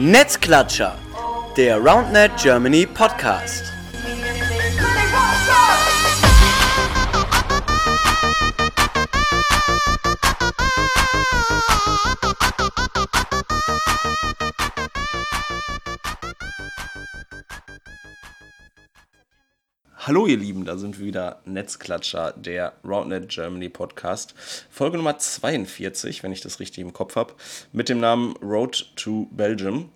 Netzklatscher, 0.00 0.96
der 1.56 1.76
RoundNet 1.78 2.30
Germany 2.40 2.86
Podcast. 2.86 3.77
Hallo 20.08 20.26
ihr 20.26 20.38
Lieben, 20.38 20.64
da 20.64 20.78
sind 20.78 20.98
wir 20.98 21.04
wieder 21.04 21.42
Netzklatscher, 21.44 22.32
der 22.34 22.72
RoundNet 22.82 23.28
Germany 23.28 23.68
Podcast. 23.68 24.34
Folge 24.70 24.96
Nummer 24.96 25.18
42, 25.18 26.22
wenn 26.22 26.32
ich 26.32 26.40
das 26.40 26.60
richtig 26.60 26.78
im 26.78 26.94
Kopf 26.94 27.14
habe, 27.14 27.34
mit 27.72 27.90
dem 27.90 28.00
Namen 28.00 28.34
Road 28.38 28.86
to 28.96 29.28
Belgium, 29.32 29.90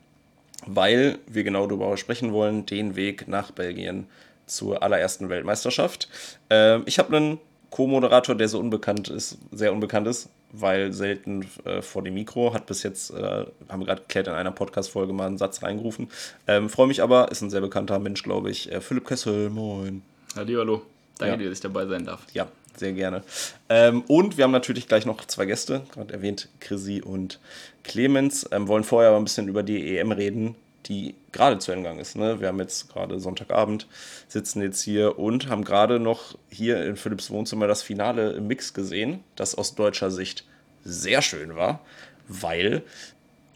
weil 0.66 1.18
wir 1.26 1.44
genau 1.44 1.66
darüber 1.66 1.96
sprechen 1.96 2.34
wollen, 2.34 2.66
den 2.66 2.94
Weg 2.94 3.26
nach 3.26 3.52
Belgien 3.52 4.06
zur 4.44 4.82
allerersten 4.82 5.30
Weltmeisterschaft. 5.30 6.10
Äh, 6.50 6.80
ich 6.80 6.98
habe 6.98 7.16
einen 7.16 7.38
Co-Moderator, 7.70 8.34
der 8.34 8.48
so 8.48 8.58
unbekannt 8.58 9.08
ist, 9.08 9.38
sehr 9.50 9.72
unbekannt 9.72 10.06
ist, 10.08 10.28
weil 10.52 10.92
selten 10.92 11.46
äh, 11.64 11.82
vor 11.82 12.02
dem 12.02 12.14
Mikro, 12.14 12.54
hat 12.54 12.66
bis 12.66 12.82
jetzt, 12.82 13.10
äh, 13.10 13.46
haben 13.68 13.80
wir 13.80 13.86
gerade 13.86 14.02
geklärt, 14.02 14.28
in 14.28 14.34
einer 14.34 14.52
Podcast-Folge 14.52 15.12
mal 15.12 15.26
einen 15.26 15.38
Satz 15.38 15.62
reingerufen. 15.62 16.08
Ähm, 16.46 16.68
Freue 16.68 16.86
mich 16.86 17.02
aber, 17.02 17.30
ist 17.30 17.40
ein 17.42 17.50
sehr 17.50 17.60
bekannter 17.60 17.98
Mensch, 17.98 18.22
glaube 18.22 18.50
ich. 18.50 18.70
Äh, 18.70 18.80
Philipp 18.80 19.06
Kessel, 19.06 19.50
moin. 19.50 20.02
Hallo, 20.36 20.58
hallo. 20.60 20.82
Danke 21.18 21.32
Ja. 21.34 21.36
dir, 21.38 21.48
dass 21.48 21.58
ich 21.58 21.62
dabei 21.62 21.86
sein 21.86 22.04
darf. 22.04 22.20
Ja, 22.32 22.48
sehr 22.76 22.92
gerne. 22.92 23.22
Ähm, 23.68 24.02
und 24.08 24.36
wir 24.36 24.44
haben 24.44 24.50
natürlich 24.52 24.88
gleich 24.88 25.04
noch 25.06 25.24
zwei 25.26 25.44
Gäste, 25.46 25.82
gerade 25.92 26.12
erwähnt, 26.14 26.48
Chrissy 26.60 27.02
und 27.02 27.38
Clemens. 27.84 28.48
Ähm, 28.52 28.68
wollen 28.68 28.84
vorher 28.84 29.10
aber 29.10 29.18
ein 29.18 29.24
bisschen 29.24 29.48
über 29.48 29.62
die 29.62 29.96
EM 29.98 30.12
reden, 30.12 30.54
die 30.86 31.14
gerade 31.32 31.58
zu 31.58 31.70
Ende 31.70 31.82
gegangen 31.84 32.00
ist. 32.00 32.16
Ne? 32.16 32.40
Wir 32.40 32.48
haben 32.48 32.58
jetzt 32.58 32.92
gerade 32.92 33.20
Sonntagabend, 33.20 33.86
sitzen 34.28 34.62
jetzt 34.62 34.82
hier 34.82 35.18
und 35.18 35.48
haben 35.48 35.64
gerade 35.64 36.00
noch 36.00 36.36
hier 36.50 36.84
in 36.84 36.96
Philipps 36.96 37.30
Wohnzimmer 37.30 37.66
das 37.66 37.82
Finale 37.82 38.32
im 38.32 38.46
Mix 38.48 38.74
gesehen, 38.74 39.20
das 39.36 39.54
aus 39.54 39.74
deutscher 39.74 40.10
Sicht 40.10 40.44
sehr 40.84 41.22
schön 41.22 41.54
war, 41.56 41.80
weil 42.28 42.82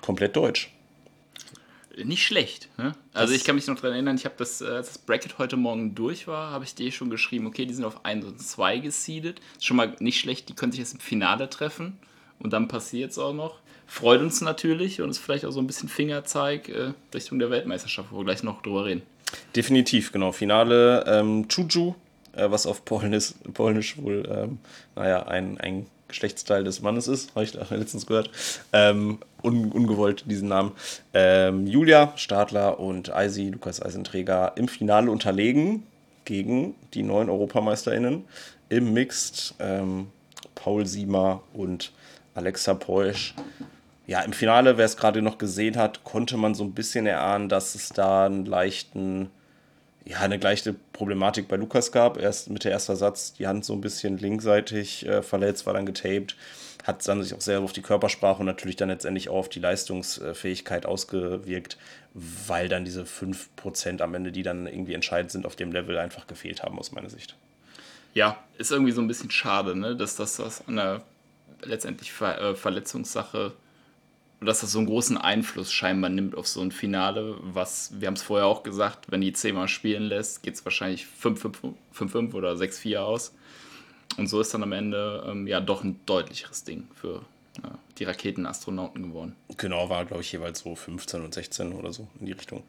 komplett 0.02 0.36
deutsch. 0.36 0.70
Nicht 2.04 2.24
schlecht. 2.26 2.68
Ne? 2.76 2.92
Also 3.14 3.32
Das- 3.32 3.40
ich 3.40 3.46
kann 3.46 3.54
mich 3.56 3.66
noch 3.66 3.76
daran 3.76 3.92
erinnern, 3.92 4.16
ich 4.16 4.26
habe 4.26 4.34
das, 4.36 4.60
äh, 4.60 4.66
als 4.66 4.88
das 4.88 4.98
Bracket 4.98 5.38
heute 5.38 5.56
Morgen 5.56 5.94
durch 5.94 6.26
war, 6.26 6.50
habe 6.50 6.64
ich 6.64 6.74
dir 6.74 6.92
schon 6.92 7.08
geschrieben, 7.08 7.46
okay, 7.46 7.64
die 7.64 7.72
sind 7.72 7.84
auf 7.86 8.04
1 8.04 8.24
und 8.26 8.38
2 8.40 8.78
gesiedet. 8.78 9.40
Ist 9.56 9.64
schon 9.64 9.78
mal 9.78 9.96
nicht 9.98 10.20
schlecht, 10.20 10.48
die 10.50 10.54
können 10.54 10.72
sich 10.72 10.80
jetzt 10.80 10.92
im 10.92 11.00
Finale 11.00 11.48
treffen. 11.48 11.96
Und 12.38 12.52
dann 12.52 12.68
passiert 12.68 13.12
es 13.12 13.18
auch 13.18 13.32
noch. 13.32 13.60
Freut 13.86 14.20
uns 14.20 14.42
natürlich 14.42 15.00
und 15.00 15.08
ist 15.08 15.18
vielleicht 15.18 15.46
auch 15.46 15.52
so 15.52 15.60
ein 15.60 15.66
bisschen 15.66 15.88
Fingerzeig 15.88 16.68
äh, 16.68 16.92
Richtung 17.14 17.38
der 17.38 17.48
Weltmeisterschaft, 17.50 18.08
wo 18.12 18.18
wir 18.18 18.24
gleich 18.26 18.42
noch 18.42 18.60
drüber 18.60 18.84
reden. 18.84 19.00
Definitiv, 19.54 20.12
genau. 20.12 20.32
Finale 20.32 21.02
ähm, 21.06 21.48
Chuju, 21.48 21.94
äh, 22.32 22.50
was 22.50 22.66
auf 22.66 22.84
Polnisch, 22.84 23.32
Polnisch 23.54 23.96
wohl, 23.96 24.28
ähm, 24.30 24.58
naja, 24.96 25.22
ein, 25.28 25.58
ein 25.58 25.86
Geschlechtsteil 26.08 26.64
des 26.64 26.82
Mannes 26.82 27.08
ist, 27.08 27.34
habe 27.34 27.44
ich 27.44 27.54
letztens 27.70 28.06
gehört. 28.06 28.30
Ähm, 28.72 29.18
un, 29.42 29.72
ungewollt 29.72 30.24
diesen 30.30 30.48
Namen. 30.48 30.72
Ähm, 31.14 31.66
Julia 31.66 32.12
Stadler 32.16 32.78
und 32.80 33.14
Eisi, 33.14 33.50
Lukas 33.50 33.82
Eisenträger, 33.82 34.52
im 34.56 34.68
Finale 34.68 35.10
unterlegen 35.10 35.82
gegen 36.24 36.74
die 36.94 37.02
neuen 37.02 37.30
EuropaMeisterInnen 37.30 38.24
im 38.68 38.92
Mixed. 38.92 39.54
Ähm, 39.58 40.08
Paul 40.56 40.86
Siemer 40.86 41.42
und 41.52 41.92
Alexa 42.34 42.74
Peusch. 42.74 43.34
Ja, 44.08 44.22
im 44.22 44.32
Finale, 44.32 44.78
wer 44.78 44.84
es 44.84 44.96
gerade 44.96 45.22
noch 45.22 45.38
gesehen 45.38 45.76
hat, 45.76 46.02
konnte 46.04 46.36
man 46.36 46.54
so 46.54 46.64
ein 46.64 46.72
bisschen 46.72 47.06
erahnen, 47.06 47.48
dass 47.48 47.74
es 47.74 47.90
da 47.90 48.26
einen 48.26 48.46
leichten, 48.46 49.30
ja, 50.06 50.20
eine 50.20 50.36
leichte 50.36 50.72
Problematik 50.92 51.48
bei 51.48 51.56
Lukas 51.56 51.90
gab. 51.90 52.16
Erst 52.16 52.48
mit 52.48 52.64
der 52.64 52.72
ersten 52.72 52.94
Satz 52.94 53.34
die 53.34 53.46
Hand 53.46 53.64
so 53.64 53.72
ein 53.72 53.80
bisschen 53.80 54.18
linkseitig 54.18 55.04
äh, 55.06 55.20
verletzt, 55.20 55.66
war 55.66 55.74
dann 55.74 55.84
getaped, 55.84 56.36
hat 56.84 57.06
dann 57.08 57.22
sich 57.22 57.34
auch 57.34 57.40
sehr 57.40 57.60
auf 57.60 57.72
die 57.72 57.82
Körpersprache 57.82 58.38
und 58.40 58.46
natürlich 58.46 58.76
dann 58.76 58.88
letztendlich 58.88 59.28
auch 59.28 59.38
auf 59.38 59.48
die 59.48 59.58
Leistungsfähigkeit 59.58 60.86
ausgewirkt, 60.86 61.76
weil 62.14 62.68
dann 62.68 62.84
diese 62.84 63.02
5% 63.02 64.00
am 64.00 64.14
Ende, 64.14 64.30
die 64.30 64.44
dann 64.44 64.68
irgendwie 64.68 64.94
entscheidend 64.94 65.32
sind, 65.32 65.44
auf 65.44 65.56
dem 65.56 65.72
Level 65.72 65.98
einfach 65.98 66.28
gefehlt 66.28 66.62
haben, 66.62 66.78
aus 66.78 66.92
meiner 66.92 67.10
Sicht. 67.10 67.34
Ja, 68.14 68.38
ist 68.58 68.70
irgendwie 68.70 68.92
so 68.92 69.00
ein 69.00 69.08
bisschen 69.08 69.32
schade, 69.32 69.76
ne? 69.76 69.96
dass 69.96 70.14
das 70.14 70.40
an 70.68 70.76
der 70.76 71.02
letztendlich 71.62 72.12
Ver 72.12 72.40
äh, 72.40 72.54
Verletzungssache, 72.54 73.52
dass 74.40 74.60
das 74.60 74.72
so 74.72 74.78
einen 74.78 74.86
großen 74.86 75.16
Einfluss 75.16 75.72
scheinbar 75.72 76.10
nimmt 76.10 76.36
auf 76.36 76.46
so 76.46 76.60
ein 76.60 76.70
Finale, 76.70 77.36
was, 77.40 77.92
wir 77.98 78.06
haben 78.06 78.14
es 78.14 78.22
vorher 78.22 78.46
auch 78.46 78.62
gesagt, 78.62 79.10
wenn 79.10 79.20
die 79.20 79.32
zehnmal 79.32 79.68
spielen 79.68 80.04
lässt, 80.04 80.42
geht 80.42 80.54
es 80.54 80.64
wahrscheinlich 80.64 81.06
5-5 81.22 82.34
oder 82.34 82.52
6-4 82.52 82.98
aus. 82.98 83.34
Und 84.18 84.28
so 84.28 84.40
ist 84.40 84.52
dann 84.54 84.62
am 84.62 84.72
Ende 84.72 85.24
ähm, 85.28 85.46
ja 85.46 85.60
doch 85.60 85.84
ein 85.84 86.00
deutlicheres 86.06 86.64
Ding 86.64 86.88
für 86.94 87.22
ja, 87.62 87.78
die 87.98 88.04
Raketenastronauten 88.04 89.02
geworden. 89.08 89.36
Genau, 89.56 89.88
war, 89.88 90.04
glaube 90.04 90.22
ich, 90.22 90.32
jeweils 90.32 90.60
so 90.60 90.74
15 90.74 91.22
und 91.22 91.34
16 91.34 91.72
oder 91.72 91.92
so 91.92 92.06
in 92.20 92.26
die 92.26 92.32
Richtung. 92.32 92.62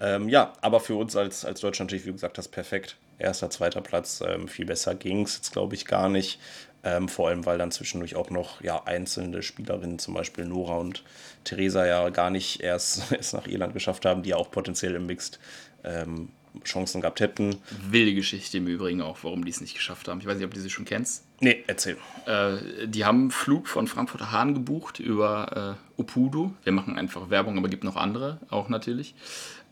Ja, 0.00 0.16
ähm, 0.16 0.28
ja 0.28 0.52
aber 0.60 0.80
für 0.80 0.94
uns 0.94 1.16
als, 1.16 1.44
als 1.44 1.60
Deutschland 1.60 1.90
natürlich, 1.90 2.04
wie 2.04 2.10
du 2.10 2.14
gesagt 2.14 2.38
hast, 2.38 2.48
perfekt. 2.48 2.96
Erster, 3.18 3.50
zweiter 3.50 3.80
Platz, 3.80 4.22
ähm, 4.26 4.48
viel 4.48 4.66
besser 4.66 4.94
ging 4.94 5.22
es 5.22 5.36
jetzt, 5.36 5.52
glaube 5.52 5.74
ich, 5.74 5.84
gar 5.84 6.08
nicht. 6.08 6.40
Ähm, 6.84 7.08
vor 7.08 7.28
allem, 7.28 7.46
weil 7.46 7.58
dann 7.58 7.70
zwischendurch 7.70 8.16
auch 8.16 8.30
noch 8.30 8.60
ja, 8.60 8.82
einzelne 8.84 9.42
Spielerinnen, 9.42 10.00
zum 10.00 10.14
Beispiel 10.14 10.44
Nora 10.44 10.78
und 10.78 11.04
Theresa, 11.44 11.86
ja 11.86 12.08
gar 12.10 12.30
nicht 12.30 12.60
erst 12.60 13.12
es 13.18 13.32
nach 13.32 13.46
Irland 13.46 13.72
geschafft 13.72 14.04
haben, 14.04 14.22
die 14.22 14.30
ja 14.30 14.36
auch 14.36 14.50
potenziell 14.50 14.96
im 14.96 15.06
Mixed 15.06 15.38
ähm, 15.84 16.30
Chancen 16.64 17.00
gehabt 17.00 17.20
hätten. 17.20 17.56
Wilde 17.88 18.14
Geschichte 18.14 18.58
im 18.58 18.66
Übrigen 18.66 19.00
auch, 19.00 19.18
warum 19.22 19.44
die 19.44 19.50
es 19.50 19.60
nicht 19.60 19.74
geschafft 19.74 20.08
haben. 20.08 20.20
Ich 20.20 20.26
weiß 20.26 20.36
nicht, 20.36 20.44
ob 20.44 20.52
du 20.52 20.60
sie 20.60 20.70
schon 20.70 20.84
kennst. 20.84 21.24
Nee, 21.40 21.64
erzähl. 21.66 21.96
Äh, 22.26 22.86
die 22.86 23.04
haben 23.04 23.20
einen 23.20 23.30
Flug 23.30 23.68
von 23.68 23.86
Frankfurt 23.86 24.30
Hahn 24.30 24.54
gebucht 24.54 25.00
über 25.00 25.76
äh, 25.96 26.00
Opudo. 26.00 26.52
Wir 26.64 26.72
machen 26.72 26.98
einfach 26.98 27.30
Werbung, 27.30 27.58
aber 27.58 27.68
gibt 27.68 27.84
noch 27.84 27.96
andere 27.96 28.38
auch 28.50 28.68
natürlich. 28.68 29.14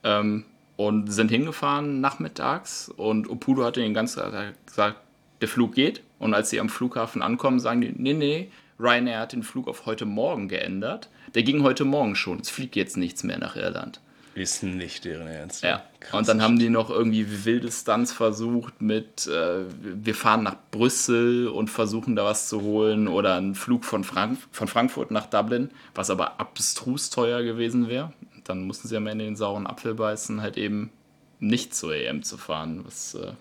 Ähm, 0.05 0.45
und 0.77 1.13
sind 1.13 1.31
hingefahren 1.31 2.01
nachmittags 2.01 2.89
und 2.89 3.29
Opudo 3.29 3.65
hatte 3.65 3.81
den 3.81 3.93
ganzen 3.93 4.21
Tag 4.21 4.55
gesagt, 4.67 4.97
der 5.43 5.49
Flug 5.49 5.75
geht. 5.75 6.03
Und 6.21 6.35
als 6.35 6.51
sie 6.51 6.61
am 6.61 6.69
Flughafen 6.69 7.23
ankommen, 7.23 7.59
sagen 7.59 7.81
die, 7.81 7.93
nee, 7.97 8.13
nee, 8.13 8.51
Ryanair 8.79 9.21
hat 9.21 9.33
den 9.33 9.43
Flug 9.43 9.67
auf 9.67 9.87
heute 9.87 10.05
Morgen 10.05 10.49
geändert. 10.49 11.09
Der 11.35 11.43
ging 11.43 11.63
heute 11.63 11.85
Morgen 11.85 12.15
schon. 12.15 12.39
Es 12.41 12.51
fliegt 12.51 12.77
jetzt 12.77 12.97
nichts 12.97 13.25
mehr 13.25 13.39
nach 13.39 13.57
Irland. 13.57 14.01
Ist 14.35 14.63
nicht 14.63 15.05
deren 15.05 15.27
Ernst. 15.27 15.63
Ja. 15.65 15.83
Krass. 15.99 16.19
Und 16.19 16.29
dann 16.29 16.41
haben 16.41 16.59
die 16.59 16.69
noch 16.69 16.89
irgendwie 16.89 17.45
wilde 17.45 17.71
Stunts 17.71 18.13
versucht 18.13 18.81
mit, 18.81 19.27
äh, 19.27 19.65
wir 19.83 20.15
fahren 20.15 20.45
nach 20.45 20.57
Brüssel 20.71 21.49
und 21.49 21.69
versuchen 21.69 22.17
da 22.17 22.25
was 22.25 22.49
zu 22.49 22.63
holen 22.63 23.09
oder 23.09 23.35
einen 23.35 23.55
Flug 23.55 23.85
von, 23.85 24.05
Frank 24.05 24.39
von 24.53 24.69
Frankfurt 24.69 25.11
nach 25.11 25.27
Dublin, 25.27 25.71
was 25.95 26.11
aber 26.11 26.39
abstrus 26.39 27.11
teuer 27.11 27.43
gewesen 27.43 27.89
wäre. 27.89 28.13
Dann 28.45 28.67
mussten 28.67 28.89
sie 28.89 28.97
am 28.97 29.07
Ende 29.07 29.25
den 29.25 29.37
sauren 29.37 29.67
Apfel 29.67 29.95
beißen, 29.95 30.41
halt 30.41 30.57
eben 30.57 30.91
nicht 31.39 31.75
zur 31.75 31.95
EM 31.95 32.23
zu 32.23 32.37
fahren, 32.37 32.83
was 32.85 33.15
äh, 33.15 33.33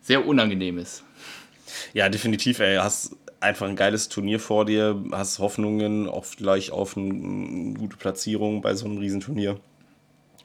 sehr 0.00 0.26
unangenehm 0.26 0.78
ist. 0.78 1.04
Ja, 1.92 2.08
definitiv, 2.08 2.58
ey. 2.60 2.76
Hast 2.76 3.16
einfach 3.40 3.66
ein 3.66 3.76
geiles 3.76 4.08
Turnier 4.08 4.40
vor 4.40 4.64
dir, 4.64 5.02
hast 5.12 5.38
Hoffnungen 5.38 6.08
auch 6.08 6.24
vielleicht 6.24 6.72
auf 6.72 6.96
eine, 6.96 7.74
gute 7.74 7.96
Platzierung 7.96 8.62
bei 8.62 8.74
so 8.74 8.86
einem 8.86 8.98
Riesenturnier. 8.98 9.58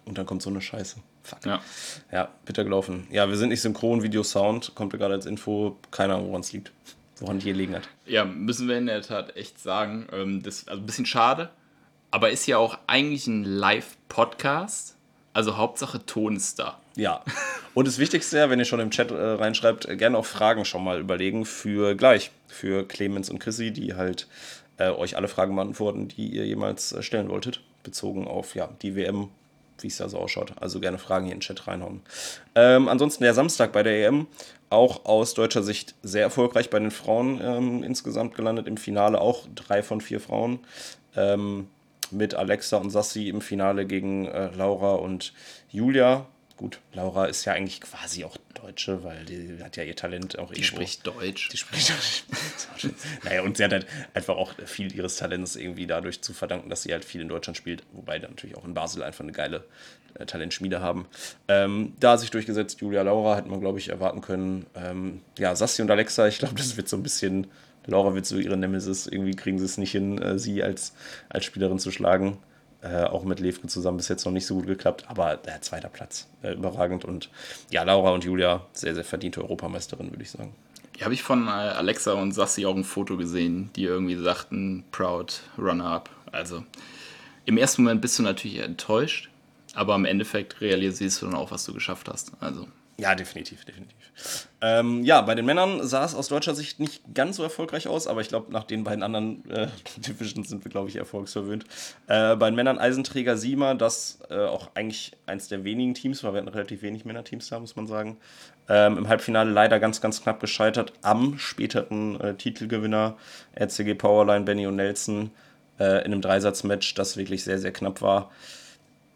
Und 0.06 0.18
dann 0.18 0.26
kommt 0.26 0.42
so 0.42 0.50
eine 0.50 0.62
Scheiße. 0.62 0.98
Fuck. 1.24 1.46
Ja. 1.46 1.62
Ja, 2.12 2.30
bitter 2.46 2.64
gelaufen. 2.64 3.08
Ja, 3.12 3.30
wir 3.30 3.38
sind 3.38 3.50
nicht 3.50 3.62
synchron, 3.62 4.02
Video, 4.02 4.24
Sound, 4.24 4.74
kommt 4.76 4.94
ja 4.94 5.00
gerade 5.00 5.14
als 5.14 5.26
Info. 5.26 5.78
Keine 5.92 6.16
Ahnung, 6.16 6.30
woran 6.30 6.42
es 6.42 6.52
liegt. 6.52 6.72
Woran 7.20 7.40
die 7.40 7.46
gelegen 7.46 7.76
hat. 7.76 7.88
Ja, 8.08 8.26
müssen 8.26 8.68
wir 8.68 8.78
in 8.78 8.88
der 8.88 9.04
Tat 9.04 9.36
echt 9.36 9.60
sagen. 9.60 10.08
Ähm, 10.12 10.42
das, 10.42 10.68
also 10.68 10.82
ein 10.82 10.86
bisschen 10.86 11.06
schade, 11.06 11.52
aber 12.10 12.32
ist 12.32 12.48
ja 12.48 12.58
auch 12.58 12.80
eigentlich 12.88 13.28
ein 13.28 13.44
Live-Podcast. 13.44 14.96
Also 15.34 15.56
Hauptsache 15.56 16.06
Ton 16.06 16.36
ist 16.36 16.60
da. 16.60 16.81
Ja. 16.96 17.24
Und 17.74 17.88
das 17.88 18.00
Wichtigste, 18.00 18.50
wenn 18.50 18.60
ihr 18.60 18.66
schon 18.66 18.80
im 18.80 18.92
Chat 18.92 19.12
äh, 19.12 19.16
reinschreibt, 19.16 19.88
äh, 19.88 19.96
gerne 19.96 20.18
auch 20.18 20.26
Fragen 20.26 20.66
schon 20.66 20.84
mal 20.84 21.00
überlegen 21.00 21.46
für 21.46 21.96
gleich. 21.96 22.32
Für 22.48 22.86
Clemens 22.86 23.30
und 23.30 23.40
Chrissy, 23.40 23.72
die 23.72 23.94
halt 23.94 24.28
äh, 24.78 24.90
euch 24.90 25.16
alle 25.16 25.28
Fragen 25.28 25.56
beantworten, 25.56 26.08
die 26.10 26.28
ihr 26.28 26.46
jemals 26.46 26.92
äh, 26.92 27.02
stellen 27.02 27.30
wolltet. 27.30 27.62
Bezogen 27.84 28.28
auf 28.28 28.56
ja, 28.56 28.70
die 28.82 28.96
WM, 28.96 29.30
wie 29.80 29.88
es 29.88 29.98
da 29.98 30.10
so 30.10 30.18
ausschaut. 30.18 30.54
Also 30.60 30.80
gerne 30.80 30.98
Fragen 30.98 31.26
hier 31.26 31.34
in 31.34 31.40
den 31.40 31.44
Chat 31.44 31.66
reinhauen. 31.68 32.02
Ähm, 32.56 32.90
ansonsten 32.90 33.24
der 33.24 33.34
Samstag 33.34 33.72
bei 33.72 33.84
der 33.84 34.08
EM, 34.08 34.28
auch 34.70 35.06
aus 35.06 35.34
deutscher 35.34 35.64
Sicht 35.64 35.96
sehr 36.04 36.24
erfolgreich 36.24 36.70
bei 36.70 36.80
den 36.80 36.92
Frauen 36.92 37.40
ähm, 37.42 37.84
insgesamt 37.84 38.36
gelandet. 38.36 38.68
Im 38.68 38.78
Finale 38.78 39.20
auch 39.20 39.48
drei 39.56 39.82
von 39.82 40.02
vier 40.02 40.20
Frauen. 40.20 40.60
Ähm, 41.16 41.68
mit 42.12 42.36
Alexa 42.36 42.78
und 42.78 42.90
Sassi 42.90 43.30
im 43.30 43.42
Finale 43.42 43.86
gegen 43.86 44.26
äh, 44.26 44.50
Laura 44.56 44.96
und 44.96 45.34
Julia. 45.70 46.26
Gut, 46.62 46.80
Laura 46.94 47.26
ist 47.26 47.44
ja 47.46 47.54
eigentlich 47.54 47.82
quasi 47.82 48.24
auch 48.24 48.38
Deutsche, 48.54 49.04
weil 49.04 49.26
die 49.26 49.58
hat 49.64 49.78
ja 49.78 49.84
ihr 49.84 49.96
Talent 49.96 50.38
auch 50.38 50.52
Die 50.52 50.62
irgendwo. 50.62 50.76
spricht 50.76 51.08
Deutsch. 51.08 51.50
Die 51.50 51.58
spricht 51.58 51.90
Deutsch. 51.90 52.94
naja, 53.24 53.42
und 53.42 53.58
sie 53.58 53.64
hat 53.64 53.72
halt 53.74 53.88
einfach 54.14 54.36
auch 54.36 54.54
viel 54.66 54.96
ihres 54.96 55.18
Talents 55.18 55.56
irgendwie 55.56 55.88
dadurch 55.88 56.22
zu 56.22 56.34
verdanken, 56.34 56.70
dass 56.70 56.84
sie 56.84 56.94
halt 56.94 57.04
viel 57.04 57.20
in 57.22 57.30
Deutschland 57.30 57.58
spielt, 57.58 57.84
wobei 57.94 58.20
dann 58.20 58.32
natürlich 58.32 58.56
auch 58.56 58.64
in 58.64 58.76
Basel 58.76 59.02
einfach 59.02 59.24
eine 59.24 59.32
geile 59.32 59.66
äh, 60.14 60.26
Talentschmiede 60.28 60.82
haben. 60.82 61.08
Ähm, 61.48 61.94
da 62.00 62.18
sich 62.20 62.30
durchgesetzt, 62.30 62.80
Julia 62.80 63.02
Laura, 63.02 63.38
hätte 63.38 63.50
man, 63.50 63.60
glaube 63.60 63.80
ich, 63.80 63.90
erwarten 63.90 64.22
können. 64.22 64.68
Ähm, 64.76 65.22
ja, 65.40 65.56
Sassi 65.56 65.82
und 65.82 65.90
Alexa, 65.90 66.28
ich 66.28 66.38
glaube, 66.38 66.56
das 66.56 66.78
wird 66.78 66.88
so 66.88 66.96
ein 66.96 67.04
bisschen, 67.04 67.48
Laura 67.88 68.14
wird 68.14 68.28
so 68.28 68.38
ihre 68.38 68.56
Nemesis, 68.56 69.08
irgendwie 69.08 69.36
kriegen 69.36 69.58
sie 69.58 69.66
es 69.66 69.80
nicht 69.80 69.92
hin, 69.92 70.22
äh, 70.22 70.38
sie 70.38 70.62
als, 70.62 70.94
als 71.28 71.46
Spielerin 71.46 71.80
zu 71.80 71.90
schlagen. 71.90 72.38
Äh, 72.84 73.04
auch 73.04 73.24
mit 73.24 73.40
Levke 73.40 73.68
zusammen 73.68 73.98
bis 73.98 74.08
jetzt 74.08 74.26
noch 74.26 74.32
nicht 74.32 74.48
so 74.48 74.56
gut 74.56 74.66
geklappt, 74.66 75.06
aber 75.08 75.34
äh, 75.34 75.62
zweiter 75.62 75.90
Platz, 75.90 76.28
äh, 76.42 76.54
überragend. 76.54 77.06
Und 77.06 77.30
ja, 77.70 77.84
Laura 77.84 78.10
und 78.10 78.24
Julia, 78.24 78.66
sehr, 78.74 78.96
sehr 78.96 79.04
verdiente 79.04 79.42
Europameisterin, 79.42 80.10
würde 80.10 80.24
ich 80.24 80.32
sagen. 80.32 80.56
Hier 80.96 81.06
habe 81.06 81.14
ich 81.14 81.22
von 81.22 81.48
äh, 81.48 81.52
Alexa 81.52 82.14
und 82.14 82.32
Sassi 82.32 82.66
auch 82.66 82.76
ein 82.76 82.84
Foto 82.84 83.18
gesehen, 83.18 83.70
die 83.76 83.84
irgendwie 83.84 84.16
sagten, 84.16 84.84
proud, 84.92 85.42
runner-up. 85.60 86.10
Also 86.32 86.64
im 87.46 87.58
ersten 87.58 87.84
Moment 87.84 88.02
bist 88.02 88.18
du 88.18 88.24
natürlich 88.24 88.58
enttäuscht, 88.58 89.30
aber 89.76 89.94
im 89.94 90.06
Endeffekt 90.06 90.60
realisierst 90.60 91.22
du 91.22 91.28
dann 91.28 91.36
auch, 91.36 91.52
was 91.52 91.66
du 91.66 91.74
geschafft 91.74 92.10
hast. 92.10 92.32
Also 92.40 92.68
Ja, 93.02 93.16
definitiv, 93.16 93.66
definitiv. 93.66 93.98
Ähm, 94.62 95.04
ja, 95.04 95.22
bei 95.22 95.34
den 95.34 95.44
Männern 95.44 95.84
sah 95.88 96.06
es 96.06 96.14
aus 96.14 96.28
deutscher 96.28 96.54
Sicht 96.54 96.80
nicht 96.80 97.02
ganz 97.16 97.38
so 97.38 97.42
erfolgreich 97.42 97.88
aus, 97.88 98.06
aber 98.06 98.22
ich 98.22 98.28
glaube, 98.28 98.54
nach 98.54 98.64
den 98.64 98.84
beiden 98.84 99.02
anderen 99.02 99.44
äh, 99.50 99.70
Divisions 99.98 100.50
sind 100.50 100.64
wir, 100.64 100.70
glaube 100.70 100.88
ich, 100.88 100.98
erfolgsverwöhnt. 100.98 101.66
Äh, 102.06 102.36
bei 102.36 102.52
den 102.52 102.56
Männern 102.56 102.78
Eisenträger 102.78 103.38
Siemer, 103.38 103.74
das 103.74 104.20
äh, 104.30 104.36
auch 104.36 104.70
eigentlich 104.76 105.14
eins 105.26 105.48
der 105.48 105.64
wenigen 105.64 105.96
Teams 105.96 106.24
war, 106.24 106.34
wir 106.34 106.42
hatten 106.42 106.50
relativ 106.50 106.84
wenig 106.84 107.04
Männerteams 107.04 107.50
da, 107.50 107.60
muss 107.60 107.76
man 107.76 107.88
sagen. 107.88 108.18
Ähm, 108.70 109.00
Im 109.00 109.08
Halbfinale 109.08 109.50
leider 109.50 109.80
ganz, 109.80 110.00
ganz 110.00 110.22
knapp 110.22 110.40
gescheitert 110.40 110.94
am 111.02 111.40
späteren 111.40 112.22
äh, 112.22 112.36
Titelgewinner 112.36 113.18
RCG 113.56 113.96
Powerline, 113.96 114.46
Benny 114.46 114.68
und 114.68 114.76
Nelson 114.76 115.32
äh, 115.80 116.06
in 116.06 116.12
einem 116.12 116.22
Dreisatzmatch, 116.22 116.94
das 116.94 117.18
wirklich 117.18 117.44
sehr, 117.44 117.58
sehr 117.58 117.74
knapp 117.74 118.04
war 118.04 118.30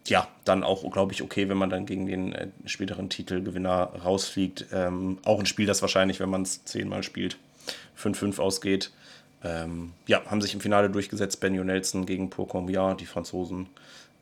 ja, 0.07 0.28
dann 0.44 0.63
auch, 0.63 0.90
glaube 0.92 1.13
ich, 1.13 1.24
okay, 1.24 1.50
wenn 1.50 1.57
man 1.57 1.69
dann 1.69 1.86
gegen 1.86 2.06
den 2.06 2.34
äh, 2.34 2.48
späteren 2.66 3.10
Titelgewinner 3.10 3.92
rausfliegt. 4.04 4.68
Ähm, 4.72 5.18
auch 5.25 5.40
ein 5.40 5.46
Spiel, 5.46 5.66
das 5.66 5.81
wahrscheinlich, 5.81 6.19
wenn 6.19 6.30
man 6.30 6.44
es 6.44 6.63
zehnmal 6.66 7.04
spielt, 7.04 7.38
5-5 7.98 8.40
ausgeht. 8.40 8.92
Ähm, 9.44 9.94
ja, 10.07 10.24
haben 10.25 10.42
sich 10.42 10.54
im 10.54 10.62
Finale 10.62 10.90
durchgesetzt, 10.90 11.44
und 11.44 11.66
Nelson 11.66 12.06
gegen 12.06 12.30
Pourcombia, 12.30 12.94
die 12.94 13.06
Franzosen. 13.06 13.68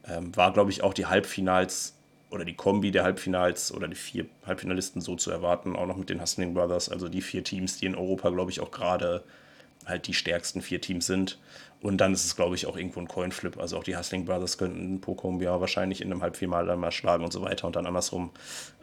Ähm, 0.08 0.36
war, 0.36 0.54
glaube 0.54 0.72
ich, 0.72 0.84
auch 0.84 0.94
die 0.94 1.06
Halbfinals 1.06 1.94
oder 2.30 2.46
die 2.46 2.56
Kombi 2.56 2.92
der 2.92 3.04
Halbfinals 3.04 3.74
oder 3.74 3.88
die 3.88 3.96
vier 3.96 4.26
Halbfinalisten 4.46 5.02
so 5.02 5.16
zu 5.16 5.32
erwarten, 5.32 5.76
auch 5.76 5.86
noch 5.86 5.98
mit 5.98 6.10
den 6.10 6.20
Hustling 6.20 6.54
Brothers, 6.54 6.90
also 6.90 7.08
die 7.08 7.22
vier 7.22 7.44
Teams, 7.44 7.78
die 7.78 7.86
in 7.86 7.96
Europa, 7.96 8.30
glaube 8.32 8.50
ich, 8.50 8.60
auch 8.60 8.72
gerade 8.72 9.24
halt 9.86 10.08
die 10.08 10.14
stärksten 10.14 10.62
vier 10.62 10.82
Teams 10.82 11.06
sind. 11.06 11.40
Und 11.82 11.98
dann 11.98 12.14
ist 12.14 12.24
es, 12.24 12.38
glaube 12.38 12.56
ich, 12.56 12.66
auch 12.66 12.78
irgendwo 12.78 13.02
ein 13.02 13.10
Coinflip. 13.10 13.60
Also 13.60 13.78
auch 13.78 13.84
die 13.84 13.98
Hustling 13.98 14.24
Brothers 14.24 14.58
könnten 14.58 15.02
Pocombia 15.02 15.60
wahrscheinlich 15.60 16.00
in 16.00 16.12
einem 16.12 16.22
Halbfinale 16.22 16.68
dann 16.68 16.80
mal 16.80 16.92
schlagen 16.92 17.26
und 17.26 17.34
so 17.34 17.42
weiter 17.42 17.68
und 17.68 17.76
dann 17.76 17.86
andersrum. 17.86 18.32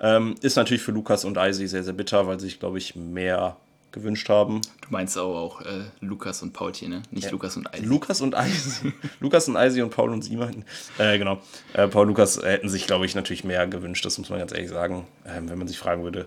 Ähm, 0.01 0.35
ist 0.43 0.57
natürlich 0.57 0.83
für 0.83 0.93
Lukas 0.93 1.25
und 1.25 1.39
Eisi 1.39 1.67
sehr, 1.67 1.83
sehr 1.83 1.95
bitter, 1.95 2.27
weil 2.27 2.39
sie 2.39 2.47
sich, 2.47 2.61
glaube 2.61 2.77
ich, 2.77 2.97
mehr 2.97 3.57
gewünscht 3.93 4.29
haben. 4.29 4.61
du 4.83 4.89
meinst 4.91 5.17
auch, 5.19 5.35
auch 5.35 5.61
äh, 5.63 5.85
Lukas 6.01 6.43
und 6.43 6.53
Paulchen, 6.53 6.91
ne? 6.91 7.03
Nicht 7.11 7.31
Lukas 7.31 7.57
und 7.57 7.73
Eisi. 7.73 7.85
Lukas 7.85 8.21
und 8.21 8.35
Eisi. 8.35 8.93
Lukas 9.21 9.49
und 9.49 9.57
Eisi 9.57 9.83
und 9.83 9.91
Paul 9.91 10.11
und 10.11 10.23
Simon. 10.23 10.65
Äh, 10.99 11.19
genau. 11.19 11.41
Äh, 11.73 11.89
Paul 11.89 12.03
und 12.03 12.09
Lukas 12.09 12.43
hätten 12.43 12.69
sich, 12.69 12.87
glaube 12.87 13.07
ich, 13.07 13.15
natürlich 13.15 13.45
mehr 13.45 13.67
gewünscht, 13.67 14.05
das 14.05 14.19
muss 14.19 14.31
man 14.31 14.39
ganz 14.39 14.53
ehrlich 14.53 14.69
sagen. 14.69 15.07
Ähm, 15.27 15.49
wenn 15.49 15.59
man 15.59 15.69
sich 15.69 15.79
fragen 15.79 16.05
würde, 16.05 16.27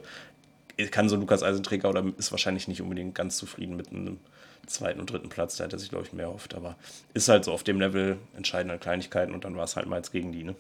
kann 0.92 1.08
so 1.08 1.16
Lukas 1.16 1.44
Eisenträger 1.44 1.90
oder 1.90 2.04
ist 2.18 2.32
wahrscheinlich 2.32 2.68
nicht 2.68 2.82
unbedingt 2.82 3.16
ganz 3.16 3.38
zufrieden 3.38 3.76
mit 3.76 3.92
einem 3.92 4.18
zweiten 4.66 5.00
und 5.00 5.12
dritten 5.12 5.30
Platz. 5.30 5.58
Da 5.58 5.64
hätte 5.66 5.76
er 5.76 5.80
sich, 5.80 5.90
glaube 5.90 6.06
ich, 6.06 6.14
mehr 6.14 6.26
erhofft. 6.26 6.56
Aber 6.56 6.76
ist 7.14 7.30
halt 7.30 7.46
so 7.46 7.52
auf 7.52 7.64
dem 7.64 7.80
Level 7.80 8.18
entscheidende 8.36 8.78
Kleinigkeiten 8.78 9.34
und 9.34 9.44
dann 9.46 9.56
war 9.56 9.64
es 9.66 9.76
halt 9.76 9.88
mal 9.88 9.98
jetzt 9.98 10.12
gegen 10.12 10.32
die. 10.32 10.44
Ne? 10.44 10.56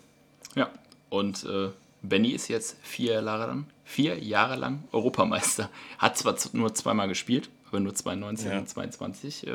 Ja, 0.56 0.70
und 1.10 1.44
äh, 1.46 1.70
Benny 2.02 2.30
ist 2.32 2.48
jetzt 2.50 2.76
vier 2.82 3.14
Jahre 3.22 3.48
lang, 3.48 3.66
vier 3.86 4.18
Jahre 4.20 4.56
lang 4.56 4.84
Europameister. 4.92 5.70
Hat 5.98 6.18
zwar 6.18 6.36
nur 6.54 6.74
zweimal 6.76 7.08
gespielt, 7.08 7.50
aber 7.70 7.80
nur 7.80 7.94
2019 7.96 8.52
Ja. 8.52 8.58
und 8.60 8.70
2022 8.70 9.48
äh, 9.48 9.52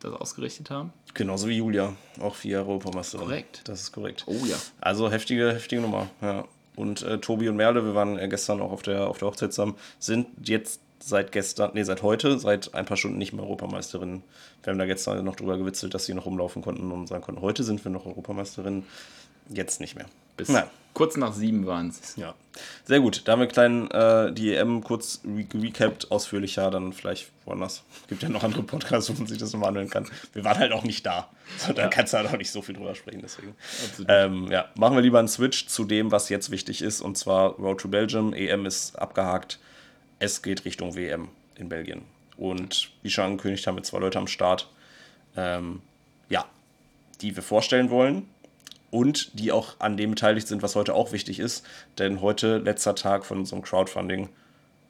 das 0.00 0.12
ausgerichtet 0.14 0.70
haben. 0.70 0.92
Genauso 1.14 1.48
wie 1.48 1.58
Julia, 1.58 1.94
auch 2.20 2.34
vier 2.34 2.52
Jahre 2.52 2.68
Europameisterin. 2.70 3.26
Korrekt. 3.26 3.60
Das 3.64 3.80
ist 3.82 3.92
korrekt. 3.92 4.24
Oh 4.26 4.40
ja. 4.46 4.56
Also 4.80 5.10
heftige, 5.10 5.52
heftige 5.52 5.82
Nummer. 5.82 6.08
Ja. 6.20 6.44
Und 6.74 7.02
äh, 7.02 7.18
Tobi 7.18 7.50
und 7.50 7.56
Merle, 7.56 7.84
wir 7.84 7.94
waren 7.94 8.18
äh, 8.18 8.26
gestern 8.28 8.60
auch 8.62 8.72
auf 8.72 8.82
der, 8.82 9.06
auf 9.06 9.18
der 9.18 9.28
Hochzeit 9.28 9.52
zusammen, 9.52 9.76
sind 9.98 10.26
jetzt 10.48 10.80
seit 11.02 11.32
gestern, 11.32 11.72
nee, 11.74 11.82
seit 11.82 12.02
heute, 12.02 12.38
seit 12.38 12.74
ein 12.74 12.86
paar 12.86 12.96
Stunden 12.96 13.18
nicht 13.18 13.32
mehr 13.32 13.44
Europameisterinnen. 13.44 14.22
Wir 14.62 14.70
haben 14.70 14.78
da 14.78 14.86
gestern 14.86 15.24
noch 15.24 15.36
drüber 15.36 15.58
gewitzelt, 15.58 15.94
dass 15.94 16.04
sie 16.04 16.14
noch 16.14 16.26
rumlaufen 16.26 16.62
konnten 16.62 16.90
und 16.92 17.08
sagen 17.08 17.22
konnten, 17.22 17.40
heute 17.40 17.64
sind 17.64 17.84
wir 17.84 17.90
noch 17.90 18.06
Europameisterinnen, 18.06 18.84
jetzt 19.48 19.80
nicht 19.80 19.96
mehr. 19.96 20.06
Bis 20.36 20.48
Na, 20.48 20.70
kurz 20.94 21.16
nach 21.16 21.34
sieben 21.34 21.66
waren 21.66 21.88
es. 21.90 22.16
ja. 22.16 22.34
Sehr 22.84 23.00
gut. 23.00 23.22
Da 23.26 23.32
haben 23.32 23.40
wir 23.40 23.46
klein 23.48 23.90
äh, 23.90 24.32
die 24.32 24.54
EM 24.54 24.82
kurz 24.82 25.20
re 25.24 25.46
recapped, 25.54 26.10
ausführlicher, 26.10 26.70
dann 26.70 26.92
vielleicht 26.92 27.30
woanders. 27.44 27.82
Gibt 28.08 28.22
ja 28.22 28.28
noch 28.28 28.42
andere 28.42 28.62
Podcasts, 28.62 29.10
wo 29.10 29.14
man 29.14 29.26
sich 29.26 29.38
das 29.38 29.52
nochmal 29.52 29.70
anhören 29.70 29.90
kann. 29.90 30.08
Wir 30.32 30.44
waren 30.44 30.58
halt 30.58 30.72
auch 30.72 30.84
nicht 30.84 31.04
da. 31.04 31.28
So, 31.58 31.72
da 31.72 31.88
kannst 31.88 32.12
du 32.12 32.18
halt 32.18 32.28
auch 32.28 32.38
nicht 32.38 32.50
so 32.50 32.62
viel 32.62 32.74
drüber 32.74 32.94
sprechen, 32.94 33.20
deswegen. 33.22 33.54
Ähm, 34.08 34.50
ja, 34.50 34.66
machen 34.74 34.96
wir 34.96 35.02
lieber 35.02 35.18
einen 35.18 35.28
Switch 35.28 35.66
zu 35.66 35.84
dem, 35.84 36.10
was 36.10 36.28
jetzt 36.28 36.50
wichtig 36.50 36.80
ist, 36.82 37.00
und 37.02 37.18
zwar 37.18 37.56
Road 37.58 37.80
to 37.80 37.88
Belgium. 37.88 38.32
EM 38.32 38.64
ist 38.64 38.98
abgehakt. 38.98 39.58
Es 40.22 40.40
geht 40.40 40.64
Richtung 40.64 40.94
WM 40.94 41.30
in 41.56 41.68
Belgien. 41.68 42.02
Und 42.36 42.92
wie 43.02 43.10
schon 43.10 43.24
angekündigt, 43.24 43.66
haben 43.66 43.74
wir 43.74 43.82
zwei 43.82 43.98
Leute 43.98 44.20
am 44.20 44.28
Start, 44.28 44.70
ähm, 45.36 45.82
ja, 46.28 46.44
die 47.20 47.34
wir 47.34 47.42
vorstellen 47.42 47.90
wollen 47.90 48.28
und 48.92 49.36
die 49.36 49.50
auch 49.50 49.80
an 49.80 49.96
dem 49.96 50.10
beteiligt 50.10 50.46
sind, 50.46 50.62
was 50.62 50.76
heute 50.76 50.94
auch 50.94 51.10
wichtig 51.10 51.40
ist. 51.40 51.66
Denn 51.98 52.20
heute, 52.20 52.58
letzter 52.58 52.94
Tag 52.94 53.26
von 53.26 53.38
unserem 53.38 53.62
Crowdfunding. 53.62 54.28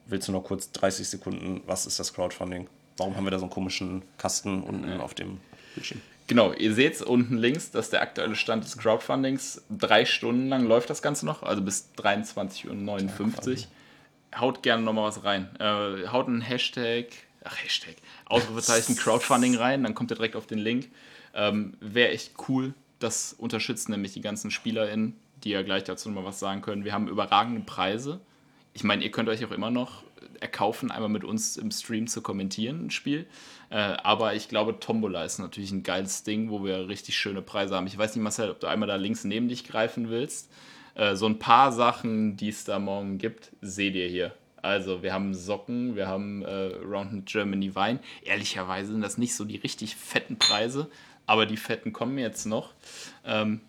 Willst 0.04 0.28
du 0.28 0.32
noch 0.32 0.44
kurz 0.44 0.70
30 0.72 1.08
Sekunden, 1.08 1.62
was 1.64 1.86
ist 1.86 1.98
das 1.98 2.12
Crowdfunding? 2.12 2.68
Warum 2.98 3.16
haben 3.16 3.24
wir 3.24 3.30
da 3.30 3.38
so 3.38 3.46
einen 3.46 3.52
komischen 3.52 4.02
Kasten 4.18 4.62
unten 4.62 5.00
auf 5.00 5.14
dem 5.14 5.40
Bildschirm? 5.74 6.02
Genau, 6.26 6.52
ihr 6.52 6.74
seht 6.74 7.00
unten 7.00 7.38
links, 7.38 7.70
dass 7.70 7.88
der 7.88 8.02
aktuelle 8.02 8.36
Stand 8.36 8.64
des 8.64 8.76
Crowdfundings 8.76 9.62
drei 9.70 10.04
Stunden 10.04 10.50
lang 10.50 10.66
läuft 10.66 10.90
das 10.90 11.00
Ganze 11.00 11.24
noch, 11.24 11.42
also 11.42 11.62
bis 11.62 11.88
23.59 11.96 12.66
Uhr. 12.68 13.56
Haut 14.36 14.62
gerne 14.62 14.82
nochmal 14.82 15.04
was 15.04 15.24
rein. 15.24 15.48
Äh, 15.58 16.08
haut 16.08 16.26
einen 16.26 16.40
Hashtag, 16.40 17.06
ach 17.44 17.56
Hashtag, 17.62 17.96
Ausrufezeichen 18.26 18.96
Crowdfunding 18.96 19.56
rein, 19.56 19.82
dann 19.82 19.94
kommt 19.94 20.10
ihr 20.10 20.16
direkt 20.16 20.36
auf 20.36 20.46
den 20.46 20.58
Link. 20.58 20.88
Ähm, 21.34 21.74
Wäre 21.80 22.10
echt 22.10 22.32
cool. 22.48 22.74
Das 22.98 23.32
unterstützt 23.32 23.88
nämlich 23.88 24.12
die 24.12 24.20
ganzen 24.20 24.50
SpielerInnen, 24.50 25.16
die 25.44 25.50
ja 25.50 25.62
gleich 25.62 25.84
dazu 25.84 26.08
nochmal 26.08 26.24
was 26.24 26.38
sagen 26.38 26.62
können. 26.62 26.84
Wir 26.84 26.92
haben 26.92 27.08
überragende 27.08 27.62
Preise. 27.62 28.20
Ich 28.74 28.84
meine, 28.84 29.02
ihr 29.02 29.10
könnt 29.10 29.28
euch 29.28 29.44
auch 29.44 29.50
immer 29.50 29.70
noch 29.70 30.04
erkaufen, 30.40 30.90
einmal 30.90 31.08
mit 31.08 31.24
uns 31.24 31.56
im 31.56 31.70
Stream 31.70 32.06
zu 32.06 32.20
kommentieren, 32.20 32.86
ein 32.86 32.90
Spiel. 32.90 33.26
Äh, 33.70 33.76
aber 33.76 34.34
ich 34.34 34.48
glaube, 34.48 34.78
Tombola 34.78 35.24
ist 35.24 35.38
natürlich 35.38 35.70
ein 35.72 35.82
geiles 35.82 36.24
Ding, 36.24 36.50
wo 36.50 36.64
wir 36.64 36.88
richtig 36.88 37.16
schöne 37.16 37.42
Preise 37.42 37.76
haben. 37.76 37.86
Ich 37.86 37.96
weiß 37.96 38.14
nicht, 38.14 38.22
Marcel, 38.22 38.50
ob 38.50 38.60
du 38.60 38.66
einmal 38.66 38.88
da 38.88 38.96
links 38.96 39.24
neben 39.24 39.48
dich 39.48 39.64
greifen 39.64 40.10
willst. 40.10 40.50
Äh, 40.94 41.16
so 41.16 41.26
ein 41.26 41.38
paar 41.38 41.72
Sachen, 41.72 42.36
die 42.36 42.48
es 42.48 42.64
da 42.64 42.78
morgen 42.78 43.18
gibt, 43.18 43.52
seht 43.60 43.94
ihr 43.94 44.08
hier. 44.08 44.34
Also, 44.62 45.02
wir 45.02 45.12
haben 45.12 45.34
Socken, 45.34 45.96
wir 45.96 46.06
haben 46.06 46.42
äh, 46.42 46.74
Round 46.84 47.26
Germany 47.26 47.74
Wein. 47.74 47.98
Ehrlicherweise 48.24 48.92
sind 48.92 49.00
das 49.00 49.18
nicht 49.18 49.34
so 49.34 49.44
die 49.44 49.56
richtig 49.56 49.96
fetten 49.96 50.38
Preise, 50.38 50.88
aber 51.26 51.46
die 51.46 51.56
fetten 51.56 51.92
kommen 51.92 52.16
jetzt 52.18 52.46
noch. 52.46 52.72
Ähm, 53.24 53.60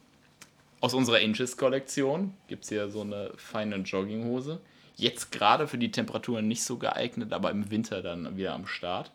aus 0.82 0.94
unserer 0.94 1.18
Angels-Kollektion 1.18 2.34
gibt 2.48 2.63
es 2.63 2.70
hier 2.70 2.89
so 2.89 3.01
eine 3.01 3.32
feine 3.38 3.77
Jogginghose. 3.77 4.60
Jetzt 4.96 5.32
gerade 5.32 5.68
für 5.68 5.77
die 5.77 5.92
Temperaturen 5.92 6.48
nicht 6.48 6.63
so 6.63 6.77
geeignet, 6.77 7.34
aber 7.34 7.50
im 7.50 7.72
Winter 7.72 8.01
dann 8.01 8.38
wieder 8.38 8.53
am 8.53 8.68
Start. 8.68 9.12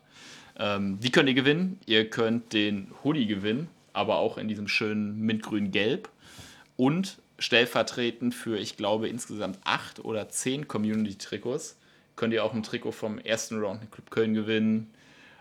Ähm, 0.57 0.97
wie 0.99 1.11
könnt 1.11 1.29
ihr 1.29 1.35
gewinnen? 1.35 1.79
Ihr 1.85 2.09
könnt 2.09 2.51
den 2.51 2.91
Hoodie 3.03 3.27
gewinnen, 3.27 3.69
aber 3.93 4.17
auch 4.17 4.37
in 4.37 4.47
diesem 4.47 4.67
schönen 4.67 5.21
mintgrün-gelb. 5.21 6.09
Und 6.75 7.19
stellvertretend 7.39 8.35
für, 8.35 8.57
ich 8.57 8.77
glaube, 8.77 9.07
insgesamt 9.09 9.59
acht 9.63 10.03
oder 10.03 10.29
zehn 10.29 10.67
Community-Trikots 10.67 11.77
könnt 12.15 12.33
ihr 12.33 12.43
auch 12.43 12.53
ein 12.53 12.63
Trikot 12.63 12.91
vom 12.91 13.17
ersten 13.17 13.59
Round 13.59 13.91
Club 13.91 14.11
Köln 14.11 14.33
gewinnen. 14.33 14.93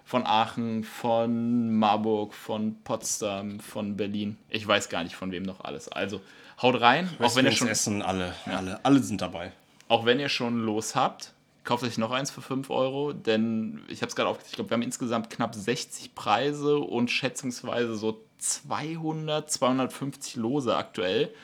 Von 0.04 0.24
Aachen, 0.24 0.84
von 0.84 1.76
Marburg, 1.76 2.32
von 2.32 2.76
Potsdam, 2.82 3.60
von 3.60 3.98
Berlin. 3.98 4.38
Ich 4.48 4.66
weiß 4.66 4.88
gar 4.88 5.02
nicht 5.04 5.14
von 5.14 5.32
wem 5.32 5.42
noch 5.42 5.60
alles. 5.60 5.88
Also 5.88 6.22
haut 6.62 6.80
rein, 6.80 7.10
auch 7.18 7.36
wenn 7.36 7.44
ihr 7.44 7.52
schon 7.52 7.68
Essen, 7.68 8.00
alle, 8.00 8.34
alle, 8.46 8.82
alle 8.84 9.00
sind 9.00 9.20
dabei. 9.20 9.52
auch 9.88 10.06
wenn 10.06 10.18
ihr 10.18 10.30
schon 10.30 10.64
los 10.64 10.94
habt, 10.94 11.34
kauft 11.64 11.84
euch 11.84 11.98
noch 11.98 12.10
eins 12.10 12.30
für 12.30 12.40
5 12.40 12.70
Euro, 12.70 13.12
denn 13.12 13.82
ich 13.88 14.00
habe 14.00 14.08
es 14.08 14.16
gerade 14.16 14.30
aufgezählt, 14.30 14.52
ich 14.52 14.56
glaube, 14.56 14.70
wir 14.70 14.74
haben 14.76 14.82
insgesamt 14.82 15.28
knapp 15.28 15.54
60 15.54 16.14
Preise 16.14 16.78
und 16.78 17.10
schätzungsweise 17.10 17.94
so 17.94 18.24
200, 18.38 19.50
250 19.50 20.36
Lose 20.36 20.74
aktuell. 20.74 21.34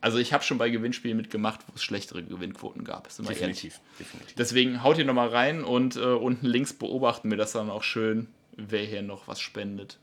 Also 0.00 0.18
ich 0.18 0.32
habe 0.32 0.44
schon 0.44 0.58
bei 0.58 0.70
Gewinnspielen 0.70 1.16
mitgemacht, 1.16 1.60
wo 1.66 1.72
es 1.74 1.82
schlechtere 1.82 2.22
Gewinnquoten 2.22 2.84
gab. 2.84 3.06
Ist 3.08 3.18
immer 3.18 3.28
Definitiv, 3.30 3.74
ehrlich. 3.74 3.98
definitiv. 3.98 4.36
Deswegen 4.36 4.82
haut 4.82 4.98
ihr 4.98 5.04
nochmal 5.04 5.28
rein 5.28 5.64
und 5.64 5.96
äh, 5.96 6.00
unten 6.00 6.46
links 6.46 6.72
beobachten 6.72 7.30
wir 7.30 7.36
das 7.36 7.52
dann 7.52 7.68
auch 7.68 7.82
schön, 7.82 8.28
wer 8.56 8.84
hier 8.84 9.02
noch 9.02 9.26
was 9.26 9.40
spendet 9.40 9.98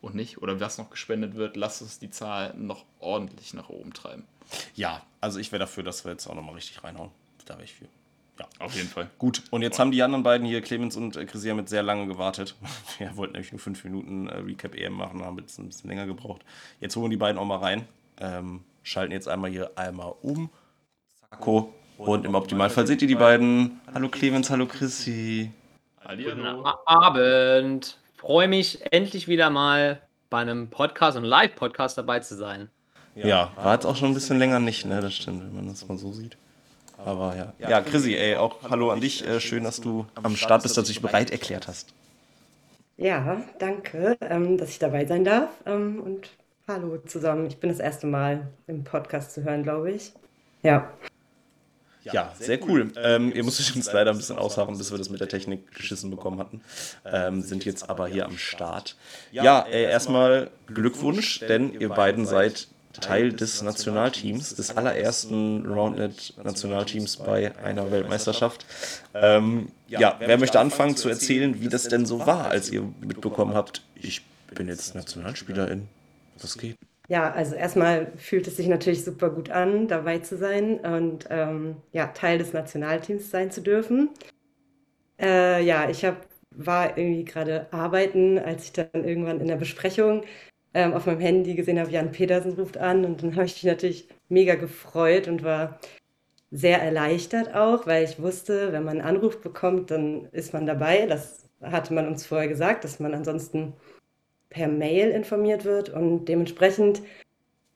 und 0.00 0.14
nicht. 0.16 0.38
Oder 0.42 0.58
was 0.60 0.78
noch 0.78 0.90
gespendet 0.90 1.36
wird. 1.36 1.56
Lasst 1.56 1.82
uns 1.82 1.98
die 2.00 2.10
Zahl 2.10 2.54
noch 2.54 2.84
ordentlich 2.98 3.54
nach 3.54 3.68
oben 3.68 3.92
treiben. 3.92 4.24
Ja, 4.74 5.02
also 5.20 5.38
ich 5.38 5.52
wäre 5.52 5.60
dafür, 5.60 5.84
dass 5.84 6.04
wir 6.04 6.12
jetzt 6.12 6.26
auch 6.26 6.34
nochmal 6.34 6.54
richtig 6.54 6.82
reinhauen. 6.82 7.10
Da 7.46 7.54
wäre 7.54 7.64
ich 7.64 7.74
für. 7.74 7.86
Ja. 8.38 8.48
Auf 8.60 8.74
jeden 8.74 8.88
Fall. 8.88 9.10
Gut, 9.18 9.42
und 9.50 9.62
jetzt 9.62 9.78
haben 9.78 9.90
die 9.90 10.02
anderen 10.02 10.22
beiden 10.22 10.46
hier, 10.46 10.62
Clemens 10.62 10.96
und 10.96 11.16
äh, 11.16 11.24
Chrissy, 11.26 11.52
mit 11.54 11.68
sehr 11.68 11.82
lange 11.82 12.06
gewartet. 12.06 12.54
Wir 12.98 13.16
wollten 13.16 13.32
nämlich 13.32 13.50
nur 13.52 13.58
fünf 13.58 13.82
Minuten 13.84 14.28
äh, 14.28 14.36
Recap 14.38 14.74
EM 14.76 14.92
machen, 14.92 15.24
haben 15.24 15.38
jetzt 15.38 15.58
ein 15.58 15.66
bisschen 15.66 15.90
länger 15.90 16.06
gebraucht. 16.06 16.44
Jetzt 16.80 16.94
holen 16.96 17.10
die 17.10 17.16
beiden 17.16 17.38
auch 17.38 17.44
mal 17.44 17.58
rein. 17.58 17.88
Ähm, 18.20 18.62
schalten 18.88 19.12
jetzt 19.12 19.28
einmal 19.28 19.50
hier 19.50 19.70
einmal 19.76 20.14
um. 20.22 20.50
Zacko. 21.30 21.74
Und 21.98 22.24
im 22.24 22.34
Optimalfall 22.34 22.86
seht 22.86 23.02
ihr 23.02 23.08
die 23.08 23.16
beiden. 23.16 23.80
Hallo 23.92 24.08
Clemens, 24.08 24.50
hallo 24.50 24.66
Chrissy. 24.66 25.50
Guten 26.08 26.46
Abend. 26.86 27.98
Freue 28.16 28.48
mich 28.48 28.92
endlich 28.92 29.28
wieder 29.28 29.50
mal 29.50 30.00
bei 30.30 30.38
einem 30.38 30.70
Podcast 30.70 31.18
und 31.18 31.24
Live-Podcast 31.24 31.98
dabei 31.98 32.20
zu 32.20 32.36
sein. 32.36 32.70
Ja, 33.14 33.50
war 33.56 33.74
jetzt 33.74 33.84
auch 33.84 33.96
schon 33.96 34.12
ein 34.12 34.14
bisschen 34.14 34.38
länger 34.38 34.60
nicht, 34.60 34.86
ne? 34.86 35.00
Das 35.00 35.14
stimmt, 35.14 35.42
wenn 35.42 35.56
man 35.56 35.66
das 35.66 35.86
mal 35.88 35.98
so 35.98 36.12
sieht. 36.12 36.36
Aber 37.04 37.34
ja. 37.36 37.52
Ja, 37.68 37.80
Chrissy, 37.80 38.14
ey, 38.14 38.36
auch 38.36 38.70
hallo 38.70 38.90
an 38.90 39.00
dich. 39.00 39.26
Äh, 39.26 39.40
schön, 39.40 39.64
dass 39.64 39.80
du 39.80 40.06
am 40.22 40.36
Start 40.36 40.62
bist, 40.62 40.76
dass 40.76 40.84
du 40.84 40.92
dich 40.92 41.02
bereit 41.02 41.30
erklärt 41.30 41.66
hast. 41.66 41.92
Ja, 42.96 43.42
danke, 43.58 44.16
ähm, 44.20 44.56
dass 44.56 44.70
ich 44.70 44.78
dabei 44.78 45.04
sein 45.04 45.24
darf. 45.24 45.50
Ähm, 45.66 46.00
und 46.00 46.30
hallo 46.68 46.98
zusammen. 47.06 47.46
Ich 47.46 47.56
bin 47.56 47.70
das 47.70 47.80
erste 47.80 48.06
Mal 48.06 48.46
im 48.66 48.84
Podcast 48.84 49.32
zu 49.32 49.42
hören, 49.42 49.62
glaube 49.62 49.90
ich. 49.90 50.12
Ja. 50.62 50.92
Ja, 52.04 52.32
sehr 52.38 52.62
cool. 52.68 52.90
Ähm, 52.96 53.32
ihr 53.34 53.42
musstet 53.42 53.74
uns 53.74 53.92
leider 53.92 54.12
ein 54.12 54.16
bisschen 54.16 54.38
ausharren, 54.38 54.78
bis 54.78 54.90
wir 54.90 54.98
das 54.98 55.10
mit 55.10 55.20
der 55.20 55.28
Technik 55.28 55.74
geschissen 55.74 56.10
bekommen 56.10 56.38
hatten. 56.38 56.62
Ähm, 57.04 57.42
sind 57.42 57.64
jetzt 57.64 57.88
aber 57.90 58.06
hier 58.06 58.24
am 58.24 58.38
Start. 58.38 58.96
Ja, 59.32 59.62
äh, 59.62 59.82
erstmal 59.82 60.50
Glückwunsch, 60.66 61.40
denn 61.40 61.72
ihr 61.78 61.88
beiden 61.88 62.24
seid 62.24 62.68
Teil 63.00 63.32
des 63.32 63.62
Nationalteams, 63.62 64.54
des 64.54 64.76
allerersten 64.76 65.66
Roundnet-Nationalteams 65.66 67.16
bei 67.16 67.56
einer 67.58 67.90
Weltmeisterschaft. 67.90 68.64
Ähm, 69.14 69.68
ja, 69.88 70.16
wer 70.18 70.38
möchte 70.38 70.60
anfangen 70.60 70.96
zu 70.96 71.08
erzählen, 71.08 71.60
wie 71.60 71.68
das 71.68 71.88
denn 71.88 72.06
so 72.06 72.26
war, 72.26 72.46
als 72.46 72.70
ihr 72.70 72.82
mitbekommen 73.00 73.54
habt, 73.54 73.82
ich 73.94 74.22
bin 74.54 74.68
jetzt 74.68 74.94
Nationalspielerin? 74.94 75.88
Was 76.40 76.56
geht? 76.58 76.76
Ja, 77.08 77.32
also 77.32 77.54
erstmal 77.54 78.12
fühlt 78.16 78.46
es 78.46 78.56
sich 78.56 78.66
natürlich 78.68 79.04
super 79.04 79.30
gut 79.30 79.50
an, 79.50 79.88
dabei 79.88 80.18
zu 80.18 80.36
sein 80.36 80.78
und 80.80 81.26
ähm, 81.30 81.76
ja, 81.92 82.08
Teil 82.08 82.38
des 82.38 82.52
Nationalteams 82.52 83.30
sein 83.30 83.50
zu 83.50 83.62
dürfen. 83.62 84.10
Äh, 85.20 85.64
ja, 85.64 85.88
ich 85.88 86.04
hab, 86.04 86.26
war 86.50 86.96
irgendwie 86.98 87.24
gerade 87.24 87.72
arbeiten, 87.72 88.38
als 88.38 88.64
ich 88.64 88.72
dann 88.72 88.88
irgendwann 88.92 89.40
in 89.40 89.48
der 89.48 89.56
Besprechung 89.56 90.24
ähm, 90.74 90.92
auf 90.92 91.06
meinem 91.06 91.20
Handy 91.20 91.54
gesehen 91.54 91.78
habe, 91.78 91.90
Jan 91.90 92.12
Petersen 92.12 92.52
ruft 92.52 92.76
an 92.76 93.04
und 93.04 93.22
dann 93.22 93.34
habe 93.36 93.46
ich 93.46 93.54
mich 93.54 93.64
natürlich 93.64 94.08
mega 94.28 94.54
gefreut 94.54 95.28
und 95.28 95.42
war 95.42 95.80
sehr 96.50 96.82
erleichtert 96.82 97.54
auch, 97.54 97.86
weil 97.86 98.04
ich 98.04 98.20
wusste, 98.20 98.72
wenn 98.72 98.84
man 98.84 99.00
einen 99.00 99.16
Anruf 99.16 99.40
bekommt, 99.40 99.90
dann 99.90 100.26
ist 100.32 100.52
man 100.54 100.66
dabei. 100.66 101.06
Das 101.06 101.48
hatte 101.62 101.94
man 101.94 102.06
uns 102.08 102.26
vorher 102.26 102.48
gesagt, 102.48 102.84
dass 102.84 103.00
man 103.00 103.14
ansonsten 103.14 103.74
per 104.50 104.68
Mail 104.68 105.10
informiert 105.10 105.64
wird 105.64 105.90
und 105.90 106.26
dementsprechend 106.26 107.02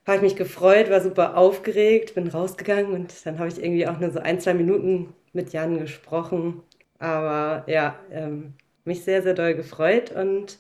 habe 0.07 0.17
ich 0.17 0.23
mich 0.23 0.37
gefreut, 0.37 0.91
war 0.91 1.01
super 1.01 1.37
aufgeregt, 1.37 2.15
bin 2.15 2.29
rausgegangen 2.29 2.93
und 2.93 3.27
dann 3.27 3.39
habe 3.39 3.49
ich 3.49 3.63
irgendwie 3.63 3.87
auch 3.87 3.99
nur 4.01 4.11
so 4.11 4.19
ein, 4.21 4.41
zwei 4.41 4.55
Minuten 4.55 5.15
mit 5.33 5.53
Jan 5.53 5.79
gesprochen. 5.79 6.63
Aber 6.99 7.65
ja, 7.71 7.97
ähm, 8.11 8.55
mich 8.85 9.05
sehr, 9.05 9.23
sehr 9.23 9.35
doll 9.35 9.55
gefreut 9.55 10.11
und 10.13 10.59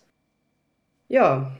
ja, 1.09 1.53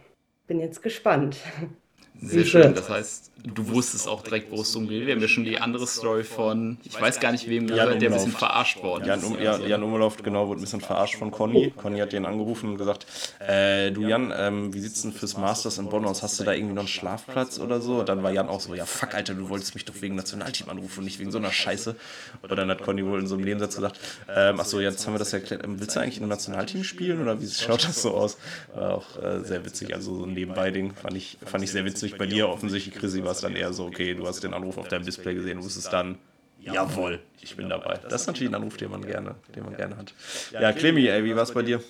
bin 0.47 0.61
jetzt 0.61 0.83
gespannt. 0.83 1.39
Sehr 2.23 2.45
schön. 2.45 2.75
Das 2.75 2.89
heißt, 2.89 3.33
du 3.45 3.69
wusstest 3.69 4.07
auch 4.07 4.23
direkt, 4.23 4.53
wo 4.53 4.61
es 4.61 4.73
darum 4.73 4.89
geht. 4.89 5.07
Wir 5.07 5.15
haben 5.15 5.21
ja 5.21 5.27
schon 5.27 5.45
die 5.45 5.59
andere 5.59 5.87
Story 5.87 6.23
von, 6.23 6.79
ich 6.85 7.01
weiß 7.01 7.19
gar 7.19 7.33
nicht 7.33 7.49
wem 7.49 7.67
gehört, 7.67 8.01
der 8.01 8.11
ein 8.11 8.15
bisschen 8.15 8.33
verarscht 8.33 8.83
worden 8.83 9.05
Jan, 9.07 9.19
ist. 9.19 9.25
um, 9.25 9.41
ja, 9.41 9.59
Jan 9.59 9.83
Umlauf, 9.83 10.17
genau, 10.23 10.47
wurde 10.47 10.61
ein 10.61 10.63
bisschen 10.63 10.81
verarscht 10.81 11.17
von 11.17 11.33
Conny. 11.33 11.73
Conny 11.77 11.99
hat 11.99 12.13
den 12.13 12.25
angerufen 12.25 12.71
und 12.71 12.79
gesagt, 12.79 13.07
äh, 13.41 13.91
du 13.91 14.03
Jan, 14.03 14.33
ähm, 14.37 14.73
wie 14.73 14.79
sieht's 14.79 15.03
denn 15.03 15.13
fürs 15.13 15.37
Masters 15.37 15.79
in 15.79 15.89
Bonn 15.89 16.05
aus? 16.05 16.23
Hast 16.23 16.39
du 16.39 16.45
da 16.45 16.53
irgendwie 16.53 16.75
noch 16.75 16.83
einen 16.83 16.89
Schlafplatz 16.89 17.59
oder 17.59 17.81
so? 17.81 18.01
Und 18.01 18.09
dann 18.09 18.23
war 18.23 18.31
Jan 18.31 18.49
auch 18.49 18.61
so, 18.61 18.75
ja 18.75 18.87
fuck, 18.87 19.15
Alter, 19.15 19.35
du 19.35 19.49
wolltest 19.49 19.75
mich 19.75 19.85
doch 19.85 19.95
wegen 20.01 20.15
Nationalteam 20.15 20.69
anrufen 20.69 21.01
und 21.01 21.07
nicht 21.07 21.19
wegen 21.19 21.33
so 21.33 21.39
einer 21.39 21.51
Scheiße. 21.51 21.97
Und 22.43 22.53
dann 22.57 22.71
hat 22.71 22.83
Conny 22.83 23.05
wohl 23.05 23.19
in 23.19 23.27
so 23.27 23.35
einem 23.35 23.45
Nebensatz 23.45 23.75
gesagt, 23.75 23.99
ähm, 24.33 24.61
ach 24.61 24.65
so, 24.65 24.81
jetzt 24.81 25.05
haben 25.07 25.15
wir 25.15 25.19
das 25.19 25.33
ja 25.33 25.39
erklärt, 25.39 25.65
ähm, 25.65 25.81
willst 25.81 25.97
du 25.97 26.01
eigentlich 26.01 26.21
im 26.21 26.29
Nationalteam 26.29 26.85
spielen 26.85 27.21
oder 27.21 27.41
wie 27.41 27.49
schaut 27.49 27.83
das 27.83 28.01
so 28.01 28.13
aus? 28.13 28.37
War 28.75 28.95
auch 28.95 29.21
äh, 29.21 29.43
sehr 29.43 29.65
witzig, 29.65 29.95
also 29.95 30.17
so 30.19 30.25
ein 30.25 30.35
Nebenbei-Ding 30.35 30.95
fand 30.95 31.17
ich, 31.17 31.39
fand 31.45 31.65
ich 31.65 31.73
sehr 31.73 31.85
witzig. 31.85 32.12
Bei 32.19 32.27
dir 32.27 32.49
offensichtlich, 32.49 32.95
Chrissy, 32.95 33.25
war 33.25 33.33
es 33.33 33.41
dann 33.41 33.57
eher 33.57 33.73
so, 33.73 33.87
okay, 33.87 34.15
du 34.15 34.27
hast 34.27 34.43
den 34.43 34.55
Anruf 34.55 34.79
auf 34.79 34.89
deinem 34.89 35.05
Display 35.05 35.35
gesehen, 35.35 35.59
du 35.59 35.65
wusstest 35.65 35.93
dann, 35.93 36.19
Jawohl, 36.65 37.21
ich 37.41 37.57
bin 37.57 37.69
dabei. 37.69 37.99
Das 38.09 38.23
ist 38.23 38.27
natürlich 38.29 38.51
ein 38.51 38.55
Anruf, 38.55 38.77
den 38.77 38.91
man 38.91 39.05
gerne, 39.05 39.35
den 39.55 39.65
man 39.65 39.77
gerne 39.77 39.97
hat. 39.97 40.15
Ja, 40.53 40.73
Clemmy, 40.73 41.07
ey, 41.09 41.25
wie 41.25 41.35
war 41.35 41.43
es 41.43 41.53
bei 41.53 41.63
dir? 41.63 41.83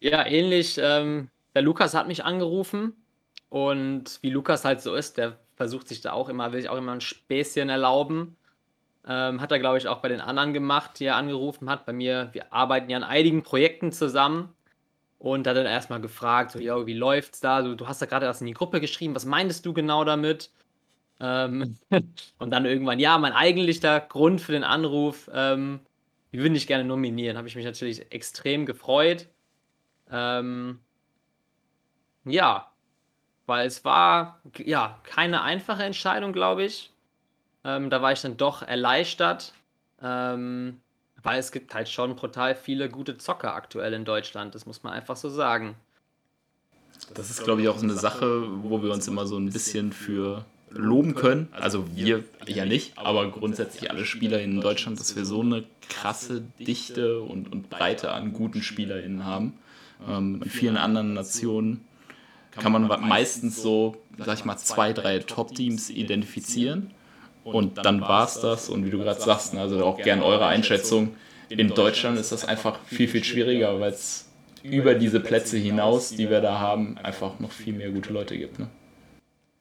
Ja, 0.00 0.24
ähnlich. 0.24 0.78
Ähm, 0.80 1.28
der 1.54 1.62
Lukas 1.62 1.94
hat 1.94 2.06
mich 2.06 2.24
angerufen 2.24 2.92
und 3.48 4.18
wie 4.22 4.30
Lukas 4.30 4.64
halt 4.64 4.80
so 4.80 4.94
ist, 4.94 5.18
der 5.18 5.38
versucht 5.56 5.88
sich 5.88 6.00
da 6.00 6.12
auch 6.12 6.28
immer, 6.28 6.52
will 6.52 6.60
sich 6.60 6.70
auch 6.70 6.78
immer 6.78 6.92
ein 6.92 7.00
Späßchen 7.00 7.68
erlauben. 7.68 8.36
Ähm, 9.06 9.40
hat 9.40 9.50
er, 9.50 9.58
glaube 9.58 9.78
ich, 9.78 9.88
auch 9.88 10.00
bei 10.00 10.08
den 10.08 10.20
anderen 10.20 10.52
gemacht, 10.52 11.00
die 11.00 11.06
er 11.06 11.16
angerufen 11.16 11.68
hat. 11.68 11.84
Bei 11.84 11.92
mir, 11.92 12.30
wir 12.32 12.52
arbeiten 12.52 12.88
ja 12.88 12.96
an 12.96 13.04
einigen 13.04 13.42
Projekten 13.42 13.90
zusammen 13.90 14.50
und 15.22 15.46
hat 15.46 15.56
dann 15.56 15.66
erstmal 15.66 16.00
gefragt, 16.00 16.50
so, 16.50 16.58
yo, 16.58 16.84
wie 16.88 16.94
läuft's 16.94 17.38
da? 17.38 17.62
Du, 17.62 17.76
du 17.76 17.86
hast 17.86 18.02
da 18.02 18.06
gerade 18.06 18.26
das 18.26 18.40
in 18.40 18.48
die 18.48 18.54
Gruppe 18.54 18.80
geschrieben, 18.80 19.14
was 19.14 19.24
meintest 19.24 19.64
du 19.64 19.72
genau 19.72 20.04
damit? 20.04 20.50
Ähm, 21.20 21.78
und 22.38 22.50
dann 22.50 22.66
irgendwann, 22.66 22.98
ja, 22.98 23.16
mein 23.18 23.32
eigentlicher 23.32 24.00
Grund 24.00 24.40
für 24.40 24.50
den 24.50 24.64
Anruf, 24.64 25.30
ähm, 25.32 25.78
die 26.32 26.40
würde 26.40 26.56
ich 26.56 26.66
gerne 26.66 26.84
nominieren. 26.84 27.36
Habe 27.36 27.46
ich 27.46 27.54
mich 27.54 27.64
natürlich 27.64 28.10
extrem 28.10 28.66
gefreut. 28.66 29.28
Ähm, 30.10 30.80
ja, 32.24 32.72
weil 33.46 33.68
es 33.68 33.84
war 33.84 34.40
ja 34.58 34.98
keine 35.04 35.42
einfache 35.42 35.84
Entscheidung, 35.84 36.32
glaube 36.32 36.64
ich. 36.64 36.90
Ähm, 37.64 37.90
da 37.90 38.02
war 38.02 38.10
ich 38.10 38.22
dann 38.22 38.36
doch 38.36 38.62
erleichtert, 38.62 39.54
ähm, 40.02 40.80
weil 41.22 41.38
es 41.38 41.52
gibt 41.52 41.74
halt 41.74 41.88
schon 41.88 42.16
brutal 42.16 42.54
viele 42.54 42.88
gute 42.88 43.18
Zocker 43.18 43.54
aktuell 43.54 43.92
in 43.92 44.04
Deutschland. 44.04 44.54
Das 44.54 44.66
muss 44.66 44.82
man 44.82 44.92
einfach 44.92 45.16
so 45.16 45.28
sagen. 45.28 45.74
Das 47.14 47.30
ist, 47.30 47.44
glaube 47.44 47.62
ich, 47.62 47.68
auch 47.68 47.82
eine 47.82 47.94
Sache, 47.94 48.44
wo 48.62 48.82
wir 48.82 48.92
uns 48.92 49.08
immer 49.08 49.26
so 49.26 49.36
ein 49.36 49.50
bisschen 49.50 49.92
für 49.92 50.44
loben 50.70 51.14
können. 51.14 51.48
Also 51.52 51.84
wir 51.94 52.24
ja 52.46 52.64
nicht, 52.64 52.96
aber 52.96 53.30
grundsätzlich 53.30 53.90
alle 53.90 54.04
Spieler 54.04 54.40
in 54.40 54.60
Deutschland, 54.60 54.98
dass 54.98 55.16
wir 55.16 55.24
so 55.24 55.40
eine 55.40 55.64
krasse 55.88 56.42
Dichte 56.58 57.20
und, 57.20 57.52
und 57.52 57.70
Breite 57.70 58.12
an 58.12 58.32
guten 58.32 58.62
SpielerInnen 58.62 59.24
haben. 59.24 59.54
Ähm, 60.08 60.40
in 60.42 60.50
vielen 60.50 60.76
anderen 60.76 61.14
Nationen 61.14 61.84
kann 62.52 62.72
man 62.72 62.86
meistens 63.06 63.60
so, 63.62 63.96
sag 64.18 64.38
ich 64.38 64.44
mal, 64.44 64.56
zwei, 64.56 64.92
drei 64.92 65.18
Top-Teams 65.18 65.90
identifizieren. 65.90 66.90
Und 67.44 67.84
dann 67.84 68.00
war 68.00 68.24
es 68.24 68.40
das. 68.40 68.68
Und 68.68 68.84
wie 68.84 68.90
du 68.90 68.98
gerade 68.98 69.20
sagst, 69.20 69.54
also 69.56 69.84
auch 69.84 69.98
gern 69.98 70.22
eure 70.22 70.46
Einschätzung. 70.46 71.16
In 71.48 71.68
Deutschland 71.68 72.18
ist 72.18 72.32
das 72.32 72.46
einfach 72.46 72.78
viel, 72.86 73.08
viel 73.08 73.24
schwieriger, 73.24 73.78
weil 73.80 73.92
es 73.92 74.28
über 74.62 74.94
diese 74.94 75.20
Plätze 75.20 75.58
hinaus, 75.58 76.10
die 76.10 76.30
wir 76.30 76.40
da 76.40 76.58
haben, 76.60 76.96
einfach 76.98 77.40
noch 77.40 77.50
viel 77.50 77.74
mehr 77.74 77.90
gute 77.90 78.12
Leute 78.12 78.38
gibt. 78.38 78.58
Ne? 78.58 78.68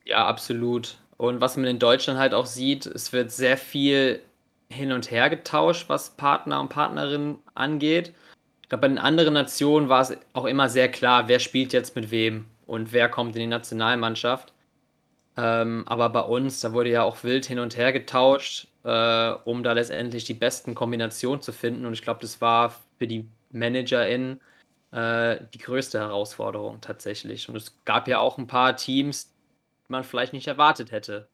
Ja, 0.05 0.25
absolut. 0.25 0.97
Und 1.17 1.41
was 1.41 1.57
man 1.57 1.65
in 1.65 1.79
Deutschland 1.79 2.19
halt 2.19 2.33
auch 2.33 2.45
sieht, 2.45 2.85
es 2.85 3.13
wird 3.13 3.31
sehr 3.31 3.57
viel 3.57 4.21
hin 4.69 4.91
und 4.91 5.11
her 5.11 5.29
getauscht, 5.29 5.85
was 5.87 6.11
Partner 6.11 6.61
und 6.61 6.69
Partnerinnen 6.69 7.39
angeht. 7.53 8.13
Ich 8.63 8.69
glaube, 8.69 8.83
bei 8.83 8.87
den 8.87 8.97
anderen 8.97 9.33
Nationen 9.33 9.89
war 9.89 10.01
es 10.01 10.17
auch 10.33 10.45
immer 10.45 10.69
sehr 10.69 10.89
klar, 10.89 11.27
wer 11.27 11.39
spielt 11.39 11.73
jetzt 11.73 11.95
mit 11.95 12.09
wem 12.09 12.45
und 12.65 12.93
wer 12.93 13.09
kommt 13.09 13.35
in 13.35 13.41
die 13.41 13.47
Nationalmannschaft. 13.47 14.53
Ähm, 15.37 15.83
aber 15.87 16.09
bei 16.09 16.21
uns, 16.21 16.59
da 16.59 16.73
wurde 16.73 16.89
ja 16.89 17.03
auch 17.03 17.23
wild 17.23 17.45
hin 17.45 17.59
und 17.59 17.77
her 17.77 17.93
getauscht, 17.93 18.67
äh, 18.83 19.31
um 19.45 19.63
da 19.63 19.73
letztendlich 19.73 20.25
die 20.25 20.33
besten 20.33 20.75
Kombinationen 20.75 21.41
zu 21.41 21.51
finden. 21.51 21.85
Und 21.85 21.93
ich 21.93 22.01
glaube, 22.01 22.21
das 22.21 22.41
war 22.41 22.75
für 22.97 23.07
die 23.07 23.27
ManagerInnen 23.51 24.41
äh, 24.91 25.37
die 25.53 25.59
größte 25.59 25.99
Herausforderung 25.99 26.81
tatsächlich. 26.81 27.47
Und 27.47 27.55
es 27.55 27.73
gab 27.85 28.07
ja 28.07 28.19
auch 28.19 28.37
ein 28.37 28.47
paar 28.47 28.75
Teams, 28.75 29.31
die 29.87 29.91
man 29.91 30.03
vielleicht 30.03 30.33
nicht 30.33 30.47
erwartet 30.47 30.91
hätte. 30.91 31.27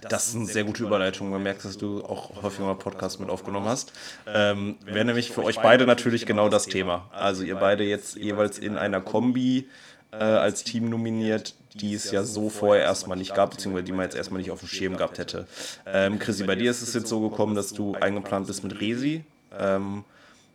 Das 0.00 0.28
ist 0.28 0.36
eine 0.36 0.46
sehr 0.46 0.64
gute 0.64 0.84
Überleitung. 0.84 1.30
Man 1.30 1.42
merkt, 1.42 1.64
dass 1.64 1.76
du 1.76 2.04
auch 2.04 2.42
häufiger 2.42 2.66
mal 2.66 2.74
Podcasts 2.74 3.18
mit 3.18 3.30
aufgenommen 3.30 3.66
hast. 3.66 3.92
Ähm, 4.26 4.76
Wäre 4.84 5.04
nämlich 5.04 5.32
für 5.32 5.42
euch 5.42 5.58
beide 5.58 5.86
natürlich 5.86 6.24
genau 6.24 6.48
das 6.48 6.66
Thema. 6.66 7.10
Also 7.12 7.42
ihr 7.42 7.56
beide 7.56 7.82
jetzt 7.82 8.16
jeweils 8.16 8.58
in 8.58 8.76
einer 8.78 9.00
Kombi 9.00 9.68
äh, 10.12 10.16
als 10.16 10.62
Team 10.62 10.88
nominiert, 10.88 11.54
die 11.80 11.94
es 11.94 12.10
ja 12.10 12.24
so 12.24 12.50
vorher 12.50 12.84
erstmal 12.84 13.16
nicht 13.16 13.34
gab, 13.34 13.50
beziehungsweise 13.50 13.84
die 13.84 13.92
man 13.92 14.04
jetzt 14.04 14.16
erstmal 14.16 14.40
nicht 14.40 14.50
auf 14.50 14.60
dem 14.60 14.68
Schirm 14.68 14.96
gehabt 14.96 15.18
hätte. 15.18 15.46
Ähm, 15.86 16.18
Chrissy, 16.18 16.44
bei 16.44 16.54
dir 16.54 16.70
ist 16.70 16.82
es 16.82 16.94
jetzt 16.94 17.08
so 17.08 17.28
gekommen, 17.28 17.54
dass 17.54 17.72
du 17.72 17.94
eingeplant 17.94 18.46
bist 18.46 18.62
mit 18.64 18.80
Resi. 18.80 19.24
Ähm, 19.58 20.04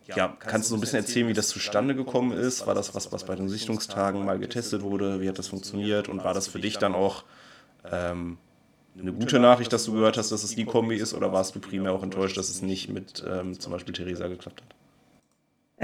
ja, 0.06 0.36
kannst 0.38 0.68
du 0.68 0.70
so 0.70 0.76
ein 0.76 0.80
bisschen 0.80 0.98
erzählen, 0.98 1.28
wie 1.28 1.32
das 1.32 1.48
zustande 1.48 1.94
gekommen 1.94 2.32
ist? 2.32 2.66
War 2.66 2.74
das 2.74 2.94
was, 2.94 3.10
was 3.10 3.24
bei 3.24 3.34
den 3.34 3.48
Sichtungstagen 3.48 4.24
mal 4.24 4.38
getestet 4.38 4.82
wurde? 4.82 5.20
Wie 5.20 5.28
hat 5.28 5.38
das 5.38 5.48
funktioniert? 5.48 6.08
Und 6.08 6.22
war 6.24 6.34
das 6.34 6.46
für 6.46 6.58
dich 6.60 6.76
dann 6.76 6.94
auch 6.94 7.24
ähm, 7.90 8.36
eine 8.98 9.12
gute 9.12 9.38
Nachricht, 9.38 9.72
dass 9.72 9.84
du 9.84 9.92
gehört 9.92 10.18
hast, 10.18 10.30
dass 10.30 10.44
es 10.44 10.54
die 10.54 10.66
Kombi 10.66 10.96
ist? 10.96 11.14
Oder 11.14 11.32
warst 11.32 11.54
du 11.54 11.60
primär 11.60 11.92
auch 11.92 12.02
enttäuscht, 12.02 12.36
dass 12.36 12.50
es 12.50 12.60
nicht 12.60 12.90
mit 12.90 13.24
ähm, 13.26 13.58
zum 13.58 13.72
Beispiel 13.72 13.94
Theresa 13.94 14.28
geklappt 14.28 14.60
hat? 14.60 14.74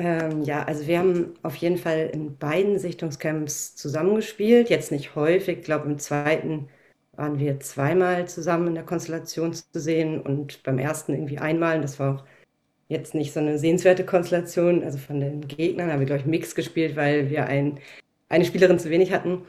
Ähm, 0.00 0.42
ja, 0.44 0.62
also 0.64 0.86
wir 0.86 0.98
haben 0.98 1.34
auf 1.42 1.56
jeden 1.56 1.76
Fall 1.76 2.10
in 2.12 2.38
beiden 2.38 2.78
Sichtungscamps 2.78 3.76
zusammengespielt. 3.76 4.70
Jetzt 4.70 4.92
nicht 4.92 5.14
häufig, 5.14 5.58
ich 5.58 5.64
glaube 5.64 5.86
im 5.90 5.98
zweiten 5.98 6.68
waren 7.12 7.38
wir 7.38 7.60
zweimal 7.60 8.26
zusammen 8.28 8.68
in 8.68 8.74
der 8.76 8.84
Konstellation 8.84 9.52
zu 9.52 9.64
sehen 9.74 10.22
und 10.22 10.62
beim 10.62 10.78
ersten 10.78 11.12
irgendwie 11.12 11.38
einmal. 11.38 11.76
Und 11.76 11.82
das 11.82 11.98
war 11.98 12.16
auch 12.16 12.24
jetzt 12.88 13.14
nicht 13.14 13.32
so 13.34 13.40
eine 13.40 13.58
sehenswerte 13.58 14.06
Konstellation. 14.06 14.84
Also 14.84 14.98
von 14.98 15.20
den 15.20 15.48
Gegnern 15.48 15.92
haben 15.92 16.00
wir, 16.00 16.06
glaube 16.06 16.22
ich, 16.22 16.26
Mix 16.26 16.54
gespielt, 16.56 16.96
weil 16.96 17.30
wir 17.30 17.46
ein, 17.46 17.80
eine 18.30 18.44
Spielerin 18.46 18.78
zu 18.80 18.90
wenig 18.90 19.12
hatten. 19.12 19.42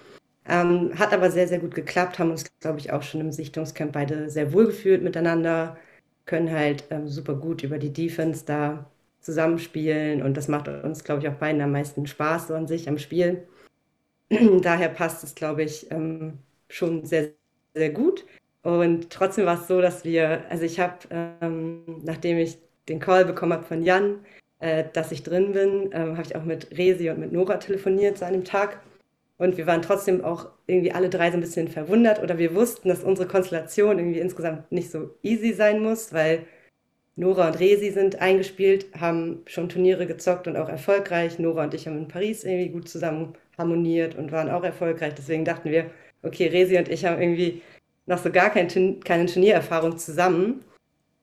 Ähm, 0.46 0.98
hat 1.00 1.14
aber 1.14 1.32
sehr, 1.32 1.48
sehr 1.48 1.60
gut 1.60 1.76
geklappt, 1.76 2.20
haben 2.20 2.32
uns, 2.32 2.46
glaube 2.62 2.80
ich, 2.80 2.92
auch 2.94 3.04
schon 3.04 3.22
im 3.22 3.32
Sichtungscamp 3.32 3.94
beide 3.94 4.30
sehr 4.30 4.54
wohl 4.54 4.68
gefühlt 4.68 5.04
miteinander, 5.04 5.78
können 6.26 6.52
halt 6.52 6.86
ähm, 6.92 7.08
super 7.08 7.36
gut 7.36 7.64
über 7.64 7.80
die 7.80 7.94
Defense 7.94 8.46
da 8.46 8.91
zusammenspielen 9.22 10.22
und 10.22 10.36
das 10.36 10.48
macht 10.48 10.68
uns, 10.68 11.04
glaube 11.04 11.22
ich, 11.22 11.30
auch 11.30 11.36
beiden 11.36 11.62
am 11.62 11.72
meisten 11.72 12.08
Spaß 12.08 12.48
so 12.48 12.56
an 12.56 12.68
sich 12.68 12.90
am 12.90 12.98
Spiel. 12.98 13.48
Daher 14.62 14.90
passt 14.90 15.24
es, 15.24 15.36
glaube 15.36 15.64
ich, 15.64 15.92
ähm, 15.92 16.40
schon 16.70 17.06
sehr, 17.06 17.30
sehr 17.74 17.92
gut. 17.92 18.26
Und 18.64 19.10
trotzdem 19.10 19.46
war 19.46 19.60
es 19.60 19.68
so, 19.68 19.82
dass 19.82 20.04
wir, 20.06 20.44
also 20.50 20.64
ich 20.64 20.80
habe, 20.80 20.98
ähm, 21.10 21.84
nachdem 22.04 22.38
ich 22.38 22.58
den 22.90 23.00
Call 23.00 23.26
bekommen 23.26 23.54
habe 23.54 23.64
von 23.64 23.84
Jan, 23.84 24.20
äh, 24.60 24.86
dass 24.94 25.12
ich 25.12 25.24
drin 25.24 25.54
bin, 25.54 25.90
ähm, 25.92 26.18
habe 26.18 26.24
ich 26.24 26.36
auch 26.36 26.44
mit 26.44 26.78
Resi 26.78 27.10
und 27.10 27.20
mit 27.20 27.32
Nora 27.32 27.58
telefoniert 27.58 28.18
zu 28.18 28.26
einem 28.26 28.44
Tag. 28.44 28.82
Und 29.38 29.58
wir 29.58 29.66
waren 29.66 29.82
trotzdem 29.82 30.24
auch 30.24 30.50
irgendwie 30.68 30.92
alle 30.92 31.10
drei 31.10 31.32
so 31.32 31.38
ein 31.38 31.42
bisschen 31.42 31.68
verwundert 31.68 32.22
oder 32.22 32.38
wir 32.38 32.54
wussten, 32.54 32.90
dass 32.90 33.04
unsere 33.04 33.28
Konstellation 33.28 33.98
irgendwie 33.98 34.20
insgesamt 34.20 34.72
nicht 34.72 34.92
so 34.92 35.16
easy 35.24 35.54
sein 35.54 35.82
muss, 35.82 36.14
weil 36.14 36.46
Nora 37.16 37.48
und 37.48 37.60
Resi 37.60 37.92
sind 37.92 38.22
eingespielt, 38.22 38.88
haben 39.00 39.44
schon 39.46 39.70
Turniere 39.70 40.08
gezockt 40.08 40.48
und 40.48 40.58
auch 40.58 40.70
erfolgreich. 40.70 41.40
Nora 41.40 41.66
und 41.66 41.74
ich 41.74 41.88
haben 41.88 41.98
in 41.98 42.08
Paris 42.08 42.44
irgendwie 42.44 42.70
gut 42.70 42.88
zusammen 42.88 43.34
harmoniert 43.58 44.16
und 44.16 44.32
waren 44.32 44.50
auch 44.50 44.64
erfolgreich. 44.64 45.14
Deswegen 45.16 45.46
dachten 45.46 45.70
wir, 45.72 45.92
okay, 46.24 46.48
Resi 46.48 46.78
und 46.78 46.90
ich 46.90 47.06
haben 47.06 47.22
irgendwie 47.22 47.62
noch 48.06 48.18
so 48.18 48.32
gar 48.32 48.50
kein, 48.50 49.00
keine 49.02 49.26
Turniererfahrung 49.26 49.98
zusammen. 49.98 50.64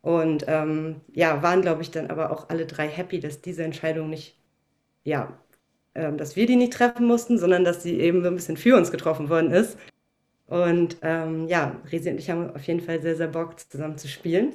Und 0.03 0.45
ähm, 0.47 1.01
ja, 1.13 1.43
waren, 1.43 1.63
glaube 1.63 1.83
ich, 1.83 1.91
dann 1.91 2.09
aber 2.09 2.31
auch 2.31 2.49
alle 2.49 2.67
drei 2.67 2.87
happy, 2.89 3.21
dass 3.21 3.41
diese 3.41 3.65
Entscheidung 3.65 4.11
nicht, 4.11 4.39
ja, 5.05 5.39
ähm, 5.95 6.17
dass 6.17 6.37
wir 6.37 6.47
die 6.47 6.57
nicht 6.57 6.73
treffen 6.73 7.07
mussten, 7.07 7.39
sondern 7.39 7.65
dass 7.65 7.83
sie 7.83 7.99
eben 8.01 8.23
so 8.23 8.29
ein 8.29 8.37
bisschen 8.37 8.57
für 8.57 8.77
uns 8.77 8.91
getroffen 8.91 9.29
worden 9.29 9.51
ist. 9.51 9.77
Und 10.47 10.97
ähm, 11.03 11.49
ja, 11.49 11.77
Resi 11.91 12.11
und 12.11 12.19
ich 12.19 12.31
haben 12.31 12.55
auf 12.55 12.63
jeden 12.63 12.81
Fall 12.81 13.03
sehr, 13.03 13.17
sehr 13.17 13.29
Bock, 13.29 13.59
zusammen 13.59 13.99
zu 13.99 14.09
spielen. 14.09 14.55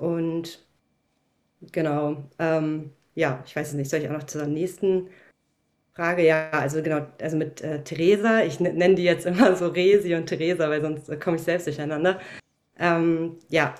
Und 0.00 0.64
genau, 1.72 2.24
ähm, 2.38 2.90
ja, 3.14 3.42
ich 3.46 3.54
weiß 3.54 3.68
es 3.68 3.74
nicht, 3.74 3.90
soll 3.90 4.00
ich 4.00 4.08
auch 4.08 4.14
noch 4.14 4.24
zur 4.24 4.46
nächsten 4.46 5.08
Frage? 5.94 6.24
Ja, 6.24 6.50
also 6.50 6.82
genau, 6.82 7.06
also 7.20 7.36
mit 7.36 7.60
äh, 7.60 7.82
Theresa, 7.84 8.42
ich 8.42 8.60
nenne 8.60 8.94
die 8.94 9.04
jetzt 9.04 9.26
immer 9.26 9.54
so 9.56 9.68
Resi 9.68 10.14
und 10.14 10.26
Theresa, 10.26 10.70
weil 10.70 10.80
sonst 10.82 11.08
äh, 11.08 11.16
komme 11.16 11.36
ich 11.36 11.42
selbst 11.42 11.66
durcheinander. 11.66 12.20
Ähm, 12.78 13.38
ja, 13.50 13.74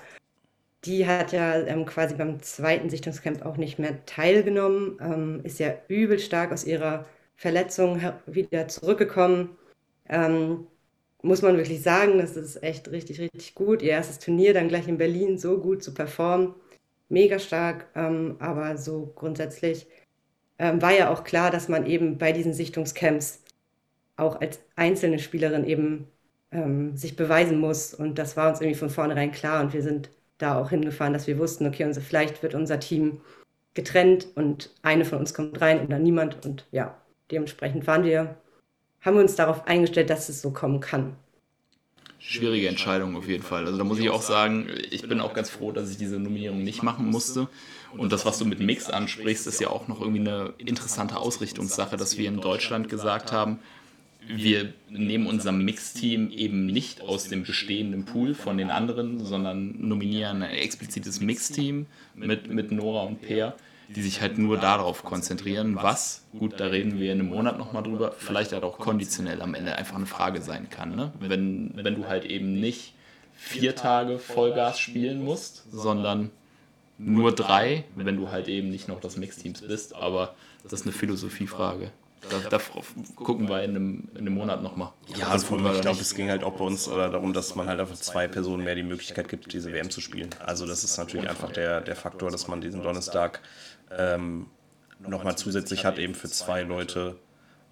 die 0.85 1.07
hat 1.07 1.31
ja 1.31 1.55
ähm, 1.61 1.85
quasi 1.85 2.15
beim 2.15 2.41
zweiten 2.41 2.89
Sichtungscamp 2.89 3.45
auch 3.45 3.57
nicht 3.57 3.79
mehr 3.79 4.05
teilgenommen, 4.05 4.97
ähm, 5.01 5.41
ist 5.43 5.59
ja 5.59 5.73
übel 5.87 6.19
stark 6.19 6.51
aus 6.51 6.65
ihrer 6.65 7.05
Verletzung 7.35 8.01
wieder 8.27 8.67
zurückgekommen. 8.67 9.57
Ähm, 10.09 10.67
muss 11.21 11.41
man 11.41 11.57
wirklich 11.57 11.81
sagen, 11.81 12.17
das 12.17 12.35
ist 12.35 12.63
echt 12.63 12.89
richtig, 12.91 13.19
richtig 13.19 13.55
gut. 13.55 13.81
Ihr 13.81 13.91
erstes 13.91 14.19
Turnier 14.19 14.53
dann 14.53 14.67
gleich 14.67 14.87
in 14.87 14.97
Berlin 14.97 15.37
so 15.37 15.57
gut 15.59 15.83
zu 15.83 15.93
performen, 15.93 16.55
mega 17.09 17.39
stark. 17.39 17.87
Ähm, 17.95 18.35
aber 18.39 18.77
so 18.77 19.11
grundsätzlich 19.15 19.87
ähm, 20.59 20.81
war 20.81 20.93
ja 20.93 21.09
auch 21.11 21.23
klar, 21.23 21.51
dass 21.51 21.69
man 21.69 21.85
eben 21.85 22.17
bei 22.17 22.31
diesen 22.31 22.53
Sichtungscamps 22.53 23.41
auch 24.15 24.39
als 24.41 24.59
einzelne 24.75 25.19
Spielerin 25.19 25.65
eben 25.65 26.07
ähm, 26.51 26.95
sich 26.97 27.15
beweisen 27.15 27.59
muss. 27.59 27.93
Und 27.93 28.17
das 28.17 28.37
war 28.37 28.49
uns 28.49 28.61
irgendwie 28.61 28.79
von 28.79 28.89
vornherein 28.89 29.31
klar. 29.31 29.63
Und 29.63 29.73
wir 29.73 29.81
sind 29.83 30.09
da 30.37 30.59
auch 30.59 30.69
hingefahren, 30.69 31.13
dass 31.13 31.27
wir 31.27 31.37
wussten, 31.39 31.67
okay, 31.67 31.85
unser, 31.85 32.01
vielleicht 32.01 32.43
wird 32.43 32.55
unser 32.55 32.79
Team 32.79 33.21
getrennt 33.73 34.27
und 34.35 34.71
eine 34.81 35.05
von 35.05 35.19
uns 35.19 35.33
kommt 35.33 35.61
rein 35.61 35.79
und 35.79 35.91
dann 35.91 36.03
niemand. 36.03 36.45
Und 36.45 36.67
ja, 36.71 36.97
dementsprechend 37.31 37.87
waren 37.87 38.03
wir, 38.03 38.35
haben 39.01 39.15
wir 39.15 39.21
uns 39.21 39.35
darauf 39.35 39.67
eingestellt, 39.67 40.09
dass 40.09 40.29
es 40.29 40.41
so 40.41 40.51
kommen 40.51 40.79
kann. 40.79 41.15
Schwierige 42.19 42.67
Entscheidung 42.67 43.15
auf 43.15 43.27
jeden 43.27 43.43
Fall. 43.43 43.65
Also 43.65 43.79
da 43.79 43.83
muss 43.83 43.97
ich 43.97 44.11
auch 44.11 44.21
sagen, 44.21 44.67
ich 44.91 45.07
bin 45.07 45.19
auch 45.19 45.33
ganz 45.33 45.49
froh, 45.49 45.71
dass 45.71 45.89
ich 45.89 45.97
diese 45.97 46.19
Nominierung 46.19 46.63
nicht 46.63 46.83
machen 46.83 47.07
musste. 47.07 47.47
Und 47.97 48.11
das, 48.11 48.25
was 48.25 48.37
du 48.37 48.45
mit 48.45 48.59
Mix 48.59 48.91
ansprichst, 48.91 49.47
ist 49.47 49.59
ja 49.59 49.69
auch 49.69 49.87
noch 49.87 49.99
irgendwie 49.99 50.19
eine 50.19 50.53
interessante 50.59 51.17
Ausrichtungssache, 51.17 51.97
dass 51.97 52.19
wir 52.19 52.27
in 52.27 52.39
Deutschland 52.39 52.89
gesagt 52.89 53.31
haben, 53.31 53.59
wir 54.27 54.73
nehmen 54.89 55.25
unser 55.25 55.51
Mixteam 55.51 56.29
eben 56.29 56.67
nicht 56.67 57.01
aus 57.01 57.27
dem 57.27 57.43
bestehenden 57.43 58.05
Pool 58.05 58.35
von 58.35 58.57
den 58.57 58.69
anderen, 58.69 59.25
sondern 59.25 59.75
nominieren 59.79 60.43
ein 60.43 60.51
explizites 60.51 61.21
Mixteam 61.21 61.87
mit, 62.13 62.47
mit 62.47 62.71
Nora 62.71 63.01
und 63.01 63.21
Peer, 63.21 63.55
die 63.95 64.01
sich 64.01 64.21
halt 64.21 64.37
nur 64.37 64.57
darauf 64.57 65.03
konzentrieren, 65.03 65.75
was, 65.75 66.25
gut, 66.37 66.59
da 66.59 66.67
reden 66.67 66.99
wir 66.99 67.11
in 67.11 67.19
einem 67.19 67.29
Monat 67.29 67.57
nochmal 67.57 67.83
drüber, 67.83 68.13
vielleicht 68.17 68.53
halt 68.53 68.63
auch 68.63 68.77
konditionell 68.77 69.41
am 69.41 69.53
Ende 69.53 69.75
einfach 69.75 69.95
eine 69.95 70.05
Frage 70.05 70.41
sein 70.41 70.69
kann. 70.69 70.95
Ne? 70.95 71.11
Wenn, 71.19 71.71
wenn 71.75 71.95
du 71.95 72.07
halt 72.07 72.25
eben 72.25 72.53
nicht 72.53 72.93
vier 73.33 73.75
Tage 73.75 74.19
Vollgas 74.19 74.79
spielen 74.79 75.23
musst, 75.23 75.63
sondern 75.71 76.29
nur 76.97 77.33
drei, 77.33 77.85
wenn 77.95 78.15
du 78.15 78.29
halt 78.29 78.47
eben 78.47 78.69
nicht 78.69 78.87
noch 78.87 78.99
das 78.99 79.17
Mixteams 79.17 79.61
bist, 79.61 79.95
aber 79.95 80.35
das 80.63 80.73
ist 80.73 80.83
eine 80.83 80.93
Philosophiefrage. 80.93 81.91
Da, 82.29 82.49
da 82.49 82.59
gucken 83.15 83.49
wir 83.49 83.63
in 83.63 83.71
einem, 83.71 84.09
in 84.13 84.19
einem 84.19 84.35
Monat 84.35 84.61
nochmal. 84.61 84.91
Ja, 85.17 85.29
also 85.29 85.57
ich 85.57 85.81
glaube, 85.81 85.99
es 85.99 86.13
ging 86.13 86.29
halt 86.29 86.43
auch 86.43 86.53
bei 86.53 86.63
uns 86.63 86.85
darum, 86.85 87.33
dass 87.33 87.55
man 87.55 87.67
halt 87.67 87.79
einfach 87.79 87.95
zwei 87.95 88.27
Personen 88.27 88.63
mehr 88.63 88.75
die 88.75 88.83
Möglichkeit 88.83 89.27
gibt, 89.27 89.51
diese 89.53 89.73
WM 89.73 89.89
zu 89.89 90.01
spielen. 90.01 90.29
Also 90.45 90.67
das 90.67 90.83
ist 90.83 90.97
natürlich 90.97 91.27
einfach 91.27 91.51
der, 91.51 91.81
der 91.81 91.95
Faktor, 91.95 92.29
dass 92.29 92.47
man 92.47 92.61
diesen 92.61 92.83
Donnerstag 92.83 93.41
ähm, 93.97 94.47
nochmal 94.99 95.35
zusätzlich 95.35 95.83
hat, 95.83 95.97
eben 95.97 96.13
für 96.13 96.29
zwei 96.29 96.61
Leute, 96.61 97.15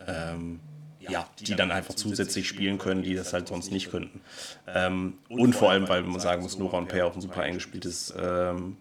ähm, 0.08 0.60
ja, 1.00 1.28
die 1.40 1.56
dann 1.56 1.72
einfach 1.72 1.94
zusätzlich 1.94 2.48
spielen 2.48 2.78
können, 2.78 3.04
die 3.04 3.16
das 3.16 3.34
halt 3.34 3.48
sonst 3.48 3.72
nicht 3.72 3.92
könnten. 3.92 4.22
Ähm, 4.68 5.20
und 5.30 5.56
vor 5.56 5.72
allem, 5.72 5.88
weil 5.88 6.04
man 6.04 6.20
sagen 6.20 6.42
muss, 6.42 6.58
Nora 6.58 6.78
und 6.78 6.88
Per 6.88 7.06
auch 7.06 7.16
ein 7.16 7.22
super 7.22 7.42
eingespieltes 7.42 8.14
ähm, 8.20 8.78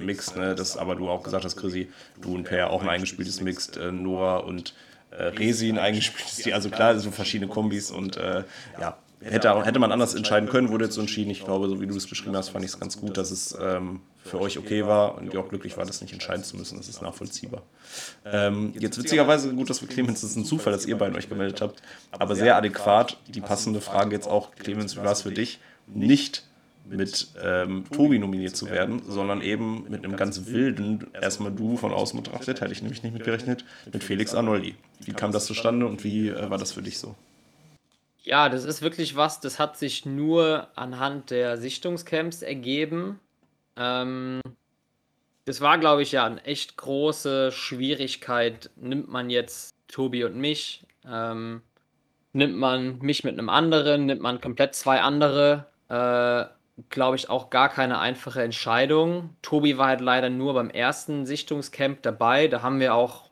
Mix, 0.00 0.34
ne? 0.34 0.54
das 0.54 0.76
aber 0.76 0.96
du 0.96 1.08
auch 1.08 1.22
gesagt 1.22 1.44
hast, 1.44 1.56
Chrissy, 1.56 1.90
du 2.20 2.34
und 2.34 2.44
Per 2.44 2.70
auch 2.70 2.82
ein 2.82 2.88
eingespieltes 2.88 3.40
Mix, 3.40 3.68
äh, 3.76 3.92
Nora 3.92 4.38
und 4.38 4.74
äh, 5.10 5.24
Resin 5.24 5.78
eingespielt 5.78 6.28
ist. 6.28 6.52
Also 6.52 6.70
klar, 6.70 6.98
sind 6.98 7.14
verschiedene 7.14 7.50
Kombis 7.50 7.90
und 7.90 8.16
äh, 8.16 8.44
ja, 8.80 8.98
hätte, 9.22 9.64
hätte 9.64 9.78
man 9.78 9.92
anders 9.92 10.14
entscheiden 10.14 10.48
können, 10.48 10.70
wurde 10.70 10.84
jetzt 10.86 10.94
so 10.94 11.00
entschieden. 11.00 11.30
Ich 11.30 11.44
glaube, 11.44 11.68
so 11.68 11.80
wie 11.80 11.86
du 11.86 11.96
es 11.96 12.06
beschrieben 12.06 12.36
hast, 12.36 12.50
fand 12.50 12.64
ich 12.64 12.70
es 12.70 12.80
ganz 12.80 12.98
gut, 12.98 13.16
dass 13.16 13.30
es 13.30 13.56
ähm, 13.60 14.00
für 14.24 14.40
euch 14.40 14.58
okay 14.58 14.86
war 14.86 15.16
und 15.16 15.32
ihr 15.32 15.40
auch 15.40 15.48
glücklich 15.48 15.76
war, 15.76 15.84
das 15.84 16.00
nicht 16.00 16.12
entscheiden 16.12 16.44
zu 16.44 16.56
müssen. 16.56 16.78
Das 16.78 16.88
ist 16.88 17.02
nachvollziehbar. 17.02 17.62
Ähm, 18.24 18.72
jetzt 18.78 18.98
witzigerweise 18.98 19.52
gut, 19.54 19.70
dass 19.70 19.80
wir 19.80 19.88
Clemens, 19.88 20.20
das 20.20 20.30
ist 20.30 20.36
ein 20.36 20.44
Zufall, 20.44 20.72
dass 20.72 20.86
ihr 20.86 20.96
beiden 20.96 21.16
euch 21.16 21.28
gemeldet 21.28 21.60
habt, 21.60 21.82
aber 22.12 22.36
sehr 22.36 22.56
adäquat 22.56 23.16
die 23.28 23.40
passende 23.40 23.80
Frage 23.80 24.14
jetzt 24.14 24.28
auch, 24.28 24.54
Clemens, 24.56 24.96
wie 24.96 25.04
war 25.04 25.12
es 25.12 25.22
für 25.22 25.32
dich? 25.32 25.60
Nicht 25.86 26.44
mit 26.90 27.28
ähm, 27.42 27.84
Tobi 27.90 28.18
nominiert 28.18 28.56
zu 28.56 28.68
werden, 28.68 29.02
sondern 29.06 29.42
eben 29.42 29.84
mit 29.88 30.04
einem 30.04 30.16
ganz 30.16 30.46
wilden, 30.46 31.06
erstmal 31.20 31.52
du 31.52 31.76
von 31.76 31.92
außen 31.92 32.20
betrachtet, 32.22 32.60
hätte 32.60 32.72
ich 32.72 32.82
nämlich 32.82 33.02
nicht 33.02 33.12
mitgerechnet, 33.12 33.64
mit 33.92 34.04
Felix 34.04 34.34
Arnoldi. 34.34 34.74
Wie 35.00 35.12
kam 35.12 35.32
das 35.32 35.46
zustande 35.46 35.86
und 35.86 36.04
wie 36.04 36.28
äh, 36.28 36.50
war 36.50 36.58
das 36.58 36.72
für 36.72 36.82
dich 36.82 36.98
so? 36.98 37.14
Ja, 38.22 38.48
das 38.48 38.64
ist 38.64 38.82
wirklich 38.82 39.16
was, 39.16 39.40
das 39.40 39.58
hat 39.58 39.78
sich 39.78 40.04
nur 40.04 40.68
anhand 40.76 41.30
der 41.30 41.56
Sichtungscamps 41.56 42.42
ergeben. 42.42 43.18
Ähm, 43.76 44.40
das 45.46 45.60
war, 45.60 45.78
glaube 45.78 46.02
ich, 46.02 46.12
ja 46.12 46.26
eine 46.26 46.44
echt 46.44 46.76
große 46.76 47.50
Schwierigkeit. 47.50 48.70
Nimmt 48.76 49.08
man 49.08 49.30
jetzt 49.30 49.74
Tobi 49.88 50.24
und 50.24 50.36
mich, 50.36 50.84
ähm, 51.04 51.62
nimmt 52.32 52.56
man 52.56 52.98
mich 52.98 53.24
mit 53.24 53.38
einem 53.38 53.48
anderen, 53.48 54.06
nimmt 54.06 54.20
man 54.20 54.40
komplett 54.40 54.74
zwei 54.74 55.00
andere. 55.00 55.66
Äh, 55.88 56.59
glaube 56.88 57.16
ich, 57.16 57.28
auch 57.28 57.50
gar 57.50 57.68
keine 57.68 57.98
einfache 57.98 58.42
Entscheidung. 58.42 59.30
Tobi 59.42 59.78
war 59.78 59.88
halt 59.88 60.00
leider 60.00 60.30
nur 60.30 60.54
beim 60.54 60.70
ersten 60.70 61.26
Sichtungscamp 61.26 62.02
dabei. 62.02 62.48
Da 62.48 62.62
haben 62.62 62.80
wir 62.80 62.94
auch 62.94 63.30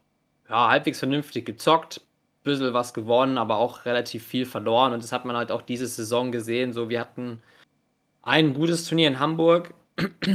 ja, 0.49 0.69
halbwegs 0.69 0.99
vernünftig 0.99 1.47
gezockt, 1.47 2.01
bisschen 2.45 2.73
was 2.75 2.95
gewonnen, 2.95 3.39
aber 3.39 3.57
auch 3.57 3.85
relativ 3.85 4.27
viel 4.27 4.47
verloren. 4.47 4.93
Und 4.93 5.03
das 5.03 5.13
hat 5.13 5.25
man 5.25 5.37
halt 5.37 5.51
auch 5.53 5.63
diese 5.63 5.87
Saison 5.87 6.33
gesehen. 6.33 6.73
So, 6.73 6.89
wir 6.89 7.01
hatten 7.01 7.43
ein 8.23 8.55
gutes 8.55 8.85
Turnier 8.87 9.09
in 9.09 9.19
Hamburg. 9.19 9.75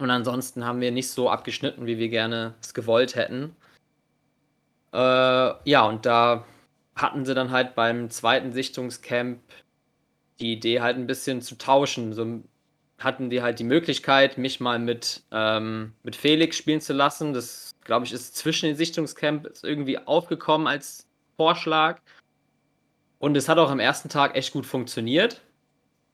Und 0.00 0.10
ansonsten 0.10 0.64
haben 0.64 0.80
wir 0.80 0.92
nicht 0.92 1.10
so 1.10 1.28
abgeschnitten, 1.28 1.86
wie 1.86 1.98
wir 1.98 2.08
gerne 2.08 2.54
es 2.60 2.72
gewollt 2.72 3.16
hätten. 3.16 3.56
Äh, 4.92 4.96
ja, 5.68 5.82
und 5.82 6.06
da 6.06 6.44
hatten 6.94 7.24
sie 7.24 7.34
dann 7.34 7.50
halt 7.50 7.74
beim 7.74 8.08
zweiten 8.10 8.52
Sichtungscamp 8.52 9.40
die 10.40 10.52
Idee 10.52 10.80
halt 10.80 10.96
ein 10.96 11.06
bisschen 11.06 11.42
zu 11.42 11.56
tauschen. 11.56 12.12
So 12.12 12.42
hatten 12.98 13.30
die 13.30 13.42
halt 13.42 13.58
die 13.58 13.64
Möglichkeit, 13.64 14.38
mich 14.38 14.60
mal 14.60 14.78
mit, 14.78 15.22
ähm, 15.30 15.92
mit 16.02 16.16
Felix 16.16 16.56
spielen 16.56 16.80
zu 16.80 16.92
lassen. 16.92 17.32
Das, 17.32 17.76
glaube 17.84 18.06
ich, 18.06 18.12
ist 18.12 18.36
zwischen 18.36 18.66
den 18.66 18.76
Sichtungscamps 18.76 19.62
irgendwie 19.62 19.98
aufgekommen 19.98 20.66
als 20.66 21.06
Vorschlag. 21.36 22.00
Und 23.18 23.36
es 23.36 23.48
hat 23.48 23.58
auch 23.58 23.70
am 23.70 23.80
ersten 23.80 24.08
Tag 24.08 24.36
echt 24.36 24.52
gut 24.52 24.66
funktioniert. 24.66 25.40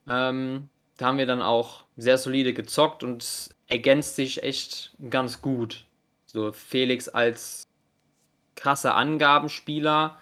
Ähm, 0.09 0.69
da 0.97 1.07
haben 1.07 1.19
wir 1.19 1.27
dann 1.27 1.43
auch 1.43 1.85
sehr 1.97 2.19
solide 2.19 2.53
gezockt 2.53 3.03
und 3.03 3.49
ergänzt 3.67 4.17
sich 4.17 4.43
echt 4.43 4.95
ganz 5.11 5.41
gut. 5.41 5.87
So 6.27 6.53
Felix 6.53 7.09
als 7.09 7.67
krasser 8.57 8.95
Angabenspieler 8.95 10.19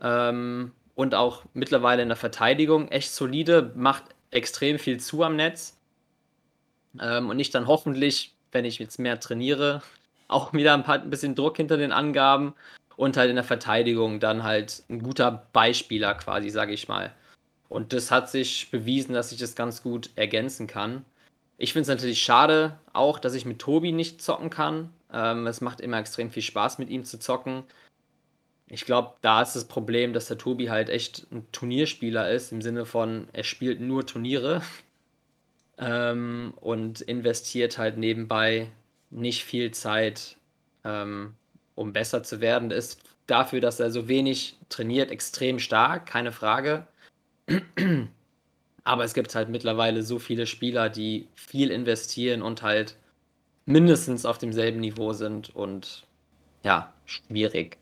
ähm, 0.00 0.72
und 0.96 1.14
auch 1.14 1.44
mittlerweile 1.52 2.02
in 2.02 2.08
der 2.08 2.16
Verteidigung 2.16 2.88
echt 2.88 3.12
solide, 3.12 3.70
macht 3.76 4.02
extrem 4.32 4.80
viel 4.80 4.98
zu 4.98 5.22
am 5.22 5.36
Netz. 5.36 5.78
Ähm, 7.00 7.28
und 7.28 7.38
ich 7.38 7.50
dann 7.50 7.68
hoffentlich, 7.68 8.34
wenn 8.50 8.64
ich 8.64 8.78
jetzt 8.80 8.98
mehr 8.98 9.20
trainiere, 9.20 9.82
auch 10.28 10.52
wieder 10.52 10.74
ein, 10.74 10.82
paar, 10.82 11.00
ein 11.00 11.10
bisschen 11.10 11.36
Druck 11.36 11.58
hinter 11.58 11.76
den 11.76 11.92
Angaben 11.92 12.54
und 12.96 13.16
halt 13.16 13.30
in 13.30 13.36
der 13.36 13.44
Verteidigung 13.44 14.18
dann 14.18 14.42
halt 14.42 14.82
ein 14.88 15.02
guter 15.02 15.46
Beispieler 15.52 16.14
quasi, 16.14 16.50
sage 16.50 16.72
ich 16.72 16.88
mal. 16.88 17.12
Und 17.68 17.92
das 17.92 18.10
hat 18.10 18.30
sich 18.30 18.70
bewiesen, 18.70 19.12
dass 19.12 19.32
ich 19.32 19.38
das 19.38 19.54
ganz 19.54 19.82
gut 19.82 20.10
ergänzen 20.16 20.66
kann. 20.66 21.04
Ich 21.58 21.72
finde 21.72 21.82
es 21.82 21.88
natürlich 21.88 22.22
schade 22.22 22.78
auch, 22.92 23.18
dass 23.18 23.34
ich 23.34 23.44
mit 23.44 23.58
Tobi 23.58 23.92
nicht 23.92 24.22
zocken 24.22 24.50
kann. 24.50 24.90
Ähm, 25.12 25.46
es 25.46 25.60
macht 25.60 25.80
immer 25.80 25.98
extrem 25.98 26.30
viel 26.30 26.42
Spaß, 26.42 26.78
mit 26.78 26.88
ihm 26.88 27.04
zu 27.04 27.18
zocken. 27.18 27.64
Ich 28.68 28.84
glaube, 28.84 29.14
da 29.20 29.42
ist 29.42 29.54
das 29.54 29.66
Problem, 29.66 30.12
dass 30.12 30.26
der 30.26 30.38
Tobi 30.38 30.70
halt 30.70 30.88
echt 30.88 31.26
ein 31.30 31.46
Turnierspieler 31.52 32.30
ist, 32.30 32.50
im 32.52 32.62
Sinne 32.62 32.84
von, 32.84 33.28
er 33.32 33.44
spielt 33.44 33.80
nur 33.80 34.06
Turniere 34.06 34.62
ähm, 35.78 36.52
und 36.56 37.00
investiert 37.00 37.78
halt 37.78 37.96
nebenbei 37.96 38.70
nicht 39.10 39.44
viel 39.44 39.70
Zeit, 39.70 40.36
ähm, 40.84 41.34
um 41.74 41.92
besser 41.92 42.22
zu 42.22 42.40
werden. 42.40 42.70
Ist 42.72 43.00
dafür, 43.26 43.60
dass 43.60 43.80
er 43.80 43.90
so 43.90 44.08
wenig 44.08 44.56
trainiert, 44.68 45.10
extrem 45.10 45.58
stark, 45.58 46.06
keine 46.06 46.32
Frage. 46.32 46.86
Aber 48.84 49.04
es 49.04 49.14
gibt 49.14 49.34
halt 49.34 49.48
mittlerweile 49.48 50.02
so 50.02 50.18
viele 50.18 50.46
Spieler, 50.46 50.88
die 50.88 51.28
viel 51.34 51.70
investieren 51.70 52.42
und 52.42 52.62
halt 52.62 52.96
mindestens 53.64 54.24
auf 54.24 54.38
demselben 54.38 54.80
Niveau 54.80 55.12
sind 55.12 55.54
und 55.54 56.04
ja, 56.62 56.92
schwierig. 57.04 57.78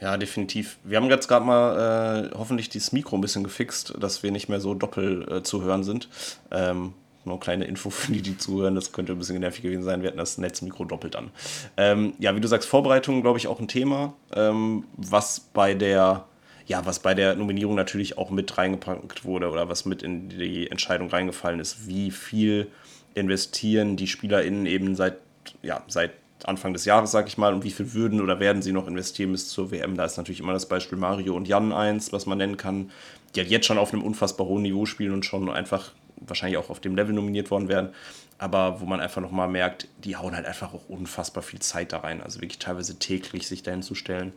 Ja, 0.00 0.16
definitiv. 0.16 0.78
Wir 0.84 0.98
haben 0.98 1.08
jetzt 1.08 1.28
gerade 1.28 1.44
mal 1.44 2.30
äh, 2.32 2.36
hoffentlich 2.36 2.68
das 2.68 2.92
Mikro 2.92 3.16
ein 3.16 3.20
bisschen 3.20 3.44
gefixt, 3.44 3.94
dass 3.98 4.22
wir 4.22 4.30
nicht 4.30 4.48
mehr 4.48 4.60
so 4.60 4.74
doppelt 4.74 5.30
äh, 5.30 5.42
zu 5.42 5.62
hören 5.62 5.84
sind. 5.84 6.08
Ähm, 6.50 6.92
nur 7.24 7.40
kleine 7.40 7.64
Info 7.64 7.90
für 7.90 8.12
die, 8.12 8.22
die 8.22 8.38
zuhören, 8.38 8.74
das 8.74 8.92
könnte 8.92 9.12
ein 9.12 9.18
bisschen 9.18 9.38
nervig 9.40 9.62
gewesen 9.62 9.82
sein. 9.82 10.02
Wir 10.02 10.08
hatten 10.08 10.18
das 10.18 10.38
Netzmikro 10.38 10.84
doppelt 10.84 11.16
an. 11.16 11.30
Ähm, 11.76 12.14
ja, 12.18 12.34
wie 12.36 12.40
du 12.40 12.48
sagst, 12.48 12.68
Vorbereitung, 12.68 13.22
glaube 13.22 13.38
ich, 13.38 13.48
auch 13.48 13.60
ein 13.60 13.68
Thema, 13.68 14.14
ähm, 14.34 14.84
was 14.96 15.40
bei 15.40 15.74
der 15.74 16.26
ja, 16.66 16.84
was 16.84 16.98
bei 16.98 17.14
der 17.14 17.36
Nominierung 17.36 17.76
natürlich 17.76 18.18
auch 18.18 18.30
mit 18.30 18.58
reingepackt 18.58 19.24
wurde 19.24 19.50
oder 19.50 19.68
was 19.68 19.84
mit 19.84 20.02
in 20.02 20.28
die 20.28 20.68
Entscheidung 20.68 21.08
reingefallen 21.08 21.60
ist, 21.60 21.86
wie 21.86 22.10
viel 22.10 22.72
investieren 23.14 23.96
die 23.96 24.08
SpielerInnen 24.08 24.66
eben 24.66 24.96
seit, 24.96 25.18
ja, 25.62 25.84
seit 25.86 26.10
Anfang 26.44 26.72
des 26.72 26.84
Jahres, 26.84 27.10
sag 27.10 27.26
ich 27.26 27.38
mal, 27.38 27.54
und 27.54 27.64
wie 27.64 27.70
viel 27.70 27.94
würden 27.94 28.20
oder 28.20 28.40
werden 28.40 28.62
sie 28.62 28.72
noch 28.72 28.86
investieren 28.86 29.32
bis 29.32 29.48
zur 29.48 29.70
WM. 29.70 29.96
Da 29.96 30.04
ist 30.04 30.16
natürlich 30.16 30.40
immer 30.40 30.52
das 30.52 30.68
Beispiel 30.68 30.98
Mario 30.98 31.34
und 31.34 31.48
Jan 31.48 31.72
eins, 31.72 32.12
was 32.12 32.26
man 32.26 32.38
nennen 32.38 32.56
kann, 32.56 32.90
die 33.34 33.40
halt 33.40 33.50
jetzt 33.50 33.66
schon 33.66 33.78
auf 33.78 33.92
einem 33.92 34.02
unfassbar 34.02 34.46
hohen 34.46 34.62
Niveau 34.62 34.86
spielen 34.86 35.12
und 35.12 35.24
schon 35.24 35.50
einfach 35.50 35.92
wahrscheinlich 36.16 36.58
auch 36.58 36.70
auf 36.70 36.80
dem 36.80 36.96
Level 36.96 37.14
nominiert 37.14 37.50
worden 37.50 37.68
wären. 37.68 37.90
Aber 38.38 38.80
wo 38.80 38.84
man 38.84 39.00
einfach 39.00 39.22
nochmal 39.22 39.48
merkt, 39.48 39.88
die 40.04 40.16
hauen 40.16 40.34
halt 40.34 40.46
einfach 40.46 40.74
auch 40.74 40.88
unfassbar 40.88 41.42
viel 41.42 41.60
Zeit 41.60 41.92
da 41.92 41.98
rein. 41.98 42.22
Also 42.22 42.40
wirklich 42.40 42.58
teilweise 42.58 42.98
täglich 42.98 43.46
sich 43.46 43.62
dahin 43.62 43.82
zu 43.82 43.94
stellen. 43.94 44.32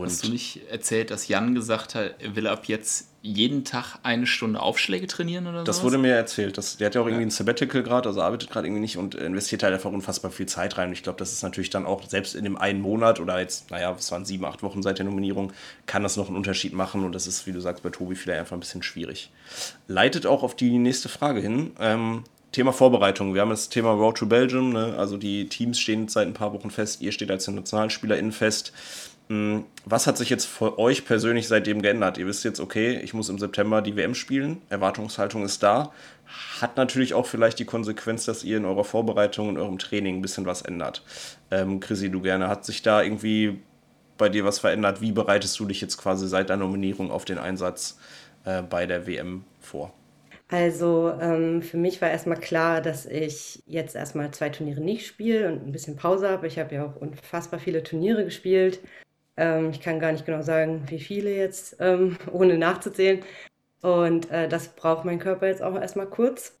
Und 0.00 0.06
Hast 0.06 0.24
du 0.24 0.30
nicht 0.30 0.60
erzählt, 0.70 1.10
dass 1.10 1.28
Jan 1.28 1.54
gesagt 1.54 1.94
hat, 1.94 2.16
er 2.18 2.36
will 2.36 2.46
ab 2.46 2.64
jetzt 2.66 3.08
jeden 3.22 3.64
Tag 3.64 3.98
eine 4.02 4.26
Stunde 4.26 4.60
Aufschläge 4.60 5.06
trainieren 5.06 5.46
oder 5.46 5.60
so? 5.60 5.64
Das 5.64 5.76
sowas? 5.76 5.92
wurde 5.92 5.98
mir 5.98 6.14
erzählt. 6.14 6.58
Das, 6.58 6.76
der 6.76 6.86
hat 6.86 6.94
ja 6.94 7.00
auch 7.00 7.06
irgendwie 7.06 7.22
ja. 7.22 7.28
ein 7.28 7.30
Sabbatical 7.30 7.82
gerade, 7.82 8.08
also 8.08 8.20
arbeitet 8.20 8.50
gerade 8.50 8.66
irgendwie 8.66 8.80
nicht 8.80 8.96
und 8.96 9.14
investiert 9.14 9.62
halt 9.62 9.74
einfach 9.74 9.92
unfassbar 9.92 10.30
viel 10.30 10.46
Zeit 10.46 10.78
rein. 10.78 10.88
Und 10.88 10.94
ich 10.94 11.02
glaube, 11.02 11.18
das 11.18 11.32
ist 11.32 11.42
natürlich 11.42 11.70
dann 11.70 11.86
auch, 11.86 12.02
selbst 12.08 12.34
in 12.34 12.44
dem 12.44 12.56
einen 12.56 12.80
Monat 12.80 13.20
oder 13.20 13.38
jetzt, 13.38 13.70
naja, 13.70 13.94
es 13.96 14.10
waren 14.10 14.24
sieben, 14.24 14.44
acht 14.44 14.62
Wochen 14.62 14.82
seit 14.82 14.98
der 14.98 15.06
Nominierung, 15.06 15.52
kann 15.86 16.02
das 16.02 16.16
noch 16.16 16.26
einen 16.26 16.36
Unterschied 16.36 16.72
machen. 16.72 17.04
Und 17.04 17.14
das 17.14 17.26
ist, 17.26 17.46
wie 17.46 17.52
du 17.52 17.60
sagst, 17.60 17.82
bei 17.82 17.90
Tobi 17.90 18.16
vielleicht 18.16 18.40
einfach 18.40 18.56
ein 18.56 18.60
bisschen 18.60 18.82
schwierig. 18.82 19.30
Leitet 19.86 20.26
auch 20.26 20.42
auf 20.42 20.56
die 20.56 20.78
nächste 20.78 21.08
Frage 21.08 21.40
hin. 21.40 21.72
Ähm, 21.78 22.24
Thema 22.52 22.72
Vorbereitung. 22.72 23.34
Wir 23.34 23.40
haben 23.40 23.50
das 23.50 23.70
Thema 23.70 23.92
Road 23.92 24.18
to 24.18 24.26
Belgium. 24.26 24.72
Ne? 24.72 24.94
Also 24.98 25.16
die 25.16 25.48
Teams 25.48 25.80
stehen 25.80 26.08
seit 26.08 26.26
ein 26.26 26.34
paar 26.34 26.52
Wochen 26.52 26.70
fest. 26.70 27.00
Ihr 27.00 27.12
steht 27.12 27.30
als 27.30 27.48
NationalspielerInnen 27.48 28.32
fest. 28.32 28.72
Hm, 29.28 29.64
was 29.84 30.06
hat 30.06 30.18
sich 30.18 30.30
jetzt 30.30 30.46
für 30.46 30.78
euch 30.78 31.04
persönlich 31.04 31.48
seitdem 31.48 31.82
geändert? 31.82 32.18
Ihr 32.18 32.26
wisst 32.26 32.44
jetzt, 32.44 32.60
okay, 32.60 33.00
ich 33.02 33.14
muss 33.14 33.28
im 33.28 33.38
September 33.38 33.82
die 33.82 33.96
WM 33.96 34.14
spielen, 34.14 34.60
Erwartungshaltung 34.68 35.44
ist 35.44 35.62
da. 35.62 35.92
Hat 36.60 36.76
natürlich 36.76 37.14
auch 37.14 37.26
vielleicht 37.26 37.58
die 37.58 37.64
Konsequenz, 37.64 38.24
dass 38.24 38.44
ihr 38.44 38.56
in 38.56 38.64
eurer 38.64 38.84
Vorbereitung, 38.84 39.48
in 39.48 39.58
eurem 39.58 39.78
Training 39.78 40.18
ein 40.18 40.22
bisschen 40.22 40.46
was 40.46 40.62
ändert. 40.62 41.02
Ähm, 41.50 41.80
Chrissy, 41.80 42.10
du 42.10 42.20
gerne, 42.20 42.48
hat 42.48 42.64
sich 42.64 42.82
da 42.82 43.02
irgendwie 43.02 43.60
bei 44.18 44.28
dir 44.28 44.44
was 44.44 44.58
verändert? 44.58 45.00
Wie 45.00 45.12
bereitest 45.12 45.58
du 45.58 45.66
dich 45.66 45.80
jetzt 45.80 45.96
quasi 45.96 46.28
seit 46.28 46.48
der 46.48 46.56
Nominierung 46.56 47.10
auf 47.10 47.24
den 47.24 47.38
Einsatz 47.38 47.98
äh, 48.44 48.62
bei 48.62 48.86
der 48.86 49.06
WM 49.06 49.44
vor? 49.60 49.92
Also 50.48 51.12
ähm, 51.20 51.62
für 51.62 51.78
mich 51.78 52.02
war 52.02 52.10
erstmal 52.10 52.38
klar, 52.38 52.82
dass 52.82 53.06
ich 53.06 53.62
jetzt 53.66 53.96
erstmal 53.96 54.30
zwei 54.32 54.50
Turniere 54.50 54.82
nicht 54.82 55.06
spiele 55.06 55.48
und 55.48 55.66
ein 55.66 55.72
bisschen 55.72 55.96
Pause 55.96 56.28
habe. 56.28 56.46
Ich 56.46 56.58
habe 56.58 56.74
ja 56.74 56.84
auch 56.84 56.96
unfassbar 56.96 57.58
viele 57.58 57.82
Turniere 57.82 58.24
gespielt 58.24 58.80
ähm, 59.36 59.70
ich 59.70 59.80
kann 59.80 60.00
gar 60.00 60.12
nicht 60.12 60.26
genau 60.26 60.42
sagen, 60.42 60.84
wie 60.88 61.00
viele 61.00 61.34
jetzt, 61.34 61.76
ähm, 61.80 62.16
ohne 62.32 62.58
nachzuzählen. 62.58 63.24
Und 63.82 64.30
äh, 64.30 64.48
das 64.48 64.68
braucht 64.76 65.04
mein 65.04 65.18
Körper 65.18 65.48
jetzt 65.48 65.62
auch 65.62 65.74
erstmal 65.74 66.06
kurz. 66.06 66.58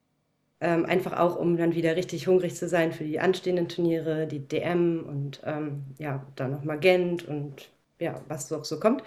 Ähm, 0.60 0.86
einfach 0.86 1.18
auch, 1.18 1.36
um 1.36 1.56
dann 1.56 1.74
wieder 1.74 1.96
richtig 1.96 2.28
hungrig 2.28 2.54
zu 2.56 2.68
sein 2.68 2.92
für 2.92 3.04
die 3.04 3.20
anstehenden 3.20 3.68
Turniere, 3.68 4.26
die 4.28 4.40
DM 4.40 5.04
und 5.08 5.40
ähm, 5.44 5.84
ja, 5.98 6.26
dann 6.36 6.52
noch 6.52 6.64
Magent 6.64 7.26
und 7.28 7.70
ja, 7.98 8.22
was 8.28 8.48
so, 8.48 8.62
so 8.62 8.78
kommt. 8.80 9.02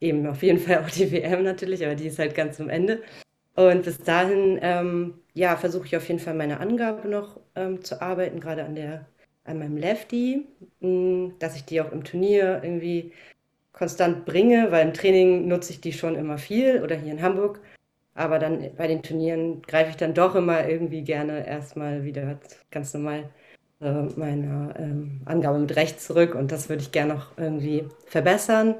Eben 0.00 0.26
auf 0.26 0.42
jeden 0.42 0.58
Fall 0.60 0.78
auch 0.84 0.90
die 0.90 1.12
WM 1.12 1.42
natürlich, 1.44 1.84
aber 1.84 1.94
die 1.94 2.06
ist 2.08 2.18
halt 2.18 2.34
ganz 2.34 2.60
am 2.60 2.70
Ende. 2.70 3.02
Und 3.56 3.84
bis 3.84 3.98
dahin, 3.98 4.58
ähm, 4.62 5.14
ja, 5.34 5.56
versuche 5.56 5.86
ich 5.86 5.96
auf 5.96 6.08
jeden 6.08 6.20
Fall 6.20 6.34
meine 6.34 6.60
Angabe 6.60 7.08
noch 7.08 7.40
ähm, 7.54 7.82
zu 7.82 8.02
arbeiten, 8.02 8.40
gerade 8.40 8.64
an 8.64 8.74
der 8.74 9.06
an 9.44 9.58
meinem 9.58 9.76
Lefty, 9.76 10.46
hm, 10.80 11.34
dass 11.38 11.56
ich 11.56 11.64
die 11.64 11.80
auch 11.80 11.92
im 11.92 12.04
Turnier 12.04 12.60
irgendwie 12.62 13.12
konstant 13.72 14.24
bringe, 14.24 14.70
weil 14.70 14.86
im 14.86 14.94
Training 14.94 15.48
nutze 15.48 15.72
ich 15.72 15.80
die 15.80 15.92
schon 15.92 16.16
immer 16.16 16.38
viel 16.38 16.82
oder 16.82 16.96
hier 16.96 17.12
in 17.12 17.22
Hamburg. 17.22 17.60
Aber 18.14 18.38
dann 18.38 18.70
bei 18.76 18.86
den 18.86 19.02
Turnieren 19.02 19.62
greife 19.62 19.90
ich 19.90 19.96
dann 19.96 20.14
doch 20.14 20.34
immer 20.36 20.68
irgendwie 20.68 21.02
gerne 21.02 21.46
erstmal 21.46 22.04
wieder 22.04 22.38
ganz 22.70 22.94
normal 22.94 23.28
äh, 23.80 24.02
meiner 24.16 24.74
ähm, 24.78 25.20
Angabe 25.24 25.58
mit 25.58 25.74
rechts 25.76 26.06
zurück 26.06 26.34
und 26.34 26.52
das 26.52 26.68
würde 26.68 26.82
ich 26.82 26.92
gerne 26.92 27.14
noch 27.14 27.36
irgendwie 27.36 27.84
verbessern. 28.06 28.76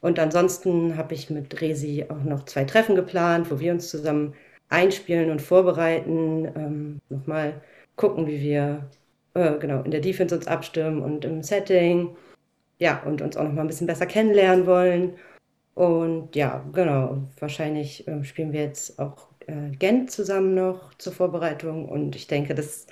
Und 0.00 0.18
ansonsten 0.18 0.96
habe 0.96 1.14
ich 1.14 1.30
mit 1.30 1.60
Resi 1.60 2.06
auch 2.08 2.24
noch 2.24 2.44
zwei 2.46 2.64
Treffen 2.64 2.96
geplant, 2.96 3.50
wo 3.50 3.60
wir 3.60 3.72
uns 3.72 3.88
zusammen 3.90 4.34
einspielen 4.68 5.30
und 5.30 5.42
vorbereiten, 5.42 6.46
ähm, 6.56 7.00
nochmal 7.10 7.62
gucken, 7.96 8.26
wie 8.26 8.40
wir 8.40 8.90
äh, 9.34 9.58
genau, 9.58 9.82
in 9.82 9.90
der 9.90 10.00
Defense 10.00 10.34
uns 10.34 10.46
abstimmen 10.46 11.02
und 11.02 11.24
im 11.24 11.42
Setting. 11.42 12.16
Ja, 12.78 13.02
und 13.04 13.22
uns 13.22 13.36
auch 13.36 13.44
noch 13.44 13.52
mal 13.52 13.62
ein 13.62 13.68
bisschen 13.68 13.86
besser 13.86 14.06
kennenlernen 14.06 14.66
wollen. 14.66 15.14
Und 15.74 16.34
ja, 16.36 16.64
genau, 16.72 17.18
wahrscheinlich 17.38 18.06
äh, 18.08 18.24
spielen 18.24 18.52
wir 18.52 18.62
jetzt 18.62 18.98
auch 18.98 19.28
äh, 19.46 19.70
Gent 19.78 20.10
zusammen 20.10 20.54
noch 20.54 20.94
zur 20.94 21.12
Vorbereitung. 21.12 21.88
Und 21.88 22.16
ich 22.16 22.26
denke, 22.26 22.54
dass 22.54 22.86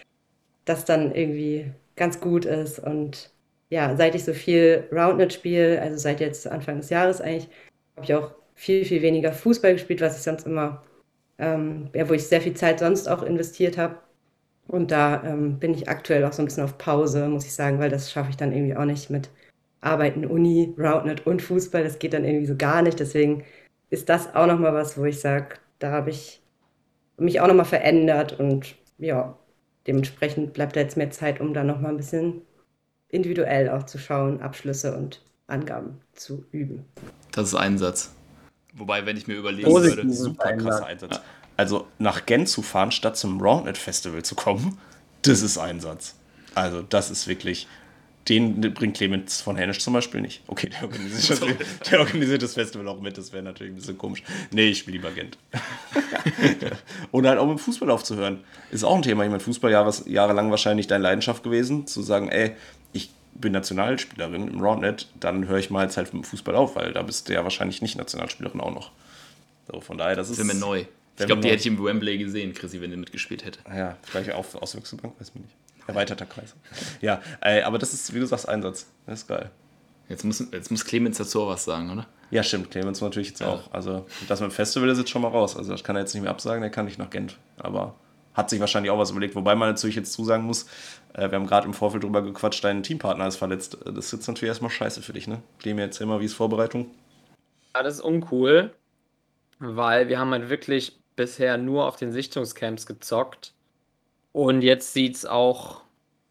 das 0.65 0.85
dann 0.85 1.15
irgendwie 1.15 1.73
ganz 1.97 2.21
gut 2.21 2.45
ist. 2.45 2.79
Und 2.79 3.33
ja, 3.71 3.97
seit 3.97 4.15
ich 4.15 4.25
so 4.25 4.33
viel 4.33 4.89
Roundnet 4.93 5.33
spiele, 5.33 5.81
also 5.81 5.97
seit 5.99 6.21
jetzt 6.21 6.47
Anfang 6.47 6.79
des 6.79 6.91
Jahres 6.91 7.21
eigentlich, 7.21 7.49
habe 7.97 8.05
ich 8.05 8.15
auch 8.15 8.33
viel, 8.55 8.85
viel 8.85 9.03
weniger 9.03 9.33
Fußball 9.33 9.75
gespielt, 9.75 10.01
was 10.01 10.17
ich 10.17 10.23
sonst 10.23 10.47
immer, 10.47 10.83
ähm, 11.39 11.91
ja, 11.95 12.09
wo 12.09 12.15
ich 12.15 12.27
sehr 12.27 12.41
viel 12.41 12.55
Zeit 12.55 12.81
sonst 12.81 13.09
auch 13.09 13.23
investiert 13.23 13.79
habe. 13.79 13.97
Und 14.71 14.93
da 14.93 15.25
ähm, 15.25 15.59
bin 15.59 15.75
ich 15.75 15.89
aktuell 15.89 16.25
auch 16.25 16.33
so 16.33 16.43
ein 16.43 16.45
bisschen 16.45 16.63
auf 16.63 16.79
Pause, 16.79 17.29
muss 17.29 17.45
ich 17.45 17.53
sagen, 17.53 17.81
weil 17.81 17.91
das 17.91 18.13
schaffe 18.13 18.31
ich 18.31 18.37
dann 18.37 18.53
irgendwie 18.53 18.77
auch 18.77 18.85
nicht 18.85 19.11
mit 19.11 19.29
Arbeiten, 19.81 20.25
Uni, 20.25 20.73
Roundnet 20.79 21.27
und 21.27 21.43
Fußball, 21.43 21.83
das 21.83 21.99
geht 21.99 22.13
dann 22.13 22.25
irgendwie 22.25 22.47
so 22.47 22.55
gar 22.57 22.81
nicht. 22.81 23.01
Deswegen 23.01 23.43
ist 23.89 24.09
das 24.09 24.33
auch 24.33 24.47
nochmal 24.47 24.73
was, 24.73 24.97
wo 24.97 25.05
ich 25.05 25.19
sage, 25.19 25.57
da 25.81 25.91
habe 25.91 26.11
ich 26.11 26.41
mich 27.17 27.41
auch 27.41 27.49
nochmal 27.49 27.65
verändert 27.65 28.39
und 28.39 28.77
ja, 28.99 29.37
dementsprechend 29.89 30.53
bleibt 30.53 30.77
da 30.77 30.81
jetzt 30.81 30.97
mehr 30.97 31.11
Zeit, 31.11 31.41
um 31.41 31.53
da 31.53 31.65
nochmal 31.65 31.91
ein 31.91 31.97
bisschen 31.97 32.43
individuell 33.09 33.71
auch 33.71 33.83
zu 33.83 33.99
schauen, 33.99 34.41
Abschlüsse 34.41 34.97
und 34.97 35.21
Angaben 35.49 36.01
zu 36.13 36.45
üben. 36.53 36.85
Das 37.33 37.49
ist 37.49 37.55
Einsatz. 37.57 38.15
Wobei, 38.75 39.05
wenn 39.05 39.17
ich 39.17 39.27
mir 39.27 39.35
überlegen 39.35 39.69
würde, 39.69 40.13
Super 40.13 40.53
krasser 40.53 40.87
Einsatz. 40.87 41.21
Also 41.61 41.87
nach 41.99 42.25
Gent 42.25 42.49
zu 42.49 42.63
fahren, 42.63 42.91
statt 42.91 43.19
zum 43.19 43.39
Roundnet 43.39 43.77
Festival 43.77 44.23
zu 44.23 44.35
kommen, 44.35 44.79
das 45.21 45.43
ist 45.43 45.59
Einsatz. 45.59 46.15
Also 46.55 46.81
das 46.81 47.11
ist 47.11 47.29
wirklich, 47.29 47.69
den 48.31 48.63
bringt 48.73 48.97
Clemens 48.97 49.43
von 49.43 49.57
Hennisch 49.57 49.81
zum 49.81 49.93
Beispiel 49.93 50.23
nicht. 50.23 50.41
Okay, 50.47 50.71
der 50.71 50.85
organisiert, 50.85 51.43
das, 51.43 51.49
der 51.91 52.01
organisiert 52.01 52.43
das 52.43 52.55
Festival 52.55 52.89
auch 52.89 52.99
mit, 53.03 53.19
das 53.19 53.35
wäre 53.35 53.43
natürlich 53.43 53.75
ein 53.75 53.77
bisschen 53.77 53.99
komisch. 53.99 54.23
Nee, 54.51 54.71
ich 54.71 54.79
spiele 54.79 54.97
lieber 54.97 55.11
Gent. 55.11 55.37
Und 57.11 57.27
halt 57.27 57.39
auch 57.39 57.47
mit 57.47 57.61
Fußball 57.61 57.91
aufzuhören. 57.91 58.43
Ist 58.71 58.83
auch 58.83 58.97
ein 58.97 59.03
Thema. 59.03 59.25
Ich 59.25 59.31
meine, 59.31 59.41
Fußball 59.41 59.71
Jahre, 59.71 59.93
jahrelang 60.07 60.51
wahrscheinlich 60.51 60.87
deine 60.87 61.03
Leidenschaft 61.03 61.43
gewesen, 61.43 61.87
zu 61.87 62.01
sagen, 62.01 62.31
ey, 62.31 62.57
ich 62.95 63.11
bin 63.35 63.53
Nationalspielerin 63.53 64.49
im 64.49 64.61
Roundnet, 64.63 65.09
dann 65.21 65.47
höre 65.47 65.59
ich 65.59 65.69
mal 65.69 65.85
jetzt 65.85 65.99
halt 65.99 66.15
mit 66.15 66.23
dem 66.23 66.25
Fußball 66.25 66.57
auf, 66.57 66.75
weil 66.75 66.95
da 66.95 67.03
bist 67.03 67.29
du 67.29 67.35
ja 67.35 67.43
wahrscheinlich 67.43 67.83
nicht 67.83 67.99
Nationalspielerin 67.99 68.63
auch 68.63 68.73
noch. 68.73 68.93
So, 69.71 69.83
von 69.83 69.99
daher, 69.99 70.17
das 70.17 70.31
ist. 70.31 70.39
wäre 70.39 70.47
mir 70.47 70.55
neu. 70.55 70.87
Ich 71.19 71.27
glaube, 71.27 71.43
die 71.43 71.49
hätte 71.49 71.61
ich 71.61 71.67
im 71.67 71.83
Wembley 71.83 72.19
gesehen, 72.19 72.55
Chrissy, 72.55 72.81
wenn 72.81 72.91
die 72.91 72.97
mitgespielt 72.97 73.45
hätte. 73.45 73.61
Ja, 73.69 73.97
vielleicht 74.03 74.33
auf 74.33 74.55
Auswechselbank, 74.55 75.21
weiß 75.21 75.35
man 75.35 75.45
nicht. 75.45 75.55
Erweiterter 75.87 76.27
Kreis. 76.27 76.55
Ja, 77.01 77.21
ey, 77.41 77.63
aber 77.63 77.79
das 77.79 77.93
ist, 77.93 78.15
wie 78.15 78.21
du 78.21 78.27
sagst, 78.27 78.49
Einsatz. 78.49 78.87
Das 79.07 79.21
ist 79.21 79.29
geil. 79.29 79.51
Jetzt 80.09 80.25
muss, 80.25 80.45
jetzt 80.53 80.71
muss 80.71 80.85
Clemens 80.85 81.19
dazu 81.19 81.43
auch 81.43 81.49
was 81.49 81.65
sagen, 81.65 81.91
oder? 81.91 82.07
Ja, 82.31 82.43
stimmt. 82.43 82.71
Clemens 82.71 83.01
natürlich 83.01 83.29
jetzt 83.29 83.43
auch. 83.43 83.73
Also, 83.73 84.07
das 84.29 84.41
mit 84.41 84.51
dem 84.51 84.55
Festival 84.55 84.89
ist 84.89 84.99
jetzt 84.99 85.11
schon 85.11 85.23
mal 85.23 85.29
raus. 85.29 85.57
Also, 85.57 85.73
das 85.73 85.85
kann 85.85 85.97
er 85.97 86.03
jetzt 86.03 86.15
nicht 86.15 86.23
mehr 86.23 86.31
absagen, 86.31 86.63
der 86.63 86.71
kann 86.71 86.85
nicht 86.85 86.99
nach 86.99 87.11
Gent. 87.11 87.39
Aber 87.59 87.95
hat 88.35 88.51
sich 88.51 88.61
wahrscheinlich 88.61 88.91
auch 88.91 88.99
was 88.99 89.11
überlegt. 89.11 89.35
Wobei 89.35 89.55
man 89.55 89.69
natürlich 89.69 89.97
jetzt 89.97 90.13
zusagen 90.13 90.45
muss, 90.45 90.67
äh, 91.15 91.31
wir 91.31 91.33
haben 91.33 91.47
gerade 91.47 91.67
im 91.67 91.75
Vorfeld 91.75 92.05
drüber 92.05 92.23
gequatscht, 92.23 92.63
dein 92.65 92.83
Teampartner 92.83 93.27
ist 93.27 93.37
verletzt. 93.37 93.79
Das 93.85 94.07
ist 94.07 94.13
jetzt 94.13 94.29
natürlich 94.29 94.49
erstmal 94.49 94.71
scheiße 94.71 95.03
für 95.03 95.13
dich, 95.13 95.27
ne? 95.27 95.43
Clemens, 95.59 95.97
erzähl 95.97 96.07
mal, 96.07 96.21
wie 96.21 96.27
ist 96.27 96.35
Vorbereitung? 96.35 96.91
Ja, 97.75 97.83
das 97.83 97.95
ist 97.95 98.01
uncool, 98.01 98.73
weil 99.59 100.09
wir 100.09 100.19
haben 100.19 100.31
halt 100.31 100.49
wirklich 100.51 101.00
bisher 101.21 101.59
nur 101.59 101.87
auf 101.87 101.97
den 101.97 102.13
Sichtungscamps 102.13 102.87
gezockt. 102.87 103.53
Und 104.33 104.63
jetzt 104.63 104.95
sieht 104.95 105.17
es 105.17 105.27
auch 105.27 105.83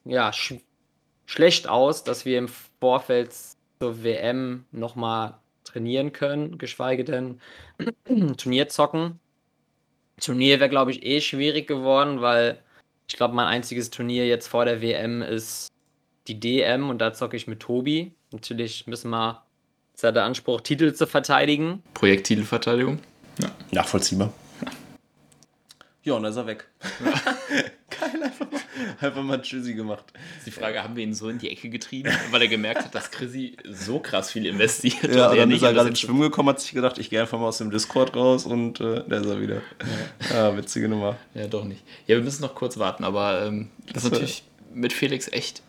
ja, 0.03 0.33
sch 0.33 0.55
schlecht 1.27 1.69
aus, 1.69 2.03
dass 2.03 2.25
wir 2.25 2.39
im 2.39 2.49
Vorfeld 2.79 3.31
zur 3.79 4.03
WM 4.03 4.65
nochmal 4.71 5.35
trainieren 5.63 6.11
können, 6.11 6.57
geschweige 6.57 7.03
denn 7.03 7.39
Turnier 8.37 8.67
zocken. 8.67 9.19
Turnier 10.19 10.59
wäre, 10.59 10.71
glaube 10.71 10.89
ich, 10.89 11.05
eh 11.05 11.21
schwierig 11.21 11.67
geworden, 11.67 12.21
weil 12.21 12.57
ich 13.07 13.15
glaube, 13.15 13.35
mein 13.35 13.45
einziges 13.45 13.91
Turnier 13.91 14.25
jetzt 14.25 14.47
vor 14.47 14.65
der 14.65 14.81
WM 14.81 15.21
ist 15.21 15.67
die 16.27 16.39
DM 16.39 16.89
und 16.89 16.97
da 16.97 17.13
zocke 17.13 17.37
ich 17.37 17.45
mit 17.45 17.59
Tobi. 17.59 18.11
Natürlich 18.31 18.87
müssen 18.87 19.11
wir, 19.11 19.43
ist 19.93 20.01
ja 20.01 20.11
der 20.11 20.23
Anspruch, 20.23 20.61
Titel 20.61 20.93
zu 20.93 21.05
verteidigen. 21.05 21.83
Projekttitelverteidigung. 21.93 22.97
Ja. 23.39 23.51
Nachvollziehbar. 23.71 24.33
Ja, 26.09 26.15
und 26.15 26.23
dann 26.23 26.31
ist 26.31 26.37
er 26.37 26.47
weg. 26.47 26.65
Geil, 28.01 28.23
einfach 28.23 28.51
mal, 28.51 28.61
einfach 28.99 29.21
mal 29.21 29.39
Tschüssi 29.43 29.75
gemacht. 29.75 30.05
Ist 30.39 30.47
die 30.47 30.51
Frage, 30.51 30.83
haben 30.83 30.95
wir 30.95 31.03
ihn 31.03 31.13
so 31.13 31.29
in 31.29 31.37
die 31.37 31.51
Ecke 31.51 31.69
getrieben, 31.69 32.11
weil 32.31 32.41
er 32.41 32.47
gemerkt 32.47 32.83
hat, 32.83 32.95
dass 32.95 33.11
Chrissy 33.11 33.57
so 33.69 33.99
krass 33.99 34.31
viel 34.31 34.47
investiert 34.47 35.03
Ja, 35.03 35.29
und 35.29 35.33
er 35.33 35.41
dann 35.41 35.49
nicht 35.49 35.57
ist 35.57 35.61
er 35.61 35.69
in 35.69 35.75
das 35.75 35.83
gerade 35.83 35.89
ins 35.89 35.99
Schwimmen 35.99 36.21
gekommen, 36.21 36.49
hat 36.49 36.61
sich 36.61 36.71
gedacht, 36.71 36.97
ich 36.97 37.11
gehe 37.11 37.21
einfach 37.21 37.37
mal 37.37 37.49
aus 37.49 37.59
dem 37.59 37.69
Discord 37.69 38.15
raus 38.15 38.47
und 38.47 38.79
äh, 38.79 39.03
da 39.07 39.17
ist 39.17 39.27
er 39.27 39.39
wieder. 39.39 39.61
Ja, 40.33 40.57
witzige 40.57 40.89
Nummer. 40.89 41.15
Ja, 41.35 41.45
doch 41.45 41.63
nicht. 41.63 41.83
Ja, 42.07 42.15
wir 42.15 42.23
müssen 42.23 42.41
noch 42.41 42.55
kurz 42.55 42.79
warten, 42.79 43.03
aber 43.03 43.45
ähm, 43.45 43.69
das 43.93 44.03
ist 44.03 44.11
natürlich 44.11 44.43
mit 44.73 44.93
Felix 44.93 45.31
echt 45.31 45.61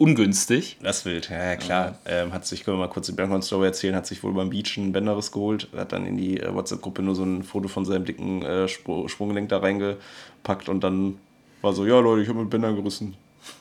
ungünstig. 0.00 0.78
Das 0.82 0.98
ist 0.98 1.04
wild, 1.04 1.28
ja, 1.30 1.44
ja 1.50 1.56
klar. 1.56 1.98
Ähm, 2.06 2.32
hat 2.32 2.46
sich, 2.46 2.64
können 2.64 2.78
wir 2.78 2.86
mal 2.86 2.92
kurz 2.92 3.06
die 3.06 3.12
Bankon-Story 3.12 3.66
erzählen, 3.66 3.94
hat 3.94 4.06
sich 4.06 4.22
wohl 4.22 4.32
beim 4.32 4.50
Beach 4.50 4.76
ein 4.78 4.92
Bänderriss 4.92 5.30
geholt, 5.30 5.68
hat 5.76 5.92
dann 5.92 6.06
in 6.06 6.16
die 6.16 6.40
äh, 6.40 6.52
WhatsApp-Gruppe 6.54 7.02
nur 7.02 7.14
so 7.14 7.22
ein 7.24 7.42
Foto 7.42 7.68
von 7.68 7.84
seinem 7.84 8.04
dicken 8.04 8.42
äh, 8.42 8.66
Spr 8.66 9.08
Sprunggelenk 9.08 9.50
da 9.50 9.58
reingepackt 9.58 10.68
und 10.68 10.82
dann 10.82 11.18
war 11.62 11.74
so, 11.74 11.84
ja 11.86 12.00
Leute, 12.00 12.22
ich 12.22 12.28
habe 12.28 12.40
mit 12.40 12.50
Bänder 12.50 12.72
gerissen. 12.72 13.14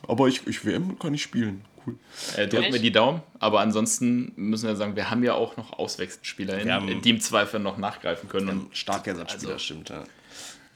Aber 0.07 0.27
ich, 0.27 0.47
ich 0.47 0.65
WM 0.65 0.97
kann 0.97 1.13
ich 1.13 1.21
spielen. 1.21 1.61
Cool. 1.85 1.95
Äh, 2.37 2.47
drücken 2.47 2.73
wir 2.73 2.79
die 2.81 2.91
Daumen, 2.91 3.21
aber 3.39 3.59
ansonsten 3.61 4.31
müssen 4.35 4.67
wir 4.67 4.75
sagen, 4.75 4.95
wir 4.95 5.09
haben 5.09 5.23
ja 5.23 5.33
auch 5.33 5.57
noch 5.57 5.73
Auswechselspieler, 5.77 6.63
Wir 6.63 6.73
haben- 6.73 7.01
die 7.01 7.09
im 7.09 7.19
Zweifel 7.21 7.59
noch 7.59 7.77
nachgreifen 7.77 8.29
können. 8.29 8.49
Und 8.49 8.77
Starkersatzspieler, 8.77 9.53
Also- 9.53 9.63
stimmt. 9.63 9.89
Ja. 9.89 10.03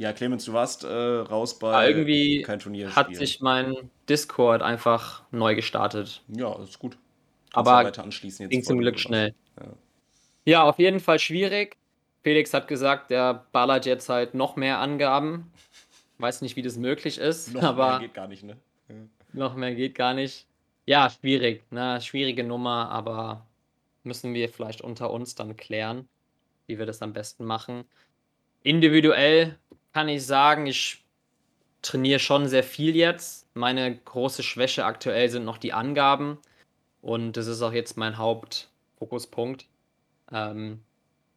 Ja, 0.03 0.11
Clemens, 0.11 0.43
du 0.43 0.51
warst 0.51 0.83
äh, 0.83 0.87
raus 0.87 1.57
bei 1.57 1.87
Irgendwie 1.87 2.41
kein 2.41 2.59
Turnier 2.59 2.93
hat 2.93 3.15
sich 3.15 3.39
mein 3.39 3.89
Discord 4.09 4.61
einfach 4.61 5.23
neu 5.31 5.55
gestartet. 5.55 6.21
Ja, 6.27 6.61
ist 6.61 6.77
gut. 6.77 6.97
Kannst 7.53 7.69
Aber 7.69 7.87
weiter 7.87 8.03
anschließen 8.03 8.43
jetzt, 8.43 8.51
Ging 8.51 8.63
zum 8.63 8.79
Glück 8.79 8.99
schnell. 8.99 9.33
Ja. 9.57 9.67
Ja, 10.45 10.63
auf 10.63 10.77
jeden 10.77 10.99
Fall 10.99 11.19
schwierig. 11.19 11.77
Felix 12.21 12.53
hat 12.53 12.67
gesagt, 12.67 13.11
der 13.11 13.45
ballert 13.53 13.85
jetzt 13.85 14.09
halt 14.09 14.33
noch 14.33 14.57
mehr 14.57 14.79
Angaben. 14.79 15.53
Weiß 16.17 16.41
nicht, 16.41 16.57
wie 16.57 16.61
das 16.61 16.75
möglich 16.75 17.17
ist, 17.17 17.53
Noch 17.53 17.63
aber 17.63 17.91
mehr 17.91 17.99
geht 17.99 18.13
gar 18.13 18.27
nicht, 18.27 18.43
ne? 18.43 18.57
Ja. 18.89 18.95
noch 19.31 19.55
mehr 19.55 19.73
geht 19.73 19.95
gar 19.95 20.13
nicht. 20.13 20.47
Ja, 20.85 21.09
schwierig, 21.09 21.63
ne? 21.71 22.01
Schwierige 22.01 22.43
Nummer, 22.43 22.89
aber 22.89 23.47
müssen 24.03 24.33
wir 24.33 24.49
vielleicht 24.49 24.81
unter 24.81 25.11
uns 25.11 25.35
dann 25.35 25.55
klären, 25.55 26.09
wie 26.67 26.77
wir 26.77 26.85
das 26.85 27.01
am 27.01 27.13
besten 27.13 27.45
machen. 27.45 27.85
Individuell 28.63 29.57
kann 29.93 30.09
ich 30.09 30.25
sagen, 30.25 30.65
ich 30.65 31.03
trainiere 31.81 32.19
schon 32.19 32.47
sehr 32.47 32.63
viel 32.63 32.95
jetzt. 32.95 33.47
Meine 33.55 33.95
große 33.95 34.43
Schwäche 34.43 34.85
aktuell 34.85 35.29
sind 35.29 35.45
noch 35.45 35.57
die 35.57 35.73
Angaben. 35.73 36.39
Und 37.01 37.33
das 37.37 37.47
ist 37.47 37.61
auch 37.61 37.73
jetzt 37.73 37.97
mein 37.97 38.17
Hauptfokuspunkt, 38.17 39.65
ähm, 40.31 40.81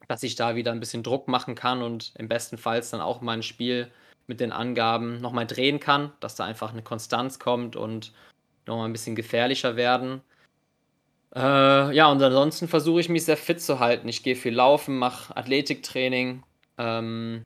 dass 0.09 0.23
ich 0.23 0.37
da 0.37 0.55
wieder 0.55 0.73
ein 0.73 0.81
bisschen 0.81 1.03
Druck 1.03 1.29
machen 1.29 1.55
kann 1.57 1.83
und 1.83 2.13
im 2.17 2.29
besten 2.29 2.57
Fall 2.57 2.81
dann 2.91 3.01
auch 3.01 3.21
mein 3.21 3.43
Spiel 3.43 3.91
mit 4.29 4.41
den 4.41 4.53
Angaben 4.53 5.21
nochmal 5.21 5.47
drehen 5.47 5.81
kann, 5.81 6.13
dass 6.21 6.37
da 6.37 6.45
einfach 6.45 6.73
eine 6.73 6.83
Konstanz 6.83 7.39
kommt 7.39 7.77
und 7.77 8.13
nochmal 8.67 8.89
ein 8.89 8.93
bisschen 8.93 9.17
gefährlicher 9.17 9.77
werden. 9.77 10.21
Äh, 11.35 11.95
ja, 11.95 12.11
und 12.11 12.23
ansonsten 12.23 12.69
versuche 12.69 13.01
ich 13.01 13.09
mich 13.09 13.25
sehr 13.25 13.37
fit 13.37 13.61
zu 13.61 13.81
halten. 13.81 14.09
Ich 14.09 14.23
gehe 14.23 14.37
viel 14.37 14.55
laufen, 14.55 14.99
mache 14.99 15.37
Athletiktraining, 15.37 16.45
ähm, 16.79 17.45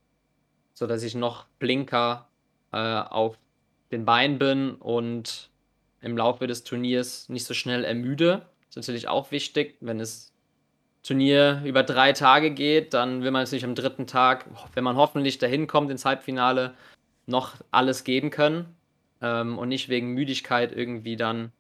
sodass 0.81 1.03
ich 1.03 1.15
noch 1.15 1.45
blinker 1.59 2.27
äh, 2.73 2.79
auf 2.79 3.37
den 3.93 4.07
Beinen 4.07 4.39
bin 4.39 4.77
und 4.77 5.51
im 6.01 6.17
Laufe 6.17 6.47
des 6.47 6.65
Turniers 6.65 7.29
nicht 7.29 7.45
so 7.45 7.53
schnell 7.53 7.85
ermüde. 7.85 8.47
ist 8.71 8.77
natürlich 8.77 9.07
auch 9.07 9.31
wichtig, 9.31 9.77
wenn 9.81 9.99
das 9.99 10.33
Turnier 11.03 11.61
über 11.67 11.83
drei 11.83 12.15
Tage 12.15 12.51
geht, 12.51 12.95
dann 12.95 13.23
will 13.23 13.31
man 13.31 13.43
natürlich 13.43 13.67
am 13.67 13.75
dritten 13.75 14.07
Tag, 14.07 14.47
wenn 14.73 14.83
man 14.83 14.97
hoffentlich 14.97 15.37
dahin 15.37 15.67
kommt 15.67 15.91
ins 15.91 16.07
Halbfinale, 16.07 16.73
noch 17.27 17.57
alles 17.71 18.05
geben 18.05 18.31
können 18.31 18.75
ähm, 19.21 19.59
und 19.59 19.69
nicht 19.69 19.91
wegen 19.91 20.15
Müdigkeit 20.15 20.73
irgendwie 20.75 21.17
dann 21.17 21.53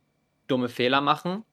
dumme 0.47 0.71
Fehler 0.71 1.03
machen. 1.03 1.45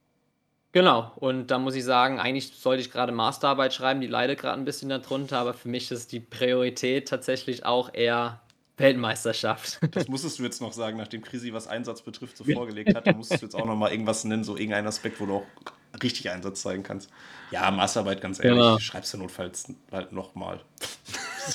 Genau, 0.74 1.12
und 1.16 1.48
da 1.48 1.60
muss 1.60 1.76
ich 1.76 1.84
sagen, 1.84 2.20
eigentlich 2.20 2.52
sollte 2.56 2.82
ich 2.82 2.92
gerade 2.92 3.12
Masterarbeit 3.12 3.74
schreiben, 3.74 4.02
die 4.02 4.08
leidet 4.08 4.40
gerade 4.40 4.60
ein 4.60 4.66
bisschen 4.66 4.90
darunter, 4.90 5.40
aber 5.40 5.54
für 5.54 5.70
mich 5.70 5.90
ist 5.92 6.12
die 6.12 6.20
Priorität 6.20 7.08
tatsächlich 7.08 7.66
auch 7.66 7.94
eher 7.94 8.42
Weltmeisterschaft. 8.78 9.80
Das 9.92 10.08
musstest 10.08 10.40
du 10.40 10.44
jetzt 10.44 10.62
noch 10.62 10.74
sagen, 10.74 10.98
nachdem 10.98 11.24
Krisi 11.24 11.52
was 11.54 11.68
Einsatz 11.68 12.02
betrifft 12.02 12.38
so 12.38 12.44
vorgelegt 12.44 12.94
hat, 12.96 13.08
da 13.08 13.14
musstest 13.14 13.42
du 13.42 13.46
jetzt 13.48 13.56
auch 13.56 13.66
noch 13.66 13.76
mal 13.76 13.92
irgendwas 13.92 14.24
nennen, 14.24 14.44
so 14.44 14.56
irgendein 14.56 14.86
Aspekt, 14.86 15.20
wo 15.20 15.26
du 15.26 15.36
auch 15.38 15.46
richtig 16.04 16.30
Einsatz 16.30 16.62
zeigen 16.62 16.84
kannst. 16.84 17.10
Ja, 17.50 17.72
Masterarbeit, 17.72 18.22
ganz 18.22 18.44
ehrlich, 18.44 18.60
Genau. 18.60 18.78
schreibst 18.78 19.14
du 19.14 19.18
notfalls 19.18 19.74
halt 19.92 20.12
nochmal. 20.12 20.62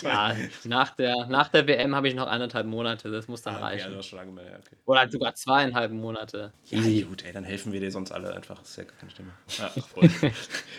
Ja, 0.01 0.35
nach 0.65 0.91
der, 0.97 1.27
nach 1.27 1.49
der 1.49 1.67
WM 1.67 1.95
habe 1.95 2.09
ich 2.09 2.15
noch 2.15 2.27
anderthalb 2.27 2.67
Monate, 2.67 3.11
das 3.11 3.29
muss 3.29 3.43
dann 3.43 3.57
Ah, 3.57 3.59
okay, 3.59 3.65
reichen. 3.67 3.85
also 3.85 3.97
das 3.97 4.05
ist 4.07 4.11
schon 4.11 4.19
lange 4.19 4.33
mehr, 4.33 4.45
ja, 4.45 4.57
okay. 4.57 4.77
Oder 4.87 5.11
sogar 5.11 5.35
zweieinhalb 5.35 5.93
Monate. 5.93 6.53
Ja, 6.71 6.81
gut, 7.07 7.25
ey, 7.25 7.33
dann 7.33 7.45
helfen 7.45 7.73
wir 7.73 7.81
dir 7.81 7.91
sonst 7.91 8.13
alle 8.13 8.35
einfach. 8.35 8.59
Das 8.61 8.71
ist 8.71 8.77
ja 8.77 8.85
gar 8.85 8.95
keine 8.99 9.11
Stimme. 9.11 9.33
Ja. 9.59 9.71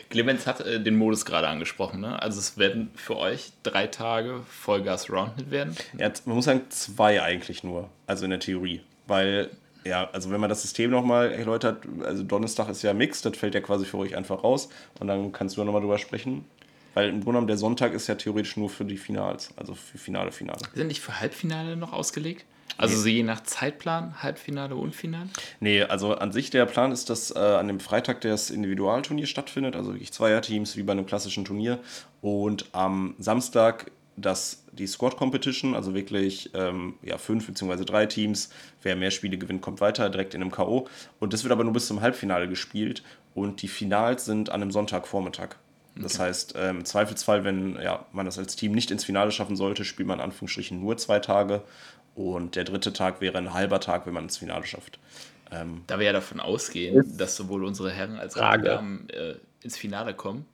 Clemens 0.10 0.48
hat 0.48 0.62
äh, 0.62 0.82
den 0.82 0.96
Modus 0.96 1.26
gerade 1.26 1.48
angesprochen. 1.48 2.02
Ne? 2.02 2.22
Also 2.22 2.40
es 2.40 2.58
werden 2.58 2.92
für 2.96 3.18
euch 3.18 3.52
drei 3.64 3.88
Tage 3.88 4.42
Vollgas 4.48 5.10
Roundnet 5.10 5.52
werden. 5.52 5.76
Ja, 5.98 6.12
man 6.26 6.36
muss 6.38 6.46
sagen, 6.46 6.62
zwei 6.70 7.22
eigentlich 7.22 7.64
nur, 7.64 7.90
also 8.08 8.24
in 8.26 8.32
der 8.32 8.40
Theorie. 8.40 8.82
Weil, 9.08 9.50
ja, 9.84 10.10
also 10.12 10.32
wenn 10.32 10.40
man 10.40 10.50
das 10.50 10.62
System 10.62 10.92
nochmal 10.92 11.32
erläutert, 11.32 11.84
also 12.06 12.24
Donnerstag 12.24 12.70
ist 12.70 12.82
ja 12.84 12.94
Mix, 12.94 13.22
das 13.22 13.38
fällt 13.38 13.54
ja 13.54 13.62
quasi 13.62 13.86
für 13.86 13.98
euch 13.98 14.16
einfach 14.16 14.44
raus 14.44 14.70
und 15.00 15.08
dann 15.08 15.32
kannst 15.32 15.58
du 15.58 15.64
nochmal 15.64 15.82
drüber 15.82 15.98
sprechen. 15.98 16.46
Weil 16.94 17.10
im 17.10 17.16
Grunde 17.16 17.32
genommen 17.32 17.48
der 17.48 17.58
Sonntag 17.58 17.94
ist 17.94 18.08
ja 18.08 18.16
theoretisch 18.16 18.58
nur 18.58 18.70
für 18.70 18.86
die 18.86 18.98
Finals, 18.98 19.50
also 19.58 19.74
für 19.74 19.98
Finale, 19.98 20.32
Finale. 20.32 20.60
Sind 20.74 20.88
nicht 20.88 21.02
für 21.02 21.20
Halbfinale 21.20 21.76
noch 21.76 21.94
ausgelegt? 21.94 22.46
Also 22.78 22.98
so 22.98 23.08
je 23.08 23.24
nach 23.24 23.44
Zeitplan, 23.44 24.24
Halbfinale 24.24 24.76
und 24.76 24.96
Finale? 24.96 25.30
Nee, 25.60 25.84
also 25.84 26.16
an 26.16 26.32
sich 26.32 26.50
der 26.50 26.66
Plan 26.66 26.92
ist, 26.92 27.10
dass 27.10 27.32
äh, 27.32 27.38
an 27.38 27.68
dem 27.68 27.80
Freitag 27.80 28.22
das 28.22 28.50
Individualturnier 28.50 29.28
stattfindet, 29.28 29.76
also 29.76 29.94
wirklich 29.94 30.12
Zweierteams 30.12 30.76
wie 30.76 30.84
bei 30.84 30.94
einem 30.94 31.06
klassischen 31.06 31.46
Turnier. 31.46 31.80
Und 32.22 32.66
am 32.72 33.16
Samstag 33.20 33.92
das, 34.16 34.64
die 34.72 34.88
Squad 34.88 35.18
Competition, 35.18 35.76
also 35.76 35.94
wirklich 35.94 36.52
ähm, 36.54 36.96
ja, 37.02 37.18
fünf 37.18 37.48
bzw. 37.48 37.84
drei 37.84 38.06
Teams. 38.06 38.50
Wer 38.82 38.96
mehr 38.96 39.12
Spiele 39.12 39.38
gewinnt, 39.38 39.62
kommt 39.62 39.82
weiter, 39.82 40.10
direkt 40.10 40.34
in 40.34 40.42
einem 40.42 40.52
K.O. 40.52 40.88
Und 41.20 41.34
das 41.34 41.44
wird 41.44 41.52
aber 41.52 41.64
nur 41.64 41.74
bis 41.74 41.88
zum 41.88 42.02
Halbfinale 42.02 42.48
gespielt. 42.48 43.04
Und 43.34 43.62
die 43.62 43.68
Finals 43.68 44.26
sind 44.26 44.50
an 44.50 44.62
einem 44.62 44.72
Sonntagvormittag. 44.72 45.56
Das 45.96 46.16
Okay. 46.16 46.24
heißt, 46.24 46.54
ähm, 46.58 46.78
im 46.80 46.86
Zweifelsfall, 46.86 47.44
wenn 47.44 47.76
ja, 47.82 48.06
man 48.12 48.26
das 48.26 48.40
als 48.40 48.56
Team 48.56 48.72
nicht 48.72 48.90
ins 48.92 49.04
Finale 49.06 49.32
schaffen 49.32 49.56
sollte, 49.56 49.86
spielt 49.86 50.08
man 50.08 50.20
in 50.20 50.26
Anführungsstrichen 50.26 50.80
nur 50.80 50.98
zwei 50.98 51.20
Tage. 51.20 51.64
Und 52.16 52.56
der 52.56 52.64
dritte 52.64 52.94
Tag 52.94 53.22
wäre 53.22 53.38
ein 53.38 53.54
halber 53.54 53.80
Tag, 53.80 54.06
wenn 54.06 54.14
man 54.14 54.24
ins 54.24 54.38
Finale 54.38 54.66
schafft. 54.66 55.00
Ähm, 55.52 55.84
Da 55.88 56.00
wir 56.00 56.06
ja 56.06 56.14
davon 56.14 56.40
ausgehen, 56.40 57.18
dass 57.18 57.36
sowohl 57.36 57.64
unsere 57.64 57.92
Herren 57.92 58.18
als 58.18 58.36
auch 58.38 58.56
die. 58.58 58.62
Damen 58.64 59.10
äh, 59.10 59.36
ins 59.62 59.78
Finale 59.78 60.14
kommen, 60.14 60.46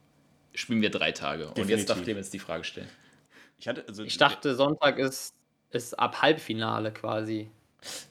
spielen 0.53 0.81
wir 0.81 0.89
drei 0.89 1.11
Tage. 1.11 1.47
Und 1.47 1.57
Definitiv. 1.57 1.77
jetzt 1.79 1.89
darf 1.89 2.03
Clemens 2.03 2.29
die 2.29 2.39
Frage 2.39 2.63
stellen. 2.63 2.89
ich, 3.57 3.67
hatte, 3.67 3.85
also, 3.87 4.03
Ich 4.03 4.17
dachte, 4.17 4.55
Sonntag 4.55 4.99
ist, 4.99 5.33
ist 5.71 5.97
ab 5.97 6.21
Halbfinale 6.21 6.91
quasi. 6.91 7.49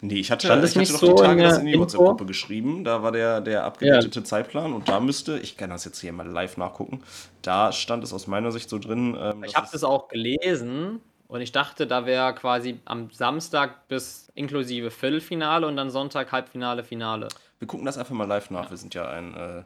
Nee, 0.00 0.14
ich 0.20 0.30
hatte, 0.30 0.46
Stand 0.46 0.64
es 0.64 0.70
ich 0.70 0.76
hatte 0.76 0.80
nicht 0.80 0.94
doch 0.94 1.00
so 1.00 1.14
die 1.16 1.22
Tage 1.22 1.32
in 1.32 1.38
das 1.46 1.52
der 1.54 1.60
in 1.60 1.66
die? 1.72 1.78
WhatsApp-Gruppe 1.78 2.26
geschrieben. 2.26 2.84
Da 2.84 3.02
war 3.02 3.12
der, 3.12 3.40
der 3.40 3.64
abgedatete 3.64 4.22
Zeitplan 4.24 4.72
und 4.72 4.88
da 4.88 4.98
müsste, 5.00 5.38
ich 5.38 5.56
kann 5.56 5.70
das 5.70 5.84
jetzt 5.84 6.00
hier 6.00 6.12
mal 6.12 6.26
live 6.26 6.56
nachgucken, 6.56 7.02
da 7.42 7.70
stand 7.72 8.02
es 8.04 8.12
aus 8.12 8.26
meiner 8.26 8.50
Sicht 8.52 8.70
so 8.70 8.78
drin. 8.78 9.16
Ähm, 9.20 9.44
Ich 9.44 9.54
habe 9.56 9.66
es- 9.66 9.72
das 9.72 9.84
auch 9.84 10.08
gelesen 10.08 11.00
und 11.26 11.40
ich 11.42 11.52
dachte, 11.52 11.86
da 11.86 12.06
wäre 12.06 12.34
quasi 12.34 12.80
am 12.86 13.10
Samstag 13.10 13.88
bis 13.88 14.28
inklusive 14.34 14.90
Viertelfinale 14.90 15.66
und 15.66 15.76
dann 15.76 15.90
Sonntag 15.90 16.32
Halbfinale, 16.32 16.82
Finale. 16.84 17.28
Wir 17.58 17.68
gucken 17.68 17.84
das 17.84 17.98
einfach 17.98 18.14
mal 18.14 18.26
live 18.26 18.50
nach. 18.50 18.70
Wir 18.70 18.76
sind 18.78 18.94
ja 18.94 19.08
ein 19.10 19.34
äh, 19.34 19.58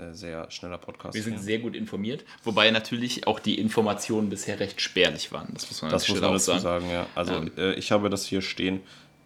äh, 0.00 0.12
sehr 0.14 0.50
schneller 0.50 0.78
Podcast. 0.78 1.14
Wir 1.14 1.22
sind 1.22 1.34
hier. 1.34 1.42
sehr 1.42 1.58
gut 1.58 1.76
informiert, 1.76 2.24
wobei 2.44 2.70
natürlich 2.70 3.26
auch 3.26 3.38
die 3.40 3.58
Informationen 3.60 4.30
bisher 4.30 4.58
recht 4.58 4.80
spärlich 4.80 5.32
waren. 5.32 5.48
Das 5.52 5.68
muss 5.68 5.82
man 5.82 5.90
an 5.90 5.92
das 5.92 6.08
muss 6.08 6.20
man 6.20 6.30
auch 6.30 6.32
dazu 6.34 6.44
sagen. 6.52 6.60
sagen, 6.62 6.90
ja. 6.90 7.06
Also 7.14 7.34
Ähm. 7.34 7.52
äh, 7.58 7.74
ich 7.74 7.92
habe 7.92 8.08
das 8.08 8.24
hier 8.24 8.40
stehen. 8.40 8.80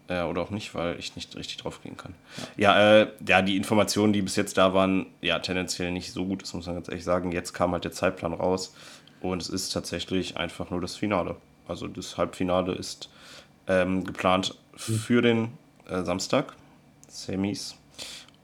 Äh, 0.08 0.22
oder 0.22 0.42
auch 0.42 0.50
nicht, 0.50 0.74
weil 0.74 0.98
ich 0.98 1.16
nicht 1.16 1.36
richtig 1.36 1.58
draufklicken 1.58 1.98
kann. 1.98 2.14
Ja, 2.56 3.00
äh, 3.02 3.08
ja, 3.26 3.42
die 3.42 3.56
Informationen, 3.56 4.12
die 4.12 4.22
bis 4.22 4.36
jetzt 4.36 4.56
da 4.56 4.72
waren, 4.72 5.06
ja, 5.20 5.38
tendenziell 5.38 5.92
nicht 5.92 6.12
so 6.12 6.24
gut, 6.24 6.42
das 6.42 6.54
muss 6.54 6.66
man 6.66 6.76
ganz 6.76 6.88
ehrlich 6.88 7.04
sagen. 7.04 7.30
Jetzt 7.30 7.52
kam 7.52 7.72
halt 7.72 7.84
der 7.84 7.92
Zeitplan 7.92 8.32
raus 8.32 8.74
und 9.20 9.42
es 9.42 9.50
ist 9.50 9.70
tatsächlich 9.70 10.36
einfach 10.38 10.70
nur 10.70 10.80
das 10.80 10.96
Finale. 10.96 11.36
Also 11.66 11.86
das 11.86 12.16
Halbfinale 12.16 12.72
ist 12.72 13.10
ähm, 13.66 14.04
geplant 14.04 14.54
für 14.74 15.20
den 15.20 15.50
äh, 15.86 16.02
Samstag, 16.02 16.54
Semis, 17.08 17.76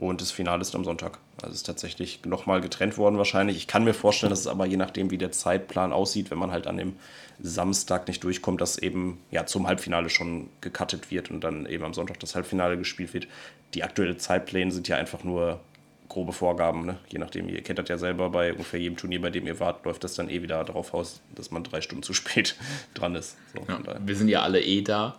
und 0.01 0.21
das 0.21 0.31
Finale 0.31 0.61
ist 0.61 0.75
am 0.75 0.85
Sonntag. 0.85 1.19
Also 1.37 1.53
es 1.53 1.59
ist 1.59 1.67
tatsächlich 1.67 2.25
nochmal 2.25 2.61
getrennt 2.61 2.99
worden 2.99 3.17
wahrscheinlich. 3.17 3.57
Ich 3.57 3.67
kann 3.67 3.85
mir 3.85 3.95
vorstellen, 3.95 4.31
dass 4.31 4.41
es 4.41 4.47
aber 4.47 4.67
je 4.67 4.77
nachdem, 4.77 5.11
wie 5.11 5.19
der 5.19 5.33
Zeitplan 5.33 5.93
aussieht, 5.93 6.31
wenn 6.31 6.39
man 6.39 6.51
halt 6.51 6.67
an 6.67 6.77
dem 6.77 6.97
Samstag 7.41 8.09
nicht 8.09 8.23
durchkommt, 8.25 8.61
dass 8.61 8.79
eben 8.79 9.19
ja 9.31 9.47
zum 9.47 9.67
Halbfinale 9.67 10.11
schon 10.11 10.49
gecuttet 10.61 11.11
wird 11.11 11.31
und 11.31 11.43
dann 11.43 11.67
eben 11.67 11.85
am 11.85 11.95
Sonntag 11.95 12.21
das 12.21 12.35
Halbfinale 12.35 12.77
gespielt 12.77 13.15
wird. 13.15 13.29
Die 13.75 13.83
aktuellen 13.83 14.19
Zeitpläne 14.19 14.73
sind 14.73 14.89
ja 14.89 14.97
einfach 14.97 15.25
nur 15.25 15.61
grobe 16.09 16.33
Vorgaben, 16.33 16.87
ne? 16.87 16.99
je 17.09 17.19
nachdem, 17.19 17.49
ihr 17.49 17.63
kennt 17.63 17.79
das 17.79 17.89
ja 17.89 17.99
selber 17.99 18.31
bei 18.31 18.53
ungefähr 18.53 18.79
jedem 18.79 18.97
Turnier, 18.97 19.21
bei 19.21 19.31
dem 19.31 19.47
ihr 19.47 19.59
wart, 19.59 19.85
läuft 19.85 20.05
das 20.05 20.15
dann 20.15 20.29
eh 20.29 20.43
wieder 20.43 20.63
darauf 20.63 20.95
aus, 20.95 21.21
dass 21.35 21.51
man 21.51 21.65
drei 21.65 21.81
Stunden 21.81 22.03
zu 22.03 22.15
spät 22.15 22.57
dran 22.95 23.15
ist. 23.15 23.37
So, 23.53 23.65
Ja, 23.67 23.81
wir 23.99 24.17
sind 24.17 24.29
ja 24.29 24.43
alle 24.43 24.61
eh 24.61 24.83
da. 24.83 25.19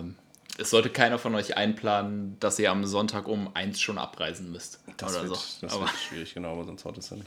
Ähm, 0.00 0.16
es 0.58 0.70
sollte 0.70 0.90
keiner 0.90 1.18
von 1.18 1.34
euch 1.34 1.56
einplanen, 1.56 2.36
dass 2.40 2.58
ihr 2.58 2.70
am 2.70 2.84
Sonntag 2.84 3.28
um 3.28 3.50
eins 3.54 3.80
schon 3.80 3.98
abreisen 3.98 4.50
müsst. 4.52 4.80
Das, 4.96 5.12
oder 5.14 5.28
wird, 5.28 5.36
so. 5.36 5.66
das 5.66 5.72
Aber 5.72 5.82
wird 5.82 5.96
schwierig, 5.96 6.34
genau, 6.34 6.52
aber 6.52 6.64
sonst 6.64 6.84
haut 6.84 6.96
es 6.98 7.10
dann. 7.10 7.22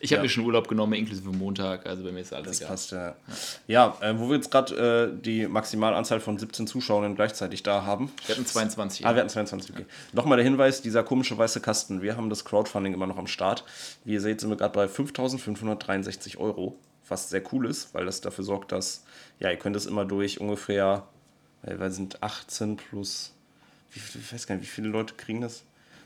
ich 0.00 0.12
habe 0.12 0.18
ja. 0.18 0.22
mir 0.22 0.28
schon 0.28 0.44
Urlaub 0.44 0.68
genommen, 0.68 0.94
inklusive 0.94 1.30
Montag, 1.30 1.84
also 1.86 2.02
bei 2.02 2.12
mir 2.12 2.20
ist 2.20 2.32
alles 2.32 2.46
Das 2.46 2.60
egal. 2.60 2.68
passt 2.68 2.92
ja. 2.92 3.16
Ja, 3.66 3.96
äh, 4.00 4.18
wo 4.18 4.28
wir 4.28 4.36
jetzt 4.36 4.50
gerade 4.50 5.12
äh, 5.14 5.22
die 5.22 5.46
Maximalanzahl 5.46 6.20
von 6.20 6.38
17 6.38 6.66
Zuschauern 6.66 7.14
gleichzeitig 7.14 7.62
da 7.62 7.84
haben. 7.84 8.10
Wir 8.26 8.34
hatten 8.34 8.46
22. 8.46 9.04
Ah, 9.06 9.14
wir 9.14 9.20
hatten 9.20 9.28
22, 9.28 9.74
okay. 9.74 9.84
Nochmal 10.12 10.36
der 10.38 10.44
Hinweis, 10.44 10.80
dieser 10.80 11.02
komische 11.02 11.36
weiße 11.36 11.60
Kasten. 11.60 12.00
Wir 12.00 12.16
haben 12.16 12.30
das 12.30 12.44
Crowdfunding 12.44 12.94
immer 12.94 13.06
noch 13.06 13.18
am 13.18 13.26
Start. 13.26 13.64
Wie 14.04 14.14
ihr 14.14 14.20
seht, 14.20 14.40
sind 14.40 14.48
wir 14.50 14.56
gerade 14.56 14.72
bei 14.74 14.86
5.563 14.86 16.38
Euro, 16.38 16.78
was 17.08 17.28
sehr 17.28 17.42
cool 17.52 17.66
ist, 17.66 17.92
weil 17.94 18.06
das 18.06 18.22
dafür 18.22 18.44
sorgt, 18.44 18.72
dass, 18.72 19.04
ja, 19.38 19.50
ihr 19.50 19.58
könnt 19.58 19.76
es 19.76 19.84
immer 19.86 20.04
durch 20.06 20.40
ungefähr, 20.40 21.06
wir 21.66 21.90
sind 21.90 22.22
18 22.22 22.76
plus, 22.76 23.32
wie, 23.92 24.00
ich 24.00 24.32
weiß 24.32 24.46
gar 24.46 24.56
nicht, 24.56 24.64
wie 24.64 24.70
viele 24.70 24.88
Leute 24.88 25.14
kriegen 25.14 25.40
das? 25.40 25.64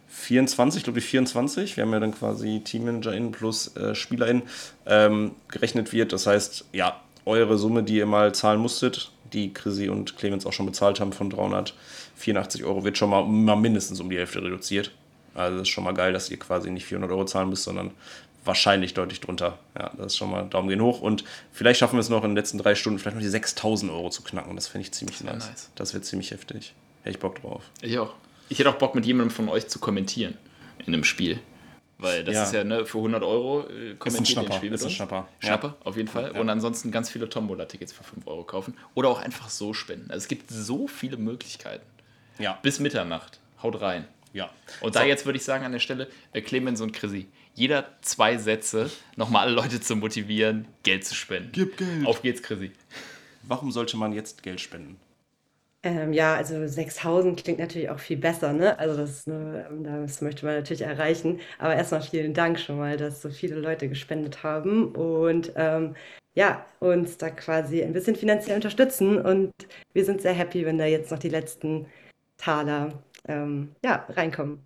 24, 0.09 0.85
glaube 0.85 1.01
ich 1.01 1.05
24. 1.05 1.77
Wir 1.77 1.85
haben 1.85 1.93
ja 1.93 2.01
dann 2.01 2.15
quasi 2.15 2.63
TeammanagerInnen 2.65 3.31
plus 3.31 3.77
äh, 3.77 3.95
SpielerInnen 3.95 4.43
ähm, 4.87 5.33
gerechnet 5.49 5.93
wird. 5.93 6.13
Das 6.13 6.27
heißt, 6.27 6.67
ja, 6.73 7.01
eure 7.27 7.59
Summe, 7.59 7.83
die 7.83 7.97
ihr 7.97 8.07
mal 8.07 8.35
zahlen 8.35 8.61
musstet, 8.61 9.13
die 9.33 9.53
Chrissy 9.53 9.91
und 9.91 10.17
Clemens 10.17 10.47
auch 10.47 10.53
schon 10.53 10.67
bezahlt 10.67 11.01
haben 11.01 11.13
von 11.13 11.29
384 11.29 12.65
Euro, 12.65 12.85
wird 12.85 12.97
schon 12.97 13.11
mal, 13.11 13.25
mal 13.25 13.57
mindestens 13.57 14.01
um 14.01 14.09
die 14.09 14.17
Hälfte 14.17 14.43
reduziert. 14.43 14.93
Also 15.35 15.59
das 15.59 15.69
ist 15.69 15.73
schon 15.73 15.85
mal 15.85 15.93
geil, 15.93 16.13
dass 16.13 16.31
ihr 16.31 16.39
quasi 16.39 16.71
nicht 16.71 16.87
400 16.87 17.11
Euro 17.11 17.25
zahlen 17.27 17.51
müsst, 17.51 17.65
sondern 17.65 17.93
wahrscheinlich 18.49 18.95
deutlich 18.95 19.21
drunter. 19.21 19.59
Ja, 19.79 19.93
das 19.97 20.07
ist 20.07 20.17
schon 20.17 20.31
mal 20.31 20.43
Daumen 20.49 20.69
gehen 20.69 20.81
hoch. 20.83 21.01
Und 21.01 21.23
vielleicht 21.53 21.79
schaffen 21.79 21.95
wir 21.97 22.01
es 22.01 22.09
noch 22.09 22.25
in 22.25 22.31
den 22.31 22.37
letzten 22.37 22.59
drei 22.59 22.75
Stunden, 22.75 22.99
vielleicht 22.99 23.15
noch 23.17 23.23
die 23.23 23.29
6000 23.29 23.93
Euro 23.93 24.11
zu 24.11 24.23
knacken. 24.23 24.57
Das 24.57 24.67
finde 24.67 24.87
ich 24.87 24.93
ziemlich 24.93 25.23
wär 25.25 25.33
nice. 25.35 25.49
nice. 25.49 25.71
Das 25.77 25.95
wird 25.95 26.05
ziemlich 26.05 26.33
heftig. 26.33 26.75
Hätte 27.03 27.11
ich 27.17 27.21
Bock 27.21 27.41
drauf. 27.41 27.63
Ich 27.81 27.97
auch. 27.99 28.15
Ich 28.49 28.59
hätte 28.59 28.71
auch 28.71 28.77
Bock, 28.79 28.95
mit 28.97 29.07
jemandem 29.07 29.31
von 29.35 29.49
euch 29.49 29.69
zu 29.69 29.79
kommentieren 29.79 30.37
in 30.85 30.93
einem 30.95 31.05
Spiel. 31.05 31.39
Weil 32.01 32.23
das 32.25 32.35
Ja. 32.35 32.43
ist 32.45 32.53
ja 32.55 32.65
ne, 32.65 32.87
für 32.87 32.99
100 32.99 33.23
Euro 33.25 33.63
äh, 33.69 33.95
kommentiert 33.99 34.39
ein 34.39 34.43
Schnapper, 34.45 34.53
Spiel 34.55 34.71
mit 34.71 34.77
ist 34.79 34.83
ein 34.85 34.87
uns. 34.87 34.95
Schnapper. 34.95 35.29
Ja. 35.43 35.47
Schnapper, 35.49 35.77
auf 35.85 35.97
jeden 35.97 36.09
Fall. 36.09 36.33
Ja. 36.33 36.41
Und 36.41 36.49
ansonsten 36.49 36.91
ganz 36.93 37.11
viele 37.11 37.29
Tombola-Tickets 37.29 37.93
für 37.93 38.05
5 38.05 38.27
Euro 38.29 38.45
kaufen. 38.45 38.75
Oder 38.95 39.09
auch 39.09 39.21
einfach 39.21 39.49
so 39.51 39.75
spenden. 39.75 40.11
Also 40.11 40.23
es 40.25 40.29
gibt 40.29 40.49
so 40.51 40.87
viele 40.87 41.17
Möglichkeiten. 41.17 41.85
Ja. 42.39 42.59
Bis 42.63 42.79
Mitternacht. 42.79 43.41
Haut 43.63 43.81
rein. 43.81 44.07
Ja. 44.39 44.51
Und 44.81 44.95
da 44.95 45.05
jetzt 45.05 45.27
würde 45.27 45.37
ich 45.37 45.45
sagen 45.45 45.65
an 45.65 45.73
der 45.73 45.81
Stelle, 45.81 46.07
äh, 46.33 46.41
Clemens 46.41 46.81
und 46.81 46.93
Chrissy, 46.93 47.27
jeder 47.55 47.89
zwei 48.03 48.39
Sätze, 48.39 48.89
nochmal 49.17 49.49
alle 49.49 49.57
Leute 49.57 49.81
zu 49.81 49.97
motivieren, 49.97 50.69
Geld 50.85 51.05
zu 51.05 51.17
spenden. 51.17 51.51
Gib 51.51 51.77
Geld. 51.77 52.07
Auf 52.07 52.23
geht's, 52.23 52.41
Chrissy. 52.41 52.71
Warum 53.43 53.73
sollte 53.73 53.97
man 53.97 54.13
jetzt 54.13 54.45
Geld 54.45 54.61
spenden? 54.61 54.97
Ähm, 55.83 56.13
ja, 56.13 56.37
also 56.37 56.69
6000 56.69 57.43
klingt 57.43 57.59
natürlich 57.59 57.91
auch 57.91 57.99
viel 57.99 58.17
besser, 58.17 58.53
ne? 58.53 58.79
Also 58.79 58.97
das, 58.97 59.11
ist 59.11 59.29
eine, 59.29 59.67
das 60.05 60.21
möchte 60.21 60.47
man 60.47 60.55
natürlich 60.55 60.83
erreichen. 60.83 61.41
Aber 61.59 61.75
erstmal 61.75 62.03
vielen 62.03 62.33
Dank 62.33 62.61
schon 62.61 62.79
mal, 62.79 62.97
dass 62.97 63.21
so 63.21 63.31
viele 63.31 63.57
Leute 63.57 63.89
gespendet 63.89 64.45
haben 64.45 64.93
und 64.93 65.53
ähm, 65.57 65.97
ja, 66.35 66.65
uns 66.79 67.17
da 67.17 67.31
quasi 67.31 67.83
ein 67.83 67.93
bisschen 67.93 68.15
finanziell 68.15 68.55
unterstützen. 68.55 69.21
Und 69.21 69.51
wir 69.95 70.05
sind 70.05 70.23
sehr 70.23 70.33
happy, 70.33 70.65
wenn 70.65 70.79
da 70.79 70.85
jetzt 70.85 71.11
noch 71.11 71.19
die 71.19 71.29
letzten 71.29 71.87
Taler 72.37 73.03
ähm, 73.29 73.75
ja, 73.85 74.07
reinkommen. 74.09 74.61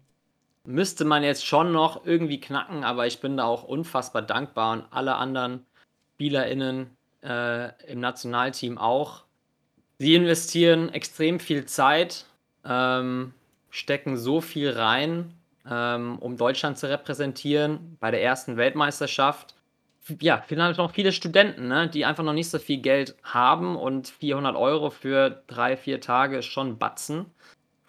Müsste 0.65 1.05
man 1.05 1.25
jetzt 1.25 1.45
schon 1.45 1.73
noch 1.73 2.07
irgendwie 2.07 2.41
knacken, 2.41 2.85
aber 2.85 3.07
ich 3.07 3.21
bin 3.21 3.37
da 3.37 3.45
auch 3.45 3.65
unfassbar 3.65 4.23
dankbar 4.23 4.73
und 4.73 4.85
alle 4.91 5.17
anderen 5.17 5.67
SpielerInnen 6.15 6.97
äh, 7.25 7.71
im 7.91 7.99
Nationalteam 7.99 8.79
auch. 8.79 9.25
Sie 9.99 10.15
investieren 10.15 10.89
extrem 10.93 11.41
viel 11.41 11.67
Zeit, 11.67 12.27
ähm, 12.65 13.35
stecken 13.71 14.17
so 14.17 14.41
viel 14.41 14.71
rein, 14.71 15.35
ähm, 15.69 16.19
um 16.19 16.37
Deutschland 16.37 16.79
zu 16.79 16.89
repräsentieren 16.89 17.97
bei 17.99 18.11
der 18.13 18.23
ersten 18.23 18.57
Weltmeisterschaft. 18.57 19.55
Ja, 20.21 20.43
vielleicht 20.47 20.79
noch 20.79 20.93
viele 20.93 21.13
Studenten, 21.13 21.69
ne, 21.69 21.89
die 21.89 22.05
einfach 22.05 22.25
noch 22.25 22.33
nicht 22.33 22.51
so 22.51 22.59
viel 22.59 22.79
Geld 22.79 23.17
haben 23.23 23.77
und 23.77 24.09
400 24.09 24.57
Euro 24.57 24.91
für 24.91 25.43
drei, 25.47 25.77
vier 25.77 26.01
Tage 26.01 26.43
schon 26.43 26.79
Batzen. 26.79 27.27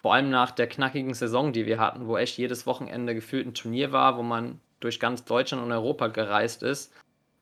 Vor 0.04 0.12
allem 0.12 0.28
nach 0.28 0.50
der 0.50 0.66
knackigen 0.66 1.14
Saison, 1.14 1.54
die 1.54 1.64
wir 1.64 1.78
hatten, 1.80 2.06
wo 2.06 2.18
echt 2.18 2.36
jedes 2.36 2.66
Wochenende 2.66 3.14
gefühlt 3.14 3.46
ein 3.46 3.54
Turnier 3.54 3.90
war, 3.90 4.18
wo 4.18 4.22
man 4.22 4.60
durch 4.78 5.00
ganz 5.00 5.24
Deutschland 5.24 5.62
und 5.62 5.72
Europa 5.72 6.08
gereist 6.08 6.62
ist. 6.62 6.92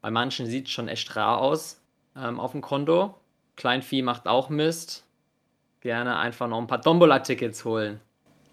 Bei 0.01 0.13
manchen 0.13 0.47
sieht 0.47 0.67
es 0.67 0.71
schon 0.71 0.87
echt 0.87 1.17
rar 1.17 1.39
aus 1.39 1.81
ähm, 2.15 2.39
auf 2.39 2.53
dem 2.53 2.61
Konto. 2.61 3.17
Kleinvieh 3.57 4.03
macht 4.03 4.29
auch 4.29 4.49
Mist. 4.49 5.03
Gerne 5.81 6.17
einfach 6.21 6.47
noch 6.47 6.59
ein 6.59 6.69
paar 6.69 6.81
Tombola-Tickets 6.81 7.65
holen. 7.65 8.01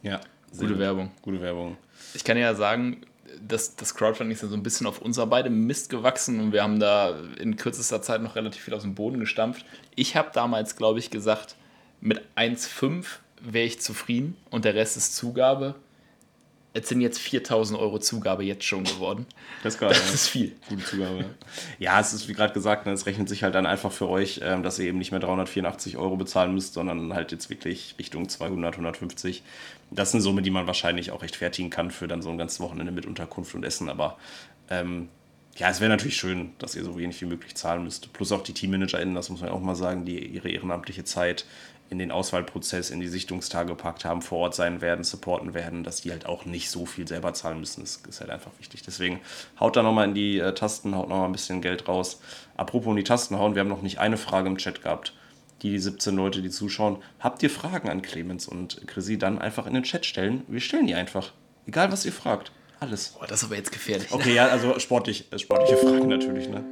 Ja. 0.01 0.19
Gute 0.57 0.79
Werbung. 0.79 1.11
Gute 1.21 1.39
Werbung. 1.39 1.77
Ich 2.15 2.23
kann 2.23 2.35
ja 2.35 2.55
sagen, 2.55 3.01
dass 3.47 3.75
das 3.75 3.93
Crowdfunding 3.93 4.33
ist 4.33 4.41
ja 4.41 4.47
so 4.47 4.55
ein 4.55 4.63
bisschen 4.63 4.87
auf 4.87 5.03
unser 5.03 5.27
beide 5.27 5.51
Mist 5.51 5.91
gewachsen 5.91 6.39
und 6.39 6.51
wir 6.51 6.63
haben 6.63 6.79
da 6.79 7.15
in 7.37 7.57
kürzester 7.57 8.01
Zeit 8.01 8.23
noch 8.23 8.35
relativ 8.35 8.63
viel 8.63 8.73
aus 8.73 8.81
dem 8.81 8.95
Boden 8.95 9.19
gestampft. 9.19 9.63
Ich 9.93 10.15
habe 10.15 10.31
damals, 10.33 10.75
glaube 10.75 10.97
ich, 10.97 11.11
gesagt, 11.11 11.57
mit 12.01 12.21
1,5 12.35 13.05
wäre 13.41 13.65
ich 13.65 13.81
zufrieden 13.81 14.35
und 14.49 14.65
der 14.65 14.75
Rest 14.75 14.97
ist 14.97 15.15
Zugabe. 15.15 15.75
Es 16.71 16.87
sind 16.87 17.01
jetzt 17.01 17.17
4000 17.17 17.79
Euro 17.79 17.97
Zugabe 17.97 18.43
jetzt 18.43 18.63
schon 18.63 18.83
geworden. 18.83 19.25
Das 19.63 19.73
ist, 19.73 19.79
geil, 19.79 19.89
das 19.89 20.13
ist 20.13 20.27
viel. 20.27 20.55
Gute 20.69 20.83
Zugabe. 20.85 21.25
Ja, 21.79 21.99
es 21.99 22.13
ist 22.13 22.27
wie 22.27 22.33
gerade 22.33 22.53
gesagt, 22.53 22.85
ne, 22.85 22.91
es 22.91 23.07
rechnet 23.07 23.27
sich 23.27 23.41
halt 23.41 23.55
dann 23.55 23.65
einfach 23.65 23.91
für 23.91 24.07
euch, 24.07 24.39
ähm, 24.43 24.61
dass 24.61 24.77
ihr 24.77 24.85
eben 24.85 24.99
nicht 24.99 25.11
mehr 25.11 25.19
384 25.19 25.97
Euro 25.97 26.15
bezahlen 26.15 26.53
müsst, 26.53 26.75
sondern 26.75 27.13
halt 27.13 27.31
jetzt 27.31 27.49
wirklich 27.49 27.95
Richtung 27.97 28.29
200, 28.29 28.75
150. 28.75 29.41
Das 29.89 30.09
ist 30.09 30.15
eine 30.15 30.21
Summe, 30.21 30.43
die 30.43 30.51
man 30.51 30.67
wahrscheinlich 30.67 31.09
auch 31.09 31.23
rechtfertigen 31.23 31.71
kann 31.71 31.89
für 31.89 32.07
dann 32.07 32.21
so 32.21 32.29
ein 32.29 32.37
ganzes 32.37 32.59
Wochenende 32.59 32.91
mit 32.91 33.07
Unterkunft 33.07 33.55
und 33.55 33.63
Essen. 33.63 33.89
Aber 33.89 34.17
ähm, 34.69 35.09
ja, 35.59 35.69
es 35.69 35.81
wäre 35.81 35.89
natürlich 35.89 36.17
schön, 36.17 36.51
dass 36.59 36.75
ihr 36.75 36.85
so 36.85 36.97
wenig 36.97 37.19
wie 37.21 37.25
möglich 37.25 37.55
zahlen 37.55 37.83
müsst. 37.83 38.13
Plus 38.13 38.31
auch 38.31 38.43
die 38.43 38.53
TeammanagerInnen, 38.53 39.15
das 39.15 39.29
muss 39.29 39.41
man 39.41 39.49
auch 39.49 39.59
mal 39.59 39.75
sagen, 39.75 40.05
die 40.05 40.25
ihre 40.25 40.49
ehrenamtliche 40.49 41.03
Zeit 41.03 41.45
in 41.89 41.97
den 41.97 42.11
Auswahlprozess, 42.11 42.91
in 42.91 42.99
die 42.99 43.07
Sichtungstage 43.07 43.69
gepackt 43.69 44.05
haben, 44.05 44.21
vor 44.21 44.39
Ort 44.39 44.55
sein 44.55 44.81
werden, 44.81 45.03
supporten 45.03 45.53
werden, 45.53 45.83
dass 45.83 46.01
die 46.01 46.11
halt 46.11 46.25
auch 46.25 46.45
nicht 46.45 46.69
so 46.69 46.85
viel 46.85 47.07
selber 47.07 47.33
zahlen 47.33 47.59
müssen. 47.59 47.81
Das 47.81 48.01
ist 48.07 48.21
halt 48.21 48.29
einfach 48.29 48.51
wichtig. 48.59 48.83
Deswegen 48.83 49.21
haut 49.59 49.75
da 49.75 49.81
nochmal 49.81 50.07
in 50.07 50.13
die 50.13 50.39
äh, 50.39 50.53
Tasten, 50.53 50.95
haut 50.95 51.09
nochmal 51.09 51.25
ein 51.25 51.31
bisschen 51.31 51.61
Geld 51.61 51.87
raus. 51.87 52.21
Apropos 52.57 52.91
in 52.91 52.97
die 52.97 53.03
Tasten 53.03 53.37
hauen, 53.39 53.55
wir 53.55 53.61
haben 53.61 53.69
noch 53.69 53.81
nicht 53.81 53.99
eine 53.99 54.17
Frage 54.17 54.49
im 54.49 54.57
Chat 54.57 54.83
gehabt. 54.83 55.13
Die 55.63 55.77
17 55.77 56.15
Leute, 56.15 56.41
die 56.41 56.49
zuschauen, 56.49 57.03
habt 57.19 57.43
ihr 57.43 57.49
Fragen 57.49 57.89
an 57.89 58.01
Clemens 58.01 58.47
und 58.47 58.87
Chrissy, 58.87 59.17
dann 59.17 59.39
einfach 59.39 59.65
in 59.65 59.73
den 59.73 59.83
Chat 59.83 60.05
stellen. 60.05 60.43
Wir 60.47 60.61
stellen 60.61 60.87
die 60.87 60.95
einfach. 60.95 61.33
Egal, 61.65 61.91
was 61.91 62.05
ihr 62.05 62.13
fragt. 62.13 62.51
Alles. 62.79 63.09
Boah, 63.09 63.27
das 63.27 63.39
ist 63.39 63.45
aber 63.45 63.57
jetzt 63.57 63.71
gefährlich. 63.71 64.11
Okay, 64.11 64.33
ja, 64.33 64.47
also 64.47 64.79
sportlich, 64.79 65.31
äh, 65.33 65.39
sportliche 65.39 65.77
Fragen 65.85 66.07
natürlich, 66.07 66.47
ne? 66.47 66.63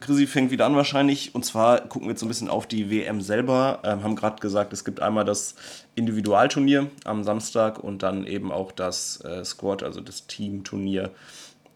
Chrissy 0.00 0.26
fängt 0.26 0.50
wieder 0.50 0.66
an 0.66 0.76
wahrscheinlich. 0.76 1.34
Und 1.34 1.44
zwar 1.44 1.80
gucken 1.80 2.08
wir 2.08 2.12
jetzt 2.12 2.20
so 2.20 2.26
ein 2.26 2.28
bisschen 2.28 2.48
auf 2.48 2.66
die 2.66 2.90
WM 2.90 3.20
selber. 3.20 3.80
Ähm, 3.84 4.02
haben 4.02 4.16
gerade 4.16 4.40
gesagt, 4.40 4.72
es 4.72 4.84
gibt 4.84 5.00
einmal 5.00 5.24
das 5.24 5.54
Individualturnier 5.94 6.88
am 7.04 7.24
Samstag 7.24 7.78
und 7.82 8.02
dann 8.02 8.26
eben 8.26 8.52
auch 8.52 8.72
das 8.72 9.24
äh, 9.24 9.44
Squad, 9.44 9.82
also 9.82 10.00
das 10.00 10.26
Teamturnier. 10.26 11.10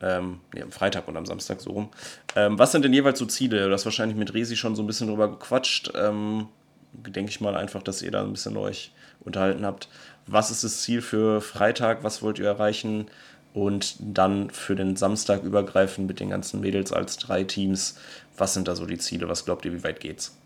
Ähm, 0.03 0.41
nee, 0.55 0.63
am 0.63 0.73
Freitag 0.73 1.09
und 1.09 1.17
am 1.17 1.27
Samstag 1.27 1.61
so 1.61 1.73
rum. 1.73 1.89
Ähm, 2.35 2.59
was 2.59 2.73
sind 2.73 2.85
denn 2.85 2.93
jeweils 2.93 3.19
so 3.19 3.27
Ziele? 3.27 3.67
Du 3.67 3.73
hast 3.73 3.85
wahrscheinlich 3.85 4.17
mit 4.17 4.33
Resi 4.33 4.57
schon 4.57 4.75
so 4.75 4.83
ein 4.83 4.87
bisschen 4.87 5.09
drüber 5.09 5.29
gequatscht. 5.29 5.93
Ähm, 5.95 6.49
denke 6.93 7.31
ich 7.31 7.41
mal 7.41 7.55
einfach, 7.55 7.83
dass 7.83 8.03
ihr 8.03 8.11
da 8.11 8.23
ein 8.23 8.33
bisschen 8.33 8.57
euch 8.57 8.93
unterhalten 9.21 9.65
habt. 9.67 9.89
Was 10.27 10.51
ist 10.51 10.65
das 10.65 10.83
Ziel 10.83 11.03
für 11.03 11.41
Freitag? 11.41 12.03
Was 12.03 12.23
wollt 12.23 12.39
ihr 12.39 12.47
erreichen? 12.47 13.07
Und 13.53 13.97
dann 13.99 14.51
für 14.51 14.77
den 14.77 14.97
Samstag 14.97 15.43
übergreifend 15.43 16.07
mit 16.07 16.21
den 16.21 16.31
ganzen 16.31 16.61
Mädels 16.61 16.93
als 16.93 17.17
drei 17.17 17.45
Teams. 17.45 17.99
Was 18.37 18.55
sind 18.55 18.69
da 18.69 18.77
so 18.77 18.87
die 18.87 18.99
Ziele? 18.99 19.29
Was 19.29 19.45
glaubt 19.45 19.65
ihr, 19.65 19.73
wie 19.73 19.83
weit 19.83 20.01
geht's? 20.01 20.37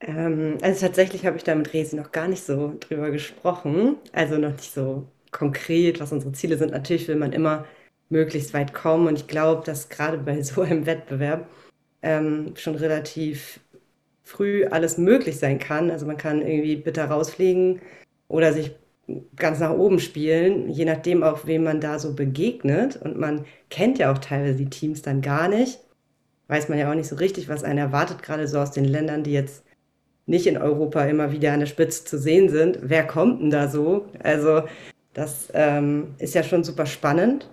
Ähm, 0.00 0.58
also 0.62 0.86
tatsächlich 0.86 1.26
habe 1.26 1.36
ich 1.36 1.44
da 1.44 1.54
mit 1.54 1.72
Resi 1.72 1.96
noch 1.96 2.12
gar 2.12 2.28
nicht 2.28 2.44
so 2.44 2.74
drüber 2.80 3.10
gesprochen. 3.10 3.96
Also 4.12 4.38
noch 4.38 4.52
nicht 4.52 4.72
so 4.72 5.06
konkret, 5.30 6.00
was 6.00 6.12
unsere 6.12 6.32
Ziele 6.32 6.56
sind. 6.56 6.72
Natürlich 6.72 7.08
will 7.08 7.16
man 7.16 7.32
immer 7.32 7.64
möglichst 8.10 8.54
weit 8.54 8.72
kommen. 8.74 9.08
Und 9.08 9.18
ich 9.18 9.26
glaube, 9.26 9.64
dass 9.64 9.88
gerade 9.88 10.18
bei 10.18 10.40
so 10.42 10.62
einem 10.62 10.86
Wettbewerb 10.86 11.48
ähm, 12.02 12.54
schon 12.56 12.76
relativ 12.76 13.60
früh 14.24 14.66
alles 14.66 14.98
möglich 14.98 15.38
sein 15.38 15.58
kann. 15.58 15.90
Also 15.90 16.06
man 16.06 16.16
kann 16.16 16.42
irgendwie 16.42 16.76
bitter 16.76 17.06
rausfliegen 17.06 17.80
oder 18.28 18.52
sich 18.52 18.72
ganz 19.36 19.60
nach 19.60 19.72
oben 19.72 20.00
spielen, 20.00 20.70
je 20.70 20.84
nachdem 20.84 21.22
auch, 21.22 21.46
wem 21.46 21.64
man 21.64 21.80
da 21.80 21.98
so 21.98 22.14
begegnet. 22.14 22.96
Und 22.96 23.18
man 23.18 23.44
kennt 23.70 23.98
ja 23.98 24.12
auch 24.12 24.18
teilweise 24.18 24.56
die 24.56 24.70
Teams 24.70 25.02
dann 25.02 25.20
gar 25.22 25.48
nicht. 25.48 25.80
Weiß 26.48 26.68
man 26.68 26.78
ja 26.78 26.90
auch 26.90 26.94
nicht 26.94 27.08
so 27.08 27.16
richtig, 27.16 27.48
was 27.48 27.64
einen 27.64 27.78
erwartet, 27.78 28.22
gerade 28.22 28.48
so 28.48 28.58
aus 28.58 28.70
den 28.72 28.84
Ländern, 28.84 29.24
die 29.24 29.32
jetzt 29.32 29.64
nicht 30.26 30.46
in 30.46 30.56
Europa 30.58 31.04
immer 31.06 31.32
wieder 31.32 31.52
an 31.52 31.60
der 31.60 31.66
Spitze 31.66 32.04
zu 32.04 32.18
sehen 32.18 32.48
sind. 32.48 32.78
Wer 32.82 33.06
kommt 33.06 33.42
denn 33.42 33.50
da 33.50 33.68
so? 33.68 34.06
Also, 34.22 34.64
das 35.14 35.48
ähm, 35.54 36.14
ist 36.18 36.34
ja 36.34 36.42
schon 36.42 36.64
super 36.64 36.86
spannend. 36.86 37.50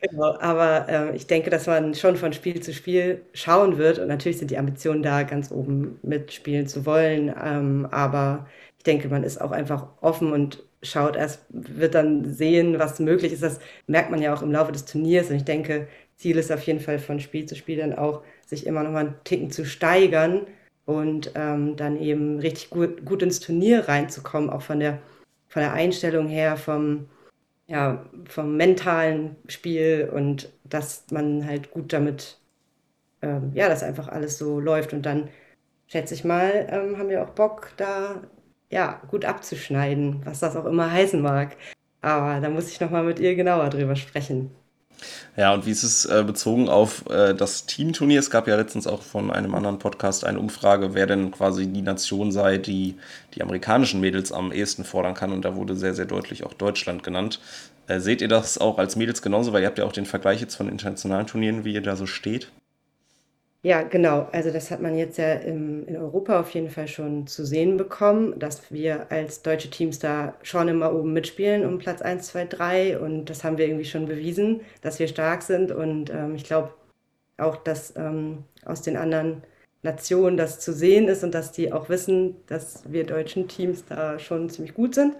Genau, 0.00 0.36
aber 0.38 0.88
äh, 0.88 1.16
ich 1.16 1.26
denke, 1.26 1.48
dass 1.50 1.66
man 1.66 1.94
schon 1.94 2.16
von 2.16 2.32
Spiel 2.34 2.60
zu 2.60 2.74
Spiel 2.74 3.22
schauen 3.32 3.78
wird. 3.78 3.98
Und 3.98 4.08
natürlich 4.08 4.38
sind 4.38 4.50
die 4.50 4.58
Ambitionen 4.58 5.02
da, 5.02 5.22
ganz 5.22 5.50
oben 5.50 5.98
mitspielen 6.02 6.66
zu 6.66 6.84
wollen. 6.84 7.34
Ähm, 7.42 7.88
aber 7.90 8.46
ich 8.76 8.84
denke, 8.84 9.08
man 9.08 9.22
ist 9.24 9.40
auch 9.40 9.50
einfach 9.52 9.88
offen 10.02 10.32
und 10.32 10.62
schaut 10.84 11.16
erst, 11.16 11.44
wird 11.50 11.94
dann 11.94 12.24
sehen, 12.24 12.78
was 12.78 13.00
möglich 13.00 13.32
ist. 13.32 13.42
Das 13.42 13.60
merkt 13.86 14.10
man 14.10 14.22
ja 14.22 14.34
auch 14.34 14.42
im 14.42 14.52
Laufe 14.52 14.72
des 14.72 14.84
Turniers. 14.84 15.30
Und 15.30 15.36
ich 15.36 15.44
denke, 15.44 15.88
Ziel 16.16 16.38
ist 16.38 16.52
auf 16.52 16.62
jeden 16.62 16.80
Fall 16.80 16.98
von 16.98 17.20
Spiel 17.20 17.46
zu 17.46 17.56
Spiel 17.56 17.78
dann 17.78 17.94
auch, 17.94 18.22
sich 18.46 18.66
immer 18.66 18.82
noch 18.82 18.90
mal 18.92 19.06
einen 19.06 19.24
Ticken 19.24 19.50
zu 19.50 19.64
steigern 19.64 20.46
und 20.84 21.32
ähm, 21.34 21.76
dann 21.76 22.00
eben 22.00 22.38
richtig 22.38 22.70
gut, 22.70 23.04
gut 23.04 23.22
ins 23.22 23.40
Turnier 23.40 23.88
reinzukommen, 23.88 24.50
auch 24.50 24.62
von 24.62 24.80
der, 24.80 25.00
von 25.48 25.62
der 25.62 25.72
Einstellung 25.72 26.28
her, 26.28 26.56
vom, 26.56 27.06
ja, 27.66 28.04
vom 28.28 28.56
mentalen 28.56 29.36
Spiel 29.48 30.10
und 30.12 30.52
dass 30.64 31.04
man 31.10 31.46
halt 31.46 31.70
gut 31.70 31.92
damit, 31.92 32.38
ähm, 33.22 33.52
ja, 33.54 33.68
dass 33.68 33.82
einfach 33.82 34.08
alles 34.08 34.38
so 34.38 34.60
läuft. 34.60 34.92
Und 34.92 35.02
dann 35.06 35.28
schätze 35.86 36.14
ich 36.14 36.24
mal, 36.24 36.66
ähm, 36.70 36.98
haben 36.98 37.08
wir 37.08 37.22
auch 37.22 37.30
Bock, 37.30 37.72
da 37.76 38.22
ja, 38.74 39.00
gut 39.08 39.24
abzuschneiden, 39.24 40.22
was 40.24 40.40
das 40.40 40.56
auch 40.56 40.64
immer 40.64 40.90
heißen 40.90 41.22
mag. 41.22 41.56
Aber 42.02 42.40
da 42.40 42.50
muss 42.50 42.68
ich 42.68 42.80
nochmal 42.80 43.04
mit 43.04 43.20
ihr 43.20 43.36
genauer 43.36 43.70
drüber 43.70 43.94
sprechen. 43.94 44.50
Ja, 45.36 45.54
und 45.54 45.64
wie 45.64 45.70
ist 45.70 45.84
es 45.84 46.06
äh, 46.06 46.24
bezogen 46.26 46.68
auf 46.68 47.08
äh, 47.08 47.34
das 47.34 47.66
Teamturnier? 47.66 48.18
Es 48.18 48.30
gab 48.30 48.48
ja 48.48 48.56
letztens 48.56 48.88
auch 48.88 49.02
von 49.02 49.30
einem 49.30 49.54
anderen 49.54 49.78
Podcast 49.78 50.24
eine 50.24 50.40
Umfrage, 50.40 50.92
wer 50.92 51.06
denn 51.06 51.30
quasi 51.30 51.68
die 51.68 51.82
Nation 51.82 52.32
sei, 52.32 52.58
die 52.58 52.96
die 53.34 53.42
amerikanischen 53.42 54.00
Mädels 54.00 54.32
am 54.32 54.50
ehesten 54.50 54.84
fordern 54.84 55.14
kann. 55.14 55.30
Und 55.30 55.44
da 55.44 55.54
wurde 55.54 55.76
sehr, 55.76 55.94
sehr 55.94 56.06
deutlich 56.06 56.44
auch 56.44 56.52
Deutschland 56.52 57.04
genannt. 57.04 57.40
Äh, 57.86 58.00
seht 58.00 58.22
ihr 58.22 58.28
das 58.28 58.58
auch 58.58 58.78
als 58.78 58.96
Mädels 58.96 59.22
genauso? 59.22 59.52
Weil 59.52 59.62
ihr 59.62 59.68
habt 59.68 59.78
ja 59.78 59.84
auch 59.84 59.92
den 59.92 60.06
Vergleich 60.06 60.40
jetzt 60.40 60.56
von 60.56 60.68
internationalen 60.68 61.28
Turnieren, 61.28 61.64
wie 61.64 61.74
ihr 61.74 61.82
da 61.82 61.94
so 61.94 62.06
steht. 62.06 62.50
Ja, 63.64 63.82
genau. 63.82 64.28
Also 64.30 64.50
das 64.50 64.70
hat 64.70 64.82
man 64.82 64.94
jetzt 64.94 65.16
ja 65.16 65.32
im, 65.36 65.88
in 65.88 65.96
Europa 65.96 66.38
auf 66.38 66.50
jeden 66.50 66.68
Fall 66.68 66.86
schon 66.86 67.26
zu 67.26 67.46
sehen 67.46 67.78
bekommen, 67.78 68.38
dass 68.38 68.70
wir 68.70 69.10
als 69.10 69.40
deutsche 69.40 69.70
Teams 69.70 69.98
da 69.98 70.34
schon 70.42 70.68
immer 70.68 70.94
oben 70.94 71.14
mitspielen 71.14 71.64
um 71.64 71.78
Platz 71.78 72.02
1, 72.02 72.26
2, 72.26 72.44
3. 72.44 72.98
Und 72.98 73.30
das 73.30 73.42
haben 73.42 73.56
wir 73.56 73.66
irgendwie 73.66 73.86
schon 73.86 74.04
bewiesen, 74.04 74.60
dass 74.82 74.98
wir 74.98 75.08
stark 75.08 75.42
sind. 75.42 75.72
Und 75.72 76.10
ähm, 76.10 76.34
ich 76.34 76.44
glaube 76.44 76.74
auch, 77.38 77.56
dass 77.56 77.96
ähm, 77.96 78.44
aus 78.66 78.82
den 78.82 78.98
anderen 78.98 79.42
Nationen 79.82 80.36
das 80.36 80.60
zu 80.60 80.74
sehen 80.74 81.08
ist 81.08 81.24
und 81.24 81.34
dass 81.34 81.50
die 81.50 81.72
auch 81.72 81.88
wissen, 81.88 82.36
dass 82.48 82.82
wir 82.92 83.04
deutschen 83.04 83.48
Teams 83.48 83.86
da 83.86 84.18
schon 84.18 84.50
ziemlich 84.50 84.74
gut 84.74 84.94
sind. 84.94 85.14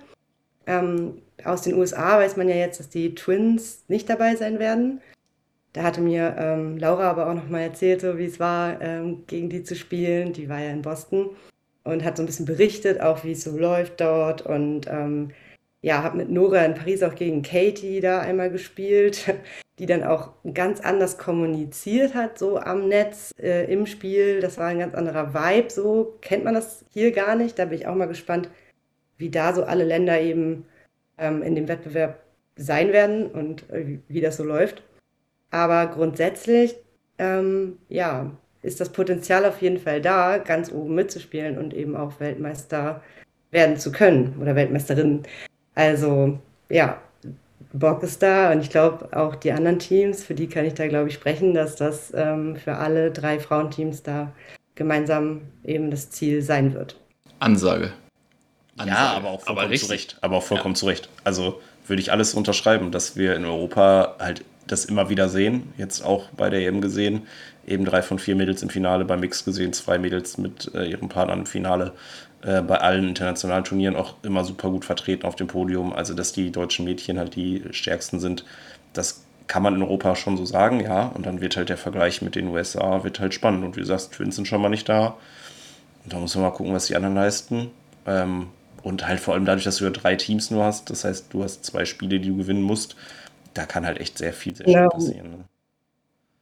Ähm, 0.66 1.22
aus 1.44 1.62
den 1.62 1.76
USA 1.76 2.18
weiß 2.18 2.36
man 2.36 2.50
ja 2.50 2.56
jetzt, 2.56 2.78
dass 2.78 2.90
die 2.90 3.14
Twins 3.14 3.84
nicht 3.88 4.10
dabei 4.10 4.36
sein 4.36 4.58
werden. 4.58 5.00
Da 5.74 5.82
hatte 5.82 6.00
mir 6.00 6.36
ähm, 6.38 6.78
Laura 6.78 7.10
aber 7.10 7.28
auch 7.28 7.34
noch 7.34 7.48
mal 7.48 7.60
erzählt, 7.60 8.00
so 8.00 8.16
wie 8.16 8.26
es 8.26 8.38
war, 8.38 8.80
ähm, 8.80 9.24
gegen 9.26 9.50
die 9.50 9.64
zu 9.64 9.74
spielen. 9.74 10.32
Die 10.32 10.48
war 10.48 10.60
ja 10.60 10.70
in 10.70 10.82
Boston 10.82 11.30
und 11.82 12.04
hat 12.04 12.16
so 12.16 12.22
ein 12.22 12.26
bisschen 12.26 12.46
berichtet, 12.46 13.00
auch 13.00 13.24
wie 13.24 13.32
es 13.32 13.42
so 13.42 13.58
läuft 13.58 14.00
dort. 14.00 14.42
Und 14.42 14.86
ähm, 14.88 15.32
ja, 15.82 16.04
habe 16.04 16.18
mit 16.18 16.30
Nora 16.30 16.64
in 16.64 16.74
Paris 16.74 17.02
auch 17.02 17.16
gegen 17.16 17.42
Katie 17.42 18.00
da 18.00 18.20
einmal 18.20 18.50
gespielt, 18.50 19.34
die 19.80 19.86
dann 19.86 20.04
auch 20.04 20.30
ganz 20.54 20.80
anders 20.80 21.18
kommuniziert 21.18 22.14
hat, 22.14 22.38
so 22.38 22.56
am 22.58 22.86
Netz, 22.86 23.32
äh, 23.42 23.70
im 23.70 23.86
Spiel. 23.86 24.40
Das 24.40 24.58
war 24.58 24.68
ein 24.68 24.78
ganz 24.78 24.94
anderer 24.94 25.34
Vibe, 25.34 25.70
so 25.70 26.16
kennt 26.20 26.44
man 26.44 26.54
das 26.54 26.84
hier 26.90 27.10
gar 27.10 27.34
nicht. 27.34 27.58
Da 27.58 27.64
bin 27.64 27.78
ich 27.80 27.88
auch 27.88 27.96
mal 27.96 28.06
gespannt, 28.06 28.48
wie 29.18 29.28
da 29.28 29.52
so 29.52 29.64
alle 29.64 29.84
Länder 29.84 30.20
eben 30.20 30.66
ähm, 31.18 31.42
in 31.42 31.56
dem 31.56 31.66
Wettbewerb 31.66 32.20
sein 32.54 32.92
werden 32.92 33.26
und 33.26 33.68
äh, 33.70 33.98
wie 34.06 34.20
das 34.20 34.36
so 34.36 34.44
läuft. 34.44 34.84
Aber 35.54 35.86
grundsätzlich, 35.86 36.74
ähm, 37.16 37.78
ja, 37.88 38.28
ist 38.62 38.80
das 38.80 38.88
Potenzial 38.88 39.44
auf 39.44 39.62
jeden 39.62 39.78
Fall 39.78 40.00
da, 40.00 40.38
ganz 40.38 40.72
oben 40.72 40.96
mitzuspielen 40.96 41.58
und 41.58 41.72
eben 41.72 41.94
auch 41.94 42.18
Weltmeister 42.18 43.00
werden 43.52 43.76
zu 43.76 43.92
können 43.92 44.36
oder 44.40 44.56
Weltmeisterin. 44.56 45.22
Also, 45.76 46.40
ja, 46.68 47.00
Bock 47.72 48.02
ist 48.02 48.20
da 48.20 48.50
und 48.50 48.62
ich 48.62 48.70
glaube 48.70 49.16
auch 49.16 49.36
die 49.36 49.52
anderen 49.52 49.78
Teams, 49.78 50.24
für 50.24 50.34
die 50.34 50.48
kann 50.48 50.64
ich 50.64 50.74
da, 50.74 50.88
glaube 50.88 51.08
ich, 51.08 51.14
sprechen, 51.14 51.54
dass 51.54 51.76
das 51.76 52.12
ähm, 52.16 52.56
für 52.56 52.74
alle 52.74 53.12
drei 53.12 53.38
Frauenteams 53.38 54.02
da 54.02 54.32
gemeinsam 54.74 55.42
eben 55.62 55.92
das 55.92 56.10
Ziel 56.10 56.42
sein 56.42 56.74
wird. 56.74 56.98
Ansage. 57.38 57.92
Ansage. 58.76 58.90
Ja, 58.90 59.12
aber 59.12 59.28
auch 59.28 59.42
vollkommen 59.42 59.66
aber 59.66 59.76
zu 59.76 59.86
Recht. 59.86 60.18
Aber 60.20 60.38
auch 60.38 60.42
vollkommen 60.42 60.74
ja. 60.74 60.80
zu 60.80 60.86
Recht. 60.86 61.08
Also 61.22 61.60
würde 61.86 62.02
ich 62.02 62.10
alles 62.10 62.34
unterschreiben, 62.34 62.90
dass 62.90 63.16
wir 63.16 63.36
in 63.36 63.44
Europa 63.44 64.16
halt 64.18 64.44
das 64.66 64.84
immer 64.84 65.08
wieder 65.10 65.28
sehen. 65.28 65.72
Jetzt 65.76 66.02
auch 66.04 66.28
bei 66.30 66.50
der 66.50 66.60
EM 66.66 66.80
gesehen. 66.80 67.22
Eben 67.66 67.84
drei 67.84 68.02
von 68.02 68.18
vier 68.18 68.36
Mädels 68.36 68.62
im 68.62 68.70
Finale, 68.70 69.04
beim 69.04 69.20
Mix 69.20 69.44
gesehen, 69.44 69.72
zwei 69.72 69.98
Mädels 69.98 70.38
mit 70.38 70.70
äh, 70.74 70.86
ihren 70.86 71.08
Partnern 71.08 71.40
im 71.40 71.46
Finale. 71.46 71.92
Äh, 72.42 72.60
bei 72.62 72.78
allen 72.78 73.08
internationalen 73.08 73.64
Turnieren 73.64 73.96
auch 73.96 74.16
immer 74.22 74.44
super 74.44 74.70
gut 74.70 74.84
vertreten 74.84 75.26
auf 75.26 75.36
dem 75.36 75.46
Podium. 75.46 75.92
Also, 75.92 76.14
dass 76.14 76.32
die 76.32 76.50
deutschen 76.50 76.84
Mädchen 76.84 77.18
halt 77.18 77.36
die 77.36 77.62
stärksten 77.70 78.20
sind, 78.20 78.44
das 78.92 79.24
kann 79.46 79.62
man 79.62 79.74
in 79.74 79.82
Europa 79.82 80.16
schon 80.16 80.36
so 80.36 80.44
sagen, 80.46 80.80
ja. 80.80 81.06
Und 81.08 81.26
dann 81.26 81.40
wird 81.40 81.56
halt 81.56 81.68
der 81.68 81.76
Vergleich 81.78 82.22
mit 82.22 82.34
den 82.34 82.48
USA 82.48 83.04
wird 83.04 83.20
halt 83.20 83.34
spannend. 83.34 83.64
Und 83.64 83.76
wie 83.76 83.80
du 83.80 83.86
sagst, 83.86 84.12
Twins 84.12 84.36
sind 84.36 84.46
schon 84.48 84.60
mal 84.60 84.68
nicht 84.70 84.88
da. 84.88 85.16
Und 86.04 86.12
da 86.12 86.18
muss 86.18 86.34
man 86.34 86.44
mal 86.44 86.50
gucken, 86.50 86.74
was 86.74 86.86
die 86.86 86.96
anderen 86.96 87.14
leisten. 87.14 87.70
Ähm, 88.06 88.48
Und 88.82 89.06
halt 89.06 89.20
vor 89.20 89.32
allem 89.34 89.46
dadurch, 89.46 89.64
dass 89.64 89.78
du 89.78 89.84
ja 89.84 89.90
drei 89.90 90.14
Teams 90.16 90.50
nur 90.50 90.64
hast, 90.64 90.90
das 90.90 91.04
heißt, 91.04 91.32
du 91.32 91.42
hast 91.42 91.64
zwei 91.64 91.86
Spiele, 91.86 92.20
die 92.20 92.28
du 92.28 92.36
gewinnen 92.36 92.62
musst, 92.62 92.96
da 93.54 93.66
kann 93.66 93.86
halt 93.86 94.00
echt 94.00 94.18
sehr 94.18 94.32
viel, 94.34 94.54
sehr 94.54 94.66
Genau. 94.66 94.88
schnell 94.88 94.88
passieren. 94.88 95.30
Ne? 95.30 95.44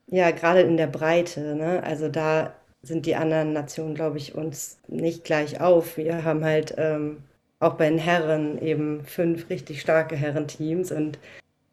Ja, 0.06 0.30
gerade 0.30 0.60
in 0.62 0.76
der 0.76 0.86
Breite, 0.88 1.54
ne? 1.56 1.82
Also 1.84 2.08
da 2.08 2.52
sind 2.82 3.06
die 3.06 3.16
anderen 3.16 3.52
Nationen, 3.52 3.94
glaube 3.94 4.18
ich, 4.18 4.34
uns 4.34 4.78
nicht 4.88 5.24
gleich 5.24 5.60
auf. 5.60 5.96
Wir 5.96 6.24
haben 6.24 6.44
halt 6.44 6.74
ähm, 6.76 7.22
auch 7.60 7.74
bei 7.74 7.88
den 7.88 7.98
Herren 7.98 8.58
eben 8.60 9.04
fünf 9.04 9.48
richtig 9.50 9.80
starke 9.80 10.16
Herrenteams 10.16 10.90
und 10.92 11.18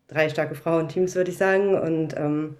drei 0.07 0.29
starke 0.29 0.55
Frauenteams, 0.55 1.15
würde 1.15 1.31
ich 1.31 1.37
sagen. 1.37 1.75
Und 1.75 2.15
ähm, 2.17 2.57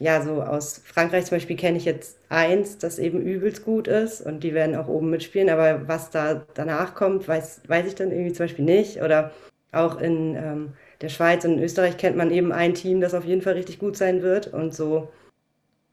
ja, 0.00 0.22
so 0.22 0.42
aus 0.42 0.78
Frankreich 0.84 1.26
zum 1.26 1.36
Beispiel 1.36 1.56
kenne 1.56 1.78
ich 1.78 1.84
jetzt 1.84 2.18
eins, 2.30 2.78
das 2.78 2.98
eben 2.98 3.20
übelst 3.22 3.64
gut 3.64 3.88
ist 3.88 4.22
und 4.22 4.42
die 4.44 4.54
werden 4.54 4.76
auch 4.76 4.88
oben 4.88 5.10
mitspielen, 5.10 5.50
aber 5.50 5.88
was 5.88 6.10
da 6.10 6.46
danach 6.54 6.94
kommt, 6.94 7.28
weiß, 7.28 7.62
weiß 7.68 7.86
ich 7.86 7.94
dann 7.96 8.10
irgendwie 8.12 8.32
zum 8.32 8.44
Beispiel 8.46 8.64
nicht. 8.64 9.02
Oder 9.02 9.32
auch 9.72 10.00
in 10.00 10.36
ähm, 10.36 10.72
der 11.00 11.08
Schweiz 11.08 11.44
und 11.44 11.54
in 11.54 11.62
Österreich 11.62 11.96
kennt 11.96 12.16
man 12.16 12.30
eben 12.30 12.52
ein 12.52 12.74
Team, 12.74 13.00
das 13.00 13.14
auf 13.14 13.24
jeden 13.24 13.42
Fall 13.42 13.54
richtig 13.54 13.78
gut 13.78 13.96
sein 13.96 14.22
wird 14.22 14.52
und 14.52 14.74
so 14.74 15.08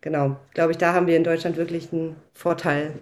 genau, 0.01 0.37
glaube 0.53 0.71
ich, 0.71 0.77
da 0.77 0.93
haben 0.93 1.07
wir 1.07 1.17
in 1.17 1.23
Deutschland 1.23 1.57
wirklich 1.57 1.91
einen 1.91 2.15
Vorteil. 2.33 2.93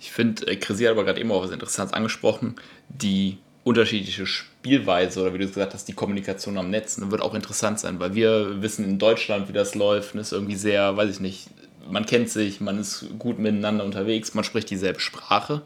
Ich 0.00 0.12
finde, 0.12 0.46
äh, 0.46 0.56
Chrissy 0.56 0.84
hat 0.84 0.92
aber 0.92 1.04
gerade 1.04 1.20
eben 1.20 1.30
auch 1.30 1.42
was 1.42 1.50
Interessantes 1.50 1.94
angesprochen. 1.94 2.56
Die 2.88 3.38
unterschiedliche 3.62 4.26
Spielweise 4.26 5.22
oder 5.22 5.32
wie 5.32 5.38
du 5.38 5.46
gesagt 5.46 5.72
hast, 5.72 5.88
die 5.88 5.94
Kommunikation 5.94 6.58
am 6.58 6.70
Netz 6.70 6.98
ne, 6.98 7.10
wird 7.10 7.22
auch 7.22 7.34
interessant 7.34 7.80
sein, 7.80 7.98
weil 7.98 8.14
wir 8.14 8.60
wissen 8.62 8.84
in 8.84 8.98
Deutschland, 8.98 9.48
wie 9.48 9.52
das 9.52 9.74
läuft. 9.74 10.14
Und 10.14 10.20
ist 10.20 10.32
irgendwie 10.32 10.56
sehr, 10.56 10.96
weiß 10.96 11.10
ich 11.10 11.20
nicht, 11.20 11.48
man 11.90 12.06
kennt 12.06 12.28
sich, 12.28 12.60
man 12.60 12.78
ist 12.78 13.06
gut 13.18 13.38
miteinander 13.38 13.84
unterwegs, 13.84 14.34
man 14.34 14.44
spricht 14.44 14.70
dieselbe 14.70 15.00
Sprache. 15.00 15.62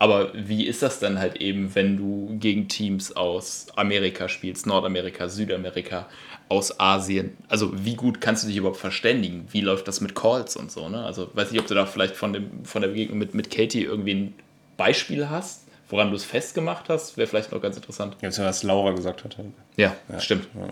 Aber 0.00 0.30
wie 0.34 0.66
ist 0.66 0.82
das 0.82 1.00
dann 1.00 1.18
halt 1.18 1.36
eben, 1.40 1.74
wenn 1.74 1.96
du 1.96 2.36
gegen 2.38 2.68
Teams 2.68 3.16
aus 3.16 3.66
Amerika 3.74 4.28
spielst, 4.28 4.66
Nordamerika, 4.66 5.28
Südamerika, 5.28 6.08
aus 6.48 6.78
Asien? 6.78 7.36
Also 7.48 7.72
wie 7.84 7.96
gut 7.96 8.20
kannst 8.20 8.44
du 8.44 8.48
dich 8.48 8.56
überhaupt 8.58 8.78
verständigen? 8.78 9.48
Wie 9.50 9.60
läuft 9.60 9.88
das 9.88 10.00
mit 10.00 10.14
Calls 10.14 10.54
und 10.56 10.70
so? 10.70 10.88
Ne? 10.88 11.04
Also 11.04 11.28
weiß 11.34 11.50
nicht, 11.50 11.60
ob 11.60 11.66
du 11.66 11.74
da 11.74 11.84
vielleicht 11.86 12.14
von, 12.14 12.32
dem, 12.32 12.64
von 12.64 12.82
der 12.82 12.88
Begegnung 12.90 13.18
mit, 13.18 13.34
mit 13.34 13.50
Katie 13.50 13.82
irgendwie 13.82 14.14
ein 14.14 14.34
Beispiel 14.76 15.28
hast, 15.28 15.66
woran 15.88 16.10
du 16.10 16.16
es 16.16 16.24
festgemacht 16.24 16.88
hast, 16.88 17.16
wäre 17.16 17.26
vielleicht 17.26 17.50
noch 17.50 17.60
ganz 17.60 17.76
interessant. 17.76 18.16
Jetzt 18.20 18.38
ja, 18.38 18.44
was 18.44 18.62
Laura 18.62 18.92
gesagt 18.92 19.24
hat. 19.24 19.36
halt. 19.36 19.48
Ja, 19.76 19.96
Ja. 20.12 20.20
stimmt. 20.20 20.48
Ja. 20.54 20.68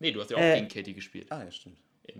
Nee, 0.00 0.12
du 0.12 0.20
hast 0.20 0.30
ja 0.30 0.38
auch 0.38 0.40
Äh, 0.40 0.56
gegen 0.56 0.68
Katie 0.68 0.94
gespielt. 0.94 1.26
Ah, 1.30 1.44
ja, 1.44 1.50
stimmt. 1.52 1.76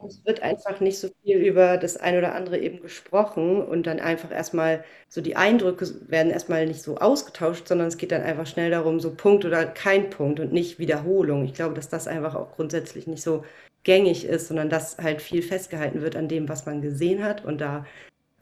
Es 0.07 0.25
wird 0.25 0.43
einfach 0.43 0.81
nicht 0.81 0.99
so 0.99 1.09
viel 1.23 1.39
über 1.39 1.77
das 1.77 1.97
ein 1.97 2.17
oder 2.17 2.35
andere 2.35 2.59
eben 2.59 2.81
gesprochen 2.81 3.63
und 3.63 3.87
dann 3.87 4.01
einfach 4.01 4.31
erstmal 4.31 4.85
so 5.09 5.21
die 5.21 5.37
Eindrücke 5.37 5.87
werden 6.09 6.33
erstmal 6.33 6.67
nicht 6.67 6.83
so 6.83 6.97
ausgetauscht, 6.99 7.69
sondern 7.69 7.89
es 7.89 7.97
geht 7.97 8.13
dann 8.13 8.23
einfach 8.23 8.47
schnell 8.47 8.71
darum, 8.71 9.01
so 9.01 9.15
Punkt 9.15 9.45
oder 9.45 9.67
kein 9.67 10.11
Punkt 10.11 10.41
und 10.41 10.53
nicht 10.53 10.79
Wiederholung. 10.79 11.45
Ich 11.45 11.55
glaube, 11.55 11.75
dass 11.75 11.89
das 11.89 12.09
einfach 12.09 12.35
auch 12.35 12.57
grundsätzlich 12.57 13.07
nicht 13.07 13.23
so 13.23 13.45
gängig 13.83 14.25
ist, 14.25 14.49
sondern 14.49 14.71
dass 14.71 14.99
halt 14.99 15.23
viel 15.23 15.43
festgehalten 15.43 16.03
wird 16.03 16.17
an 16.17 16.29
dem, 16.29 16.49
was 16.49 16.67
man 16.67 16.83
gesehen 16.83 17.25
hat. 17.25 17.45
Und 17.45 17.61
da 17.61 17.87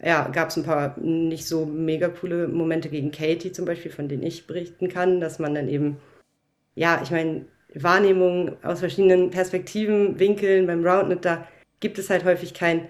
ja, 0.01 0.29
gab 0.29 0.49
es 0.49 0.57
ein 0.57 0.65
paar 0.65 0.99
nicht 1.01 1.47
so 1.47 1.67
mega 1.67 2.09
coole 2.09 2.49
Momente 2.49 2.89
gegen 2.89 3.11
Katie 3.11 3.53
zum 3.53 3.65
Beispiel, 3.65 3.91
von 3.91 4.09
denen 4.09 4.23
ich 4.23 4.47
berichten 4.47 4.89
kann, 4.89 5.21
dass 5.21 5.39
man 5.39 5.55
dann 5.55 5.69
eben, 5.69 5.99
ja, 6.75 7.01
ich 7.03 7.11
meine, 7.11 7.47
Wahrnehmung 7.75 8.57
aus 8.63 8.81
verschiedenen 8.81 9.31
Perspektiven, 9.31 10.19
Winkeln 10.19 10.67
beim 10.67 10.85
Roundnet, 10.87 11.25
da 11.25 11.47
gibt 11.81 11.99
es 11.99 12.11
halt 12.11 12.25
häufig 12.25 12.55
kein, 12.55 12.89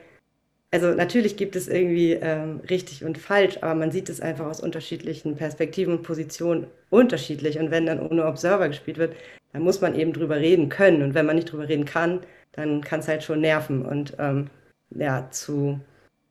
also 0.70 0.93
natürlich 0.93 1.37
gibt 1.37 1.57
es 1.57 1.68
irgendwie 1.68 2.12
ähm, 2.12 2.61
richtig 2.68 3.05
und 3.05 3.18
falsch, 3.18 3.59
aber 3.61 3.74
man 3.74 3.91
sieht 3.91 4.09
es 4.09 4.20
einfach 4.20 4.47
aus 4.47 4.61
unterschiedlichen 4.61 5.37
Perspektiven 5.37 5.99
und 5.99 6.03
Positionen 6.03 6.66
unterschiedlich. 6.91 7.59
Und 7.59 7.70
wenn 7.70 7.87
dann 7.87 8.01
ohne 8.01 8.26
Observer 8.26 8.68
gespielt 8.68 8.99
wird, 8.99 9.16
dann 9.53 9.62
muss 9.62 9.81
man 9.81 9.95
eben 9.95 10.12
drüber 10.12 10.37
reden 10.37 10.68
können. 10.68 11.03
Und 11.03 11.14
wenn 11.14 11.26
man 11.26 11.37
nicht 11.37 11.51
drüber 11.51 11.68
reden 11.68 11.85
kann, 11.85 12.20
dann 12.53 12.83
kann 12.83 13.01
es 13.01 13.09
halt 13.09 13.22
schon 13.22 13.41
nerven 13.41 13.85
und 13.85 14.14
ähm, 14.18 14.51
ja, 14.91 15.31
zu 15.31 15.81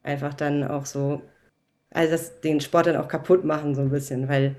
einfach 0.04 0.34
dann 0.34 0.64
auch 0.64 0.86
so, 0.86 1.22
also 1.92 2.12
das, 2.12 2.42
den 2.42 2.62
Sport 2.62 2.88
dann 2.88 2.98
auch 2.98 3.08
kaputt 3.08 3.46
machen, 3.46 3.76
so 3.76 3.82
ein 3.82 3.90
bisschen, 3.90 4.28
weil 4.28 4.56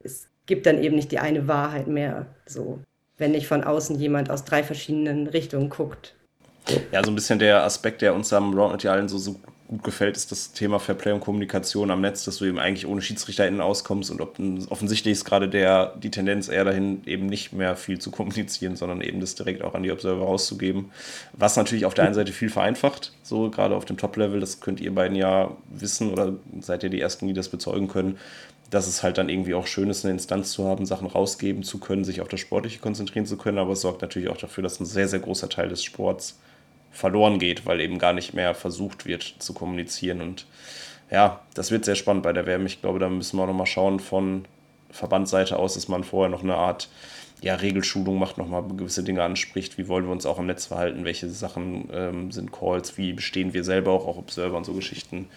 es 0.00 0.28
gibt 0.46 0.66
dann 0.66 0.82
eben 0.82 0.96
nicht 0.96 1.12
die 1.12 1.18
eine 1.18 1.48
Wahrheit 1.48 1.88
mehr, 1.88 2.26
so, 2.46 2.80
wenn 3.18 3.32
nicht 3.32 3.46
von 3.46 3.64
außen 3.64 3.98
jemand 3.98 4.30
aus 4.30 4.44
drei 4.44 4.62
verschiedenen 4.62 5.26
Richtungen 5.26 5.68
guckt. 5.68 6.14
Ja, 6.92 7.02
so 7.04 7.10
ein 7.10 7.14
bisschen 7.14 7.38
der 7.38 7.64
Aspekt, 7.64 8.02
der 8.02 8.14
uns 8.14 8.32
am 8.32 8.56
ja 8.80 8.92
allen 8.92 9.08
so, 9.08 9.18
so 9.18 9.36
gut 9.68 9.84
gefällt, 9.84 10.16
ist 10.16 10.32
das 10.32 10.52
Thema 10.52 10.80
Fairplay 10.80 11.12
und 11.12 11.20
Kommunikation 11.20 11.90
am 11.90 12.00
Netz, 12.00 12.24
dass 12.24 12.38
du 12.38 12.46
eben 12.46 12.58
eigentlich 12.58 12.86
ohne 12.86 13.02
SchiedsrichterInnen 13.02 13.60
auskommst 13.60 14.10
und 14.10 14.20
offensichtlich 14.70 15.12
ist 15.12 15.24
gerade 15.26 15.48
der, 15.48 15.94
die 16.02 16.10
Tendenz 16.10 16.48
eher 16.48 16.64
dahin, 16.64 17.02
eben 17.04 17.26
nicht 17.26 17.52
mehr 17.52 17.76
viel 17.76 17.98
zu 17.98 18.10
kommunizieren, 18.10 18.76
sondern 18.76 19.02
eben 19.02 19.20
das 19.20 19.34
direkt 19.34 19.62
auch 19.62 19.74
an 19.74 19.82
die 19.82 19.92
Observer 19.92 20.24
rauszugeben. 20.24 20.90
Was 21.34 21.56
natürlich 21.56 21.84
auf 21.84 21.92
der 21.92 22.04
einen 22.06 22.14
Seite 22.14 22.32
viel 22.32 22.48
vereinfacht, 22.48 23.12
so 23.22 23.50
gerade 23.50 23.76
auf 23.76 23.84
dem 23.84 23.98
Top-Level, 23.98 24.40
das 24.40 24.60
könnt 24.60 24.80
ihr 24.80 24.94
beiden 24.94 25.16
ja 25.16 25.50
wissen 25.68 26.10
oder 26.10 26.34
seid 26.60 26.82
ihr 26.82 26.90
die 26.90 27.00
Ersten, 27.00 27.26
die 27.28 27.34
das 27.34 27.50
bezeugen 27.50 27.88
können, 27.88 28.18
dass 28.70 28.86
es 28.86 29.02
halt 29.02 29.18
dann 29.18 29.28
irgendwie 29.28 29.54
auch 29.54 29.66
schön 29.66 29.88
ist, 29.88 30.04
eine 30.04 30.12
Instanz 30.12 30.52
zu 30.52 30.64
haben, 30.64 30.84
Sachen 30.84 31.06
rausgeben 31.06 31.62
zu 31.62 31.78
können, 31.78 32.04
sich 32.04 32.20
auf 32.20 32.28
das 32.28 32.40
Sportliche 32.40 32.80
konzentrieren 32.80 33.26
zu 33.26 33.36
können, 33.36 33.58
aber 33.58 33.72
es 33.72 33.80
sorgt 33.80 34.02
natürlich 34.02 34.28
auch 34.28 34.36
dafür, 34.36 34.62
dass 34.62 34.80
ein 34.80 34.86
sehr, 34.86 35.08
sehr 35.08 35.20
großer 35.20 35.48
Teil 35.48 35.68
des 35.68 35.82
Sports 35.82 36.38
verloren 36.90 37.38
geht, 37.38 37.66
weil 37.66 37.80
eben 37.80 37.98
gar 37.98 38.12
nicht 38.12 38.34
mehr 38.34 38.54
versucht 38.54 39.06
wird 39.06 39.36
zu 39.38 39.54
kommunizieren. 39.54 40.20
Und 40.20 40.46
ja, 41.10 41.40
das 41.54 41.70
wird 41.70 41.84
sehr 41.84 41.94
spannend 41.94 42.22
bei 42.22 42.32
der 42.32 42.46
WM. 42.46 42.66
Ich 42.66 42.80
glaube, 42.80 42.98
da 42.98 43.08
müssen 43.08 43.38
wir 43.38 43.44
auch 43.44 43.48
nochmal 43.48 43.66
schauen 43.66 44.00
von 44.00 44.44
Verbandsseite 44.90 45.58
aus, 45.58 45.74
dass 45.74 45.88
man 45.88 46.04
vorher 46.04 46.30
noch 46.30 46.42
eine 46.42 46.56
Art 46.56 46.88
ja, 47.40 47.54
Regelschulung 47.54 48.18
macht, 48.18 48.36
nochmal 48.36 48.64
gewisse 48.76 49.04
Dinge 49.04 49.22
anspricht. 49.22 49.78
Wie 49.78 49.86
wollen 49.86 50.04
wir 50.04 50.12
uns 50.12 50.26
auch 50.26 50.38
im 50.38 50.46
Netz 50.46 50.66
verhalten? 50.66 51.04
Welche 51.04 51.28
Sachen 51.28 51.88
ähm, 51.92 52.32
sind 52.32 52.52
Calls? 52.52 52.98
Wie 52.98 53.12
bestehen 53.12 53.54
wir 53.54 53.64
selber 53.64 53.92
auch, 53.92 54.06
auch 54.06 54.16
Observer 54.16 54.56
und 54.56 54.64
so 54.64 54.74
Geschichten? 54.74 55.28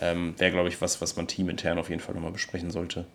Ähm, 0.00 0.34
Wäre, 0.38 0.52
glaube 0.52 0.68
ich, 0.68 0.80
was, 0.80 1.00
was 1.00 1.16
man 1.16 1.26
teamintern 1.26 1.78
auf 1.78 1.88
jeden 1.90 2.00
Fall 2.00 2.14
nochmal 2.14 2.32
besprechen 2.32 2.70
sollte. 2.70 3.06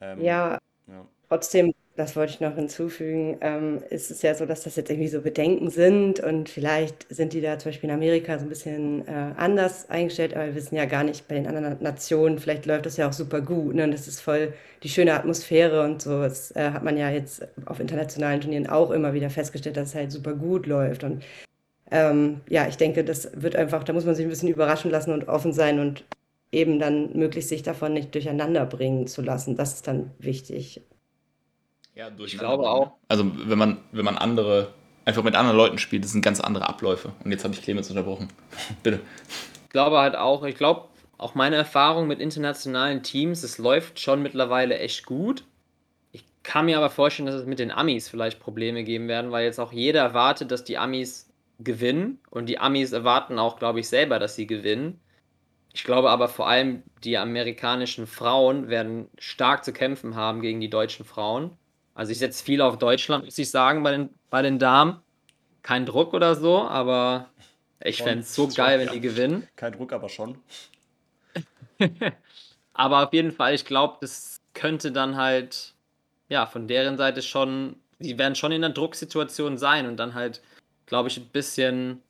Ähm, 0.00 0.20
Ja, 0.22 0.58
ja. 0.88 1.06
trotzdem, 1.28 1.74
das 1.96 2.16
wollte 2.16 2.32
ich 2.34 2.40
noch 2.40 2.54
hinzufügen, 2.54 3.38
ähm, 3.40 3.82
ist 3.90 4.10
es 4.10 4.22
ja 4.22 4.34
so, 4.34 4.46
dass 4.46 4.62
das 4.62 4.76
jetzt 4.76 4.90
irgendwie 4.90 5.08
so 5.08 5.20
Bedenken 5.20 5.70
sind 5.70 6.20
und 6.20 6.48
vielleicht 6.48 7.06
sind 7.10 7.32
die 7.34 7.40
da 7.40 7.58
zum 7.58 7.70
Beispiel 7.70 7.90
in 7.90 7.94
Amerika 7.96 8.38
so 8.38 8.46
ein 8.46 8.48
bisschen 8.48 9.06
äh, 9.06 9.34
anders 9.36 9.90
eingestellt, 9.90 10.34
aber 10.34 10.46
wir 10.46 10.54
wissen 10.54 10.76
ja 10.76 10.86
gar 10.86 11.04
nicht 11.04 11.28
bei 11.28 11.34
den 11.34 11.46
anderen 11.46 11.82
Nationen, 11.82 12.38
vielleicht 12.38 12.66
läuft 12.66 12.86
das 12.86 12.96
ja 12.96 13.08
auch 13.08 13.12
super 13.12 13.40
gut, 13.42 13.74
ne? 13.74 13.84
Und 13.84 13.92
das 13.92 14.08
ist 14.08 14.20
voll 14.20 14.54
die 14.82 14.88
schöne 14.88 15.14
Atmosphäre 15.14 15.82
und 15.84 16.02
so. 16.02 16.22
Das 16.22 16.50
äh, 16.56 16.70
hat 16.70 16.82
man 16.82 16.96
ja 16.96 17.10
jetzt 17.10 17.46
auf 17.66 17.78
internationalen 17.80 18.40
Turnieren 18.40 18.66
auch 18.68 18.90
immer 18.90 19.12
wieder 19.14 19.30
festgestellt, 19.30 19.76
dass 19.76 19.90
es 19.90 19.94
halt 19.94 20.12
super 20.12 20.34
gut 20.34 20.66
läuft. 20.66 21.04
Und 21.04 21.22
ähm, 21.92 22.40
ja, 22.48 22.66
ich 22.66 22.78
denke, 22.78 23.04
das 23.04 23.30
wird 23.34 23.54
einfach, 23.54 23.84
da 23.84 23.92
muss 23.92 24.06
man 24.06 24.14
sich 24.14 24.24
ein 24.24 24.30
bisschen 24.30 24.48
überraschen 24.48 24.90
lassen 24.90 25.12
und 25.12 25.28
offen 25.28 25.52
sein 25.52 25.78
und 25.78 26.04
eben 26.50 26.78
dann 26.78 27.12
möglichst 27.12 27.50
sich 27.50 27.62
davon 27.62 27.92
nicht 27.92 28.14
durcheinander 28.14 28.64
bringen 28.64 29.06
zu 29.06 29.20
lassen. 29.20 29.56
Das 29.56 29.74
ist 29.74 29.86
dann 29.86 30.10
wichtig. 30.18 30.80
Ja, 31.94 32.08
Ich 32.24 32.38
glaube 32.38 32.68
auch. 32.70 32.92
Also 33.08 33.30
wenn 33.46 33.58
man, 33.58 33.76
wenn 33.92 34.06
man 34.06 34.16
andere, 34.16 34.72
einfach 35.04 35.22
mit 35.22 35.34
anderen 35.34 35.58
Leuten 35.58 35.76
spielt, 35.76 36.04
das 36.04 36.12
sind 36.12 36.22
ganz 36.22 36.40
andere 36.40 36.66
Abläufe. 36.66 37.12
Und 37.24 37.30
jetzt 37.30 37.44
habe 37.44 37.52
ich 37.52 37.60
Clemens 37.60 37.90
unterbrochen. 37.90 38.28
Bitte. 38.82 39.00
Ich 39.64 39.68
glaube 39.68 39.98
halt 39.98 40.16
auch, 40.16 40.44
ich 40.44 40.54
glaube, 40.54 40.88
auch 41.18 41.34
meine 41.34 41.56
Erfahrung 41.56 42.06
mit 42.06 42.20
internationalen 42.20 43.02
Teams, 43.02 43.42
es 43.42 43.58
läuft 43.58 44.00
schon 44.00 44.22
mittlerweile 44.22 44.78
echt 44.78 45.04
gut. 45.04 45.44
Ich 46.10 46.24
kann 46.42 46.64
mir 46.64 46.78
aber 46.78 46.88
vorstellen, 46.88 47.26
dass 47.26 47.34
es 47.34 47.46
mit 47.46 47.58
den 47.58 47.70
Amis 47.70 48.08
vielleicht 48.08 48.40
Probleme 48.40 48.82
geben 48.82 49.08
werden, 49.08 49.30
weil 49.30 49.44
jetzt 49.44 49.60
auch 49.60 49.72
jeder 49.72 50.00
erwartet, 50.00 50.50
dass 50.50 50.64
die 50.64 50.78
Amis 50.78 51.28
gewinnen 51.64 52.20
und 52.30 52.46
die 52.46 52.58
Amis 52.58 52.92
erwarten 52.92 53.38
auch, 53.38 53.58
glaube 53.58 53.80
ich, 53.80 53.88
selber, 53.88 54.18
dass 54.18 54.34
sie 54.36 54.46
gewinnen. 54.46 55.00
Ich 55.74 55.84
glaube 55.84 56.10
aber 56.10 56.28
vor 56.28 56.48
allem, 56.48 56.82
die 57.02 57.16
amerikanischen 57.16 58.06
Frauen 58.06 58.68
werden 58.68 59.08
stark 59.18 59.64
zu 59.64 59.72
kämpfen 59.72 60.14
haben 60.16 60.42
gegen 60.42 60.60
die 60.60 60.70
deutschen 60.70 61.04
Frauen. 61.04 61.50
Also 61.94 62.12
ich 62.12 62.18
setze 62.18 62.44
viel 62.44 62.60
auf 62.60 62.78
Deutschland, 62.78 63.24
muss 63.24 63.38
ich 63.38 63.50
sagen, 63.50 63.82
bei 63.82 63.92
den, 63.92 64.10
bei 64.30 64.42
den 64.42 64.58
Damen. 64.58 65.00
Kein 65.62 65.86
Druck 65.86 66.12
oder 66.12 66.34
so, 66.34 66.62
aber 66.62 67.30
ich 67.84 68.02
fände 68.02 68.20
es 68.20 68.34
so 68.34 68.48
geil, 68.48 68.80
wenn 68.80 68.92
die 68.92 69.00
gewinnen. 69.00 69.46
Kein 69.56 69.72
Druck, 69.72 69.92
aber 69.92 70.08
schon. 70.08 70.38
Aber 72.74 73.04
auf 73.04 73.12
jeden 73.12 73.32
Fall, 73.32 73.54
ich 73.54 73.64
glaube, 73.64 73.98
das 74.00 74.40
könnte 74.54 74.92
dann 74.92 75.16
halt, 75.16 75.74
ja, 76.28 76.46
von 76.46 76.68
deren 76.68 76.96
Seite 76.96 77.22
schon, 77.22 77.76
die 77.98 78.18
werden 78.18 78.34
schon 78.34 78.52
in 78.52 78.64
einer 78.64 78.72
Drucksituation 78.72 79.58
sein 79.58 79.86
und 79.86 79.96
dann 79.98 80.14
halt, 80.14 80.40
glaube 80.86 81.08
ich, 81.08 81.18
ein 81.18 81.26
bisschen 81.26 82.02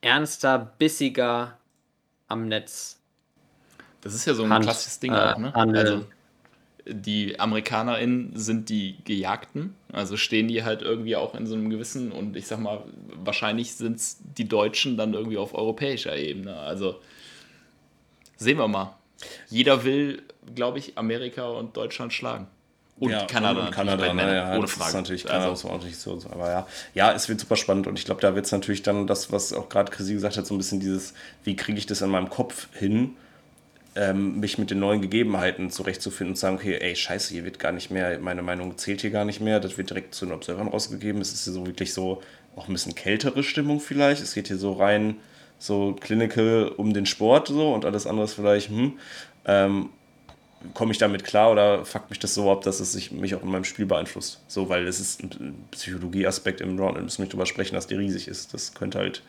ernster, 0.00 0.58
bissiger 0.78 1.58
am 2.28 2.48
Netz. 2.48 2.98
Das 4.00 4.14
ist 4.14 4.24
ja 4.24 4.34
so 4.34 4.44
ein 4.44 4.50
Hand- 4.50 4.64
klassisches 4.64 4.98
Ding 5.00 5.12
äh, 5.12 5.16
auch, 5.16 5.38
ne? 5.38 5.52
handeln. 5.52 5.86
Also 5.86 6.06
die 6.84 7.38
AmerikanerInnen 7.38 8.36
sind 8.36 8.68
die 8.68 8.96
Gejagten, 9.04 9.76
also 9.92 10.16
stehen 10.16 10.48
die 10.48 10.64
halt 10.64 10.82
irgendwie 10.82 11.14
auch 11.14 11.36
in 11.36 11.46
so 11.46 11.54
einem 11.54 11.70
gewissen 11.70 12.10
und 12.10 12.34
ich 12.36 12.48
sag 12.48 12.58
mal, 12.58 12.82
wahrscheinlich 13.14 13.74
sind 13.76 13.98
es 13.98 14.18
die 14.36 14.48
Deutschen 14.48 14.96
dann 14.96 15.14
irgendwie 15.14 15.38
auf 15.38 15.54
europäischer 15.54 16.16
Ebene. 16.16 16.56
Also 16.56 17.00
sehen 18.36 18.58
wir 18.58 18.66
mal. 18.66 18.96
jeder 19.48 19.84
will, 19.84 20.22
glaube 20.54 20.78
ich, 20.78 20.98
Amerika 20.98 21.48
und 21.48 21.76
Deutschland 21.76 22.12
schlagen. 22.12 22.48
Und 22.98 23.10
ja, 23.10 23.24
Kanada, 23.24 23.66
und 23.66 23.70
Kanada, 23.72 24.06
bei 24.06 24.12
ne, 24.12 24.36
ja, 24.36 24.52
ohne 24.52 24.60
das 24.62 24.70
Frage. 24.72 24.90
Ist 24.90 24.94
natürlich 24.94 25.24
Kanada 25.24 25.48
Also- 25.50 25.68
auch 25.68 25.82
nicht 25.82 25.98
so. 25.98 26.18
Aber 26.30 26.50
ja, 26.50 26.66
ja, 26.94 27.12
es 27.12 27.28
wird 27.28 27.40
super 27.40 27.56
spannend 27.56 27.86
und 27.86 27.98
ich 27.98 28.04
glaube, 28.04 28.20
da 28.20 28.34
wird 28.34 28.46
es 28.46 28.52
natürlich 28.52 28.82
dann 28.82 29.06
das, 29.06 29.32
was 29.32 29.52
auch 29.52 29.68
gerade 29.68 29.90
Chrissy 29.90 30.14
gesagt 30.14 30.36
hat, 30.36 30.46
so 30.46 30.54
ein 30.54 30.58
bisschen 30.58 30.78
dieses, 30.80 31.14
wie 31.42 31.56
kriege 31.56 31.78
ich 31.78 31.86
das 31.86 32.00
in 32.02 32.10
meinem 32.10 32.30
Kopf 32.30 32.68
hin, 32.74 33.16
ähm, 33.96 34.40
mich 34.40 34.56
mit 34.56 34.70
den 34.70 34.78
neuen 34.78 35.02
Gegebenheiten 35.02 35.70
zurechtzufinden 35.70 36.32
und 36.32 36.36
zu 36.36 36.42
sagen, 36.42 36.56
okay, 36.56 36.78
ey, 36.80 36.94
scheiße, 36.94 37.34
hier 37.34 37.44
wird 37.44 37.58
gar 37.58 37.72
nicht 37.72 37.90
mehr, 37.90 38.18
meine 38.20 38.42
Meinung 38.42 38.78
zählt 38.78 39.00
hier 39.00 39.10
gar 39.10 39.24
nicht 39.24 39.40
mehr, 39.40 39.58
das 39.60 39.76
wird 39.76 39.90
direkt 39.90 40.14
zu 40.14 40.24
den 40.24 40.32
Observern 40.34 40.68
rausgegeben. 40.68 41.20
Es 41.20 41.32
ist 41.32 41.44
hier 41.44 41.52
so 41.52 41.66
wirklich 41.66 41.92
so 41.92 42.22
auch 42.56 42.68
ein 42.68 42.72
bisschen 42.72 42.94
kältere 42.94 43.42
Stimmung 43.42 43.80
vielleicht. 43.80 44.22
Es 44.22 44.34
geht 44.34 44.48
hier 44.48 44.58
so 44.58 44.72
rein, 44.74 45.16
so 45.58 45.96
clinical 46.00 46.72
um 46.76 46.92
den 46.94 47.06
Sport 47.06 47.48
so 47.48 47.72
und 47.74 47.84
alles 47.84 48.06
andere 48.06 48.24
ist 48.26 48.34
vielleicht, 48.34 48.68
hm, 48.68 48.98
ähm, 49.46 49.88
komme 50.74 50.92
ich 50.92 50.98
damit 50.98 51.24
klar 51.24 51.50
oder 51.50 51.84
fuckt 51.84 52.10
mich 52.10 52.18
das 52.18 52.34
so 52.34 52.50
ab, 52.50 52.62
dass 52.62 52.80
es 52.80 52.92
sich, 52.92 53.12
mich 53.12 53.34
auch 53.34 53.42
in 53.42 53.50
meinem 53.50 53.64
Spiel 53.64 53.86
beeinflusst? 53.86 54.40
So, 54.48 54.68
weil 54.68 54.86
es 54.86 55.00
ist 55.00 55.22
ein 55.22 55.64
Psychologieaspekt 55.70 56.60
im 56.60 56.78
Round, 56.78 56.96
da 56.96 57.02
müssen 57.02 57.18
wir 57.18 57.24
nicht 57.24 57.32
drüber 57.32 57.46
sprechen, 57.46 57.74
dass 57.74 57.86
der 57.86 57.98
riesig 57.98 58.28
ist. 58.28 58.54
Das 58.54 58.74
könnte 58.74 58.98
halt 58.98 59.22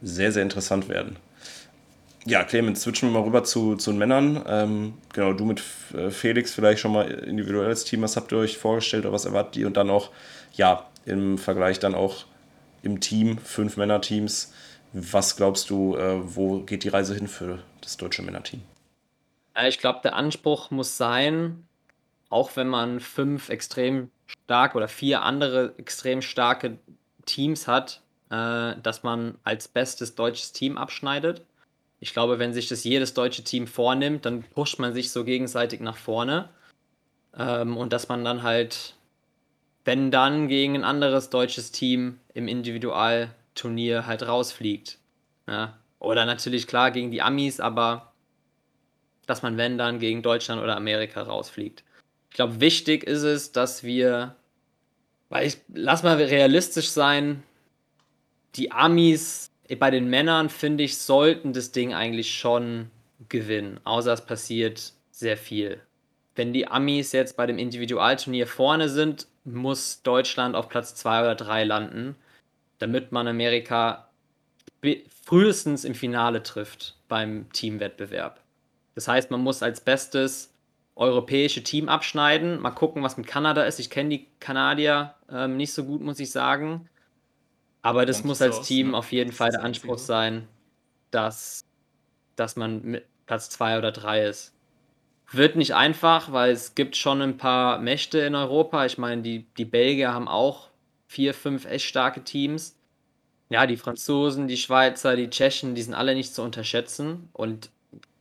sehr, 0.00 0.32
sehr 0.32 0.42
interessant 0.42 0.88
werden. 0.88 1.16
Ja, 2.24 2.44
Clemens, 2.44 2.82
switchen 2.82 3.08
wir 3.08 3.18
mal 3.18 3.26
rüber 3.26 3.42
zu, 3.42 3.74
zu 3.74 3.90
den 3.90 3.98
Männern. 3.98 4.44
Ähm, 4.46 4.94
genau, 5.12 5.32
du 5.32 5.44
mit 5.44 5.62
äh, 5.92 6.10
Felix 6.10 6.54
vielleicht 6.54 6.80
schon 6.80 6.92
mal 6.92 7.10
individuelles 7.10 7.84
Team, 7.84 8.02
was 8.02 8.16
habt 8.16 8.30
ihr 8.30 8.38
euch 8.38 8.58
vorgestellt 8.58 9.04
oder 9.04 9.12
was 9.12 9.24
erwartet 9.24 9.56
ihr? 9.56 9.66
Und 9.66 9.76
dann 9.76 9.90
auch, 9.90 10.10
ja, 10.54 10.86
im 11.04 11.36
Vergleich 11.36 11.80
dann 11.80 11.94
auch 11.96 12.26
im 12.82 13.00
Team, 13.00 13.38
fünf 13.38 13.76
Männerteams. 13.76 14.52
Was 14.92 15.36
glaubst 15.36 15.70
du, 15.70 15.96
äh, 15.96 16.20
wo 16.22 16.60
geht 16.60 16.84
die 16.84 16.88
Reise 16.88 17.14
hin 17.14 17.26
für 17.26 17.58
das 17.80 17.96
deutsche 17.96 18.22
Männerteam? 18.22 18.60
Äh, 19.54 19.68
Ich 19.68 19.78
glaube, 19.78 20.00
der 20.02 20.16
Anspruch 20.16 20.70
muss 20.70 20.96
sein, 20.96 21.66
auch 22.30 22.56
wenn 22.56 22.68
man 22.68 23.00
fünf 23.00 23.48
extrem 23.48 24.10
stark 24.26 24.74
oder 24.74 24.88
vier 24.88 25.22
andere 25.22 25.74
extrem 25.76 26.22
starke 26.22 26.78
Teams 27.26 27.68
hat, 27.68 28.00
äh, 28.30 28.74
dass 28.82 29.02
man 29.02 29.36
als 29.44 29.68
bestes 29.68 30.14
deutsches 30.14 30.52
Team 30.52 30.78
abschneidet. 30.78 31.42
Ich 32.00 32.12
glaube, 32.12 32.38
wenn 32.38 32.52
sich 32.52 32.68
das 32.68 32.82
jedes 32.84 33.14
deutsche 33.14 33.44
Team 33.44 33.66
vornimmt, 33.66 34.24
dann 34.26 34.42
pusht 34.42 34.78
man 34.78 34.92
sich 34.92 35.12
so 35.12 35.24
gegenseitig 35.24 35.80
nach 35.80 35.96
vorne. 35.96 36.48
Ähm, 37.36 37.76
und 37.76 37.92
dass 37.92 38.08
man 38.08 38.24
dann 38.24 38.42
halt, 38.42 38.94
wenn 39.84 40.10
dann 40.10 40.48
gegen 40.48 40.74
ein 40.74 40.84
anderes 40.84 41.30
deutsches 41.30 41.70
Team 41.70 42.18
im 42.34 42.48
Individualturnier 42.48 44.06
halt 44.06 44.26
rausfliegt. 44.26 44.98
Ja. 45.46 45.78
Oder 45.98 46.24
natürlich 46.24 46.66
klar 46.66 46.90
gegen 46.90 47.10
die 47.10 47.22
Amis, 47.22 47.60
aber 47.60 48.11
dass 49.26 49.42
man, 49.42 49.56
wenn 49.56 49.78
dann, 49.78 49.98
gegen 49.98 50.22
Deutschland 50.22 50.62
oder 50.62 50.76
Amerika 50.76 51.22
rausfliegt. 51.22 51.84
Ich 52.30 52.36
glaube, 52.36 52.60
wichtig 52.60 53.04
ist 53.04 53.22
es, 53.22 53.52
dass 53.52 53.84
wir, 53.84 54.36
weil 55.28 55.46
ich, 55.46 55.58
lass 55.72 56.02
mal 56.02 56.16
realistisch 56.16 56.90
sein, 56.90 57.42
die 58.54 58.72
Amis 58.72 59.50
bei 59.78 59.90
den 59.90 60.08
Männern, 60.08 60.50
finde 60.50 60.84
ich, 60.84 60.98
sollten 60.98 61.52
das 61.52 61.72
Ding 61.72 61.94
eigentlich 61.94 62.36
schon 62.36 62.90
gewinnen, 63.28 63.80
außer 63.84 64.12
es 64.12 64.26
passiert 64.26 64.92
sehr 65.10 65.36
viel. 65.36 65.80
Wenn 66.34 66.52
die 66.52 66.66
Amis 66.66 67.12
jetzt 67.12 67.36
bei 67.36 67.46
dem 67.46 67.58
Individualturnier 67.58 68.46
vorne 68.46 68.88
sind, 68.88 69.26
muss 69.44 70.02
Deutschland 70.02 70.54
auf 70.56 70.68
Platz 70.68 70.94
2 70.94 71.20
oder 71.20 71.34
3 71.34 71.64
landen, 71.64 72.16
damit 72.78 73.12
man 73.12 73.28
Amerika 73.28 74.08
frühestens 75.24 75.84
im 75.84 75.94
Finale 75.94 76.42
trifft 76.42 76.96
beim 77.08 77.50
Teamwettbewerb. 77.52 78.41
Das 78.94 79.08
heißt, 79.08 79.30
man 79.30 79.40
muss 79.40 79.62
als 79.62 79.80
bestes 79.80 80.52
europäische 80.94 81.62
Team 81.62 81.88
abschneiden. 81.88 82.60
Mal 82.60 82.70
gucken, 82.70 83.02
was 83.02 83.16
mit 83.16 83.26
Kanada 83.26 83.62
ist. 83.64 83.78
Ich 83.78 83.90
kenne 83.90 84.10
die 84.10 84.26
Kanadier 84.40 85.14
ähm, 85.30 85.56
nicht 85.56 85.72
so 85.72 85.84
gut, 85.84 86.02
muss 86.02 86.20
ich 86.20 86.30
sagen. 86.30 86.88
Aber 87.80 88.06
das 88.06 88.18
Kommt 88.18 88.26
muss 88.26 88.42
als 88.42 88.62
Team 88.62 88.90
ne? 88.90 88.96
auf 88.96 89.10
jeden 89.12 89.32
Fall 89.32 89.50
der 89.50 89.64
Anspruch 89.64 89.92
Einzige. 89.92 90.06
sein, 90.06 90.48
dass, 91.10 91.64
dass 92.36 92.56
man 92.56 92.82
mit 92.82 93.06
Platz 93.26 93.50
2 93.50 93.78
oder 93.78 93.90
3 93.90 94.26
ist. 94.26 94.54
Wird 95.30 95.56
nicht 95.56 95.74
einfach, 95.74 96.30
weil 96.32 96.52
es 96.52 96.74
gibt 96.74 96.96
schon 96.96 97.22
ein 97.22 97.38
paar 97.38 97.78
Mächte 97.78 98.18
in 98.20 98.34
Europa. 98.34 98.84
Ich 98.84 98.98
meine, 98.98 99.22
die, 99.22 99.46
die 99.56 99.64
Belgier 99.64 100.12
haben 100.12 100.28
auch 100.28 100.68
vier, 101.06 101.32
fünf 101.32 101.64
echt 101.64 101.86
starke 101.86 102.22
Teams. 102.22 102.76
Ja, 103.48 103.66
die 103.66 103.76
Franzosen, 103.76 104.46
die 104.46 104.56
Schweizer, 104.56 105.16
die 105.16 105.30
Tschechen, 105.30 105.74
die 105.74 105.82
sind 105.82 105.94
alle 105.94 106.14
nicht 106.14 106.34
zu 106.34 106.42
unterschätzen. 106.42 107.30
Und 107.32 107.70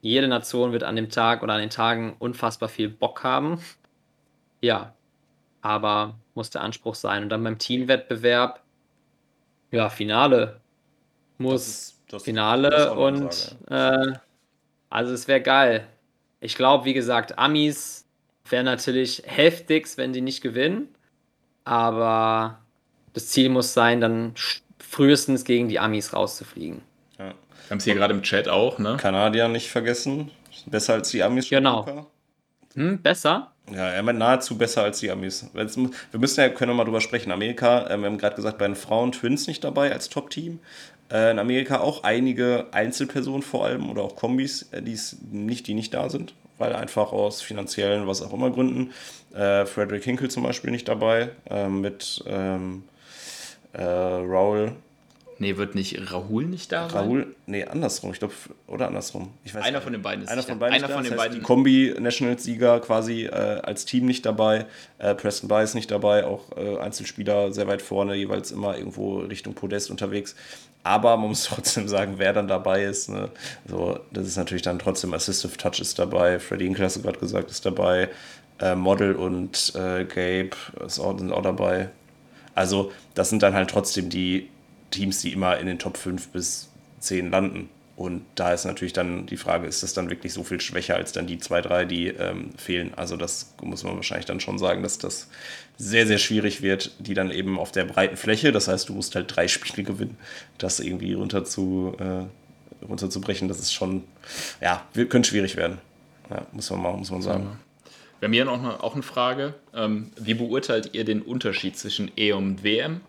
jede 0.01 0.27
Nation 0.27 0.71
wird 0.71 0.83
an 0.83 0.95
dem 0.95 1.09
Tag 1.09 1.43
oder 1.43 1.53
an 1.53 1.59
den 1.61 1.69
Tagen 1.69 2.15
unfassbar 2.19 2.69
viel 2.69 2.89
Bock 2.89 3.23
haben. 3.23 3.59
Ja, 4.61 4.93
aber 5.61 6.15
muss 6.35 6.49
der 6.49 6.61
Anspruch 6.61 6.95
sein. 6.95 7.23
Und 7.23 7.29
dann 7.29 7.43
beim 7.43 7.57
Teamwettbewerb, 7.59 8.61
ja, 9.71 9.89
Finale. 9.89 10.59
Muss 11.37 11.67
ist- 11.67 11.97
das- 12.07 12.11
das 12.11 12.23
Finale 12.23 12.91
eine 12.91 12.99
und 12.99 13.57
äh, 13.69 14.13
also 14.89 15.13
es 15.13 15.27
wäre 15.27 15.41
geil. 15.41 15.87
Ich 16.41 16.55
glaube, 16.55 16.85
wie 16.85 16.93
gesagt, 16.93 17.37
Amis 17.39 18.05
wäre 18.49 18.63
natürlich 18.63 19.23
heftigst, 19.25 19.97
wenn 19.97 20.11
die 20.13 20.21
nicht 20.21 20.41
gewinnen. 20.41 20.89
Aber 21.63 22.59
das 23.13 23.27
Ziel 23.27 23.49
muss 23.49 23.73
sein, 23.73 24.01
dann 24.01 24.33
frühestens 24.79 25.45
gegen 25.45 25.69
die 25.69 25.79
Amis 25.79 26.13
rauszufliegen. 26.13 26.81
Wir 27.71 27.75
haben 27.75 27.79
es 27.79 27.85
hier 27.85 27.95
gerade 27.95 28.13
im 28.13 28.21
Chat 28.21 28.49
auch, 28.49 28.79
ne? 28.79 28.97
Kanadier 28.99 29.47
nicht 29.47 29.69
vergessen. 29.69 30.29
Besser 30.65 30.95
als 30.95 31.09
die 31.09 31.23
Amis. 31.23 31.47
Genau. 31.47 32.05
Hm, 32.73 33.01
besser? 33.01 33.53
Ja, 33.73 33.87
er 33.87 34.03
meint 34.03 34.19
nahezu 34.19 34.57
besser 34.57 34.83
als 34.83 34.99
die 34.99 35.09
Amis. 35.09 35.49
Jetzt 35.53 35.77
Wir 35.77 36.19
müssen 36.19 36.41
ja, 36.41 36.49
können 36.49 36.71
wir 36.71 36.75
mal 36.75 36.83
drüber 36.83 36.99
sprechen. 36.99 37.31
Amerika, 37.31 37.89
ähm, 37.89 38.01
wir 38.01 38.07
haben 38.07 38.17
gerade 38.17 38.35
gesagt, 38.35 38.57
bei 38.57 38.67
den 38.67 38.75
Frauen 38.75 39.13
Twins 39.13 39.47
nicht 39.47 39.63
dabei 39.63 39.93
als 39.93 40.09
Top-Team. 40.09 40.59
Äh, 41.09 41.31
in 41.31 41.39
Amerika 41.39 41.79
auch 41.79 42.03
einige 42.03 42.65
Einzelpersonen 42.73 43.41
vor 43.41 43.63
allem 43.63 43.89
oder 43.89 44.01
auch 44.01 44.17
Kombis, 44.17 44.63
äh, 44.73 44.81
die's 44.81 45.15
nicht, 45.31 45.65
die 45.67 45.73
nicht 45.73 45.93
da 45.93 46.09
sind, 46.09 46.33
weil 46.57 46.75
einfach 46.75 47.13
aus 47.13 47.41
finanziellen, 47.41 48.05
was 48.05 48.21
auch 48.21 48.33
immer 48.33 48.51
Gründen. 48.51 48.91
Äh, 49.33 49.65
Frederick 49.65 50.03
Hinkle 50.03 50.27
zum 50.27 50.43
Beispiel 50.43 50.71
nicht 50.71 50.89
dabei, 50.89 51.29
mit 51.69 52.21
ähm, 52.27 52.83
äh, 53.71 53.81
Raul. 53.81 54.75
Nee, 55.41 55.57
wird 55.57 55.73
nicht 55.73 56.11
Rahul 56.11 56.45
nicht 56.45 56.71
da 56.71 56.87
sein? 56.87 57.03
Raul, 57.03 57.35
nee, 57.47 57.63
andersrum, 57.65 58.11
ich 58.11 58.19
glaube, 58.19 58.35
oder 58.67 58.85
andersrum. 58.85 59.33
Ich 59.43 59.55
weiß 59.55 59.63
Einer 59.63 59.77
nicht. 59.79 59.83
von 59.83 59.93
den 59.93 60.03
beiden 60.03 60.23
ist 60.23 60.29
Einer 60.29 60.43
von 60.43 60.59
beiden, 60.59 60.75
Einer 60.75 60.87
von 60.87 61.03
den 61.03 61.13
heißt, 61.13 61.19
beiden. 61.19 61.39
Die 61.39 61.41
Kombi-Nationals-Sieger 61.41 62.79
quasi 62.81 63.23
äh, 63.23 63.31
als 63.31 63.85
Team 63.85 64.05
nicht 64.05 64.23
dabei. 64.23 64.67
Äh, 64.99 65.15
Preston 65.15 65.47
By 65.47 65.63
ist 65.63 65.73
nicht 65.73 65.89
dabei, 65.89 66.25
auch 66.25 66.55
äh, 66.55 66.77
Einzelspieler 66.77 67.51
sehr 67.53 67.65
weit 67.65 67.81
vorne, 67.81 68.13
jeweils 68.13 68.51
immer 68.51 68.77
irgendwo 68.77 69.17
Richtung 69.21 69.55
Podest 69.55 69.89
unterwegs. 69.89 70.35
Aber 70.83 71.17
man 71.17 71.29
muss 71.29 71.45
trotzdem 71.45 71.87
sagen, 71.87 72.13
wer 72.17 72.33
dann 72.33 72.47
dabei 72.47 72.83
ist. 72.83 73.09
Ne? 73.09 73.29
So, 73.67 73.99
das 74.11 74.27
ist 74.27 74.37
natürlich 74.37 74.61
dann 74.61 74.77
trotzdem 74.77 75.11
Assistive 75.11 75.57
Touch 75.57 75.79
ist 75.79 75.97
dabei. 75.97 76.37
Freddy 76.37 76.69
du 76.69 76.73
gerade 76.75 77.17
gesagt, 77.17 77.49
ist 77.49 77.65
dabei. 77.65 78.09
Äh, 78.59 78.75
Model 78.75 79.15
und 79.15 79.73
äh, 79.73 80.05
Gabe 80.05 80.51
sind 80.87 81.31
auch 81.31 81.41
dabei. 81.41 81.89
Also, 82.53 82.91
das 83.15 83.31
sind 83.31 83.41
dann 83.41 83.55
halt 83.55 83.71
trotzdem 83.71 84.07
die 84.09 84.47
Teams, 84.91 85.21
die 85.21 85.33
immer 85.33 85.57
in 85.57 85.65
den 85.67 85.79
Top 85.79 85.97
5 85.97 86.29
bis 86.29 86.69
10 86.99 87.31
landen. 87.31 87.69
Und 87.97 88.23
da 88.35 88.53
ist 88.53 88.65
natürlich 88.65 88.93
dann 88.93 89.27
die 89.27 89.37
Frage, 89.37 89.67
ist 89.67 89.83
das 89.83 89.93
dann 89.93 90.09
wirklich 90.09 90.33
so 90.33 90.43
viel 90.43 90.59
schwächer 90.59 90.95
als 90.95 91.11
dann 91.11 91.27
die 91.27 91.37
zwei, 91.37 91.61
drei, 91.61 91.85
die 91.85 92.07
ähm, 92.07 92.49
fehlen? 92.57 92.93
Also 92.95 93.15
das 93.15 93.53
muss 93.61 93.83
man 93.83 93.95
wahrscheinlich 93.95 94.25
dann 94.25 94.39
schon 94.39 94.57
sagen, 94.57 94.81
dass 94.81 94.97
das 94.97 95.27
sehr, 95.77 96.07
sehr 96.07 96.17
schwierig 96.17 96.61
wird, 96.63 96.91
die 96.99 97.13
dann 97.13 97.29
eben 97.31 97.59
auf 97.59 97.71
der 97.71 97.83
breiten 97.85 98.17
Fläche, 98.17 98.51
das 98.51 98.67
heißt, 98.67 98.89
du 98.89 98.93
musst 98.93 99.13
halt 99.15 99.35
drei 99.35 99.47
Spiele 99.47 99.83
gewinnen, 99.83 100.17
das 100.57 100.79
irgendwie 100.79 101.13
runter 101.13 101.43
zu, 101.45 101.95
äh, 101.99 102.85
runterzubrechen, 102.85 103.47
das 103.47 103.59
ist 103.59 103.73
schon, 103.73 104.03
ja, 104.61 104.83
wir- 104.93 105.07
könnte 105.07 105.29
schwierig 105.29 105.55
werden. 105.55 105.77
Ja, 106.29 106.45
muss 106.53 106.69
man 106.71 106.81
mal, 106.81 106.93
muss 106.93 107.11
man 107.11 107.21
sagen. 107.21 107.59
Wir 108.19 108.27
haben 108.27 108.33
hier 108.33 108.45
noch 108.45 108.59
eine, 108.59 108.81
auch 108.83 108.93
eine 108.93 109.03
Frage. 109.03 109.53
Ähm, 109.75 110.11
wie 110.19 110.33
beurteilt 110.33 110.91
ihr 110.93 111.03
den 111.03 111.21
Unterschied 111.21 111.77
zwischen 111.77 112.09
EM 112.15 112.37
und 112.37 112.63
WM? 112.63 113.01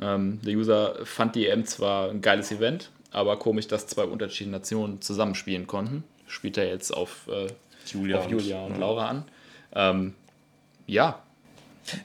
Ähm, 0.00 0.40
der 0.42 0.54
User 0.54 0.96
fand 1.04 1.34
die 1.34 1.46
EM 1.46 1.64
zwar 1.66 2.10
ein 2.10 2.20
geiles 2.20 2.52
Event, 2.52 2.90
aber 3.10 3.38
komisch, 3.38 3.66
dass 3.68 3.86
zwei 3.86 4.04
unterschiedliche 4.04 4.50
Nationen 4.50 5.00
zusammenspielen 5.00 5.66
konnten. 5.66 6.04
Spielt 6.26 6.56
er 6.58 6.68
jetzt 6.68 6.90
auf, 6.92 7.28
äh, 7.28 7.46
Julia 7.86 8.18
auf 8.18 8.26
und- 8.26 8.30
Julia 8.32 8.60
und 8.64 8.72
ja. 8.74 8.78
Laura 8.78 9.08
an. 9.08 9.24
Ähm, 9.74 10.14
ja, 10.86 11.22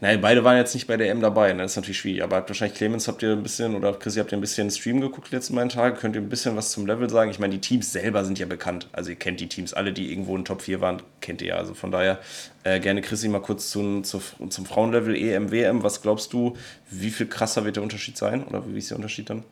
Nein, 0.01 0.21
beide 0.21 0.43
waren 0.43 0.57
jetzt 0.57 0.73
nicht 0.73 0.87
bei 0.87 0.97
der 0.97 1.09
M 1.09 1.21
dabei, 1.21 1.53
ne? 1.53 1.63
das 1.63 1.71
ist 1.71 1.75
natürlich 1.77 1.99
schwierig. 1.99 2.23
Aber 2.23 2.47
wahrscheinlich 2.47 2.77
Clemens 2.77 3.07
habt 3.07 3.23
ihr 3.23 3.31
ein 3.31 3.43
bisschen, 3.43 3.75
oder 3.75 3.93
Chrissy 3.93 4.19
habt 4.19 4.31
ihr 4.31 4.37
ein 4.37 4.41
bisschen 4.41 4.69
Stream 4.71 5.01
geguckt 5.01 5.31
die 5.31 5.35
letzten 5.35 5.55
beiden 5.55 5.69
Tage. 5.69 5.95
Könnt 5.95 6.15
ihr 6.15 6.21
ein 6.21 6.29
bisschen 6.29 6.55
was 6.55 6.71
zum 6.71 6.85
Level 6.85 7.09
sagen? 7.09 7.31
Ich 7.31 7.39
meine, 7.39 7.53
die 7.53 7.61
Teams 7.61 7.91
selber 7.91 8.25
sind 8.25 8.39
ja 8.39 8.45
bekannt. 8.45 8.87
Also 8.91 9.09
ihr 9.09 9.15
kennt 9.15 9.39
die 9.39 9.47
Teams, 9.47 9.73
alle, 9.73 9.93
die 9.93 10.11
irgendwo 10.11 10.35
in 10.35 10.45
Top 10.45 10.61
4 10.61 10.81
waren, 10.81 11.01
kennt 11.21 11.41
ihr 11.41 11.49
ja. 11.49 11.55
Also 11.55 11.73
von 11.73 11.91
daher 11.91 12.19
äh, 12.63 12.79
gerne 12.79 13.01
Chrissy 13.01 13.27
mal 13.27 13.41
kurz 13.41 13.69
zum, 13.69 14.03
zu, 14.03 14.21
zum 14.49 14.65
Frauenlevel 14.65 15.15
EM, 15.15 15.51
WM. 15.51 15.83
Was 15.83 16.01
glaubst 16.01 16.33
du, 16.33 16.55
wie 16.89 17.11
viel 17.11 17.27
krasser 17.27 17.65
wird 17.65 17.75
der 17.75 17.83
Unterschied 17.83 18.17
sein? 18.17 18.43
Oder 18.43 18.63
wie 18.67 18.77
ist 18.77 18.89
der 18.89 18.97
Unterschied 18.97 19.29
dann? 19.29 19.43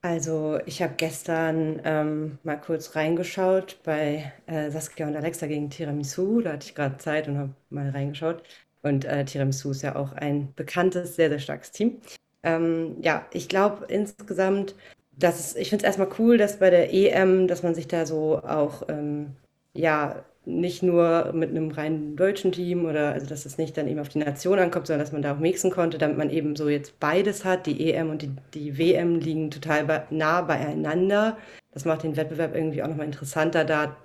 Also, 0.00 0.60
ich 0.64 0.80
habe 0.80 0.94
gestern 0.96 1.80
ähm, 1.84 2.38
mal 2.44 2.60
kurz 2.60 2.94
reingeschaut 2.94 3.80
bei 3.82 4.32
äh, 4.46 4.70
Saskia 4.70 5.08
und 5.08 5.16
Alexa 5.16 5.46
gegen 5.48 5.70
Tiramisu. 5.70 6.40
Da 6.40 6.52
hatte 6.52 6.66
ich 6.68 6.74
gerade 6.76 6.98
Zeit 6.98 7.26
und 7.26 7.36
habe 7.36 7.54
mal 7.70 7.90
reingeschaut. 7.90 8.42
Und 8.82 9.04
äh, 9.04 9.24
Tiramisu 9.24 9.70
ist 9.70 9.82
ja 9.82 9.96
auch 9.96 10.12
ein 10.12 10.52
bekanntes, 10.54 11.16
sehr, 11.16 11.28
sehr 11.28 11.38
starkes 11.38 11.70
Team. 11.72 12.00
Ähm, 12.42 12.96
ja, 13.02 13.26
ich 13.32 13.48
glaube 13.48 13.86
insgesamt, 13.86 14.74
dass 15.12 15.40
es, 15.40 15.56
ich 15.56 15.70
finde 15.70 15.84
es 15.84 15.86
erstmal 15.86 16.08
cool, 16.18 16.38
dass 16.38 16.58
bei 16.58 16.70
der 16.70 16.92
EM, 16.94 17.48
dass 17.48 17.62
man 17.62 17.74
sich 17.74 17.88
da 17.88 18.06
so 18.06 18.38
auch 18.38 18.88
ähm, 18.88 19.34
ja 19.74 20.24
nicht 20.48 20.82
nur 20.82 21.32
mit 21.34 21.50
einem 21.50 21.70
rein 21.70 22.16
deutschen 22.16 22.52
Team 22.52 22.86
oder 22.86 23.12
also 23.12 23.26
dass 23.26 23.44
es 23.44 23.58
nicht 23.58 23.76
dann 23.76 23.86
eben 23.86 24.00
auf 24.00 24.08
die 24.08 24.18
Nation 24.18 24.58
ankommt, 24.58 24.86
sondern 24.86 25.04
dass 25.04 25.12
man 25.12 25.20
da 25.22 25.34
auch 25.34 25.38
mixen 25.38 25.70
konnte, 25.70 25.98
damit 25.98 26.16
man 26.16 26.30
eben 26.30 26.56
so 26.56 26.68
jetzt 26.68 26.98
beides 27.00 27.44
hat. 27.44 27.66
Die 27.66 27.92
EM 27.92 28.10
und 28.10 28.22
die, 28.22 28.30
die 28.54 28.78
WM 28.78 29.20
liegen 29.20 29.50
total 29.50 30.06
nah 30.10 30.40
beieinander. 30.40 31.36
Das 31.72 31.84
macht 31.84 32.02
den 32.02 32.16
Wettbewerb 32.16 32.54
irgendwie 32.54 32.82
auch 32.82 32.88
nochmal 32.88 33.06
interessanter, 33.06 33.64
da 33.64 33.96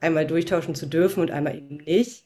einmal 0.00 0.26
durchtauschen 0.26 0.74
zu 0.74 0.86
dürfen 0.86 1.20
und 1.20 1.30
einmal 1.30 1.56
eben 1.56 1.76
nicht. 1.76 2.24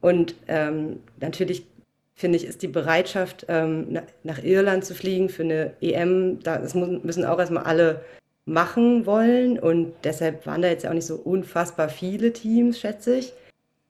Und 0.00 0.34
ähm, 0.48 1.00
natürlich 1.20 1.66
finde 2.14 2.36
ich, 2.36 2.44
ist 2.44 2.62
die 2.62 2.68
Bereitschaft, 2.68 3.46
ähm, 3.48 3.98
nach 4.22 4.42
Irland 4.42 4.84
zu 4.84 4.94
fliegen 4.94 5.28
für 5.28 5.42
eine 5.42 5.72
EM, 5.80 6.40
da 6.42 6.58
das 6.58 6.74
müssen 6.74 7.24
auch 7.24 7.38
erstmal 7.38 7.64
alle 7.64 8.04
machen 8.44 9.06
wollen. 9.06 9.58
Und 9.58 9.92
deshalb 10.04 10.46
waren 10.46 10.62
da 10.62 10.68
jetzt 10.68 10.84
ja 10.84 10.90
auch 10.90 10.94
nicht 10.94 11.06
so 11.06 11.16
unfassbar 11.16 11.88
viele 11.88 12.32
Teams, 12.32 12.78
schätze 12.78 13.16
ich. 13.16 13.32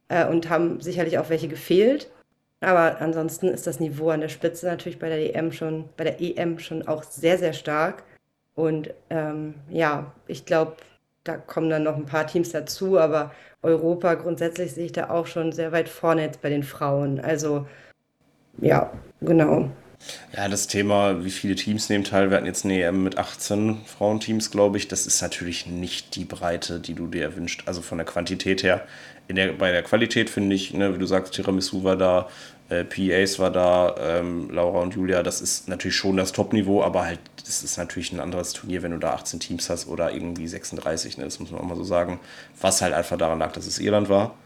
Äh, 0.08 0.26
und 0.26 0.48
haben 0.48 0.80
sicherlich 0.80 1.18
auch 1.18 1.30
welche 1.30 1.48
gefehlt. 1.48 2.10
Aber 2.60 3.00
ansonsten 3.00 3.48
ist 3.48 3.66
das 3.66 3.80
Niveau 3.80 4.10
an 4.10 4.20
der 4.20 4.28
Spitze 4.28 4.66
natürlich 4.66 4.98
bei 4.98 5.08
der 5.08 5.34
EM 5.34 5.50
schon, 5.50 5.88
bei 5.96 6.04
der 6.04 6.20
EM 6.20 6.58
schon 6.58 6.86
auch 6.86 7.02
sehr, 7.02 7.38
sehr 7.38 7.52
stark. 7.52 8.02
Und 8.54 8.92
ähm, 9.08 9.54
ja, 9.70 10.12
ich 10.26 10.44
glaube, 10.44 10.76
da 11.24 11.36
kommen 11.36 11.70
dann 11.70 11.82
noch 11.82 11.96
ein 11.96 12.06
paar 12.06 12.26
Teams 12.26 12.50
dazu, 12.50 12.98
aber 12.98 13.32
Europa 13.62 14.14
grundsätzlich 14.14 14.72
sehe 14.72 14.86
ich 14.86 14.92
da 14.92 15.10
auch 15.10 15.26
schon 15.26 15.52
sehr 15.52 15.72
weit 15.72 15.88
vorne 15.88 16.22
jetzt 16.22 16.40
bei 16.40 16.48
den 16.48 16.62
Frauen. 16.62 17.20
Also 17.20 17.66
ja, 18.58 18.92
genau. 19.20 19.70
Ja, 20.34 20.48
das 20.48 20.66
Thema, 20.66 21.24
wie 21.24 21.30
viele 21.30 21.54
Teams 21.54 21.90
nehmen 21.90 22.04
teil, 22.04 22.30
wir 22.30 22.36
hatten 22.38 22.46
jetzt 22.46 22.64
eine 22.64 22.82
EM 22.82 23.04
mit 23.04 23.18
18 23.18 23.82
Frauenteams, 23.84 24.50
glaube 24.50 24.78
ich, 24.78 24.88
das 24.88 25.06
ist 25.06 25.20
natürlich 25.20 25.66
nicht 25.66 26.16
die 26.16 26.24
Breite, 26.24 26.80
die 26.80 26.94
du 26.94 27.06
dir 27.06 27.22
erwünscht, 27.22 27.64
also 27.66 27.82
von 27.82 27.98
der 27.98 28.06
Quantität 28.06 28.62
her. 28.62 28.86
In 29.28 29.36
der, 29.36 29.52
bei 29.52 29.70
der 29.70 29.82
Qualität 29.82 30.30
finde 30.30 30.56
ich, 30.56 30.72
ne, 30.72 30.94
wie 30.94 30.98
du 30.98 31.06
sagst, 31.06 31.34
Tiramisu 31.34 31.84
war 31.84 31.96
da, 31.96 32.28
äh, 32.70 32.84
PAs 32.84 33.38
war 33.40 33.50
da, 33.50 33.96
ähm, 33.98 34.48
Laura 34.50 34.80
und 34.80 34.94
Julia, 34.94 35.22
das 35.22 35.40
ist 35.40 35.68
natürlich 35.68 35.96
schon 35.96 36.16
das 36.16 36.30
Top-Niveau, 36.30 36.82
aber 36.82 37.04
halt, 37.04 37.18
das 37.44 37.64
ist 37.64 37.76
natürlich 37.76 38.12
ein 38.12 38.20
anderes 38.20 38.52
Turnier, 38.52 38.82
wenn 38.82 38.92
du 38.92 38.98
da 38.98 39.12
18 39.14 39.40
Teams 39.40 39.68
hast 39.68 39.88
oder 39.88 40.12
irgendwie 40.12 40.46
36, 40.46 41.18
ne, 41.18 41.24
das 41.24 41.40
muss 41.40 41.50
man 41.50 41.60
auch 41.60 41.64
mal 41.64 41.76
so 41.76 41.82
sagen, 41.82 42.20
was 42.60 42.80
halt 42.80 42.94
einfach 42.94 43.18
daran 43.18 43.40
lag, 43.40 43.52
dass 43.52 43.66
es 43.66 43.80
Irland 43.80 44.08
war. 44.08 44.36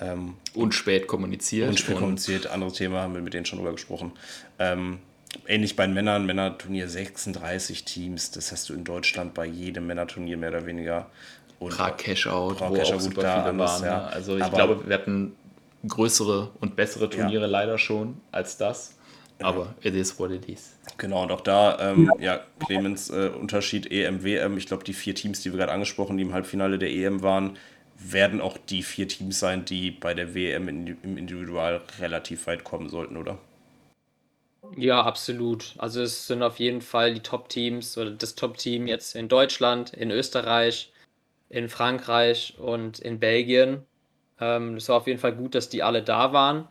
Ähm, 0.00 0.34
und 0.54 0.74
spät 0.74 1.06
kommuniziert. 1.06 1.68
Und 1.68 1.78
spät 1.78 1.96
kommuniziert, 1.96 2.46
anderes 2.46 2.74
Thema, 2.74 3.02
haben 3.02 3.14
wir 3.14 3.20
mit 3.20 3.34
denen 3.34 3.44
schon 3.44 3.58
drüber 3.58 3.72
gesprochen. 3.72 4.12
Ähm, 4.58 4.98
ähnlich 5.46 5.76
bei 5.76 5.84
den 5.84 5.94
Männern, 5.94 6.24
Männerturnier 6.24 6.88
36 6.88 7.84
Teams, 7.84 8.30
das 8.30 8.52
hast 8.52 8.70
du 8.70 8.74
in 8.74 8.84
Deutschland 8.84 9.34
bei 9.34 9.44
jedem 9.44 9.86
Männerturnier 9.86 10.38
mehr 10.38 10.48
oder 10.48 10.64
weniger. 10.64 11.10
Und 11.58 11.72
Prag 11.72 11.98
Cash-Out, 11.98 12.60
wo 12.60 12.72
Cash 12.72 12.92
auch 12.92 13.00
super 13.00 13.20
viele 13.20 13.58
waren. 13.58 13.84
Ja. 13.84 13.96
Ne? 13.98 14.06
Also 14.06 14.36
ich 14.36 14.42
Aber 14.42 14.56
glaube, 14.56 14.88
wir 14.88 14.94
hatten 14.94 15.36
größere 15.86 16.50
und 16.60 16.76
bessere 16.76 17.10
Turniere 17.10 17.42
ja. 17.42 17.48
leider 17.48 17.78
schon 17.78 18.20
als 18.32 18.56
das. 18.56 18.96
Aber 19.42 19.74
it 19.82 19.94
is 19.94 20.18
what 20.18 20.30
it 20.30 20.48
is. 20.48 20.74
Genau, 20.96 21.22
und 21.22 21.30
auch 21.30 21.42
da, 21.42 21.78
ähm, 21.90 22.10
ja, 22.18 22.40
Clemens, 22.64 23.10
äh, 23.10 23.28
Unterschied 23.28 23.90
EM, 23.90 24.24
WM. 24.24 24.56
Ich 24.56 24.66
glaube, 24.66 24.84
die 24.84 24.94
vier 24.94 25.14
Teams, 25.14 25.42
die 25.42 25.52
wir 25.52 25.58
gerade 25.58 25.72
angesprochen, 25.72 26.16
die 26.16 26.22
im 26.22 26.32
Halbfinale 26.32 26.78
der 26.78 26.90
EM 26.90 27.22
waren, 27.22 27.58
werden 27.98 28.40
auch 28.40 28.56
die 28.56 28.82
vier 28.82 29.08
Teams 29.08 29.38
sein, 29.38 29.64
die 29.64 29.90
bei 29.90 30.14
der 30.14 30.34
WM 30.34 30.68
im 30.68 31.16
Individual 31.16 31.82
relativ 32.00 32.46
weit 32.46 32.64
kommen 32.64 32.88
sollten, 32.88 33.16
oder? 33.16 33.38
Ja, 34.76 35.02
absolut. 35.02 35.74
Also 35.78 36.02
es 36.02 36.26
sind 36.26 36.42
auf 36.42 36.58
jeden 36.58 36.80
Fall 36.80 37.14
die 37.14 37.20
Top-Teams 37.20 37.96
oder 37.98 38.10
das 38.10 38.34
Top-Team 38.34 38.86
jetzt 38.86 39.14
in 39.14 39.28
Deutschland, 39.28 39.92
in 39.92 40.10
Österreich, 40.10 40.92
in 41.48 41.68
Frankreich 41.68 42.54
und 42.58 42.98
in 42.98 43.20
Belgien. 43.20 43.82
Ähm, 44.40 44.76
es 44.76 44.88
war 44.88 44.96
auf 44.96 45.06
jeden 45.06 45.18
Fall 45.18 45.34
gut, 45.34 45.54
dass 45.54 45.68
die 45.68 45.82
alle 45.82 46.02
da 46.02 46.32
waren. 46.32 46.68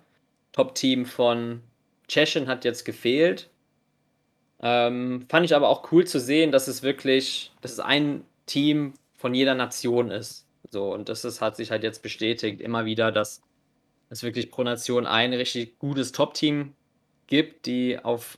Top-Team 0.52 1.06
von 1.06 1.62
Tschechien 2.08 2.48
hat 2.48 2.66
jetzt 2.66 2.86
gefehlt. 2.86 3.50
Ähm, 4.62 5.26
fand 5.30 5.46
ich 5.46 5.56
aber 5.56 5.70
auch 5.70 5.92
cool 5.92 6.06
zu 6.06 6.20
sehen, 6.20 6.52
dass 6.52 6.68
es 6.68 6.82
wirklich, 6.84 7.52
dass 7.62 7.74
es 7.74 7.80
ein 7.80 8.24
Team 8.46 8.94
von 9.18 9.34
jeder 9.34 9.56
Nation 9.56 10.12
ist. 10.12 10.48
So, 10.70 10.94
und 10.94 11.10
das 11.10 11.26
ist, 11.26 11.42
hat 11.42 11.56
sich 11.56 11.72
halt 11.72 11.84
jetzt 11.84 12.02
bestätigt, 12.02 12.62
immer 12.62 12.86
wieder, 12.86 13.12
dass 13.12 13.42
es 14.10 14.24
wirklich 14.24 14.52
pro 14.52 14.64
Nation 14.64 15.06
ein 15.06 15.34
richtig 15.34 15.78
gutes 15.80 16.12
Top-Team 16.12 16.74
gibt, 17.28 17.66
die 17.66 18.00
auf 18.04 18.38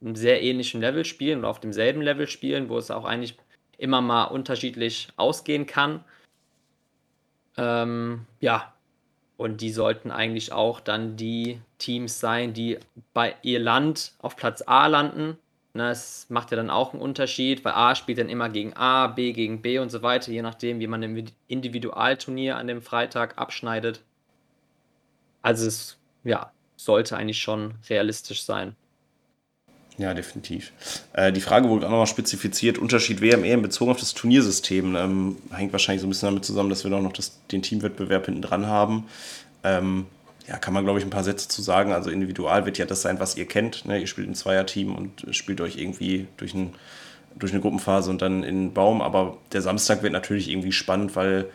einem 0.00 0.16
sehr 0.16 0.42
ähnlichen 0.42 0.80
Level 0.80 1.04
spielen 1.04 1.40
oder 1.40 1.48
auf 1.48 1.60
demselben 1.60 2.02
Level 2.02 2.26
spielen, 2.26 2.68
wo 2.68 2.78
es 2.78 2.90
auch 2.90 3.04
eigentlich 3.04 3.36
immer 3.78 4.00
mal 4.00 4.24
unterschiedlich 4.24 5.08
ausgehen 5.16 5.66
kann. 5.66 6.04
Ähm, 7.56 8.26
ja, 8.40 8.72
und 9.36 9.60
die 9.60 9.70
sollten 9.70 10.10
eigentlich 10.10 10.52
auch 10.52 10.80
dann 10.80 11.16
die 11.16 11.60
Teams 11.78 12.20
sein, 12.20 12.52
die 12.54 12.78
bei 13.12 13.36
ihr 13.42 13.60
Land 13.60 14.12
auf 14.20 14.36
Platz 14.36 14.62
A 14.66 14.86
landen 14.86 15.36
Ne, 15.74 15.88
es 15.90 16.26
macht 16.28 16.50
ja 16.50 16.58
dann 16.58 16.68
auch 16.68 16.92
einen 16.92 17.00
Unterschied, 17.00 17.64
weil 17.64 17.72
A 17.72 17.94
spielt 17.94 18.18
dann 18.18 18.28
immer 18.28 18.50
gegen 18.50 18.74
A, 18.76 19.06
B 19.06 19.32
gegen 19.32 19.62
B 19.62 19.78
und 19.78 19.90
so 19.90 20.02
weiter, 20.02 20.30
je 20.30 20.42
nachdem, 20.42 20.80
wie 20.80 20.86
man 20.86 21.02
im 21.02 21.24
Individualturnier 21.48 22.56
an 22.56 22.66
dem 22.66 22.82
Freitag 22.82 23.38
abschneidet. 23.38 24.02
Also 25.40 25.66
es 25.66 25.98
ja, 26.24 26.52
sollte 26.76 27.16
eigentlich 27.16 27.40
schon 27.40 27.74
realistisch 27.88 28.44
sein. 28.44 28.76
Ja, 29.98 30.14
definitiv. 30.14 30.72
Äh, 31.12 31.32
die 31.32 31.40
Frage 31.40 31.68
wurde 31.68 31.86
auch 31.86 31.90
nochmal 31.90 32.06
spezifiziert: 32.06 32.78
Unterschied 32.78 33.20
WM, 33.20 33.44
EM 33.44 33.62
bezogen 33.62 33.90
auf 33.90 34.00
das 34.00 34.14
Turniersystem. 34.14 34.96
Ähm, 34.96 35.36
hängt 35.54 35.72
wahrscheinlich 35.72 36.00
so 36.00 36.06
ein 36.06 36.10
bisschen 36.10 36.28
damit 36.28 36.44
zusammen, 36.44 36.70
dass 36.70 36.84
wir 36.84 36.90
doch 36.90 37.02
noch 37.02 37.12
das, 37.12 37.40
den 37.50 37.62
Teamwettbewerb 37.62 38.26
hinten 38.26 38.42
dran 38.42 38.66
haben. 38.66 39.04
Ähm, 39.64 40.06
ja, 40.48 40.58
kann 40.58 40.74
man, 40.74 40.84
glaube 40.84 40.98
ich, 40.98 41.04
ein 41.04 41.10
paar 41.10 41.24
Sätze 41.24 41.48
zu 41.48 41.62
sagen. 41.62 41.92
Also 41.92 42.10
individual 42.10 42.66
wird 42.66 42.78
ja 42.78 42.86
das 42.86 43.02
sein, 43.02 43.20
was 43.20 43.36
ihr 43.36 43.46
kennt. 43.46 43.84
Ne? 43.84 44.00
Ihr 44.00 44.06
spielt 44.06 44.28
ein 44.28 44.34
Zweierteam 44.34 44.94
und 44.94 45.26
spielt 45.34 45.60
euch 45.60 45.76
irgendwie 45.76 46.26
durch, 46.36 46.54
ein, 46.54 46.74
durch 47.36 47.52
eine 47.52 47.60
Gruppenphase 47.60 48.10
und 48.10 48.22
dann 48.22 48.42
in 48.42 48.56
den 48.56 48.72
Baum. 48.72 49.02
Aber 49.02 49.38
der 49.52 49.62
Samstag 49.62 50.02
wird 50.02 50.12
natürlich 50.12 50.50
irgendwie 50.50 50.72
spannend, 50.72 51.14
weil 51.14 51.46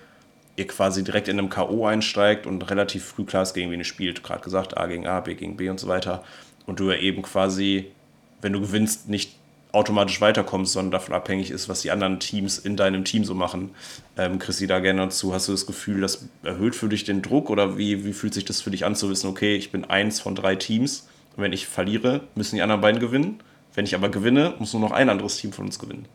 ihr 0.55 0.67
quasi 0.67 1.03
direkt 1.03 1.27
in 1.27 1.37
einem 1.37 1.49
K.O. 1.49 1.85
einsteigt 1.85 2.47
und 2.47 2.69
relativ 2.69 3.03
früh 3.03 3.25
klar 3.25 3.43
ist, 3.43 3.53
gegen 3.53 3.71
wen 3.71 3.79
ihr 3.79 3.85
spielt. 3.85 4.23
Gerade 4.23 4.43
gesagt, 4.43 4.77
A 4.77 4.87
gegen 4.87 5.05
A, 5.05 5.19
B 5.19 5.35
gegen 5.35 5.57
B 5.57 5.69
und 5.69 5.79
so 5.79 5.87
weiter. 5.87 6.23
Und 6.65 6.79
du 6.79 6.89
ja 6.89 6.97
eben 6.97 7.21
quasi, 7.21 7.91
wenn 8.41 8.53
du 8.53 8.61
gewinnst, 8.61 9.09
nicht 9.09 9.35
automatisch 9.71 10.21
weiterkommst, 10.21 10.73
sondern 10.73 10.91
davon 10.91 11.13
abhängig 11.13 11.51
ist, 11.51 11.69
was 11.69 11.81
die 11.81 11.91
anderen 11.91 12.19
Teams 12.19 12.57
in 12.57 12.77
deinem 12.77 13.03
Team 13.03 13.25
so 13.25 13.35
machen. 13.35 13.71
Ähm, 14.17 14.39
Chrissy, 14.39 14.65
da 14.65 14.79
gerne 14.79 15.01
dazu. 15.01 15.33
Hast 15.33 15.47
du 15.47 15.51
das 15.51 15.65
Gefühl, 15.65 16.01
das 16.01 16.27
erhöht 16.43 16.75
für 16.75 16.89
dich 16.89 17.03
den 17.03 17.21
Druck 17.21 17.49
oder 17.49 17.77
wie, 17.77 18.05
wie 18.05 18.13
fühlt 18.13 18.33
sich 18.33 18.45
das 18.45 18.61
für 18.61 18.71
dich 18.71 18.85
an 18.85 18.95
zu 18.95 19.09
wissen, 19.09 19.29
okay, 19.29 19.55
ich 19.55 19.71
bin 19.71 19.85
eins 19.85 20.19
von 20.19 20.35
drei 20.35 20.55
Teams 20.55 21.07
und 21.35 21.43
wenn 21.43 21.53
ich 21.53 21.67
verliere, 21.67 22.21
müssen 22.35 22.55
die 22.55 22.61
anderen 22.61 22.81
beiden 22.81 22.99
gewinnen. 22.99 23.39
Wenn 23.75 23.85
ich 23.85 23.93
aber 23.93 24.09
gewinne, 24.09 24.55
muss 24.57 24.73
nur 24.73 24.81
noch 24.81 24.91
ein 24.91 25.09
anderes 25.09 25.37
Team 25.37 25.51
von 25.51 25.65
uns 25.65 25.77
gewinnen. 25.77 26.07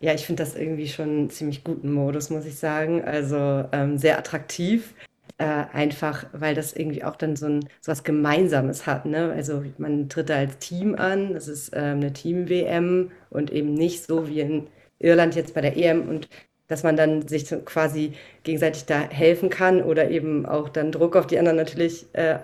Ja, 0.00 0.14
ich 0.14 0.24
finde 0.24 0.42
das 0.42 0.56
irgendwie 0.56 0.88
schon 0.88 1.08
einen 1.10 1.30
ziemlich 1.30 1.62
guten 1.62 1.92
Modus, 1.92 2.30
muss 2.30 2.46
ich 2.46 2.56
sagen. 2.56 3.04
Also 3.04 3.64
ähm, 3.72 3.98
sehr 3.98 4.18
attraktiv. 4.18 4.94
Äh, 5.40 5.64
einfach, 5.72 6.26
weil 6.34 6.54
das 6.54 6.74
irgendwie 6.74 7.02
auch 7.02 7.16
dann 7.16 7.34
so, 7.34 7.46
ein, 7.46 7.60
so 7.80 7.90
was 7.92 8.04
Gemeinsames 8.04 8.86
hat. 8.86 9.06
Ne? 9.06 9.32
Also 9.32 9.64
man 9.78 10.10
tritt 10.10 10.28
da 10.28 10.36
als 10.36 10.58
Team 10.58 10.94
an, 10.94 11.32
das 11.32 11.48
ist 11.48 11.70
ähm, 11.74 11.96
eine 11.96 12.12
Team-WM 12.12 13.10
und 13.30 13.50
eben 13.50 13.72
nicht 13.72 14.04
so 14.04 14.28
wie 14.28 14.40
in 14.40 14.66
Irland 14.98 15.34
jetzt 15.36 15.54
bei 15.54 15.62
der 15.62 15.78
EM 15.78 16.10
und 16.10 16.28
dass 16.68 16.82
man 16.82 16.94
dann 16.94 17.26
sich 17.26 17.48
quasi 17.64 18.12
gegenseitig 18.44 18.84
da 18.84 19.00
helfen 19.00 19.48
kann 19.48 19.82
oder 19.82 20.10
eben 20.10 20.44
auch 20.44 20.68
dann 20.68 20.92
Druck 20.92 21.16
auf 21.16 21.26
die 21.26 21.38
anderen 21.38 21.56
natürlich 21.56 22.04
äh, 22.12 22.36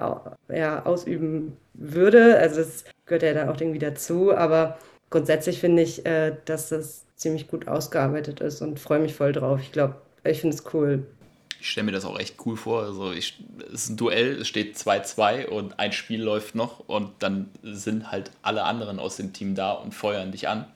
ja, 0.48 0.86
ausüben 0.86 1.58
würde. 1.74 2.38
Also 2.38 2.56
das 2.62 2.84
gehört 3.04 3.22
ja 3.24 3.34
dann 3.34 3.50
auch 3.50 3.60
irgendwie 3.60 3.78
dazu, 3.78 4.34
aber 4.34 4.78
grundsätzlich 5.10 5.60
finde 5.60 5.82
ich, 5.82 6.06
äh, 6.06 6.34
dass 6.46 6.70
das 6.70 7.04
ziemlich 7.16 7.46
gut 7.48 7.68
ausgearbeitet 7.68 8.40
ist 8.40 8.62
und 8.62 8.80
freue 8.80 9.00
mich 9.00 9.14
voll 9.14 9.32
drauf. 9.32 9.60
Ich 9.60 9.72
glaube, 9.72 9.96
ich 10.24 10.40
finde 10.40 10.56
es 10.56 10.64
cool 10.72 11.06
ich 11.60 11.70
stelle 11.70 11.86
mir 11.86 11.92
das 11.92 12.04
auch 12.04 12.18
echt 12.18 12.36
cool 12.44 12.56
vor. 12.56 12.82
Also 12.82 13.12
ich, 13.12 13.38
es 13.68 13.84
ist 13.84 13.88
ein 13.90 13.96
Duell, 13.96 14.40
es 14.40 14.48
steht 14.48 14.76
2-2 14.76 15.46
und 15.46 15.78
ein 15.78 15.92
Spiel 15.92 16.22
läuft 16.22 16.54
noch 16.54 16.80
und 16.80 17.10
dann 17.20 17.50
sind 17.62 18.10
halt 18.10 18.30
alle 18.42 18.64
anderen 18.64 18.98
aus 18.98 19.16
dem 19.16 19.32
Team 19.32 19.54
da 19.54 19.72
und 19.72 19.92
feuern 19.94 20.32
dich 20.32 20.48
an. 20.48 20.66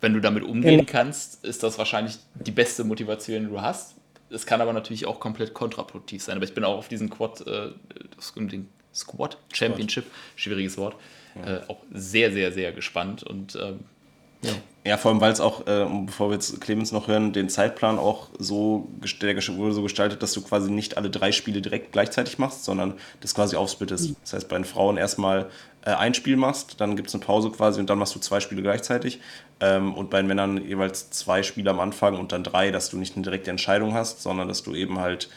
Wenn 0.00 0.12
du 0.12 0.20
damit 0.20 0.42
umgehen 0.42 0.80
okay. 0.80 0.90
kannst, 0.90 1.44
ist 1.44 1.62
das 1.62 1.78
wahrscheinlich 1.78 2.18
die 2.34 2.50
beste 2.50 2.84
Motivation, 2.84 3.44
die 3.44 3.48
du 3.48 3.60
hast. 3.60 3.94
Es 4.28 4.44
kann 4.44 4.60
aber 4.60 4.72
natürlich 4.72 5.06
auch 5.06 5.20
komplett 5.20 5.54
kontraproduktiv 5.54 6.22
sein. 6.22 6.36
Aber 6.36 6.44
ich 6.44 6.54
bin 6.54 6.64
auch 6.64 6.76
auf 6.76 6.88
diesen 6.88 7.08
Quad, 7.08 7.46
äh, 7.46 7.70
den 8.36 8.68
Squad 8.92 9.38
Championship, 9.52 10.04
schwieriges 10.34 10.76
Wort, 10.76 10.96
ja. 11.34 11.58
äh, 11.58 11.60
auch 11.68 11.78
sehr, 11.92 12.32
sehr, 12.32 12.52
sehr 12.52 12.72
gespannt. 12.72 13.22
Und 13.22 13.56
ähm, 13.56 13.80
Ja. 14.42 14.52
ja, 14.84 14.96
vor 14.96 15.10
allem, 15.10 15.20
weil 15.20 15.32
es 15.32 15.40
auch, 15.40 15.66
äh, 15.66 15.86
bevor 16.04 16.28
wir 16.28 16.34
jetzt 16.34 16.60
Clemens 16.60 16.92
noch 16.92 17.08
hören, 17.08 17.32
den 17.32 17.48
Zeitplan 17.48 17.98
auch 17.98 18.28
so, 18.38 18.88
der 19.20 19.36
wurde 19.56 19.72
so 19.72 19.82
gestaltet, 19.82 20.22
dass 20.22 20.32
du 20.32 20.42
quasi 20.42 20.70
nicht 20.70 20.96
alle 20.96 21.10
drei 21.10 21.32
Spiele 21.32 21.62
direkt 21.62 21.92
gleichzeitig 21.92 22.38
machst, 22.38 22.64
sondern 22.64 22.94
das 23.20 23.34
quasi 23.34 23.56
aufsplittest. 23.56 24.14
Das 24.22 24.34
heißt, 24.34 24.48
bei 24.48 24.56
den 24.56 24.64
Frauen 24.64 24.96
erstmal 24.96 25.50
äh, 25.86 25.90
ein 25.90 26.14
Spiel 26.14 26.36
machst, 26.36 26.80
dann 26.80 26.96
gibt 26.96 27.08
es 27.08 27.14
eine 27.14 27.24
Pause 27.24 27.50
quasi 27.50 27.80
und 27.80 27.88
dann 27.88 27.98
machst 27.98 28.14
du 28.14 28.18
zwei 28.18 28.40
Spiele 28.40 28.62
gleichzeitig. 28.62 29.20
Ähm, 29.60 29.94
und 29.94 30.10
bei 30.10 30.18
den 30.18 30.26
Männern 30.26 30.62
jeweils 30.66 31.10
zwei 31.10 31.42
Spiele 31.42 31.70
am 31.70 31.80
Anfang 31.80 32.18
und 32.18 32.32
dann 32.32 32.44
drei, 32.44 32.70
dass 32.70 32.90
du 32.90 32.98
nicht 32.98 33.16
eine 33.16 33.22
direkte 33.22 33.50
Entscheidung 33.50 33.94
hast, 33.94 34.22
sondern 34.22 34.48
dass 34.48 34.62
du 34.62 34.74
eben 34.74 34.98
halt 34.98 35.30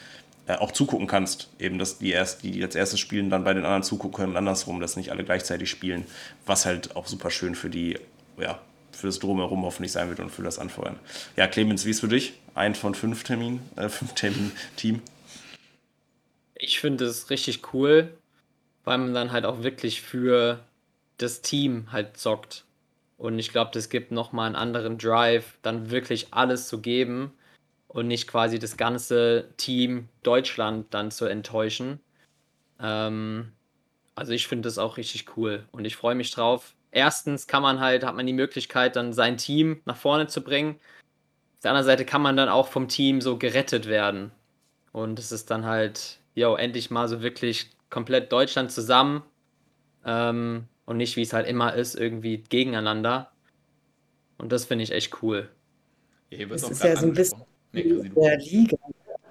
äh, 0.46 0.56
auch 0.56 0.72
zugucken 0.72 1.06
kannst. 1.06 1.48
Eben, 1.58 1.78
dass 1.78 1.98
die, 1.98 2.10
erst, 2.10 2.42
die, 2.42 2.50
die 2.50 2.62
als 2.62 2.74
erstes 2.74 3.00
spielen, 3.00 3.30
dann 3.30 3.44
bei 3.44 3.54
den 3.54 3.64
anderen 3.64 3.84
zugucken 3.84 4.16
können 4.16 4.32
und 4.32 4.36
andersrum, 4.36 4.80
dass 4.80 4.96
nicht 4.96 5.10
alle 5.12 5.24
gleichzeitig 5.24 5.70
spielen. 5.70 6.04
Was 6.46 6.66
halt 6.66 6.96
auch 6.96 7.06
super 7.06 7.30
schön 7.30 7.54
für 7.54 7.70
die, 7.70 7.98
ja, 8.38 8.58
für 9.00 9.06
das 9.08 9.18
Drumherum 9.18 9.64
hoffentlich 9.64 9.92
sein 9.92 10.08
wird 10.08 10.20
und 10.20 10.30
für 10.30 10.42
das 10.42 10.58
Anfeuern. 10.58 10.98
Ja, 11.36 11.46
Clemens, 11.46 11.84
wie 11.84 11.90
ist 11.90 12.00
für 12.00 12.08
dich? 12.08 12.34
Ein 12.54 12.74
von 12.74 12.94
fünf 12.94 13.24
Termin, 13.24 13.60
äh, 13.76 13.88
fünf 13.88 14.14
Termin 14.14 14.52
Team? 14.76 15.02
Ich 16.54 16.80
finde 16.80 17.06
es 17.06 17.30
richtig 17.30 17.72
cool, 17.72 18.12
weil 18.84 18.98
man 18.98 19.14
dann 19.14 19.32
halt 19.32 19.44
auch 19.44 19.62
wirklich 19.62 20.02
für 20.02 20.60
das 21.18 21.42
Team 21.42 21.90
halt 21.90 22.16
zockt. 22.16 22.64
Und 23.16 23.38
ich 23.38 23.50
glaube, 23.50 23.70
das 23.72 23.88
gibt 23.88 24.12
nochmal 24.12 24.46
einen 24.46 24.56
anderen 24.56 24.98
Drive, 24.98 25.58
dann 25.62 25.90
wirklich 25.90 26.28
alles 26.32 26.68
zu 26.68 26.80
geben 26.80 27.32
und 27.88 28.06
nicht 28.06 28.28
quasi 28.28 28.58
das 28.58 28.76
ganze 28.76 29.48
Team 29.56 30.08
Deutschland 30.22 30.86
dann 30.94 31.10
zu 31.10 31.26
enttäuschen. 31.26 32.00
Ähm, 32.80 33.52
also 34.14 34.32
ich 34.32 34.48
finde 34.48 34.66
das 34.66 34.78
auch 34.78 34.96
richtig 34.96 35.36
cool 35.36 35.64
und 35.72 35.84
ich 35.84 35.96
freue 35.96 36.14
mich 36.14 36.30
drauf. 36.30 36.74
Erstens 36.92 37.46
kann 37.46 37.62
man 37.62 37.80
halt, 37.80 38.04
hat 38.04 38.16
man 38.16 38.26
die 38.26 38.32
Möglichkeit, 38.32 38.96
dann 38.96 39.12
sein 39.12 39.36
Team 39.36 39.80
nach 39.84 39.96
vorne 39.96 40.26
zu 40.26 40.42
bringen. 40.42 40.76
Auf 41.54 41.62
der 41.62 41.70
anderen 41.70 41.86
Seite 41.86 42.04
kann 42.04 42.22
man 42.22 42.36
dann 42.36 42.48
auch 42.48 42.68
vom 42.68 42.88
Team 42.88 43.20
so 43.20 43.36
gerettet 43.38 43.86
werden. 43.86 44.32
Und 44.92 45.18
es 45.18 45.30
ist 45.30 45.50
dann 45.50 45.66
halt, 45.66 46.18
yo, 46.34 46.56
endlich 46.56 46.90
mal 46.90 47.08
so 47.08 47.22
wirklich 47.22 47.70
komplett 47.90 48.32
Deutschland 48.32 48.72
zusammen. 48.72 49.22
Ähm, 50.04 50.66
und 50.86 50.96
nicht, 50.96 51.16
wie 51.16 51.22
es 51.22 51.32
halt 51.32 51.46
immer 51.46 51.74
ist, 51.74 51.94
irgendwie 51.94 52.38
gegeneinander. 52.38 53.30
Und 54.38 54.50
das 54.50 54.64
finde 54.64 54.82
ich 54.84 54.90
echt 54.90 55.22
cool. 55.22 55.48
Ja, 56.30 56.46
das 56.46 56.68
ist 56.68 56.82
ja 56.82 56.96
so 56.96 57.06
ein 57.06 57.12
bisschen 57.12 57.42
in 57.72 58.14
der 58.14 58.38
Liga. 58.38 58.76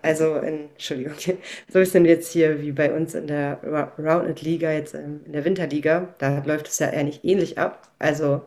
Also, 0.01 0.37
in, 0.37 0.69
Entschuldigung, 0.71 1.13
so 1.71 1.79
ist 1.79 1.93
denn 1.93 2.05
jetzt 2.05 2.31
hier 2.31 2.61
wie 2.61 2.71
bei 2.71 2.93
uns 2.93 3.13
in 3.15 3.27
der 3.27 3.59
Roundnet-Liga, 3.97 4.71
jetzt 4.71 4.93
in 4.93 5.31
der 5.31 5.45
Winterliga. 5.45 6.13
Da 6.17 6.43
läuft 6.45 6.67
es 6.67 6.79
ja 6.79 6.89
eigentlich 6.89 7.23
ähnlich 7.23 7.57
ab. 7.57 7.89
Also, 7.99 8.41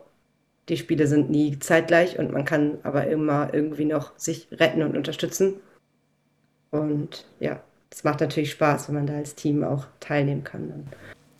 die 0.69 0.77
Spiele 0.77 1.07
sind 1.07 1.29
nie 1.29 1.59
zeitgleich 1.59 2.19
und 2.19 2.31
man 2.31 2.45
kann 2.45 2.77
aber 2.83 3.07
immer 3.07 3.53
irgendwie 3.53 3.85
noch 3.85 4.17
sich 4.17 4.47
retten 4.51 4.81
und 4.81 4.95
unterstützen. 4.95 5.55
Und 6.71 7.25
ja, 7.39 7.61
es 7.91 8.03
macht 8.03 8.21
natürlich 8.21 8.51
Spaß, 8.51 8.87
wenn 8.87 8.95
man 8.95 9.07
da 9.07 9.13
als 9.15 9.35
Team 9.35 9.63
auch 9.63 9.85
teilnehmen 9.99 10.43
kann. 10.43 10.69
Dann. 10.69 10.87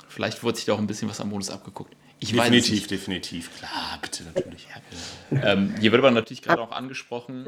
Vielleicht 0.07 0.43
wurde 0.43 0.57
sich 0.57 0.66
da 0.66 0.74
auch 0.74 0.80
ein 0.80 0.88
bisschen 0.88 1.09
was 1.09 1.20
am 1.22 1.30
Modus 1.30 1.49
abgeguckt. 1.49 1.95
Ich 2.20 2.32
definitiv, 2.32 2.88
definitiv. 2.88 3.49
Klar, 3.57 3.99
bitte, 4.01 4.24
natürlich. 4.24 4.68
ähm, 5.32 5.76
hier 5.80 5.91
wird 5.91 5.99
aber 5.99 6.11
natürlich 6.11 6.41
gerade 6.41 6.61
auch 6.61 6.72
angesprochen. 6.72 7.45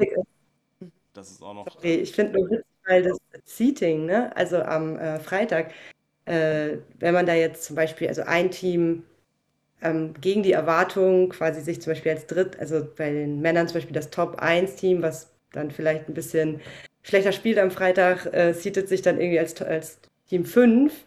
Das 1.16 1.30
ist 1.30 1.42
auch 1.42 1.54
noch. 1.54 1.66
Sorry, 1.70 1.94
ich 1.94 2.12
finde 2.12 2.38
nur 2.38 2.50
witzig, 2.50 2.66
weil 2.86 3.02
das 3.02 3.18
Seating, 3.44 4.06
ne? 4.06 4.34
also 4.36 4.58
am 4.58 4.98
äh, 4.98 5.18
Freitag, 5.18 5.72
äh, 6.26 6.76
wenn 6.98 7.14
man 7.14 7.26
da 7.26 7.34
jetzt 7.34 7.64
zum 7.64 7.76
Beispiel, 7.76 8.08
also 8.08 8.22
ein 8.22 8.50
Team 8.50 9.04
ähm, 9.82 10.14
gegen 10.20 10.42
die 10.42 10.52
Erwartung 10.52 11.30
quasi 11.30 11.60
sich 11.62 11.80
zum 11.80 11.92
Beispiel 11.92 12.12
als 12.12 12.26
Dritt, 12.26 12.58
also 12.58 12.86
bei 12.96 13.10
den 13.10 13.40
Männern 13.40 13.68
zum 13.68 13.76
Beispiel 13.76 13.94
das 13.94 14.10
Top-1-Team, 14.10 15.02
was 15.02 15.32
dann 15.52 15.70
vielleicht 15.70 16.08
ein 16.08 16.14
bisschen 16.14 16.60
schlechter 17.02 17.32
spielt 17.32 17.58
am 17.58 17.70
Freitag, 17.70 18.26
äh, 18.34 18.52
seatet 18.52 18.88
sich 18.88 19.02
dann 19.02 19.18
irgendwie 19.18 19.38
als, 19.38 19.60
als 19.62 19.98
Team 20.28 20.44
5 20.44 21.06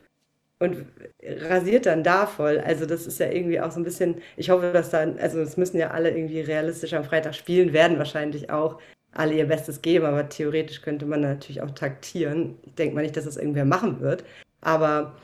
und 0.60 0.86
rasiert 1.22 1.86
dann 1.86 2.04
da 2.04 2.26
voll. 2.26 2.60
Also 2.60 2.86
das 2.86 3.06
ist 3.06 3.20
ja 3.20 3.30
irgendwie 3.30 3.62
auch 3.62 3.72
so 3.72 3.80
ein 3.80 3.84
bisschen, 3.84 4.22
ich 4.38 4.50
hoffe, 4.50 4.72
dass 4.74 4.90
dann, 4.90 5.20
also 5.20 5.40
es 5.40 5.58
müssen 5.58 5.78
ja 5.78 5.92
alle 5.92 6.10
irgendwie 6.12 6.42
realistisch 6.42 6.94
am 6.94 7.04
Freitag 7.04 7.36
spielen, 7.36 7.74
werden 7.74 7.98
wahrscheinlich 7.98 8.50
auch 8.50 8.80
alle 9.14 9.36
ihr 9.36 9.48
Bestes 9.48 9.82
geben, 9.82 10.06
aber 10.06 10.30
theoretisch 10.30 10.82
könnte 10.82 11.06
man 11.06 11.22
natürlich 11.22 11.62
auch 11.62 11.72
taktieren. 11.72 12.56
Ich 12.66 12.76
denke 12.76 12.96
mal 12.96 13.02
nicht, 13.02 13.18
dass 13.18 13.26
das 13.26 13.38
irgendwer 13.38 13.66
machen 13.66 14.00
wird, 14.02 14.24
aber 14.62 15.16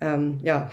ähm, 0.00 0.40
ja. 0.42 0.70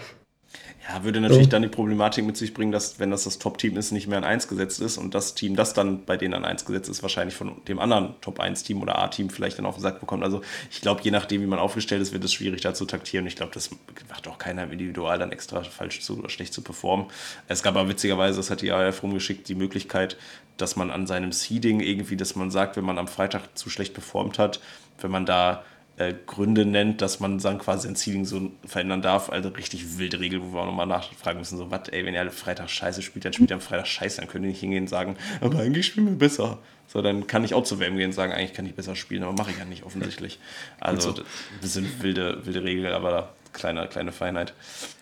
Ja, 0.88 1.04
würde 1.04 1.20
natürlich 1.20 1.44
so. 1.44 1.50
dann 1.50 1.60
die 1.60 1.68
Problematik 1.68 2.24
mit 2.24 2.38
sich 2.38 2.54
bringen, 2.54 2.72
dass, 2.72 2.98
wenn 2.98 3.10
das 3.10 3.24
das 3.24 3.38
Top-Team 3.38 3.76
ist, 3.76 3.92
nicht 3.92 4.06
mehr 4.06 4.16
an 4.16 4.24
1 4.24 4.48
gesetzt 4.48 4.80
ist 4.80 4.96
und 4.96 5.14
das 5.14 5.34
Team, 5.34 5.54
das 5.54 5.74
dann 5.74 6.06
bei 6.06 6.16
denen 6.16 6.32
an 6.32 6.46
1 6.46 6.64
gesetzt 6.64 6.88
ist, 6.88 7.02
wahrscheinlich 7.02 7.36
von 7.36 7.62
dem 7.66 7.78
anderen 7.78 8.14
Top-1-Team 8.22 8.80
oder 8.80 8.98
A-Team 8.98 9.28
vielleicht 9.28 9.58
dann 9.58 9.66
auf 9.66 9.74
den 9.74 9.82
Sack 9.82 10.00
bekommt. 10.00 10.24
Also 10.24 10.40
ich 10.70 10.80
glaube, 10.80 11.02
je 11.02 11.10
nachdem, 11.10 11.42
wie 11.42 11.46
man 11.46 11.58
aufgestellt 11.58 12.00
ist, 12.00 12.14
wird 12.14 12.24
es 12.24 12.32
schwierig, 12.32 12.62
da 12.62 12.72
zu 12.72 12.86
taktieren. 12.86 13.26
Ich 13.26 13.36
glaube, 13.36 13.52
das 13.52 13.68
macht 14.08 14.26
auch 14.26 14.38
keiner 14.38 14.70
Individual 14.72 15.18
dann 15.18 15.30
extra 15.30 15.62
falsch 15.62 16.00
zu 16.00 16.18
oder 16.18 16.30
schlecht 16.30 16.54
zu 16.54 16.62
performen. 16.62 17.08
Es 17.48 17.62
gab 17.62 17.76
aber 17.76 17.90
witzigerweise, 17.90 18.38
das 18.38 18.50
hat 18.50 18.62
die 18.62 18.72
ARF 18.72 19.02
rumgeschickt, 19.02 19.46
die 19.48 19.54
Möglichkeit, 19.54 20.16
dass 20.58 20.76
man 20.76 20.90
an 20.90 21.06
seinem 21.06 21.32
Seeding 21.32 21.80
irgendwie, 21.80 22.16
dass 22.16 22.36
man 22.36 22.50
sagt, 22.50 22.76
wenn 22.76 22.84
man 22.84 22.98
am 22.98 23.08
Freitag 23.08 23.56
zu 23.56 23.70
schlecht 23.70 23.94
performt 23.94 24.38
hat, 24.38 24.60
wenn 25.00 25.10
man 25.10 25.24
da 25.24 25.64
äh, 25.98 26.14
Gründe 26.26 26.64
nennt, 26.64 27.02
dass 27.02 27.20
man 27.20 27.38
dann 27.38 27.58
quasi 27.58 27.86
sein 27.88 27.96
Seeding 27.96 28.24
so 28.24 28.52
verändern 28.64 29.02
darf. 29.02 29.30
Also 29.30 29.48
richtig 29.48 29.98
wilde 29.98 30.20
Regel, 30.20 30.42
wo 30.42 30.52
wir 30.52 30.60
auch 30.60 30.66
nochmal 30.66 30.86
nachfragen 30.86 31.40
müssen, 31.40 31.58
so, 31.58 31.70
was, 31.70 31.88
ey, 31.88 32.04
wenn 32.04 32.14
ihr 32.14 32.20
alle 32.20 32.30
Freitag 32.30 32.70
scheiße 32.70 33.02
spielt, 33.02 33.24
dann 33.24 33.32
spielt 33.32 33.50
ihr 33.50 33.56
am 33.56 33.60
Freitag 33.60 33.86
scheiße, 33.86 34.20
dann 34.20 34.28
könnt 34.28 34.44
ihr 34.44 34.50
nicht 34.50 34.60
hingehen 34.60 34.84
und 34.84 34.88
sagen, 34.88 35.16
aber 35.40 35.58
eigentlich 35.60 35.86
spielen 35.86 36.06
wir 36.06 36.14
besser. 36.14 36.58
So, 36.86 37.02
dann 37.02 37.26
kann 37.26 37.44
ich 37.44 37.52
auch 37.52 37.64
zu 37.64 37.80
WM 37.80 37.96
gehen 37.96 38.06
und 38.06 38.12
sagen, 38.12 38.32
eigentlich 38.32 38.54
kann 38.54 38.64
ich 38.64 38.74
besser 38.74 38.96
spielen, 38.96 39.22
aber 39.22 39.32
mache 39.32 39.50
ich 39.50 39.58
ja 39.58 39.64
nicht 39.64 39.82
offensichtlich. 39.82 40.38
Also, 40.80 41.10
ein 41.10 41.60
bisschen 41.60 41.86
wilde, 42.00 42.46
wilde 42.46 42.64
Regel, 42.64 42.92
aber 42.92 43.34
kleine, 43.52 43.86
kleine 43.88 44.12
Feinheit. 44.12 44.54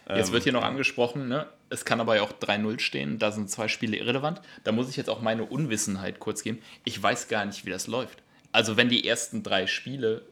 Jetzt 0.09 0.33
wird 0.33 0.45
hier 0.45 0.53
noch 0.53 0.65
angesprochen, 0.65 1.29
ne? 1.29 1.47
Es 1.69 1.85
kann 1.85 2.01
aber 2.01 2.23
auch 2.23 2.33
3-0 2.33 2.79
stehen, 2.81 3.19
da 3.19 3.33
sind 3.33 3.51
zwei 3.51 3.69
Spiele 3.69 3.97
irrelevant. 3.97 4.41
Da 4.65 4.73
muss 4.73 4.89
ich 4.89 4.97
jetzt 4.97 5.11
auch 5.11 5.21
meine 5.21 5.45
Unwissenheit 5.45 6.21
kurz 6.21 6.43
geben. 6.43 6.59
Ich 6.85 7.03
weiß 7.03 7.29
gar 7.29 7.45
nicht, 7.45 7.67
wie 7.67 7.71
das 7.71 7.87
läuft. 7.87 8.23
Also 8.53 8.77
wenn 8.77 8.89
die 8.89 9.07
ersten 9.07 9.43
drei 9.43 9.67
Spiele, 9.67 10.23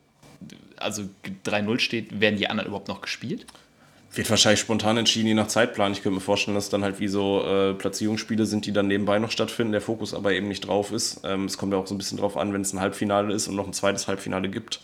also 0.76 1.09
3-0 1.45 1.78
steht, 1.80 2.20
werden 2.20 2.37
die 2.37 2.49
anderen 2.49 2.68
überhaupt 2.68 2.89
noch 2.89 3.01
gespielt? 3.01 3.47
Wird 4.12 4.30
wahrscheinlich 4.30 4.61
spontan 4.61 4.97
entschieden, 4.97 5.26
je 5.26 5.35
nach 5.35 5.49
Zeitplan. 5.49 5.91
Ich 5.91 6.03
könnte 6.03 6.14
mir 6.14 6.20
vorstellen, 6.20 6.55
dass 6.55 6.70
dann 6.70 6.85
halt 6.85 7.01
wie 7.01 7.09
so 7.09 7.45
äh, 7.45 7.74
Platzierungsspiele 7.74 8.47
sind, 8.47 8.64
die 8.64 8.72
dann 8.72 8.87
nebenbei 8.87 9.18
noch 9.18 9.32
stattfinden, 9.32 9.72
der 9.72 9.80
Fokus 9.80 10.14
aber 10.14 10.32
eben 10.32 10.47
nicht 10.47 10.68
drauf 10.68 10.93
ist. 10.93 11.22
Ähm, 11.24 11.47
es 11.47 11.59
kommt 11.59 11.72
ja 11.72 11.80
auch 11.80 11.87
so 11.89 11.97
ein 11.97 11.99
bisschen 11.99 12.18
drauf 12.18 12.37
an, 12.37 12.53
wenn 12.53 12.61
es 12.61 12.72
ein 12.72 12.80
Halbfinale 12.80 13.35
ist 13.35 13.49
und 13.49 13.57
noch 13.57 13.66
ein 13.66 13.72
zweites 13.72 14.07
Halbfinale 14.07 14.49
gibt 14.49 14.80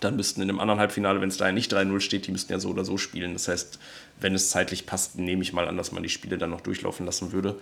dann 0.00 0.16
müssten 0.16 0.42
in 0.42 0.48
dem 0.48 0.60
anderen 0.60 0.80
Halbfinale, 0.80 1.20
wenn 1.20 1.28
es 1.28 1.36
da 1.36 1.50
nicht 1.50 1.72
3-0 1.72 2.00
steht, 2.00 2.26
die 2.26 2.32
müssten 2.32 2.52
ja 2.52 2.58
so 2.58 2.70
oder 2.70 2.84
so 2.84 2.98
spielen. 2.98 3.32
Das 3.32 3.48
heißt, 3.48 3.78
wenn 4.20 4.34
es 4.34 4.50
zeitlich 4.50 4.86
passt, 4.86 5.18
nehme 5.18 5.42
ich 5.42 5.52
mal 5.52 5.68
an, 5.68 5.76
dass 5.76 5.92
man 5.92 6.02
die 6.02 6.08
Spiele 6.08 6.38
dann 6.38 6.50
noch 6.50 6.60
durchlaufen 6.60 7.04
lassen 7.06 7.32
würde. 7.32 7.56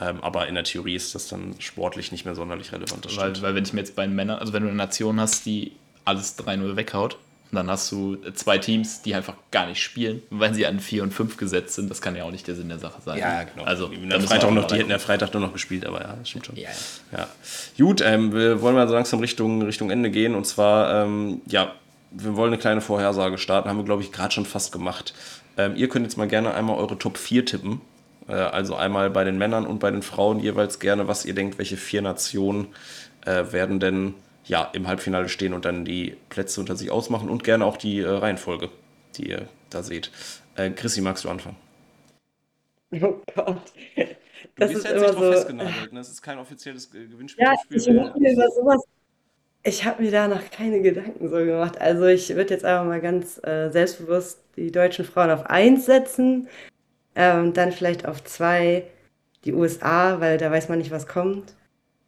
Ähm, 0.00 0.22
aber 0.22 0.48
in 0.48 0.54
der 0.54 0.64
Theorie 0.64 0.96
ist 0.96 1.14
das 1.14 1.28
dann 1.28 1.54
sportlich 1.58 2.12
nicht 2.12 2.24
mehr 2.24 2.34
sonderlich 2.34 2.72
relevant. 2.72 3.06
Weil, 3.16 3.40
weil, 3.42 3.54
wenn 3.54 3.64
ich 3.64 3.72
mir 3.72 3.80
jetzt 3.80 3.94
bei 3.94 4.06
den 4.06 4.14
Männern, 4.14 4.38
also 4.38 4.52
wenn 4.52 4.62
du 4.62 4.68
eine 4.68 4.76
Nation 4.76 5.20
hast, 5.20 5.46
die 5.46 5.72
alles 6.04 6.38
3-0 6.38 6.76
weghaut, 6.76 7.18
dann 7.52 7.70
hast 7.70 7.92
du 7.92 8.16
zwei 8.32 8.56
Teams, 8.56 9.02
die 9.02 9.14
einfach 9.14 9.34
gar 9.50 9.66
nicht 9.66 9.82
spielen, 9.82 10.22
weil 10.30 10.54
sie 10.54 10.66
an 10.66 10.80
4 10.80 11.02
und 11.02 11.12
5 11.12 11.36
gesetzt 11.36 11.74
sind. 11.74 11.90
Das 11.90 12.00
kann 12.00 12.16
ja 12.16 12.24
auch 12.24 12.30
nicht 12.30 12.48
der 12.48 12.54
Sinn 12.54 12.70
der 12.70 12.78
Sache 12.78 13.02
sein. 13.04 13.18
Ja, 13.18 13.44
genau. 13.44 13.64
Also, 13.64 13.88
der 13.88 14.20
Freitag 14.22 14.50
noch, 14.52 14.66
die 14.66 14.76
hätten 14.76 14.90
ja 14.90 14.98
Freitag 14.98 15.34
nur 15.34 15.42
noch 15.42 15.52
gespielt, 15.52 15.84
aber 15.84 16.00
ja, 16.00 16.16
das 16.18 16.30
stimmt 16.30 16.46
schon. 16.46 16.56
Ja, 16.56 16.70
ja. 17.12 17.28
Gut, 17.76 18.00
ähm, 18.00 18.32
wir 18.32 18.62
wollen 18.62 18.74
mal 18.74 18.88
so 18.88 18.94
langsam 18.94 19.20
Richtung, 19.20 19.60
Richtung 19.62 19.90
Ende 19.90 20.10
gehen. 20.10 20.34
Und 20.34 20.46
zwar, 20.46 21.04
ähm, 21.04 21.42
ja, 21.46 21.74
wir 22.10 22.36
wollen 22.36 22.54
eine 22.54 22.60
kleine 22.60 22.80
Vorhersage 22.80 23.36
starten, 23.36 23.68
haben 23.68 23.76
wir, 23.76 23.84
glaube 23.84 24.02
ich, 24.02 24.12
gerade 24.12 24.32
schon 24.32 24.46
fast 24.46 24.72
gemacht. 24.72 25.12
Ähm, 25.56 25.76
ihr 25.76 25.88
könnt 25.88 26.06
jetzt 26.06 26.16
mal 26.16 26.28
gerne 26.28 26.54
einmal 26.54 26.76
eure 26.76 26.98
Top 26.98 27.18
4 27.18 27.44
tippen. 27.44 27.80
Äh, 28.28 28.32
also 28.32 28.74
einmal 28.74 29.10
bei 29.10 29.24
den 29.24 29.38
Männern 29.38 29.66
und 29.66 29.78
bei 29.78 29.90
den 29.90 30.02
Frauen 30.02 30.40
jeweils 30.40 30.78
gerne, 30.78 31.08
was 31.08 31.24
ihr 31.24 31.34
denkt, 31.34 31.58
welche 31.58 31.76
vier 31.76 32.02
Nationen 32.02 32.68
äh, 33.24 33.52
werden 33.52 33.80
denn 33.80 34.14
ja, 34.44 34.68
im 34.72 34.88
Halbfinale 34.88 35.28
stehen 35.28 35.54
und 35.54 35.64
dann 35.64 35.84
die 35.84 36.16
Plätze 36.28 36.60
unter 36.60 36.76
sich 36.76 36.90
ausmachen 36.90 37.28
und 37.28 37.44
gerne 37.44 37.64
auch 37.64 37.76
die 37.76 38.00
äh, 38.00 38.08
Reihenfolge, 38.08 38.70
die 39.16 39.28
ihr 39.30 39.48
da 39.70 39.82
seht. 39.82 40.10
Äh, 40.56 40.70
Chrissy, 40.70 41.00
magst 41.00 41.24
du 41.24 41.28
anfangen? 41.28 41.56
Oh 42.92 43.20
Gott. 43.34 43.72
Das 44.56 44.68
du 44.68 44.74
bist 44.74 44.86
ist 44.86 44.92
jetzt 44.92 45.02
immer 45.02 45.12
so. 45.14 45.32
festgenagelt, 45.32 45.92
ne? 45.92 46.00
Das 46.00 46.10
ist 46.10 46.20
kein 46.20 46.38
offizielles 46.38 46.90
Gewinnspiel. 46.90 47.42
Ja, 47.42 47.54
ich 47.70 47.86
mache 47.86 48.18
mir 48.18 48.32
über 48.32 48.50
sowas 48.50 48.84
ich 49.62 49.84
habe 49.84 50.02
mir 50.02 50.10
da 50.10 50.28
noch 50.28 50.50
keine 50.50 50.80
Gedanken 50.82 51.28
so 51.28 51.36
gemacht. 51.36 51.80
Also 51.80 52.06
ich 52.06 52.28
würde 52.34 52.54
jetzt 52.54 52.64
einfach 52.64 52.84
mal 52.84 53.00
ganz 53.00 53.38
äh, 53.44 53.70
selbstbewusst 53.70 54.40
die 54.56 54.72
deutschen 54.72 55.04
Frauen 55.04 55.30
auf 55.30 55.46
1 55.46 55.86
setzen, 55.86 56.48
ähm, 57.14 57.52
dann 57.52 57.72
vielleicht 57.72 58.06
auf 58.06 58.22
2 58.24 58.84
die 59.44 59.52
USA, 59.52 60.20
weil 60.20 60.38
da 60.38 60.50
weiß 60.50 60.68
man 60.68 60.78
nicht, 60.78 60.90
was 60.90 61.06
kommt. 61.06 61.54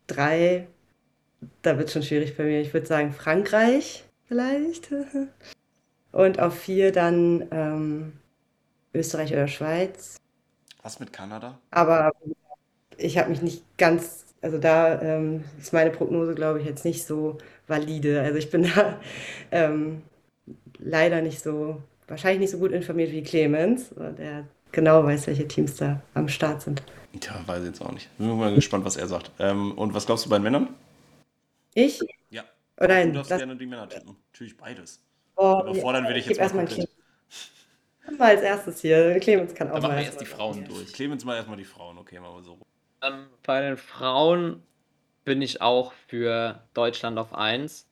3, 0.08 0.66
da 1.62 1.78
wird 1.78 1.90
schon 1.90 2.02
schwierig 2.02 2.36
bei 2.36 2.44
mir. 2.44 2.60
Ich 2.60 2.74
würde 2.74 2.86
sagen 2.86 3.12
Frankreich 3.12 4.04
vielleicht. 4.26 4.90
Und 6.12 6.40
auf 6.40 6.58
4 6.58 6.92
dann 6.92 7.48
ähm, 7.50 8.12
Österreich 8.92 9.32
oder 9.32 9.48
Schweiz. 9.48 10.16
Was 10.82 11.00
mit 11.00 11.12
Kanada? 11.12 11.58
Aber 11.70 12.12
ich 12.96 13.18
habe 13.18 13.30
mich 13.30 13.42
nicht 13.42 13.64
ganz, 13.78 14.23
also 14.44 14.58
da 14.58 15.00
ähm, 15.00 15.42
ist 15.58 15.72
meine 15.72 15.90
Prognose, 15.90 16.34
glaube 16.34 16.60
ich, 16.60 16.66
jetzt 16.66 16.84
nicht 16.84 17.04
so 17.06 17.38
valide. 17.66 18.20
Also 18.20 18.38
ich 18.38 18.50
bin 18.50 18.64
da 18.64 19.00
ähm, 19.50 20.02
leider 20.78 21.22
nicht 21.22 21.40
so, 21.42 21.82
wahrscheinlich 22.06 22.40
nicht 22.40 22.50
so 22.50 22.58
gut 22.58 22.72
informiert 22.72 23.10
wie 23.10 23.22
Clemens, 23.22 23.94
der 24.18 24.46
genau 24.70 25.02
weiß, 25.02 25.26
welche 25.28 25.48
Teams 25.48 25.76
da 25.76 26.02
am 26.12 26.28
Start 26.28 26.60
sind. 26.60 26.82
Tja, 27.18 27.42
weiß 27.46 27.60
ich 27.60 27.68
jetzt 27.68 27.80
auch 27.80 27.92
nicht. 27.92 28.10
Bin 28.18 28.36
mal 28.36 28.54
gespannt, 28.54 28.84
was 28.84 28.96
er 28.96 29.08
sagt. 29.08 29.30
Ähm, 29.38 29.72
und 29.78 29.94
was 29.94 30.04
glaubst 30.04 30.26
du 30.26 30.30
bei 30.30 30.36
den 30.36 30.42
Männern? 30.42 30.74
Ich? 31.74 32.00
Ja. 32.30 32.44
Oh 32.80 32.84
nein, 32.86 33.08
du 33.08 33.14
darfst 33.14 33.30
das, 33.30 33.38
gerne 33.38 33.56
die 33.56 33.66
Männer 33.66 33.88
tippen. 33.88 34.16
Natürlich 34.32 34.56
beides. 34.56 35.00
oh, 35.36 35.60
Überfordern 35.62 36.06
will 36.08 36.16
ich 36.16 36.26
gib 36.26 36.36
jetzt 36.38 36.38
mal 36.38 36.42
erstmal 36.42 36.66
komplett. 36.66 36.88
Clemens. 36.88 38.18
Mal 38.18 38.36
als 38.36 38.42
erstes 38.42 38.80
hier. 38.80 39.18
Clemens 39.20 39.54
kann 39.54 39.70
auch 39.70 39.78
Dann 39.78 39.82
machen 39.82 39.92
mal 39.92 40.00
wir 40.00 40.06
erst 40.06 40.20
die. 40.20 40.26
Frauen 40.26 40.64
durch. 40.64 40.92
Clemens 40.92 41.24
mal 41.24 41.36
erstmal 41.36 41.56
die 41.56 41.64
Frauen, 41.64 41.98
okay, 41.98 42.20
wir 42.20 42.42
so. 42.42 42.58
Ähm, 43.06 43.26
bei 43.42 43.60
den 43.60 43.76
Frauen 43.76 44.62
bin 45.24 45.42
ich 45.42 45.60
auch 45.60 45.92
für 46.08 46.62
Deutschland 46.74 47.18
auf 47.18 47.34
1, 47.34 47.86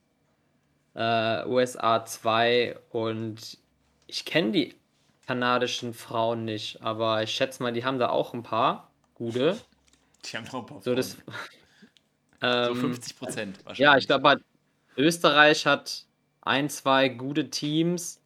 äh, 0.95 1.47
USA 1.47 2.05
2 2.05 2.79
und 2.91 3.59
ich 4.07 4.25
kenne 4.25 4.53
die 4.53 4.75
kanadischen 5.27 5.95
Frauen 5.95 6.45
nicht, 6.45 6.83
aber 6.83 7.23
ich 7.23 7.31
schätze 7.31 7.63
mal, 7.63 7.73
die 7.73 7.85
haben 7.85 7.99
da 7.99 8.11
auch 8.11 8.35
ein 8.35 8.43
paar 8.43 8.91
gute. 9.15 9.57
Die 10.25 10.37
haben 10.37 10.45
noch 10.45 10.55
ein 10.55 10.67
paar 10.67 10.83
So, 10.83 10.95
das, 10.95 11.15
Frauen. 11.15 11.35
So 12.41 12.49
ähm, 12.49 12.75
50 12.75 13.19
Prozent 13.19 13.59
wahrscheinlich. 13.65 13.79
Ja, 13.79 13.97
ich 13.97 14.07
glaube, 14.09 14.41
Österreich 14.97 15.65
hat 15.65 16.07
ein, 16.41 16.69
zwei 16.69 17.09
gute 17.09 17.51
Teams. 17.51 18.21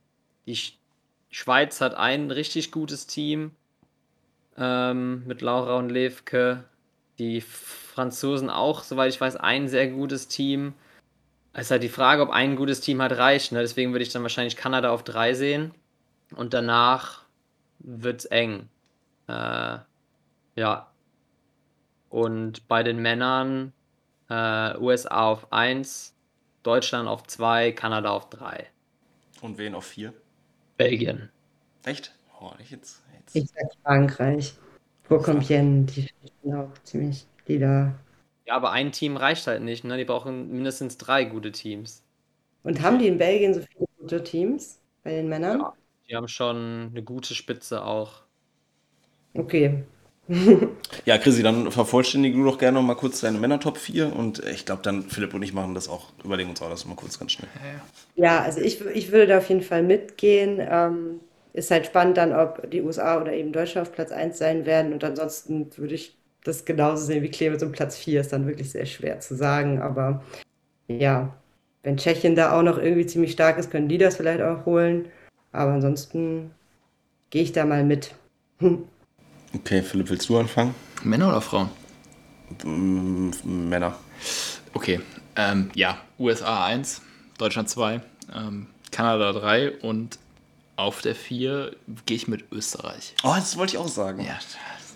Die 0.46 0.56
Sch 0.56 0.78
Schweiz 1.30 1.82
hat 1.82 1.94
ein 1.94 2.30
richtig 2.30 2.72
gutes 2.72 3.06
Team 3.06 3.54
ähm, 4.56 5.26
mit 5.26 5.42
Laura 5.42 5.76
und 5.76 5.90
Levke. 5.90 6.64
Die 7.18 7.40
Franzosen 7.40 8.50
auch, 8.50 8.82
soweit 8.82 9.12
ich 9.12 9.20
weiß, 9.20 9.36
ein 9.36 9.68
sehr 9.68 9.88
gutes 9.88 10.28
Team. 10.28 10.74
Es 11.52 11.66
ist 11.66 11.70
halt 11.70 11.82
die 11.82 11.88
Frage, 11.88 12.22
ob 12.22 12.30
ein 12.30 12.56
gutes 12.56 12.80
Team 12.80 13.00
halt 13.00 13.12
reicht. 13.12 13.52
Ne? 13.52 13.60
Deswegen 13.60 13.92
würde 13.92 14.02
ich 14.02 14.12
dann 14.12 14.22
wahrscheinlich 14.22 14.56
Kanada 14.56 14.90
auf 14.90 15.02
drei 15.02 15.32
sehen. 15.34 15.72
Und 16.34 16.52
danach 16.52 17.22
wird 17.78 18.20
es 18.20 18.24
eng. 18.26 18.68
Äh, 19.28 19.78
ja. 20.56 20.90
Und 22.10 22.68
bei 22.68 22.82
den 22.82 23.00
Männern 23.00 23.72
äh, 24.28 24.76
USA 24.78 25.24
auf 25.24 25.52
1, 25.52 26.14
Deutschland 26.62 27.08
auf 27.08 27.26
2, 27.26 27.72
Kanada 27.72 28.10
auf 28.10 28.28
3. 28.30 28.66
Und 29.40 29.58
wen 29.58 29.74
auf 29.74 29.86
vier? 29.86 30.12
Belgien. 30.76 31.30
Echt? 31.84 32.12
Oh, 32.40 32.52
ich 32.58 32.70
jetzt. 32.70 33.02
jetzt. 33.18 33.36
Ich 33.36 33.48
sag 33.48 33.74
Frankreich. 33.82 34.54
Pour 35.08 35.22
Compiègne, 35.22 35.86
die 35.86 36.08
sind 36.42 36.54
auch 36.54 36.72
ziemlich 36.82 37.26
lila. 37.46 37.94
Ja, 38.46 38.54
aber 38.54 38.72
ein 38.72 38.92
Team 38.92 39.16
reicht 39.16 39.46
halt 39.46 39.62
nicht. 39.62 39.84
Ne? 39.84 39.96
Die 39.96 40.04
brauchen 40.04 40.50
mindestens 40.50 40.98
drei 40.98 41.24
gute 41.24 41.52
Teams. 41.52 42.02
Und 42.62 42.82
haben 42.82 42.98
die 42.98 43.06
in 43.06 43.18
Belgien 43.18 43.54
so 43.54 43.60
viele 43.60 43.86
gute 43.98 44.24
Teams 44.24 44.80
bei 45.04 45.10
den 45.10 45.28
Männern? 45.28 45.60
Ja. 45.60 45.72
Die 46.08 46.16
haben 46.16 46.28
schon 46.28 46.90
eine 46.90 47.02
gute 47.02 47.34
Spitze 47.34 47.84
auch. 47.84 48.22
Okay. 49.34 49.84
Ja, 51.04 51.18
Chrissy, 51.18 51.44
dann 51.44 51.70
vervollständige 51.70 52.36
du 52.36 52.44
doch 52.44 52.58
gerne 52.58 52.78
noch 52.78 52.82
mal 52.82 52.96
kurz 52.96 53.20
deine 53.20 53.38
Männer-Top 53.38 53.78
4 53.78 54.14
und 54.14 54.44
ich 54.44 54.64
glaube, 54.64 54.82
dann 54.82 55.04
Philipp 55.04 55.34
und 55.34 55.42
ich 55.42 55.52
machen 55.52 55.74
das 55.74 55.88
auch, 55.88 56.06
überlegen 56.24 56.50
uns 56.50 56.60
auch 56.62 56.68
das 56.68 56.84
mal 56.84 56.96
kurz 56.96 57.18
ganz 57.18 57.32
schnell. 57.32 57.48
Ja, 58.16 58.40
also 58.40 58.60
ich, 58.60 58.80
ich 58.80 59.12
würde 59.12 59.28
da 59.28 59.38
auf 59.38 59.48
jeden 59.48 59.62
Fall 59.62 59.84
mitgehen. 59.84 60.58
Ähm, 60.60 61.20
ist 61.56 61.70
halt 61.70 61.86
spannend 61.86 62.18
dann, 62.18 62.32
ob 62.32 62.70
die 62.70 62.82
USA 62.82 63.20
oder 63.20 63.32
eben 63.32 63.52
Deutschland 63.52 63.88
auf 63.88 63.94
Platz 63.94 64.12
1 64.12 64.36
sein 64.36 64.66
werden. 64.66 64.92
Und 64.92 65.02
ansonsten 65.02 65.70
würde 65.76 65.94
ich 65.94 66.16
das 66.44 66.64
genauso 66.64 67.04
sehen 67.04 67.22
wie 67.22 67.30
Clemens 67.30 67.62
und 67.62 67.72
Platz 67.72 67.96
4 67.96 68.20
ist 68.20 68.32
dann 68.32 68.46
wirklich 68.46 68.70
sehr 68.70 68.86
schwer 68.86 69.20
zu 69.20 69.34
sagen. 69.34 69.80
Aber 69.80 70.22
ja, 70.86 71.34
wenn 71.82 71.96
Tschechien 71.96 72.36
da 72.36 72.52
auch 72.52 72.62
noch 72.62 72.78
irgendwie 72.78 73.06
ziemlich 73.06 73.32
stark 73.32 73.58
ist, 73.58 73.70
können 73.70 73.88
die 73.88 73.98
das 73.98 74.16
vielleicht 74.16 74.42
auch 74.42 74.66
holen. 74.66 75.06
Aber 75.52 75.72
ansonsten 75.72 76.50
gehe 77.30 77.42
ich 77.42 77.52
da 77.52 77.64
mal 77.64 77.84
mit. 77.84 78.14
Okay, 79.54 79.80
Philipp, 79.80 80.10
willst 80.10 80.28
du 80.28 80.36
anfangen? 80.36 80.74
Männer 81.02 81.28
oder 81.28 81.40
Frauen? 81.40 81.70
Mm, 82.62 83.30
Männer. 83.44 83.96
Okay, 84.74 85.00
ähm, 85.34 85.70
ja, 85.74 85.96
USA 86.18 86.66
1, 86.66 87.00
Deutschland 87.38 87.70
2, 87.70 88.02
ähm, 88.34 88.66
Kanada 88.90 89.32
3 89.32 89.70
und 89.80 90.18
auf 90.76 91.00
der 91.00 91.14
4 91.14 91.74
gehe 92.04 92.16
ich 92.16 92.28
mit 92.28 92.44
Österreich. 92.52 93.14
Oh, 93.22 93.34
das 93.34 93.56
wollte 93.56 93.74
ich 93.74 93.78
auch 93.78 93.88
sagen. 93.88 94.24
Ja, 94.24 94.38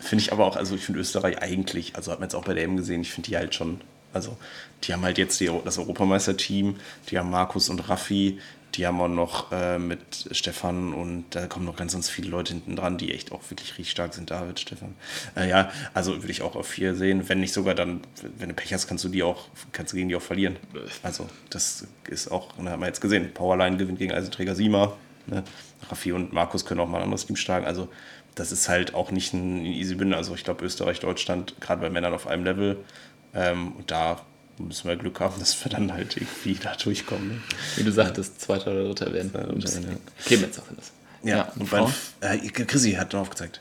Finde 0.01 0.25
ich 0.25 0.33
aber 0.33 0.47
auch, 0.47 0.57
also 0.57 0.75
ich 0.75 0.85
finde 0.85 1.01
Österreich 1.01 1.43
eigentlich, 1.43 1.95
also 1.97 2.11
hat 2.11 2.21
man 2.21 2.29
jetzt 2.29 2.35
auch 2.35 2.45
bei 2.45 2.55
der 2.55 2.65
M 2.65 2.77
gesehen, 2.77 3.03
ich 3.03 3.13
finde 3.13 3.31
die 3.31 3.37
halt 3.37 3.55
schon, 3.55 3.81
also 4.15 4.37
die 4.85 4.95
haben 4.95 5.03
halt 5.03 5.19
jetzt 5.19 5.39
die, 5.41 5.51
das 5.65 5.79
Europameisterteam, 5.79 6.77
die 7.11 7.19
haben 7.19 7.31
Markus 7.31 7.69
und 7.69 7.89
Raffi, 7.89 8.39
die 8.75 8.87
haben 8.87 9.01
auch 9.01 9.09
noch 9.09 9.53
äh, 9.53 9.79
mit 9.79 10.29
Stefan 10.31 10.95
und 10.95 11.25
da 11.31 11.47
kommen 11.49 11.67
noch 11.67 11.77
ganz, 11.77 11.93
ganz 11.93 12.09
viele 12.09 12.31
Leute 12.31 12.53
hinten 12.53 12.77
dran, 12.77 12.99
die 12.99 13.13
echt 13.13 13.33
auch 13.33 13.43
wirklich 13.51 13.71
richtig 13.71 13.91
stark 13.91 14.15
sind. 14.15 14.31
David, 14.31 14.61
Stefan. 14.61 14.95
Äh, 15.37 15.49
ja, 15.49 15.71
also 15.93 16.17
würde 16.17 16.31
ich 16.31 16.43
auch 16.43 16.55
auf 16.55 16.69
vier 16.69 16.95
sehen. 16.95 17.29
Wenn 17.29 17.41
nicht 17.41 17.53
sogar 17.53 17.75
dann, 17.75 18.01
wenn 18.39 18.49
du 18.49 18.55
Pech 18.55 18.73
hast, 18.73 18.87
kannst 18.87 19.05
du 19.05 19.09
die 19.09 19.23
auch, 19.23 19.49
kannst 19.73 19.93
du 19.93 19.97
gegen 19.97 20.09
die 20.09 20.17
auch 20.17 20.23
verlieren. 20.23 20.57
Also 21.03 21.27
das 21.51 21.87
ist 22.09 22.31
auch, 22.31 22.53
da 22.57 22.71
haben 22.71 22.81
wir 22.81 22.87
jetzt 22.87 23.01
gesehen, 23.01 23.35
Powerline 23.35 23.77
gewinnt 23.77 23.99
gegen 23.99 24.13
Eisenträger 24.13 24.55
Sima. 24.55 24.97
Ne? 25.27 25.45
Raffi 25.89 26.13
und 26.13 26.33
Markus 26.33 26.65
können 26.65 26.81
auch 26.81 26.89
mal 26.89 26.99
ein 26.99 27.05
anderes 27.05 27.27
Team 27.27 27.37
schlagen. 27.37 27.67
Also 27.67 27.89
das 28.35 28.53
ist 28.53 28.69
halt 28.69 28.95
auch 28.95 29.11
nicht 29.11 29.33
ein 29.33 29.65
easy 29.65 29.99
Win. 29.99 30.15
Also 30.15 30.35
ich 30.35 30.45
glaube 30.45 30.65
Österreich, 30.65 31.01
Deutschland, 31.01 31.55
gerade 31.61 31.81
bei 31.81 31.91
Männern 31.91 32.15
auf 32.15 32.27
einem 32.27 32.45
Level. 32.45 32.79
Ähm, 33.35 33.73
und 33.73 33.91
da 33.91 34.21
müssen 34.59 34.89
wir 34.89 34.97
Glück 34.97 35.21
haben, 35.21 35.35
dass 35.39 35.63
wir 35.65 35.71
dann 35.71 35.93
halt 35.93 36.17
irgendwie 36.17 36.55
da 36.55 36.75
durchkommen. 36.75 37.29
Ne? 37.29 37.41
wie 37.77 37.85
du 37.85 37.93
sagtest, 37.93 38.41
zweiter 38.41 38.73
oder 38.73 38.85
dritter 38.95 39.13
werden. 39.13 39.31
Zweiter 39.31 39.49
oder 39.49 39.59
dritter, 39.59 39.81
ja. 39.81 39.97
Clemens 40.25 40.61
das. 40.77 40.93
Ja, 41.23 41.53
und 41.57 41.71
bei, 41.71 41.79
Frauen? 41.79 41.93
äh, 42.21 42.39
Chrissy 42.39 42.93
hat 42.93 43.13
noch 43.13 43.21
aufgezeigt. 43.21 43.61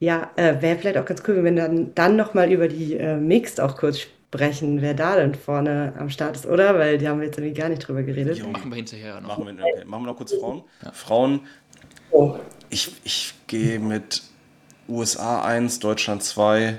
Ja, 0.00 0.30
äh, 0.36 0.60
wäre 0.60 0.78
vielleicht 0.78 0.98
auch 0.98 1.04
ganz 1.04 1.22
cool, 1.26 1.36
wenn 1.36 1.54
wir 1.54 1.62
dann, 1.62 1.94
dann 1.94 2.16
nochmal 2.16 2.52
über 2.52 2.68
die 2.68 2.94
äh, 2.94 3.16
Mixed 3.16 3.60
auch 3.60 3.76
kurz 3.76 4.00
sprechen, 4.34 4.82
wer 4.82 4.94
da 4.94 5.16
denn 5.16 5.34
vorne 5.34 5.92
am 5.98 6.10
Start 6.10 6.34
ist, 6.34 6.46
oder? 6.46 6.76
Weil 6.78 6.98
die 6.98 7.08
haben 7.08 7.20
wir 7.20 7.26
jetzt 7.26 7.38
irgendwie 7.38 7.54
gar 7.54 7.68
nicht 7.68 7.86
drüber 7.86 8.02
geredet. 8.02 8.38
Jo. 8.38 8.48
Machen 8.48 8.70
wir 8.70 8.76
hinterher 8.76 9.20
noch. 9.20 9.38
Machen 9.38 9.46
wir, 9.46 9.64
okay. 9.64 9.84
Machen 9.84 10.02
wir 10.02 10.06
noch 10.10 10.16
kurz 10.16 10.34
Frauen. 10.34 10.64
Frauen, 10.92 11.40
Oh. 12.10 12.38
ich, 12.70 12.92
ich 13.02 13.34
gehe 13.48 13.78
mit 13.80 14.22
USA 14.88 15.42
1, 15.44 15.80
Deutschland 15.80 16.22
2, 16.22 16.78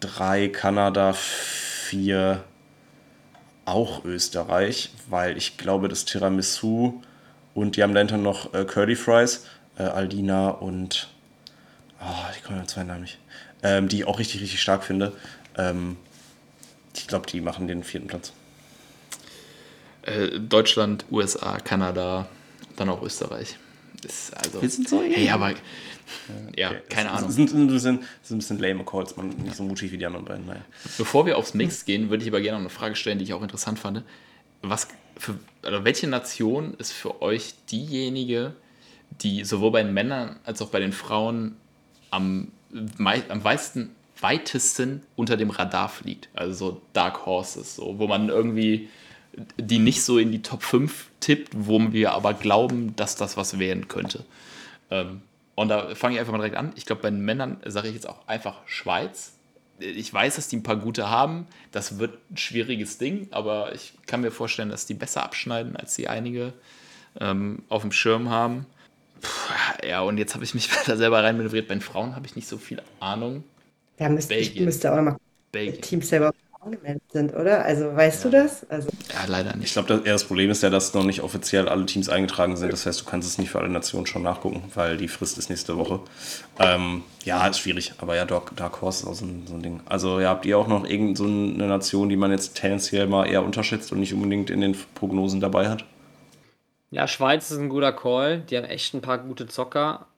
3, 0.00 0.48
Kanada 0.48 1.12
4, 1.14 2.44
auch 3.64 4.04
Österreich, 4.04 4.92
weil 5.08 5.36
ich 5.36 5.56
glaube, 5.56 5.88
das 5.88 6.04
Tiramisu 6.04 7.00
und 7.54 7.76
die 7.76 7.82
haben 7.82 7.94
dahinter 7.94 8.18
noch 8.18 8.54
äh, 8.54 8.64
Curly 8.64 8.94
Fries, 8.96 9.46
äh, 9.78 9.84
Aldina 9.84 10.50
und 10.50 11.08
oh, 12.00 12.30
ich 12.36 12.44
komme 12.44 12.60
mit 12.60 12.70
zwei 12.70 12.84
Namen 12.84 13.02
nicht, 13.02 13.18
ähm, 13.62 13.88
die 13.88 13.98
ich 13.98 14.06
auch 14.06 14.18
richtig, 14.18 14.42
richtig 14.42 14.60
stark 14.60 14.84
finde. 14.84 15.12
Ähm, 15.56 15.96
ich 16.96 17.06
glaube, 17.06 17.26
die 17.26 17.40
machen 17.40 17.68
den 17.68 17.84
vierten 17.84 18.08
Platz. 18.08 18.32
Äh, 20.02 20.40
Deutschland, 20.40 21.04
USA, 21.10 21.58
Kanada, 21.58 22.28
dann 22.76 22.88
auch 22.88 23.02
Österreich. 23.02 23.56
Ist 24.04 24.36
also, 24.36 24.60
Wir 24.60 24.68
sind 24.68 24.88
so 24.88 25.00
hey, 25.02 25.30
aber 25.30 25.54
ja, 26.56 26.70
Okay, 26.70 26.80
keine 26.88 27.10
Ahnung. 27.10 27.30
Sind, 27.30 27.50
sind, 27.50 27.60
ein 27.60 27.66
bisschen, 27.68 28.00
sind 28.22 28.36
ein 28.36 28.38
bisschen 28.38 28.58
lame 28.58 28.84
Calls, 28.84 29.16
man 29.16 29.28
nicht 29.28 29.56
so 29.56 29.62
mutig 29.62 29.92
wie 29.92 29.98
die 29.98 30.06
anderen 30.06 30.24
beiden. 30.24 30.46
Naja. 30.46 30.62
Bevor 30.98 31.26
wir 31.26 31.38
aufs 31.38 31.54
Mix 31.54 31.84
gehen, 31.84 32.10
würde 32.10 32.24
ich 32.24 32.30
aber 32.30 32.40
gerne 32.40 32.58
noch 32.58 32.62
eine 32.62 32.70
Frage 32.70 32.96
stellen, 32.96 33.18
die 33.18 33.24
ich 33.24 33.32
auch 33.32 33.42
interessant 33.42 33.78
fand. 33.78 34.02
Was 34.62 34.88
für, 35.16 35.38
oder 35.66 35.84
welche 35.84 36.06
Nation 36.06 36.74
ist 36.74 36.92
für 36.92 37.22
euch 37.22 37.54
diejenige, 37.70 38.54
die 39.20 39.44
sowohl 39.44 39.72
bei 39.72 39.82
den 39.82 39.94
Männern 39.94 40.36
als 40.44 40.62
auch 40.62 40.68
bei 40.68 40.80
den 40.80 40.92
Frauen 40.92 41.56
am, 42.10 42.48
am 42.98 43.44
weitesten, 43.44 43.90
weitesten 44.22 45.02
unter 45.16 45.36
dem 45.36 45.50
Radar 45.50 45.88
fliegt? 45.88 46.28
Also 46.34 46.52
so 46.70 46.82
Dark 46.92 47.26
Horses, 47.26 47.76
so, 47.76 47.98
wo 47.98 48.06
man 48.06 48.28
irgendwie 48.28 48.88
die 49.56 49.78
nicht 49.78 50.02
so 50.02 50.18
in 50.18 50.30
die 50.30 50.42
Top 50.42 50.62
5 50.62 51.08
tippt, 51.20 51.52
wo 51.54 51.92
wir 51.92 52.12
aber 52.12 52.34
glauben, 52.34 52.94
dass 52.96 53.16
das 53.16 53.36
was 53.36 53.58
werden 53.58 53.88
könnte. 53.88 54.24
Ähm, 54.90 55.22
und 55.54 55.68
da 55.68 55.94
fange 55.94 56.14
ich 56.14 56.20
einfach 56.20 56.32
mal 56.32 56.38
direkt 56.38 56.56
an. 56.56 56.72
Ich 56.76 56.86
glaube, 56.86 57.02
bei 57.02 57.10
den 57.10 57.24
Männern 57.24 57.58
sage 57.64 57.88
ich 57.88 57.94
jetzt 57.94 58.08
auch 58.08 58.26
einfach 58.26 58.60
Schweiz. 58.66 59.34
Ich 59.78 60.12
weiß, 60.12 60.36
dass 60.36 60.48
die 60.48 60.56
ein 60.56 60.62
paar 60.62 60.76
gute 60.76 61.10
haben. 61.10 61.46
Das 61.72 61.98
wird 61.98 62.18
ein 62.30 62.36
schwieriges 62.36 62.98
Ding, 62.98 63.28
aber 63.30 63.74
ich 63.74 63.94
kann 64.06 64.20
mir 64.20 64.30
vorstellen, 64.30 64.68
dass 64.68 64.86
die 64.86 64.94
besser 64.94 65.22
abschneiden, 65.22 65.76
als 65.76 65.94
die 65.94 66.08
einige 66.08 66.52
ähm, 67.20 67.62
auf 67.68 67.82
dem 67.82 67.92
Schirm 67.92 68.30
haben. 68.30 68.66
Puh, 69.20 69.86
ja, 69.86 70.00
und 70.00 70.18
jetzt 70.18 70.34
habe 70.34 70.44
ich 70.44 70.54
mich 70.54 70.68
da 70.86 70.96
selber 70.96 71.22
reinmanövriert. 71.22 71.68
Bei 71.68 71.74
den 71.74 71.80
Frauen 71.80 72.16
habe 72.16 72.26
ich 72.26 72.36
nicht 72.36 72.48
so 72.48 72.58
viel 72.58 72.82
Ahnung. 73.00 73.44
Da 73.96 74.08
müsste 74.08 74.38
ich 74.40 74.58
müsste 74.58 74.92
auch 74.92 74.96
nochmal 74.96 75.16
Belgien. 75.52 75.82
Teams 75.82 76.08
selber 76.08 76.32
angemeldet 76.60 77.02
sind, 77.12 77.34
oder? 77.34 77.64
Also 77.64 77.94
weißt 77.96 78.24
du 78.24 78.30
das? 78.30 78.68
Also, 78.70 78.90
Ja, 79.12 79.24
leider 79.26 79.56
Ich 79.60 79.72
nicht. 79.72 79.74
glaube, 79.74 79.88
das, 79.88 80.02
das 80.04 80.24
Problem 80.24 80.50
ist 80.50 80.62
ja, 80.62 80.70
dass 80.70 80.94
noch 80.94 81.04
nicht 81.04 81.20
offiziell 81.22 81.68
alle 81.68 81.86
Teams 81.86 82.08
eingetragen 82.08 82.56
sind. 82.56 82.72
Das 82.72 82.86
heißt, 82.86 83.00
du 83.00 83.04
kannst 83.04 83.28
es 83.28 83.38
nicht 83.38 83.50
für 83.50 83.58
alle 83.58 83.68
Nationen 83.68 84.06
schon 84.06 84.22
nachgucken, 84.22 84.62
weil 84.74 84.96
die 84.96 85.08
Frist 85.08 85.38
ist 85.38 85.50
nächste 85.50 85.76
Woche. 85.76 86.00
Ähm, 86.58 87.02
ja, 87.24 87.46
ist 87.46 87.60
schwierig. 87.60 87.92
Aber 87.98 88.16
ja, 88.16 88.24
Dark, 88.24 88.56
Dark 88.56 88.80
Horse 88.80 89.02
ist 89.04 89.08
auch 89.08 89.14
so 89.14 89.24
ein, 89.24 89.46
so 89.46 89.54
ein 89.54 89.62
Ding. 89.62 89.80
Also 89.86 90.20
ja, 90.20 90.30
habt 90.30 90.46
ihr 90.46 90.58
auch 90.58 90.68
noch 90.68 90.84
irgendeine 90.84 91.16
so 91.16 91.24
eine 91.24 91.68
Nation, 91.68 92.08
die 92.08 92.16
man 92.16 92.30
jetzt 92.32 92.56
tendenziell 92.56 93.06
mal 93.06 93.26
eher 93.26 93.44
unterschätzt 93.44 93.92
und 93.92 94.00
nicht 94.00 94.14
unbedingt 94.14 94.50
in 94.50 94.60
den 94.60 94.76
Prognosen 94.94 95.40
dabei 95.40 95.68
hat? 95.68 95.84
Ja, 96.90 97.08
Schweiz 97.08 97.50
ist 97.50 97.58
ein 97.58 97.68
guter 97.68 97.92
Call. 97.92 98.42
Die 98.42 98.56
haben 98.56 98.64
echt 98.64 98.94
ein 98.94 99.00
paar 99.00 99.18
gute 99.18 99.46
Zocker 99.46 100.08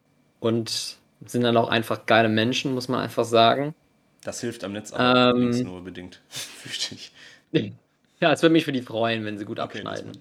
und 0.40 0.98
sind 1.26 1.42
dann 1.42 1.56
auch 1.56 1.68
einfach 1.68 2.06
geile 2.06 2.28
Menschen, 2.28 2.74
muss 2.74 2.88
man 2.88 3.00
einfach 3.00 3.24
sagen. 3.24 3.74
Das 4.22 4.40
hilft 4.40 4.64
am 4.64 4.72
Netz 4.72 4.92
aber 4.92 5.30
Ähm. 5.30 5.36
übrigens 5.36 5.62
nur 5.62 5.84
bedingt. 5.84 6.22
Fürchte 6.28 6.94
ich. 6.94 7.12
Ja, 8.20 8.32
es 8.32 8.42
würde 8.42 8.52
mich 8.52 8.64
für 8.64 8.72
die 8.72 8.80
freuen, 8.82 9.24
wenn 9.24 9.38
sie 9.38 9.44
gut 9.44 9.58
Okay, 9.58 9.82
abschneiden. 9.84 10.12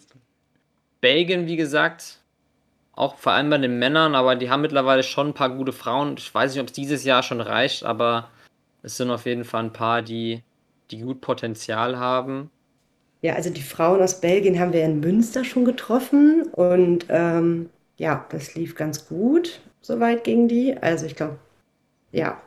Belgien, 1.02 1.48
wie 1.48 1.56
gesagt, 1.58 2.20
auch 2.94 3.18
vor 3.18 3.34
allem 3.34 3.50
bei 3.50 3.58
den 3.60 3.80
Männern, 3.80 4.16
aber 4.16 4.36
die 4.36 4.50
haben 4.50 4.62
mittlerweile 4.62 5.04
schon 5.04 5.30
ein 5.30 5.34
paar 5.36 5.50
gute 5.56 5.74
Frauen. 5.74 6.16
Ich 6.18 6.34
weiß 6.34 6.54
nicht, 6.54 6.62
ob 6.62 6.68
es 6.68 6.74
dieses 6.74 7.04
Jahr 7.06 7.24
schon 7.24 7.42
reicht, 7.42 7.84
aber 7.84 8.32
es 8.84 8.98
sind 8.98 9.12
auf 9.12 9.26
jeden 9.26 9.46
Fall 9.46 9.66
ein 9.66 9.74
paar, 9.74 10.02
die, 10.02 10.44
die 10.92 11.02
gut 11.02 11.22
Potenzial 11.22 11.98
haben. 12.00 12.52
ja, 13.22 13.36
also 13.36 13.50
die 13.50 13.62
Frauen 13.62 14.02
aus 14.02 14.20
Belgien 14.22 14.60
haben 14.60 14.74
wir 14.74 14.84
in 14.84 15.00
Münster 15.00 15.44
schon 15.46 15.66
getroffen 15.66 16.44
und 16.52 17.06
ähm, 17.10 17.70
ja, 17.98 18.26
das 18.30 18.56
lief 18.56 18.76
ganz 18.76 19.08
gut, 19.08 19.62
soweit 19.84 20.24
gegen 20.24 20.48
die. 20.48 20.76
Also 20.76 21.06
ich 21.06 21.16
glaube, 21.16 21.38
ja, 22.12 22.42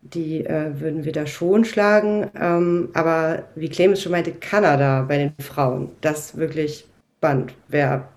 die 0.00 0.46
äh, 0.46 0.80
würden 0.80 1.04
wir 1.04 1.12
da 1.12 1.26
schon 1.26 1.66
schlagen. 1.66 2.30
Ähm, 2.34 2.88
aber 2.94 3.44
wie 3.54 3.68
Clemens 3.68 4.00
schon 4.00 4.12
meinte, 4.12 4.32
Kanada 4.32 5.02
bei 5.02 5.18
den 5.18 5.34
Frauen, 5.38 5.90
das 6.00 6.26
ist 6.26 6.36
wirklich 6.38 6.86
spannend. 7.18 7.52
Wer, 7.68 8.08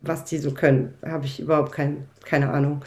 was 0.00 0.24
die 0.24 0.38
so 0.38 0.52
können, 0.52 0.94
habe 1.04 1.26
ich 1.26 1.38
überhaupt 1.38 1.72
kein, 1.72 2.08
keine 2.24 2.50
Ahnung. 2.50 2.84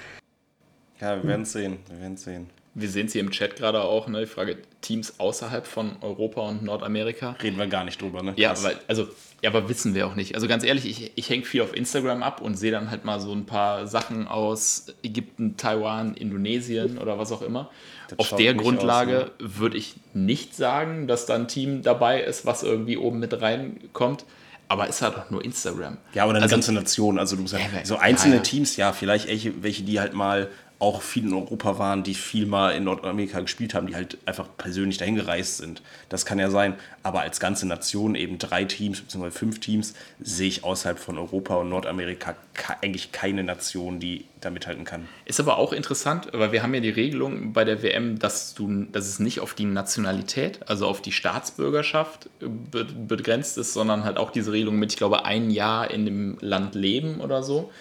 Ja, 0.99 1.15
wir 1.15 1.27
werden 1.27 1.43
es 1.43 1.53
sehen. 1.53 1.77
Wir 1.89 1.99
werden 2.01 2.13
es 2.15 2.23
sehen. 2.23 2.49
Wir 2.75 2.89
sehen 2.89 3.05
es 3.05 3.13
hier 3.13 3.21
im 3.21 3.29
Chat 3.29 3.55
gerade 3.55 3.81
auch, 3.83 4.07
ne? 4.07 4.21
Die 4.21 4.25
Frage, 4.25 4.57
Teams 4.81 5.19
außerhalb 5.19 5.67
von 5.67 5.97
Europa 6.01 6.41
und 6.41 6.63
Nordamerika. 6.63 7.35
Reden 7.43 7.57
wir 7.57 7.67
gar 7.67 7.83
nicht 7.83 8.01
drüber, 8.01 8.23
ne? 8.23 8.33
Ja, 8.35 8.55
weil, 8.63 8.77
also, 8.87 9.07
ja, 9.43 9.49
aber 9.49 9.67
wissen 9.67 9.93
wir 9.93 10.07
auch 10.07 10.15
nicht. 10.15 10.35
Also 10.35 10.47
ganz 10.47 10.63
ehrlich, 10.63 10.85
ich, 10.85 11.11
ich 11.15 11.29
hänge 11.29 11.43
viel 11.43 11.61
auf 11.61 11.75
Instagram 11.75 12.23
ab 12.23 12.39
und 12.41 12.55
sehe 12.55 12.71
dann 12.71 12.89
halt 12.89 13.03
mal 13.03 13.19
so 13.19 13.33
ein 13.33 13.45
paar 13.45 13.87
Sachen 13.87 14.25
aus 14.25 14.85
Ägypten, 15.03 15.57
Taiwan, 15.57 16.13
Indonesien 16.15 16.97
oder 16.97 17.19
was 17.19 17.31
auch 17.33 17.41
immer. 17.41 17.69
Das 18.07 18.19
auf 18.19 18.35
der 18.37 18.53
Grundlage 18.53 19.25
aus, 19.25 19.57
würde 19.59 19.77
ich 19.77 19.95
nicht 20.13 20.55
sagen, 20.55 21.07
dass 21.07 21.25
da 21.25 21.35
ein 21.35 21.49
Team 21.49 21.81
dabei 21.81 22.21
ist, 22.23 22.45
was 22.45 22.63
irgendwie 22.63 22.95
oben 22.95 23.19
mit 23.19 23.41
reinkommt. 23.41 24.23
Aber 24.69 24.87
ist 24.87 25.01
halt 25.01 25.17
auch 25.17 25.29
nur 25.29 25.43
Instagram. 25.43 25.97
Ja, 26.13 26.23
aber 26.23 26.31
eine 26.31 26.41
Also- 26.41 26.53
ganze 26.55 26.71
Nation, 26.71 27.19
also 27.19 27.35
du 27.35 27.41
musst 27.41 27.53
Ja, 27.53 27.59
so 27.83 27.97
einzelne 27.97 28.35
ja, 28.35 28.39
ja. 28.39 28.43
Teams, 28.43 28.77
ja, 28.77 28.93
vielleicht 28.93 29.27
welche, 29.27 29.61
welche, 29.61 29.83
die 29.83 29.99
halt 29.99 30.13
mal 30.13 30.49
auch 30.83 31.01
viel 31.01 31.23
in 31.23 31.33
Europa 31.33 31.79
waren, 31.79 32.03
die 32.03 32.13
viel 32.13 32.45
mal 32.45 32.71
in 32.71 32.83
Nordamerika 32.83 33.39
gespielt 33.39 33.73
haben, 33.73 33.87
die 33.87 33.95
halt 33.95 34.17
einfach 34.25 34.49
persönlich 34.57 34.97
dahin 34.97 35.15
gereist 35.15 35.55
sind. 35.55 35.81
Das 36.09 36.25
kann 36.25 36.39
ja 36.39 36.49
sein, 36.49 36.75
aber 37.03 37.21
als 37.21 37.39
ganze 37.39 37.65
Nation 37.65 38.15
eben 38.15 38.37
drei 38.37 38.65
Teams 38.65 38.99
bzw. 38.99 39.31
fünf 39.31 39.61
Teams 39.61 39.93
sehe 40.19 40.49
ich 40.49 40.65
außerhalb 40.65 40.99
von 40.99 41.17
Europa 41.17 41.55
und 41.55 41.69
Nordamerika 41.69 42.35
eigentlich 42.81 43.13
keine 43.13 43.45
Nation, 43.45 44.01
die 44.01 44.25
da 44.41 44.49
mithalten 44.49 44.83
kann. 44.83 45.07
Ist 45.23 45.39
aber 45.39 45.57
auch 45.57 45.71
interessant, 45.71 46.27
weil 46.33 46.51
wir 46.51 46.63
haben 46.63 46.73
ja 46.73 46.81
die 46.81 46.89
Regelung 46.89 47.53
bei 47.53 47.63
der 47.63 47.81
WM, 47.81 48.19
dass, 48.19 48.53
du, 48.53 48.83
dass 48.91 49.07
es 49.07 49.19
nicht 49.19 49.39
auf 49.39 49.53
die 49.53 49.63
Nationalität, 49.63 50.67
also 50.67 50.87
auf 50.87 51.01
die 51.01 51.13
Staatsbürgerschaft 51.13 52.29
be 52.41 52.83
begrenzt 52.83 53.57
ist, 53.57 53.71
sondern 53.71 54.03
halt 54.03 54.17
auch 54.17 54.31
diese 54.31 54.51
Regelung 54.51 54.75
mit, 54.75 54.91
ich 54.91 54.97
glaube, 54.97 55.23
ein 55.23 55.49
Jahr 55.49 55.89
in 55.89 56.03
dem 56.03 56.37
Land 56.41 56.75
leben 56.75 57.21
oder 57.21 57.41
so. 57.41 57.71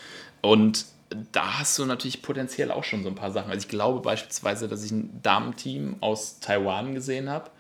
Und 0.41 0.87
da 1.33 1.59
hast 1.59 1.79
du 1.79 1.85
natürlich 1.85 2.23
potenziell 2.23 2.71
auch 2.71 2.85
schon 2.85 3.03
so 3.03 3.09
ein 3.09 3.15
paar 3.15 3.31
Sachen. 3.31 3.51
Also 3.51 3.63
ich 3.63 3.69
glaube 3.69 4.01
beispielsweise, 4.01 4.69
dass 4.69 4.85
ich 4.85 4.91
ein 4.93 5.21
Damenteam 5.23 5.97
aus 6.01 6.41
Taiwan 6.41 6.95
gesehen 6.95 7.29
habe, 7.29 7.51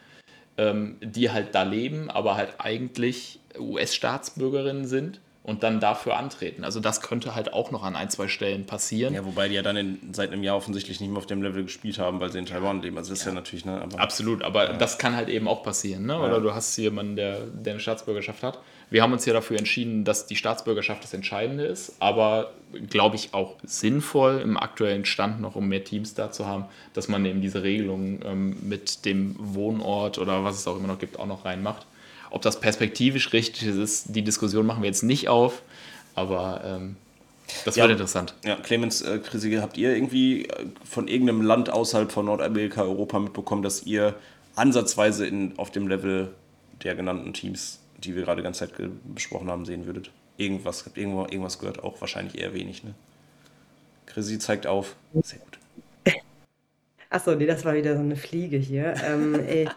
ähm, 0.56 0.96
die 1.00 1.30
halt 1.30 1.54
da 1.54 1.62
leben, 1.62 2.10
aber 2.10 2.36
halt 2.36 2.54
eigentlich 2.58 3.40
US-Staatsbürgerinnen 3.58 4.86
sind 4.86 5.20
und 5.44 5.62
dann 5.64 5.80
dafür 5.80 6.16
antreten. 6.16 6.64
Also 6.64 6.78
das 6.78 7.00
könnte 7.00 7.34
halt 7.34 7.52
auch 7.52 7.70
noch 7.70 7.82
an 7.82 7.96
ein, 7.96 8.10
zwei 8.10 8.28
Stellen 8.28 8.64
passieren. 8.64 9.12
Ja, 9.12 9.24
wobei 9.24 9.48
die 9.48 9.54
ja 9.54 9.62
dann 9.62 9.76
in, 9.76 9.98
seit 10.12 10.30
einem 10.30 10.42
Jahr 10.42 10.56
offensichtlich 10.56 11.00
nicht 11.00 11.10
mehr 11.10 11.18
auf 11.18 11.26
dem 11.26 11.42
Level 11.42 11.64
gespielt 11.64 11.98
haben, 11.98 12.20
weil 12.20 12.30
sie 12.30 12.38
in 12.38 12.46
Taiwan 12.46 12.80
leben. 12.80 12.96
Also 12.96 13.10
das 13.10 13.20
ist 13.20 13.26
ja 13.26 13.32
natürlich, 13.32 13.64
ne? 13.64 13.80
Aber 13.80 13.98
Absolut, 13.98 14.42
aber 14.42 14.68
das 14.74 14.98
kann 14.98 15.16
halt 15.16 15.28
eben 15.28 15.48
auch 15.48 15.62
passieren, 15.62 16.06
ne? 16.06 16.18
Oder 16.18 16.40
du 16.40 16.54
hast 16.54 16.76
jemanden, 16.76 17.16
der, 17.16 17.40
der 17.46 17.74
eine 17.74 17.80
Staatsbürgerschaft 17.80 18.42
hat. 18.42 18.60
Wir 18.92 19.02
haben 19.02 19.14
uns 19.14 19.24
ja 19.24 19.32
dafür 19.32 19.58
entschieden, 19.58 20.04
dass 20.04 20.26
die 20.26 20.36
Staatsbürgerschaft 20.36 21.02
das 21.02 21.14
Entscheidende 21.14 21.64
ist, 21.64 21.94
aber 21.98 22.52
glaube 22.90 23.16
ich 23.16 23.32
auch 23.32 23.56
sinnvoll 23.64 24.40
im 24.44 24.58
aktuellen 24.58 25.06
Stand 25.06 25.40
noch, 25.40 25.56
um 25.56 25.66
mehr 25.66 25.82
Teams 25.82 26.12
da 26.12 26.30
zu 26.30 26.46
haben, 26.46 26.66
dass 26.92 27.08
man 27.08 27.24
eben 27.24 27.40
diese 27.40 27.62
Regelung 27.62 28.20
ähm, 28.22 28.56
mit 28.68 29.06
dem 29.06 29.34
Wohnort 29.38 30.18
oder 30.18 30.44
was 30.44 30.56
es 30.58 30.68
auch 30.68 30.76
immer 30.76 30.88
noch 30.88 30.98
gibt, 30.98 31.18
auch 31.18 31.26
noch 31.26 31.46
reinmacht. 31.46 31.86
Ob 32.30 32.42
das 32.42 32.60
perspektivisch 32.60 33.32
richtig 33.32 33.68
ist, 33.68 34.14
die 34.14 34.20
Diskussion 34.22 34.66
machen 34.66 34.82
wir 34.82 34.88
jetzt 34.88 35.02
nicht 35.02 35.26
auf, 35.30 35.62
aber 36.14 36.60
ähm, 36.62 36.96
das 37.64 37.76
Ja. 37.76 37.84
wird 37.84 37.92
interessant. 37.92 38.34
Ja, 38.44 38.56
Clemens, 38.56 39.00
äh, 39.00 39.18
Chrissy, 39.20 39.52
habt 39.54 39.78
ihr 39.78 39.94
irgendwie 39.94 40.44
äh, 40.44 40.66
von 40.84 41.08
irgendeinem 41.08 41.40
Land 41.40 41.70
außerhalb 41.70 42.12
von 42.12 42.26
Nordamerika, 42.26 42.82
Europa 42.82 43.18
mitbekommen, 43.18 43.62
dass 43.62 43.84
ihr 43.84 44.14
ansatzweise 44.54 45.26
in, 45.26 45.58
auf 45.58 45.70
dem 45.70 45.88
Level 45.88 46.34
der 46.84 46.94
genannten 46.94 47.32
Teams, 47.32 47.78
die 48.04 48.14
wir 48.16 48.22
gerade 48.24 48.40
die 48.42 48.44
ganze 48.44 48.68
Zeit 48.68 48.90
besprochen 49.14 49.50
haben, 49.50 49.64
sehen 49.64 49.86
würdet? 49.86 50.12
Irgendwas, 50.36 50.84
habt 50.86 50.98
irgendwo, 50.98 51.22
irgendwas 51.22 51.58
gehört? 51.58 51.82
Auch 51.82 52.00
wahrscheinlich 52.00 52.38
eher 52.38 52.54
wenig, 52.54 52.84
ne? 52.84 52.94
Chrissy 54.06 54.38
zeigt 54.38 54.66
auf. 54.66 54.96
Sehr 55.22 55.38
gut. 55.40 55.58
Achso, 57.10 57.34
nee, 57.34 57.46
das 57.46 57.64
war 57.64 57.74
wieder 57.74 57.94
so 57.96 58.00
eine 58.02 58.16
Fliege 58.16 58.56
hier. 58.56 58.94
Ähm, 59.02 59.34
ich, 59.48 59.68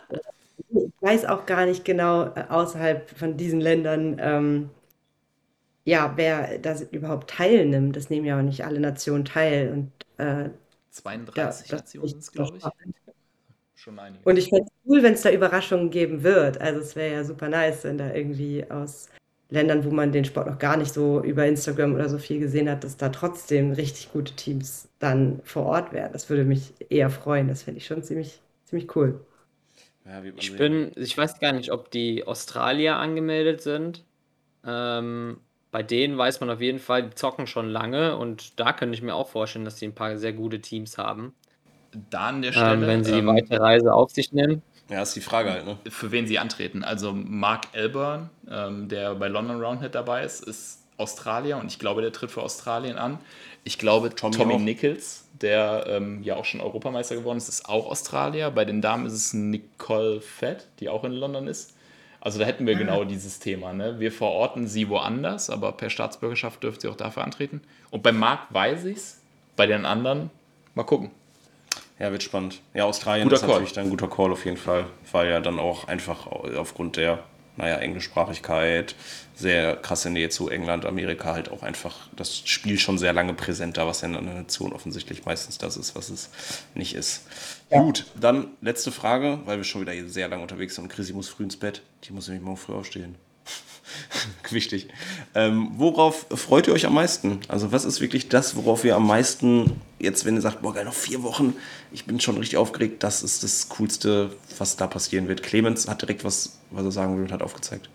ich 0.70 0.92
weiß 1.02 1.26
auch 1.26 1.46
gar 1.46 1.66
nicht 1.66 1.86
genau 1.86 2.26
äh, 2.36 2.46
außerhalb 2.50 3.10
von 3.12 3.38
diesen 3.38 3.62
Ländern, 3.62 4.18
ähm, 4.20 4.70
ja, 5.84 6.14
wer 6.18 6.58
da 6.60 6.76
überhaupt 6.92 7.30
teilnimmt. 7.30 7.96
Das 7.96 8.10
nehmen 8.10 8.26
ja 8.26 8.38
auch 8.40 8.44
nicht 8.44 8.66
alle 8.66 8.80
Nationen 8.80 9.26
teil. 9.26 9.72
Und, 9.72 9.92
äh, 10.26 10.50
32 10.92 11.70
Ja, 11.70 11.78
das 11.78 11.94
Nationen 11.94 12.06
ist 12.06 12.12
sind 12.12 12.24
es, 12.24 12.32
glaube 12.32 12.58
ich. 12.58 12.64
spannend. 12.64 12.96
Schon 13.86 14.00
einige. 14.00 14.24
und 14.28 14.38
ich 14.38 14.50
fände 14.50 14.66
es 14.66 14.72
cool, 14.90 15.04
wenn 15.04 15.14
es 15.14 15.22
da 15.22 15.32
Überraschungen 15.32 15.92
geben 15.92 16.24
wird. 16.24 16.60
Also 16.60 16.80
es 16.82 16.96
wäre 16.96 17.14
ja 17.14 17.24
super 17.24 17.48
nice, 17.50 17.84
wenn 17.84 17.98
da 18.00 18.14
irgendwie 18.14 18.66
aus 18.70 19.10
Ländern, 19.52 19.86
wo 19.86 19.92
man 19.92 20.12
den 20.12 20.26
Sport 20.26 20.48
noch 20.48 20.58
gar 20.58 20.76
nicht 20.76 20.92
so 20.92 21.24
über 21.24 21.46
Instagram 21.46 21.94
oder 21.94 22.10
so 22.10 22.18
viel 22.18 22.40
gesehen 22.40 22.68
hat, 22.70 22.84
dass 22.84 22.98
da 22.98 23.10
trotzdem 23.10 23.72
richtig 23.74 24.12
gute 24.12 24.34
Teams 24.36 24.88
dann 25.00 25.40
vor 25.44 25.66
Ort 25.68 25.94
wären. 25.94 26.12
Das 26.14 26.30
würde 26.30 26.46
mich 26.46 26.74
eher 26.90 27.12
freuen. 27.12 27.48
Das 27.48 27.62
fände 27.64 27.78
ich 27.78 27.86
schon 27.86 28.02
ziemlich, 28.02 28.42
ziemlich 28.66 28.96
cool. 28.96 29.24
Ja, 30.06 30.22
Ich 30.36 30.48
sehen. 30.48 30.58
bin, 30.58 30.92
ich 30.96 31.16
weiß 31.18 31.40
gar 31.40 31.52
nicht, 31.54 31.72
ob 31.72 31.92
die 31.92 32.26
Australier 32.26 32.96
angemeldet 32.98 33.62
sind. 33.62 34.04
Ähm, 34.66 35.38
bei 35.72 35.84
denen 35.84 36.18
weiß 36.18 36.40
man 36.40 36.50
auf 36.50 36.62
jeden 36.62 36.80
Fall, 36.80 37.04
die 37.04 37.16
zocken 37.16 37.48
schon 37.48 37.70
lange 37.70 38.18
und 38.18 38.60
da 38.60 38.74
könnte 38.74 38.96
ich 38.96 39.02
mir 39.04 39.14
auch 39.16 39.28
vorstellen, 39.30 39.66
dass 39.66 39.76
die 39.76 39.86
ein 39.88 39.96
paar 39.96 40.18
sehr 40.18 40.34
gute 40.34 40.62
Teams 40.62 40.98
haben, 40.98 41.34
da 42.10 42.28
an 42.28 42.42
der 42.42 42.52
Stelle, 42.52 42.74
ähm, 42.74 42.82
wenn 42.82 43.04
sie 43.04 43.12
die 43.12 43.20
ähm, 43.20 43.28
weite 43.28 43.60
Reise 43.60 43.94
auf 43.94 44.12
sich 44.12 44.32
nehmen. 44.32 44.62
Ja, 44.90 45.02
ist 45.02 45.16
die 45.16 45.22
Frage 45.22 45.52
halt, 45.52 45.66
ne? 45.66 45.78
für 45.90 46.12
wen 46.12 46.28
sie 46.28 46.38
antreten. 46.38 46.84
Also 46.84 47.12
Mark 47.14 47.68
Elburn, 47.74 48.30
ähm, 48.50 48.88
der 48.88 49.16
bei 49.16 49.28
London 49.28 49.60
Roundhead 49.60 49.96
dabei 49.96 50.24
ist, 50.24 50.44
ist 50.44 50.84
Australier 50.98 51.58
und 51.58 51.68
ich 51.68 51.80
glaube, 51.80 52.02
der 52.02 52.12
tritt 52.12 52.32
für 52.32 52.42
Australien 52.42 52.98
an. 52.98 53.18
Ich 53.64 53.80
glaube, 53.80 54.14
Tommy 54.14 54.36
Tommy. 54.36 54.58
Nichols, 54.60 55.28
der 55.42 55.86
ähm, 55.88 56.22
ja 56.24 56.36
auch 56.36 56.46
schon 56.46 56.62
Europameister 56.62 57.16
geworden 57.16 57.38
ist, 57.38 57.50
ist 57.50 57.68
auch 57.68 57.90
Australier. 57.90 58.52
Bei 58.52 58.64
den 58.64 58.82
Damen 58.82 59.08
ist 59.08 59.14
es 59.14 59.34
Nicole 59.34 60.22
Fett, 60.22 60.68
die 60.80 60.88
auch 60.88 61.04
in 61.04 61.14
London 61.14 61.48
ist. 61.48 61.74
Also 62.22 62.40
da 62.40 62.46
hätten 62.46 62.66
wir 62.66 62.76
genau 62.76 63.04
dieses 63.04 63.40
Thema. 63.40 63.74
Ne? 63.74 64.00
Wir 64.00 64.12
verorten 64.12 64.68
sie 64.68 64.90
woanders, 64.90 65.52
aber 65.52 65.74
per 65.74 65.92
Staatsbürgerschaft 65.92 66.64
dürfte 66.64 66.82
sie 66.82 66.88
auch 66.88 66.98
dafür 66.98 67.24
antreten. 67.24 67.62
Und 67.92 68.02
bei 68.02 68.12
Mark 68.12 68.48
weiß 68.52 68.86
ich 68.86 68.98
es, 68.98 69.22
bei 69.56 69.68
den 69.68 69.86
anderen 69.86 70.32
mal 70.74 70.86
gucken. 70.86 71.12
Ja, 72.00 72.12
wird 72.12 72.24
spannend. 72.24 72.62
Ja, 72.74 72.86
Australien 72.86 73.24
Guter 73.24 73.36
ist 73.36 73.42
Call. 73.42 73.50
natürlich 73.52 73.74
dann 73.74 73.86
ein 73.86 73.90
guter 73.90 74.10
Call 74.10 74.32
auf 74.32 74.44
jeden 74.46 74.58
Fall, 74.58 74.86
weil 75.12 75.30
ja 75.30 75.40
dann 75.40 75.60
auch 75.60 75.88
einfach 75.88 76.28
aufgrund 76.28 76.98
der, 76.98 77.24
naja, 77.56 77.78
Englischsprachigkeit, 77.78 78.96
sehr 79.34 79.78
krasse 79.78 80.10
Nähe 80.10 80.30
zu 80.30 80.50
England, 80.50 80.86
Amerika 80.86 81.34
halt 81.34 81.50
auch 81.50 81.64
einfach 81.64 81.96
das 82.16 82.38
Spiel 82.40 82.78
schon 82.80 82.98
sehr 82.98 83.14
lange 83.14 83.34
präsent 83.34 83.78
da, 83.78 83.88
was 83.88 84.02
ja 84.02 84.10
in 84.10 84.16
einer 84.18 84.34
Nation 84.34 84.74
offensichtlich 84.74 85.24
meistens 85.26 85.58
das 85.58 85.78
ist, 85.78 85.96
was 85.96 86.10
es 86.10 86.30
nicht 86.74 86.96
ist. 86.96 87.24
Gut, 87.70 88.06
dann 88.20 88.48
letzte 88.62 88.92
Frage, 88.92 89.40
weil 89.46 89.58
wir 89.58 89.64
schon 89.64 89.82
wieder 89.82 89.94
hier 89.94 90.10
sehr 90.10 90.28
lange 90.28 90.42
unterwegs 90.42 90.76
sind 90.76 90.86
und 90.86 90.90
Chrissy 90.90 91.14
muss 91.14 91.30
früh 91.30 91.44
ins 91.44 91.58
Bett. 91.58 91.82
Die 92.04 92.14
muss 92.14 92.28
nämlich 92.28 92.44
morgen 92.44 92.58
früh 92.58 92.74
aufstehen. 92.74 93.16
Wichtig. 94.50 94.88
Ähm, 95.34 95.72
worauf 95.76 96.28
freut 96.32 96.68
ihr 96.68 96.74
euch 96.74 96.86
am 96.86 96.94
meisten? 96.94 97.40
Also 97.48 97.72
was 97.72 97.86
ist 97.86 98.02
wirklich 98.02 98.30
das, 98.30 98.56
worauf 98.56 98.84
ihr 98.84 98.96
am 98.96 99.08
meisten 99.08 99.82
jetzt, 100.00 100.26
wenn 100.26 100.36
ihr 100.36 100.42
sagt, 100.42 100.62
boah, 100.62 100.74
geil, 100.74 100.86
noch 100.86 100.94
vier 100.94 101.24
Wochen, 101.24 101.56
ich 101.92 102.06
bin 102.06 102.20
schon 102.20 102.38
richtig 102.38 102.58
aufgeregt, 102.58 103.04
das 103.04 103.24
ist 103.24 103.44
das 103.44 103.70
Coolste, 103.70 104.32
was 104.58 104.78
da 104.78 104.88
passieren 104.88 105.28
wird. 105.28 105.44
Clemens 105.44 105.88
hat 105.88 106.02
direkt 106.02 106.24
was, 106.24 106.60
was 106.72 106.86
er 106.86 106.92
sagen 106.92 107.16
will 107.16 107.24
und 107.24 107.32
hat 107.32 107.42
aufgezeigt. 107.42 107.90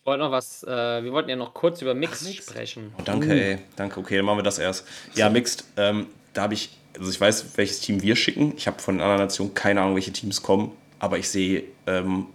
Ich 0.00 0.06
wollte 0.06 0.24
noch 0.24 0.32
was, 0.32 0.64
äh, 0.64 1.04
wir 1.04 1.12
wollten 1.12 1.30
ja 1.30 1.36
noch 1.36 1.54
kurz 1.54 1.80
über 1.80 1.94
Mix, 1.94 2.22
Mix. 2.22 2.44
sprechen. 2.44 2.92
Oh, 2.98 3.02
danke, 3.04 3.32
ey, 3.32 3.58
danke. 3.76 4.00
Okay, 4.00 4.16
dann 4.16 4.24
machen 4.24 4.38
wir 4.38 4.42
das 4.42 4.58
erst. 4.58 4.84
Ja, 5.14 5.30
Mixed, 5.30 5.64
ähm, 5.76 6.06
da 6.32 6.42
habe 6.42 6.54
ich, 6.54 6.70
also 6.98 7.08
ich 7.10 7.20
weiß, 7.20 7.56
welches 7.56 7.80
Team 7.80 8.02
wir 8.02 8.16
schicken. 8.16 8.54
Ich 8.56 8.66
habe 8.66 8.80
von 8.80 8.96
einer 8.96 9.04
anderen 9.04 9.22
Nation 9.22 9.54
keine 9.54 9.80
Ahnung, 9.80 9.94
welche 9.94 10.12
Teams 10.12 10.42
kommen, 10.42 10.72
aber 10.98 11.18
ich 11.18 11.28
sehe 11.28 11.64
ähm, 11.86 12.26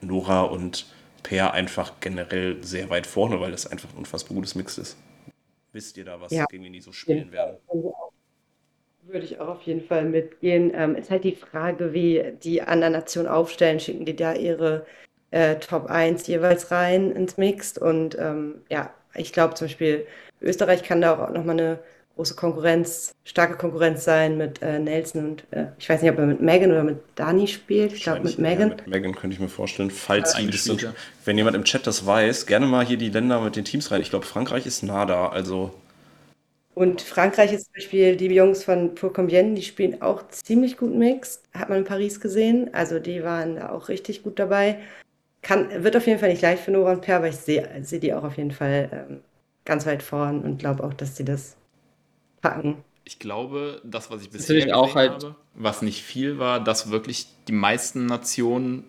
Nora 0.00 0.42
und 0.42 0.86
Per 1.24 1.52
einfach 1.52 1.94
generell 2.00 2.62
sehr 2.62 2.90
weit 2.90 3.06
vorne, 3.06 3.40
weil 3.40 3.50
das 3.50 3.66
einfach 3.66 3.88
ein 3.92 3.98
unfassbar 3.98 4.34
gutes 4.34 4.54
Mix 4.54 4.78
ist. 4.78 4.96
Wisst 5.72 5.96
ihr 5.96 6.04
da, 6.04 6.20
was 6.20 6.30
ja. 6.30 6.44
gegen 6.44 6.72
die 6.72 6.80
so 6.80 6.92
spielen 6.92 7.32
werden? 7.32 7.56
Würde 9.02 9.24
ich 9.24 9.40
auch 9.40 9.48
auf 9.48 9.62
jeden 9.62 9.80
Fall 9.80 10.04
mitgehen. 10.04 10.70
Ähm, 10.74 10.94
ist 10.94 11.10
halt 11.10 11.24
die 11.24 11.34
Frage, 11.34 11.92
wie 11.92 12.34
die 12.42 12.62
anderen 12.62 12.92
Nationen 12.92 13.26
aufstellen. 13.26 13.80
Schicken 13.80 14.04
die 14.04 14.14
da 14.14 14.34
ihre 14.34 14.86
äh, 15.30 15.56
Top 15.56 15.86
1 15.86 16.26
jeweils 16.26 16.70
rein 16.70 17.10
ins 17.10 17.38
Mixed? 17.38 17.78
Und 17.78 18.16
ähm, 18.18 18.62
ja, 18.70 18.94
ich 19.14 19.32
glaube 19.32 19.54
zum 19.54 19.66
Beispiel, 19.66 20.06
Österreich 20.40 20.82
kann 20.84 21.00
da 21.00 21.24
auch 21.24 21.30
nochmal 21.30 21.58
eine 21.58 21.78
große 22.16 22.34
Konkurrenz, 22.34 23.14
starke 23.24 23.56
Konkurrenz 23.56 24.04
sein 24.04 24.36
mit 24.36 24.62
äh, 24.62 24.78
Nelson 24.78 25.24
und 25.30 25.44
äh, 25.50 25.66
ich 25.78 25.88
weiß 25.88 26.02
nicht, 26.02 26.10
ob 26.12 26.18
er 26.18 26.26
mit 26.26 26.40
Megan 26.40 26.70
oder 26.70 26.84
mit 26.84 26.98
Dani 27.16 27.48
spielt. 27.48 27.92
Ich 27.92 28.04
glaube 28.04 28.22
mit 28.22 28.38
Megan. 28.38 28.70
Ja, 28.70 28.76
mit 28.76 28.86
Megan 28.86 29.14
könnte 29.14 29.34
ich 29.34 29.40
mir 29.40 29.48
vorstellen, 29.48 29.90
falls 29.90 30.38
ja, 30.38 30.52
sind. 30.52 30.92
Wenn 31.24 31.36
jemand 31.36 31.56
im 31.56 31.64
Chat 31.64 31.86
das 31.86 32.06
weiß, 32.06 32.46
gerne 32.46 32.66
mal 32.66 32.84
hier 32.84 32.98
die 32.98 33.10
Länder 33.10 33.40
mit 33.40 33.56
den 33.56 33.64
Teams 33.64 33.90
rein. 33.90 34.00
Ich 34.00 34.10
glaube, 34.10 34.26
Frankreich 34.26 34.66
ist 34.66 34.82
nah 34.82 35.06
da, 35.06 35.28
also. 35.28 35.74
Und 36.74 37.02
Frankreich 37.02 37.52
ist 37.52 37.64
zum 37.64 37.74
Beispiel 37.74 38.16
die 38.16 38.26
Jungs 38.26 38.64
von 38.64 38.94
Pour 38.94 39.12
Combien, 39.12 39.54
die 39.54 39.62
spielen 39.62 40.02
auch 40.02 40.26
ziemlich 40.28 40.76
gut 40.76 40.94
Mix. 40.94 41.42
Hat 41.52 41.68
man 41.68 41.78
in 41.78 41.84
Paris 41.84 42.20
gesehen. 42.20 42.70
Also 42.72 42.98
die 42.98 43.22
waren 43.22 43.56
da 43.56 43.70
auch 43.70 43.88
richtig 43.88 44.22
gut 44.22 44.38
dabei. 44.38 44.78
Kann, 45.42 45.84
wird 45.84 45.96
auf 45.96 46.06
jeden 46.06 46.18
Fall 46.18 46.30
nicht 46.30 46.42
leicht 46.42 46.64
für 46.64 46.70
Nora 46.70 46.92
und 46.92 47.02
Per, 47.02 47.16
aber 47.16 47.28
ich 47.28 47.36
sehe 47.36 47.68
seh 47.82 47.98
die 47.98 48.14
auch 48.14 48.24
auf 48.24 48.36
jeden 48.38 48.50
Fall 48.50 48.88
ähm, 48.92 49.20
ganz 49.64 49.84
weit 49.84 50.02
vorn 50.02 50.42
und 50.42 50.58
glaube 50.58 50.82
auch, 50.82 50.94
dass 50.94 51.16
sie 51.16 51.24
das 51.24 51.56
packen. 52.44 52.84
Ich 53.04 53.18
glaube, 53.18 53.80
das, 53.84 54.10
was 54.10 54.22
ich 54.22 54.30
bisher 54.30 54.56
gesehen 54.56 54.72
auch 54.72 54.94
halt 54.94 55.12
habe, 55.12 55.34
was 55.54 55.82
nicht 55.82 56.02
viel 56.02 56.38
war, 56.38 56.62
dass 56.62 56.90
wirklich 56.90 57.26
die 57.48 57.52
meisten 57.52 58.06
Nationen 58.06 58.84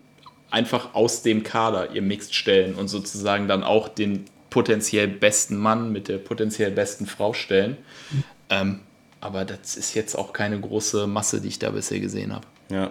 einfach 0.50 0.94
aus 0.94 1.22
dem 1.22 1.42
Kader 1.42 1.92
ihr 1.92 2.02
Mixed 2.02 2.34
stellen 2.34 2.74
und 2.74 2.88
sozusagen 2.88 3.48
dann 3.48 3.64
auch 3.64 3.88
den 3.88 4.26
potenziell 4.50 5.08
besten 5.08 5.56
Mann 5.56 5.90
mit 5.90 6.08
der 6.08 6.18
potenziell 6.18 6.70
besten 6.70 7.06
Frau 7.06 7.32
stellen. 7.32 7.78
Mhm. 8.10 8.24
Ähm, 8.50 8.80
aber 9.20 9.44
das 9.44 9.76
ist 9.76 9.94
jetzt 9.94 10.14
auch 10.14 10.32
keine 10.32 10.60
große 10.60 11.06
Masse, 11.06 11.40
die 11.40 11.48
ich 11.48 11.58
da 11.58 11.70
bisher 11.70 12.00
gesehen 12.00 12.34
habe. 12.34 12.46
Ja. 12.70 12.90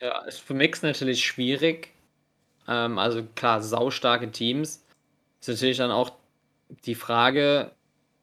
Ja, 0.00 0.20
ist 0.24 0.40
für 0.40 0.54
Mix 0.54 0.82
natürlich 0.82 1.24
schwierig. 1.24 1.90
Ähm, 2.68 2.98
also 2.98 3.22
klar, 3.34 3.62
saustarke 3.62 4.30
Teams. 4.30 4.84
Ist 5.40 5.48
natürlich 5.48 5.78
dann 5.78 5.90
auch 5.90 6.12
die 6.84 6.94
Frage, 6.94 7.72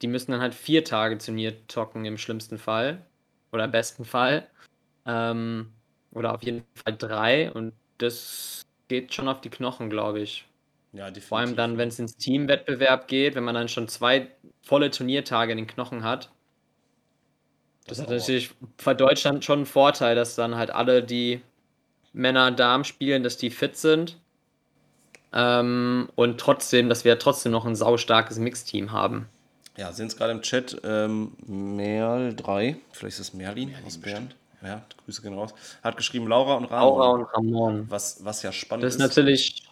die 0.04 0.08
müssen 0.08 0.32
dann 0.32 0.42
halt 0.42 0.54
vier 0.54 0.84
Tage 0.84 1.16
Turnier 1.16 1.66
tocken 1.66 2.04
im 2.04 2.18
schlimmsten 2.18 2.58
Fall. 2.58 3.00
Oder 3.52 3.64
im 3.64 3.70
besten 3.70 4.04
Fall. 4.04 4.46
Ähm, 5.06 5.72
oder 6.12 6.34
auf 6.34 6.42
jeden 6.42 6.62
Fall 6.74 6.94
drei. 6.94 7.50
Und 7.50 7.72
das 7.96 8.66
geht 8.88 9.14
schon 9.14 9.28
auf 9.28 9.40
die 9.40 9.48
Knochen, 9.48 9.88
glaube 9.88 10.20
ich. 10.20 10.44
Ja, 10.92 11.06
definitiv. 11.06 11.28
Vor 11.28 11.38
allem 11.38 11.56
dann, 11.56 11.78
wenn 11.78 11.88
es 11.88 11.98
ins 11.98 12.18
Teamwettbewerb 12.18 13.08
geht, 13.08 13.34
wenn 13.34 13.44
man 13.44 13.54
dann 13.54 13.68
schon 13.68 13.88
zwei 13.88 14.28
volle 14.60 14.90
Turniertage 14.90 15.52
in 15.52 15.56
den 15.56 15.66
Knochen 15.66 16.04
hat. 16.04 16.30
Das, 17.86 17.96
das 17.96 18.06
hat 18.06 18.10
natürlich 18.10 18.50
für 18.76 18.94
Deutschland 18.94 19.42
schon 19.42 19.60
einen 19.60 19.66
Vorteil, 19.66 20.14
dass 20.14 20.34
dann 20.34 20.56
halt 20.56 20.70
alle, 20.70 21.02
die 21.02 21.40
Männer 22.12 22.48
und 22.48 22.60
Damen 22.60 22.84
spielen, 22.84 23.22
dass 23.22 23.38
die 23.38 23.48
fit 23.48 23.78
sind. 23.78 24.18
Ähm, 25.32 26.10
und 26.14 26.38
trotzdem, 26.38 26.90
dass 26.90 27.06
wir 27.06 27.18
trotzdem 27.18 27.52
noch 27.52 27.64
ein 27.64 27.74
saustarkes 27.74 28.38
Mixteam 28.38 28.92
haben. 28.92 29.30
Ja, 29.76 29.92
sind 29.92 30.08
es 30.08 30.16
gerade 30.16 30.32
im 30.32 30.42
Chat. 30.42 30.80
Ähm, 30.84 31.32
Merl 31.46 32.34
3, 32.34 32.76
vielleicht 32.92 33.18
ist 33.18 33.28
es 33.28 33.34
Merlin, 33.34 33.70
Merlin 33.70 33.86
aus 33.86 33.98
Bern. 33.98 34.34
Ja, 34.62 34.82
Grüße 35.04 35.20
gehen 35.20 35.34
raus. 35.34 35.52
Hat 35.82 35.96
geschrieben 35.96 36.26
Laura 36.26 36.54
und 36.54 36.66
Ramon. 36.66 36.98
Laura 36.98 37.10
und 37.10 37.24
Ramon. 37.34 37.86
Was, 37.90 38.24
was 38.24 38.42
ja 38.42 38.50
spannend 38.52 38.84
ist. 38.84 38.98
Das 38.98 39.06
ist 39.06 39.16
natürlich 39.16 39.64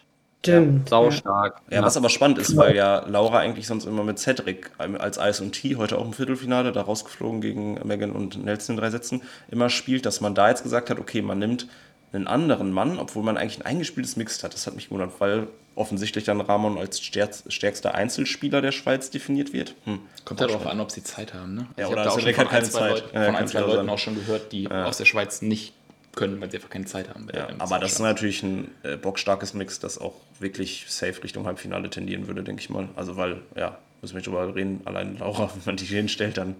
Stimmt. 0.42 0.90
Ja, 0.90 0.96
saustark. 0.96 1.62
Ja, 1.70 1.76
ja, 1.76 1.82
was 1.84 1.96
aber 1.96 2.08
spannend 2.08 2.38
ist, 2.38 2.56
weil 2.56 2.74
ja 2.74 3.04
Laura 3.06 3.38
eigentlich 3.38 3.68
sonst 3.68 3.84
immer 3.84 4.02
mit 4.02 4.18
Cedric 4.18 4.72
als 4.76 5.16
Eis 5.16 5.40
und 5.40 5.52
T, 5.52 5.76
heute 5.76 5.98
auch 5.98 6.04
im 6.04 6.12
Viertelfinale, 6.12 6.72
da 6.72 6.82
rausgeflogen 6.82 7.40
gegen 7.40 7.74
Megan 7.86 8.10
und 8.10 8.44
Nelson 8.44 8.74
in 8.74 8.80
drei 8.80 8.90
Sätzen, 8.90 9.22
immer 9.52 9.70
spielt, 9.70 10.04
dass 10.04 10.20
man 10.20 10.34
da 10.34 10.48
jetzt 10.48 10.64
gesagt 10.64 10.90
hat, 10.90 10.98
okay, 10.98 11.22
man 11.22 11.38
nimmt 11.38 11.68
einen 12.12 12.26
anderen 12.26 12.72
Mann, 12.72 12.98
obwohl 12.98 13.22
man 13.22 13.36
eigentlich 13.36 13.58
ein 13.60 13.66
eingespieltes 13.66 14.16
Mixed 14.16 14.44
hat. 14.44 14.54
Das 14.54 14.66
hat 14.66 14.74
mich 14.74 14.88
gewundert, 14.88 15.12
weil 15.18 15.48
offensichtlich 15.74 16.24
dann 16.24 16.40
Ramon 16.40 16.78
als 16.78 17.00
stärkster 17.00 17.94
Einzelspieler 17.94 18.60
der 18.60 18.72
Schweiz 18.72 19.10
definiert 19.10 19.52
wird. 19.52 19.74
Hm. 19.84 20.00
Kommt 20.24 20.40
ja 20.40 20.46
darauf 20.46 20.66
an, 20.66 20.80
ob 20.80 20.90
sie 20.90 21.02
Zeit 21.02 21.32
haben. 21.32 21.54
Ne? 21.54 21.66
Ja, 21.76 21.88
also 21.88 21.92
oder 21.92 22.02
ich 22.02 22.06
habe 22.06 22.06
da 22.06 22.10
auch 22.10 22.20
schon 22.20 22.34
von 22.34 22.48
ein, 22.48 22.64
zwei, 22.64 22.88
Leut, 22.88 23.10
von 23.10 23.36
ein, 23.36 23.48
zwei 23.48 23.60
Leuten 23.60 23.88
auch 23.88 23.98
schon 23.98 24.14
gehört, 24.14 24.52
die 24.52 24.64
ja. 24.64 24.84
aus 24.84 24.98
der 24.98 25.06
Schweiz 25.06 25.42
nicht 25.42 25.72
können, 26.14 26.40
weil 26.40 26.50
sie 26.50 26.58
einfach 26.58 26.70
keine 26.70 26.84
Zeit 26.84 27.08
haben. 27.08 27.26
Ja, 27.34 27.48
aber 27.58 27.78
das 27.78 27.92
ist 27.92 27.98
natürlich 28.00 28.42
ein 28.42 28.70
äh, 28.82 28.96
bockstarkes 28.96 29.54
Mix, 29.54 29.80
das 29.80 29.98
auch 29.98 30.14
wirklich 30.38 30.84
safe 30.88 31.22
Richtung 31.22 31.46
Halbfinale 31.46 31.88
tendieren 31.88 32.26
würde, 32.26 32.42
denke 32.42 32.60
ich 32.60 32.68
mal. 32.68 32.88
Also 32.96 33.16
weil, 33.16 33.40
ja, 33.56 33.78
müssen 34.02 34.14
wir 34.14 34.18
nicht 34.18 34.26
drüber 34.26 34.54
reden, 34.54 34.82
allein 34.84 35.16
Laura, 35.18 35.50
wenn 35.54 35.62
man 35.64 35.76
die 35.76 35.86
hier 35.86 35.98
hinstellt, 35.98 36.36
dann 36.36 36.56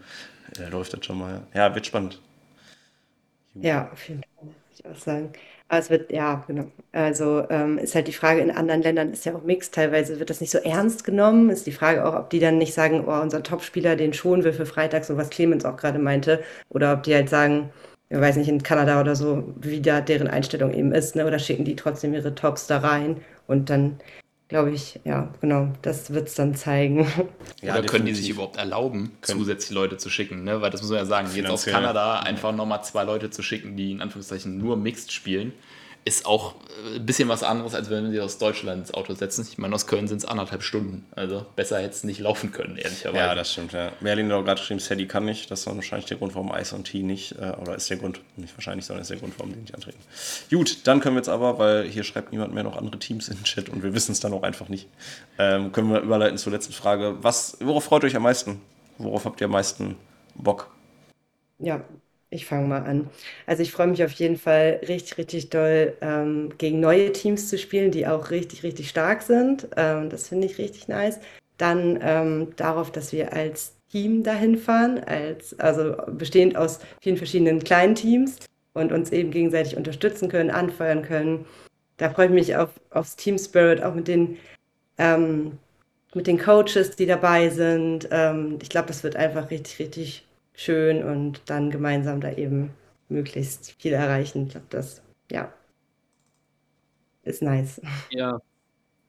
äh, 0.58 0.68
läuft 0.70 0.94
das 0.94 1.04
schon 1.04 1.18
mal. 1.18 1.42
Ja, 1.52 1.74
wird 1.74 1.86
spannend. 1.86 2.18
Ja, 3.54 3.90
auf 3.92 4.08
jeden 4.08 4.22
Fall, 4.22 4.54
ich 4.74 4.86
auch 4.86 4.96
sagen. 4.96 5.32
Aber 5.68 5.80
es 5.80 5.90
wird, 5.90 6.12
ja, 6.12 6.44
genau. 6.46 6.66
Also 6.92 7.48
ähm, 7.50 7.78
ist 7.78 7.94
halt 7.94 8.08
die 8.08 8.12
Frage, 8.12 8.40
in 8.40 8.50
anderen 8.50 8.82
Ländern 8.82 9.12
ist 9.12 9.24
ja 9.24 9.34
auch 9.34 9.42
Mix, 9.42 9.70
teilweise 9.70 10.18
wird 10.18 10.30
das 10.30 10.40
nicht 10.40 10.50
so 10.50 10.58
ernst 10.58 11.04
genommen. 11.04 11.50
Ist 11.50 11.66
die 11.66 11.72
Frage 11.72 12.04
auch, 12.06 12.14
ob 12.14 12.30
die 12.30 12.40
dann 12.40 12.58
nicht 12.58 12.74
sagen, 12.74 13.04
oh, 13.06 13.20
unser 13.20 13.42
Topspieler, 13.42 13.96
den 13.96 14.12
schonen 14.12 14.44
wir 14.44 14.52
für 14.52 14.66
Freitag, 14.66 15.04
so 15.04 15.16
was 15.16 15.30
Clemens 15.30 15.64
auch 15.64 15.76
gerade 15.76 15.98
meinte. 15.98 16.42
Oder 16.68 16.92
ob 16.92 17.02
die 17.04 17.14
halt 17.14 17.28
sagen, 17.28 17.70
ich 18.10 18.20
weiß 18.20 18.36
nicht, 18.36 18.48
in 18.48 18.62
Kanada 18.62 19.00
oder 19.00 19.16
so, 19.16 19.54
wie 19.60 19.80
da 19.80 20.00
deren 20.02 20.28
Einstellung 20.28 20.74
eben 20.74 20.92
ist, 20.92 21.16
ne? 21.16 21.26
Oder 21.26 21.38
schicken 21.38 21.64
die 21.64 21.76
trotzdem 21.76 22.12
ihre 22.12 22.34
Tops 22.34 22.66
da 22.66 22.78
rein 22.78 23.22
und 23.46 23.70
dann 23.70 23.98
glaube 24.52 24.70
ich, 24.70 25.00
ja, 25.04 25.32
genau, 25.40 25.72
das 25.80 26.12
wird 26.12 26.28
es 26.28 26.34
dann 26.34 26.54
zeigen. 26.54 27.06
Ja, 27.62 27.78
Oder 27.78 27.86
können 27.86 28.04
die 28.04 28.14
sich 28.14 28.28
überhaupt 28.28 28.58
erlauben, 28.58 29.12
können. 29.22 29.38
zusätzliche 29.38 29.72
Leute 29.72 29.96
zu 29.96 30.10
schicken? 30.10 30.44
Ne? 30.44 30.60
Weil 30.60 30.70
das 30.70 30.82
muss 30.82 30.90
man 30.90 30.98
ja 30.98 31.06
sagen, 31.06 31.28
jetzt 31.34 31.48
aus 31.48 31.64
Kanada 31.64 32.20
einfach 32.20 32.52
nochmal 32.52 32.84
zwei 32.84 33.04
Leute 33.04 33.30
zu 33.30 33.42
schicken, 33.42 33.76
die 33.76 33.92
in 33.92 34.02
Anführungszeichen 34.02 34.58
nur 34.58 34.76
Mixed 34.76 35.10
spielen, 35.10 35.52
ist 36.04 36.26
auch 36.26 36.54
äh, 36.84 36.96
ein 36.96 37.06
bisschen 37.06 37.28
was 37.28 37.42
anderes, 37.42 37.74
als 37.74 37.88
wenn 37.90 38.04
wir 38.04 38.10
sie 38.10 38.20
aus 38.20 38.38
Deutschland 38.38 38.80
ins 38.80 38.94
Auto 38.94 39.14
setzen. 39.14 39.46
Ich 39.48 39.58
meine, 39.58 39.74
aus 39.74 39.86
Köln 39.86 40.08
sind 40.08 40.18
es 40.18 40.24
anderthalb 40.24 40.62
Stunden. 40.62 41.06
Also 41.14 41.46
besser 41.54 41.78
hätte 41.78 41.90
es 41.90 42.04
nicht 42.04 42.20
laufen 42.20 42.50
können, 42.50 42.76
ehrlicherweise. 42.76 43.24
Ja, 43.24 43.34
das 43.34 43.52
stimmt. 43.52 43.72
Ja. 43.72 43.92
Merlin 44.00 44.32
hat 44.32 44.44
gerade 44.44 44.60
geschrieben, 44.60 44.80
Sadie 44.80 45.06
kann 45.06 45.24
nicht. 45.24 45.50
Das 45.50 45.60
ist 45.60 45.66
wahrscheinlich 45.66 46.06
der 46.06 46.16
Grund, 46.16 46.34
warum 46.34 46.52
Ice 46.54 46.74
und 46.74 46.84
T 46.84 47.02
nicht, 47.02 47.32
äh, 47.32 47.52
oder 47.60 47.76
ist 47.76 47.88
der 47.88 47.98
Grund, 47.98 48.20
nicht 48.36 48.56
wahrscheinlich, 48.56 48.84
sondern 48.84 49.02
ist 49.02 49.10
der 49.10 49.18
Grund, 49.18 49.34
warum 49.38 49.52
die 49.52 49.60
nicht 49.60 49.74
antreten. 49.74 49.98
Gut, 50.50 50.86
dann 50.86 51.00
können 51.00 51.14
wir 51.14 51.20
jetzt 51.20 51.28
aber, 51.28 51.58
weil 51.58 51.88
hier 51.88 52.04
schreibt 52.04 52.32
niemand 52.32 52.52
mehr 52.52 52.64
noch 52.64 52.76
andere 52.76 52.98
Teams 52.98 53.28
in 53.28 53.36
den 53.36 53.44
Chat 53.44 53.68
und 53.68 53.82
wir 53.82 53.94
wissen 53.94 54.12
es 54.12 54.20
dann 54.20 54.32
auch 54.32 54.42
einfach 54.42 54.68
nicht, 54.68 54.88
ähm, 55.38 55.70
können 55.72 55.90
wir 55.92 56.00
überleiten 56.00 56.38
zur 56.38 56.52
letzten 56.52 56.72
Frage. 56.72 57.16
Was, 57.22 57.58
worauf 57.60 57.84
freut 57.84 58.02
ihr 58.02 58.08
euch 58.08 58.16
am 58.16 58.22
meisten? 58.22 58.60
Worauf 58.98 59.24
habt 59.24 59.40
ihr 59.40 59.44
am 59.44 59.52
meisten 59.52 59.96
Bock? 60.34 60.70
Ja, 61.58 61.84
ich 62.32 62.46
fange 62.46 62.66
mal 62.66 62.82
an. 62.82 63.08
Also 63.46 63.62
ich 63.62 63.72
freue 63.72 63.86
mich 63.88 64.02
auf 64.02 64.12
jeden 64.12 64.36
Fall 64.36 64.80
richtig, 64.88 65.18
richtig 65.18 65.50
doll, 65.50 65.94
ähm, 66.00 66.50
gegen 66.58 66.80
neue 66.80 67.12
Teams 67.12 67.48
zu 67.48 67.58
spielen, 67.58 67.90
die 67.90 68.06
auch 68.06 68.30
richtig, 68.30 68.62
richtig 68.62 68.88
stark 68.88 69.22
sind. 69.22 69.68
Ähm, 69.76 70.08
das 70.08 70.28
finde 70.28 70.46
ich 70.46 70.58
richtig 70.58 70.88
nice. 70.88 71.20
Dann 71.58 71.98
ähm, 72.02 72.48
darauf, 72.56 72.90
dass 72.90 73.12
wir 73.12 73.32
als 73.32 73.74
Team 73.90 74.22
dahin 74.22 74.56
fahren, 74.56 75.00
als, 75.04 75.58
also 75.60 75.94
bestehend 76.10 76.56
aus 76.56 76.80
vielen 77.02 77.18
verschiedenen 77.18 77.62
kleinen 77.62 77.94
Teams 77.94 78.38
und 78.72 78.90
uns 78.90 79.12
eben 79.12 79.30
gegenseitig 79.30 79.76
unterstützen 79.76 80.28
können, 80.30 80.50
anfeuern 80.50 81.02
können. 81.02 81.44
Da 81.98 82.08
freue 82.10 82.26
ich 82.26 82.32
mich 82.32 82.56
auf, 82.56 82.70
aufs 82.90 83.16
Team 83.16 83.36
Spirit, 83.38 83.82
auch 83.82 83.94
mit 83.94 84.08
den, 84.08 84.38
ähm, 84.96 85.58
mit 86.14 86.26
den 86.26 86.38
Coaches, 86.38 86.96
die 86.96 87.06
dabei 87.06 87.50
sind. 87.50 88.08
Ähm, 88.10 88.58
ich 88.62 88.70
glaube, 88.70 88.88
das 88.88 89.04
wird 89.04 89.16
einfach 89.16 89.50
richtig, 89.50 89.78
richtig 89.78 90.24
schön 90.54 91.02
und 91.02 91.42
dann 91.46 91.70
gemeinsam 91.70 92.20
da 92.20 92.32
eben 92.32 92.70
möglichst 93.08 93.72
viel 93.80 93.92
erreichen. 93.92 94.46
Ich 94.46 94.52
glaube, 94.52 94.66
das, 94.70 95.02
ja, 95.30 95.52
ist 97.22 97.42
nice. 97.42 97.80
Ja, 98.10 98.40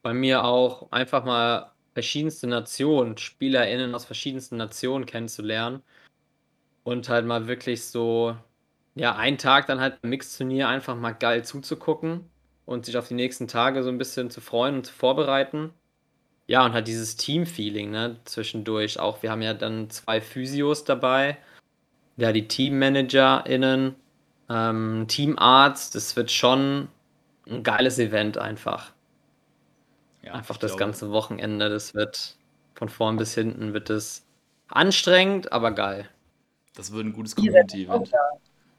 bei 0.02 0.14
mir 0.14 0.44
auch 0.44 0.90
einfach 0.92 1.24
mal 1.24 1.72
verschiedenste 1.94 2.46
Nationen, 2.46 3.16
SpielerInnen 3.16 3.94
aus 3.94 4.04
verschiedensten 4.04 4.56
Nationen 4.56 5.06
kennenzulernen 5.06 5.82
und 6.84 7.08
halt 7.08 7.26
mal 7.26 7.46
wirklich 7.46 7.84
so, 7.84 8.36
ja, 8.94 9.16
einen 9.16 9.38
Tag 9.38 9.66
dann 9.66 9.80
halt 9.80 10.02
Mixturnier 10.04 10.68
einfach 10.68 10.96
mal 10.96 11.12
geil 11.12 11.44
zuzugucken 11.44 12.30
und 12.66 12.86
sich 12.86 12.96
auf 12.96 13.08
die 13.08 13.14
nächsten 13.14 13.48
Tage 13.48 13.82
so 13.82 13.88
ein 13.88 13.98
bisschen 13.98 14.30
zu 14.30 14.40
freuen 14.40 14.76
und 14.76 14.86
zu 14.86 14.92
vorbereiten. 14.92 15.72
Ja, 16.46 16.64
und 16.64 16.72
halt 16.74 16.88
dieses 16.88 17.16
Team-Feeling, 17.16 17.90
ne, 17.90 18.16
zwischendurch 18.24 18.98
auch. 18.98 19.22
Wir 19.22 19.30
haben 19.30 19.42
ja 19.42 19.54
dann 19.54 19.88
zwei 19.88 20.20
Physios 20.20 20.84
dabei, 20.84 21.38
ja, 22.16 22.32
die 22.32 22.46
TeammanagerInnen, 22.46 23.94
ähm, 24.50 25.06
Teamarzt. 25.08 25.94
Das 25.94 26.16
wird 26.16 26.30
schon 26.30 26.88
ein 27.48 27.62
geiles 27.62 27.98
Event 27.98 28.38
einfach. 28.38 28.92
Ja, 30.22 30.34
Einfach 30.34 30.56
das 30.56 30.72
glaube, 30.72 30.80
ganze 30.80 31.10
Wochenende. 31.10 31.68
Das 31.68 31.94
wird 31.94 32.36
von 32.74 32.88
vorn 32.88 33.16
bis 33.16 33.34
hinten 33.34 33.72
wird 33.72 33.90
es 33.90 34.26
anstrengend, 34.68 35.52
aber 35.52 35.70
geil. 35.72 36.08
Das 36.74 36.92
wird 36.92 37.06
ein 37.06 37.12
gutes 37.12 37.36
Community-Event. 37.36 38.10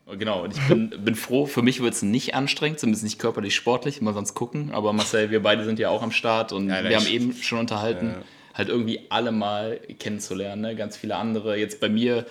Genau, 0.08 0.44
und 0.44 0.54
ich 0.56 0.62
bin, 0.68 0.90
bin 1.04 1.16
froh, 1.16 1.48
für 1.48 1.64
mich 1.64 1.82
wird 1.82 1.94
es 1.96 2.04
nicht 2.04 2.36
anstrengend, 2.36 2.80
zumindest 2.80 3.04
nicht 3.04 3.18
körperlich 3.18 3.56
sportlich, 3.56 4.02
mal 4.02 4.14
sonst 4.14 4.36
gucken. 4.36 4.72
Aber 4.72 4.94
Marcel, 4.94 5.32
wir 5.32 5.42
beide 5.42 5.66
sind 5.66 5.80
ja 5.80 5.90
auch 5.90 6.04
am 6.04 6.12
Start 6.12 6.52
und 6.52 6.70
Ja, 6.70 6.84
wir 6.88 6.96
haben 6.96 7.08
eben 7.08 7.34
schon 7.34 7.58
unterhalten, 7.60 8.10
Ja. 8.10 8.16
halt 8.54 8.70
irgendwie 8.70 9.02
alle 9.10 9.32
mal 9.32 9.80
kennenzulernen, 9.98 10.62
ne? 10.62 10.76
ganz 10.76 10.96
viele 10.96 11.16
andere. 11.16 11.58
Jetzt 11.58 11.80
bei 11.80 11.90
mir, 11.90 12.28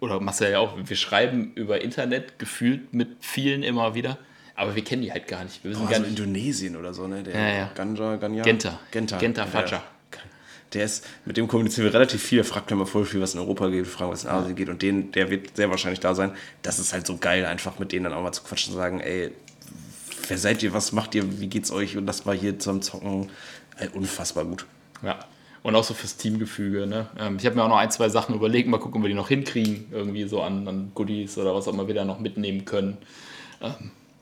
oder 0.00 0.20
Marcel 0.20 0.52
ja 0.52 0.58
auch, 0.58 0.76
wir 0.84 0.96
schreiben 0.96 1.52
über 1.54 1.80
Internet, 1.80 2.38
gefühlt 2.38 2.92
mit 2.92 3.08
vielen 3.20 3.62
immer 3.62 3.94
wieder, 3.94 4.18
aber 4.54 4.76
wir 4.76 4.84
kennen 4.84 5.00
die 5.00 5.10
halt 5.10 5.26
gar 5.26 5.44
nicht. 5.44 5.64
Wir 5.64 5.70
wissen 5.70 5.84
Boah, 5.84 5.90
gar 5.90 6.00
so 6.00 6.06
nicht. 6.06 6.18
Indonesien 6.18 6.76
oder 6.76 6.92
so, 6.92 7.06
ne? 7.08 7.22
Der 7.22 7.34
Ja, 7.34 7.48
ja. 7.56 7.70
Ganja, 7.74 8.16
Ganja. 8.16 8.44
Genta. 8.44 8.78
Genta. 8.90 9.16
Genta 9.18 9.42
Ja, 9.44 9.46
Fatscher. 9.48 9.82
Der 10.74 10.84
ist, 10.84 11.06
mit 11.24 11.36
dem 11.36 11.48
kommunizieren 11.48 11.86
wir 11.86 11.94
relativ 11.94 12.22
viel. 12.22 12.44
Fragt 12.44 12.70
immer 12.70 12.86
voll 12.86 13.04
viel, 13.04 13.20
was 13.20 13.34
in 13.34 13.40
Europa 13.40 13.68
geht, 13.68 13.86
fragen, 13.86 14.10
was 14.10 14.24
in 14.24 14.30
Asien 14.30 14.56
geht. 14.56 14.68
Und 14.68 14.82
den, 14.82 15.12
der 15.12 15.30
wird 15.30 15.56
sehr 15.56 15.70
wahrscheinlich 15.70 16.00
da 16.00 16.14
sein. 16.14 16.32
Das 16.62 16.78
ist 16.78 16.92
halt 16.92 17.06
so 17.06 17.16
geil, 17.16 17.46
einfach 17.46 17.78
mit 17.78 17.92
denen 17.92 18.04
dann 18.04 18.12
auch 18.12 18.22
mal 18.22 18.32
zu 18.32 18.42
quatschen 18.42 18.74
und 18.74 18.80
sagen, 18.80 19.00
ey, 19.00 19.30
wer 20.28 20.38
seid 20.38 20.62
ihr, 20.62 20.72
was 20.72 20.92
macht 20.92 21.14
ihr, 21.14 21.40
wie 21.40 21.46
geht's 21.46 21.70
euch? 21.70 21.96
Und 21.96 22.06
das 22.06 22.24
mal 22.24 22.36
hier 22.36 22.58
zum 22.58 22.82
Zocken. 22.82 23.30
Ey, 23.78 23.88
unfassbar 23.88 24.44
gut. 24.44 24.66
Ja. 25.02 25.18
Und 25.62 25.76
auch 25.76 25.84
so 25.84 25.94
fürs 25.94 26.16
Teamgefüge. 26.16 26.86
Ne? 26.86 27.06
Ähm, 27.18 27.36
ich 27.38 27.46
habe 27.46 27.56
mir 27.56 27.64
auch 27.64 27.68
noch 27.68 27.78
ein, 27.78 27.90
zwei 27.90 28.08
Sachen 28.08 28.34
überlegt, 28.34 28.68
mal 28.68 28.78
gucken, 28.78 28.98
ob 28.98 29.04
wir 29.04 29.08
die 29.08 29.14
noch 29.14 29.28
hinkriegen, 29.28 29.86
irgendwie 29.92 30.28
so 30.28 30.42
an, 30.42 30.68
an 30.68 30.92
Goodies 30.94 31.38
oder 31.38 31.54
was 31.54 31.66
auch 31.68 31.72
immer 31.72 31.86
wir 31.86 31.94
da 31.94 32.04
noch 32.04 32.20
mitnehmen 32.20 32.64
können. 32.64 32.98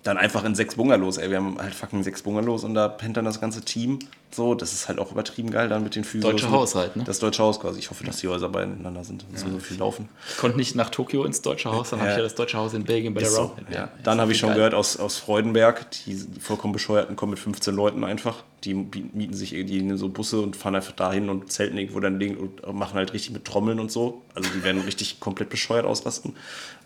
Dann 0.03 0.19
einfach 0.19 0.43
in 0.45 0.57
sechs 0.57 0.74
Bungalows, 0.74 1.16
ey. 1.19 1.31
Wir 1.31 1.37
haben 1.37 1.59
halt 1.59 1.74
fucking 1.74 2.03
sechs 2.03 2.23
Bungalows 2.23 2.65
und 2.65 2.74
da 2.74 2.89
pennt 2.89 3.16
dann 3.16 3.24
das 3.24 3.41
ganze 3.41 3.61
Team. 3.62 4.01
So, 4.33 4.55
das 4.55 4.73
ist 4.73 4.89
halt 4.89 4.99
auch 4.99 5.12
übertrieben 5.12 5.51
geil 5.51 5.69
dann 5.69 5.85
mit 5.85 5.95
den 5.95 6.03
Physios. 6.05 6.33
Deutsche 6.33 6.51
Haus 6.51 6.74
halt, 6.74 6.97
ne? 6.97 7.05
Das 7.05 7.19
deutsche 7.20 7.43
Haus 7.43 7.61
quasi. 7.61 7.79
Ich 7.79 7.91
hoffe, 7.91 8.03
dass 8.03 8.16
die 8.16 8.27
Häuser 8.27 8.49
beieinander 8.49 9.05
sind 9.05 9.24
und 9.31 9.39
so, 9.39 9.59
viel 9.61 9.77
laufen. 9.79 10.09
Ich 10.29 10.39
konnte 10.39 10.57
nicht 10.57 10.74
nach 10.74 10.89
Tokio 10.91 11.23
ins 11.24 11.43
Deutsche 11.43 11.70
Haus, 11.70 11.91
dann 11.91 12.01
habe 12.01 12.09
Ja. 12.09 12.15
ich 12.15 12.19
ja 12.19 12.24
das 12.24 12.35
Deutsche 12.35 12.57
Haus 12.57 12.73
in 12.74 12.83
Belgien 12.85 13.15
bei 13.15 13.20
der 13.20 13.31
so, 13.31 13.43
Round. 13.43 13.53
ja. 13.70 13.91
Dann 14.03 14.20
habe 14.20 14.33
ich 14.33 14.39
schon 14.39 14.55
gehört 14.55 14.74
aus, 14.74 14.97
aus 14.97 15.19
Freudenberg, 15.19 15.87
die 16.07 16.16
vollkommen 16.41 16.73
bescheuerten 16.73 17.15
kommen 17.15 17.31
mit 17.31 17.39
15 17.39 17.74
Leuten 17.74 18.03
einfach. 18.05 18.43
Die 18.65 18.74
mieten 18.74 19.35
sich 19.35 19.53
irgendwie 19.55 19.97
so 19.97 20.09
Busse 20.09 20.41
und 20.41 20.57
fahren 20.57 20.74
einfach 20.77 20.93
dahin 20.93 21.29
und 21.29 21.53
zelten 21.53 21.77
irgendwo 21.79 22.01
dann 22.01 22.19
Ding 22.19 22.37
und 22.39 22.74
machen 22.74 22.95
halt 22.95 23.12
richtig 23.12 23.33
mit 23.33 23.45
Trommeln 23.45 23.79
und 23.79 23.93
so. 23.93 24.23
Also 24.35 24.49
die 24.51 24.65
werden 24.65 24.81
richtig 24.87 25.20
komplett 25.20 25.51
bescheuert 25.51 25.85
ausrasten. 25.85 26.35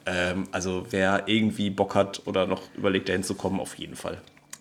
Ähm, 0.06 0.48
also 0.52 0.86
wer 0.90 1.24
irgendwie 1.26 1.70
Bock 1.70 1.94
hat 1.94 2.22
oder 2.26 2.46
noch 2.46 2.62
überlegt, 2.76 3.08
dahin 3.08 3.24
zu 3.24 3.34
kommen, 3.34 3.60
auf 3.60 3.74
jeden 3.74 3.96
Fall. 3.96 4.20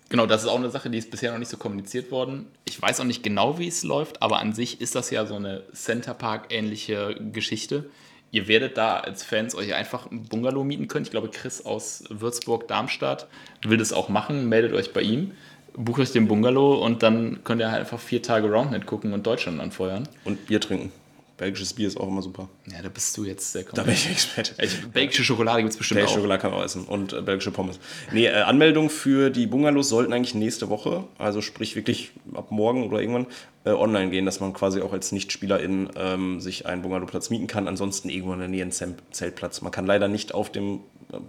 Genau, 0.09 0.25
das 0.27 0.43
ist 0.43 0.49
auch 0.49 0.57
eine 0.57 0.69
Sache, 0.69 0.89
die 0.89 0.97
ist 0.97 1.09
bisher 1.09 1.31
noch 1.31 1.39
nicht 1.39 1.49
so 1.49 1.57
kommuniziert 1.57 2.11
worden. 2.11 2.47
Ich 2.65 2.79
weiß 2.79 2.99
auch 2.99 3.05
nicht 3.05 3.23
genau, 3.23 3.57
wie 3.57 3.67
es 3.67 3.83
läuft, 3.83 4.21
aber 4.21 4.39
an 4.39 4.53
sich 4.53 4.81
ist 4.81 4.95
das 4.95 5.09
ja 5.09 5.25
so 5.25 5.35
eine 5.35 5.63
Center 5.73 6.13
Park-ähnliche 6.13 7.15
Geschichte. 7.31 7.89
Ihr 8.31 8.47
werdet 8.47 8.77
da 8.77 8.97
als 8.97 9.23
Fans 9.23 9.55
euch 9.55 9.73
einfach 9.73 10.11
ein 10.11 10.23
Bungalow 10.23 10.63
mieten 10.63 10.87
können. 10.87 11.05
Ich 11.05 11.11
glaube, 11.11 11.29
Chris 11.29 11.65
aus 11.65 12.03
Würzburg, 12.09 12.67
Darmstadt 12.67 13.27
will 13.63 13.77
das 13.77 13.93
auch 13.93 14.09
machen. 14.09 14.49
Meldet 14.49 14.73
euch 14.73 14.93
bei 14.93 15.01
ihm, 15.01 15.31
bucht 15.73 16.01
euch 16.01 16.11
den 16.11 16.27
Bungalow 16.27 16.83
und 16.83 17.01
dann 17.01 17.43
könnt 17.43 17.61
ihr 17.61 17.71
halt 17.71 17.81
einfach 17.81 17.99
vier 17.99 18.21
Tage 18.21 18.49
Roundnet 18.49 18.85
gucken 18.85 19.13
und 19.13 19.25
Deutschland 19.25 19.59
anfeuern. 19.59 20.07
Und 20.23 20.47
Bier 20.47 20.59
trinken. 20.59 20.91
Belgisches 21.37 21.73
Bier 21.73 21.87
ist 21.87 21.97
auch 21.97 22.07
immer 22.07 22.21
super. 22.21 22.47
Ja, 22.71 22.81
da 22.81 22.87
bist 22.87 23.15
du 23.17 23.25
jetzt 23.25 23.51
sehr 23.51 23.63
Da 23.63 23.83
bin 23.83 23.93
ich 23.93 24.09
Experte. 24.09 24.55
Belgische 24.93 25.23
Schokolade 25.23 25.59
gibt 25.61 25.73
es 25.73 25.77
bestimmt 25.77 25.97
Belgische 25.97 26.13
auch. 26.13 26.17
Schokolade 26.19 26.41
kann 26.41 26.51
man 26.51 26.61
auch 26.61 26.63
essen 26.63 26.85
und 26.85 27.11
äh, 27.11 27.21
belgische 27.21 27.51
Pommes. 27.51 27.79
Nee, 28.13 28.27
äh, 28.27 28.41
Anmeldungen 28.41 28.89
für 28.89 29.29
die 29.29 29.45
Bungalows 29.45 29.89
sollten 29.89 30.13
eigentlich 30.13 30.33
nächste 30.33 30.69
Woche, 30.69 31.03
also 31.17 31.41
sprich 31.41 31.75
wirklich 31.75 32.11
ab 32.33 32.51
morgen 32.51 32.87
oder 32.87 33.01
irgendwann, 33.01 33.27
äh, 33.65 33.71
online 33.71 34.11
gehen, 34.11 34.25
dass 34.25 34.39
man 34.39 34.53
quasi 34.53 34.81
auch 34.81 34.93
als 34.93 35.11
Nichtspielerin 35.11 35.89
ähm, 35.97 36.39
sich 36.39 36.67
einen 36.67 36.83
Bungalowplatz 36.83 37.29
mieten 37.31 37.47
kann. 37.47 37.67
Ansonsten 37.67 38.09
irgendwo 38.09 38.33
in 38.33 38.39
der 38.39 38.47
Nähe 38.47 38.61
einen 38.61 38.71
Zeltplatz. 39.11 39.61
Man 39.61 39.71
kann 39.71 39.85
leider 39.85 40.07
nicht 40.07 40.33
auf 40.33 40.51
dem, 40.51 40.81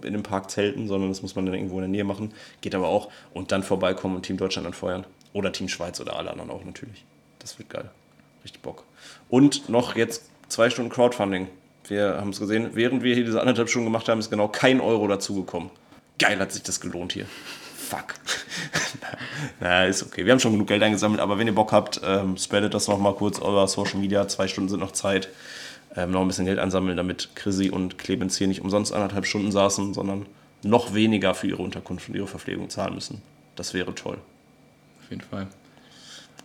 in 0.03 0.13
dem 0.13 0.23
Park 0.23 0.51
zelten, 0.51 0.87
sondern 0.87 1.09
das 1.09 1.21
muss 1.21 1.35
man 1.35 1.45
dann 1.45 1.55
irgendwo 1.55 1.75
in 1.75 1.81
der 1.81 1.89
Nähe 1.89 2.03
machen. 2.03 2.33
Geht 2.61 2.75
aber 2.75 2.87
auch. 2.87 3.09
Und 3.33 3.51
dann 3.51 3.63
vorbeikommen 3.63 4.15
und 4.15 4.23
Team 4.23 4.37
Deutschland 4.37 4.67
anfeuern. 4.67 5.05
Oder 5.33 5.51
Team 5.51 5.67
Schweiz 5.67 5.99
oder 5.99 6.15
alle 6.15 6.31
anderen 6.31 6.51
auch 6.51 6.63
natürlich. 6.63 7.03
Das 7.39 7.59
wird 7.59 7.69
geil. 7.69 7.89
Richtig 8.43 8.61
Bock. 8.61 8.83
Und 9.29 9.69
noch 9.69 9.95
jetzt 9.95 10.23
zwei 10.47 10.69
Stunden 10.69 10.91
Crowdfunding. 10.91 11.47
Wir 11.87 12.17
haben 12.19 12.29
es 12.29 12.39
gesehen, 12.39 12.71
während 12.73 13.03
wir 13.03 13.15
hier 13.15 13.25
diese 13.25 13.39
anderthalb 13.39 13.69
Stunden 13.69 13.87
gemacht 13.87 14.09
haben, 14.09 14.19
ist 14.19 14.29
genau 14.29 14.47
kein 14.47 14.81
Euro 14.81 15.07
dazugekommen. 15.07 15.69
Geil 16.19 16.39
hat 16.39 16.51
sich 16.51 16.63
das 16.63 16.79
gelohnt 16.81 17.13
hier. 17.13 17.25
Fuck. 17.77 18.15
Na, 19.59 19.85
ist 19.85 20.03
okay. 20.03 20.25
Wir 20.25 20.33
haben 20.33 20.39
schon 20.39 20.51
genug 20.51 20.67
Geld 20.67 20.83
eingesammelt, 20.83 21.21
aber 21.21 21.37
wenn 21.37 21.47
ihr 21.47 21.55
Bock 21.55 21.71
habt, 21.71 22.01
ähm, 22.03 22.37
spreadet 22.37 22.73
das 22.73 22.87
noch 22.87 22.99
mal 22.99 23.13
kurz 23.13 23.39
euer 23.39 23.67
Social 23.67 23.99
Media. 23.99 24.27
Zwei 24.27 24.47
Stunden 24.47 24.69
sind 24.69 24.79
noch 24.79 24.91
Zeit. 24.91 25.29
Ähm, 25.95 26.11
noch 26.11 26.21
ein 26.21 26.27
bisschen 26.27 26.45
Geld 26.45 26.59
ansammeln, 26.59 26.97
damit 26.97 27.29
Chrissy 27.35 27.69
und 27.69 27.97
Clemens 27.97 28.37
hier 28.37 28.47
nicht 28.47 28.61
umsonst 28.61 28.93
anderthalb 28.93 29.25
Stunden 29.25 29.51
saßen, 29.51 29.93
sondern 29.93 30.25
noch 30.63 30.93
weniger 30.93 31.33
für 31.33 31.47
ihre 31.47 31.61
Unterkunft 31.61 32.09
und 32.09 32.15
ihre 32.15 32.27
Verpflegung 32.27 32.69
zahlen 32.69 32.95
müssen. 32.95 33.21
Das 33.55 33.73
wäre 33.73 33.95
toll. 33.95 34.17
Auf 35.01 35.09
jeden 35.09 35.21
Fall. 35.21 35.47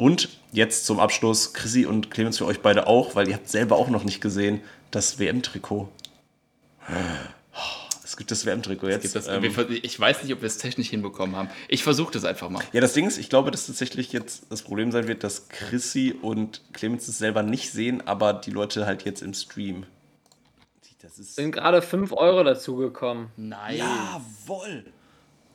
Und 0.03 0.31
jetzt 0.51 0.85
zum 0.85 0.99
Abschluss, 0.99 1.53
Chrissy 1.53 1.87
und 1.87 2.11
Clemens 2.11 2.39
für 2.39 2.47
euch 2.47 2.59
beide 2.59 2.89
auch, 2.89 3.15
weil 3.15 3.29
ihr 3.29 3.35
habt 3.35 3.49
selber 3.49 3.77
auch 3.77 3.89
noch 3.89 4.03
nicht 4.03 4.20
gesehen, 4.20 4.61
das 4.91 5.20
WM-Trikot. 5.20 5.89
Es 8.03 8.16
gibt 8.16 8.33
das 8.33 8.45
WM-Trikot 8.45 8.89
jetzt. 8.89 9.03
Gibt 9.03 9.15
das, 9.15 9.29
ähm, 9.29 9.45
ich 9.70 10.01
weiß 10.01 10.24
nicht, 10.24 10.33
ob 10.33 10.41
wir 10.41 10.49
es 10.49 10.59
technisch 10.59 10.91
hinbekommen 10.91 11.37
haben. 11.37 11.51
Ich 11.69 11.85
versuche 11.85 12.12
das 12.12 12.24
einfach 12.24 12.51
mal. 12.51 12.65
ja, 12.73 12.81
das 12.81 12.95
Ding 12.95 13.07
ist, 13.07 13.16
ich 13.16 13.29
glaube, 13.29 13.53
dass 13.53 13.69
tatsächlich 13.69 14.12
jetzt 14.12 14.47
das 14.51 14.62
Problem 14.62 14.91
sein 14.91 15.07
wird, 15.07 15.23
dass 15.23 15.49
Chrissy 15.49 16.16
und 16.20 16.62
Clemens 16.73 17.07
es 17.07 17.19
selber 17.19 17.45
nicht 17.45 17.70
sehen, 17.70 18.05
aber 18.05 18.33
die 18.33 18.51
Leute 18.51 18.87
halt 18.87 19.05
jetzt 19.05 19.23
im 19.23 19.35
Stream. 19.35 19.87
Das 21.01 21.20
ist. 21.20 21.37
Sind 21.37 21.53
gerade 21.53 21.81
5 21.81 22.11
Euro 22.11 22.43
dazugekommen. 22.43 23.29
Nein. 23.37 23.79
Jawoll! 23.79 24.85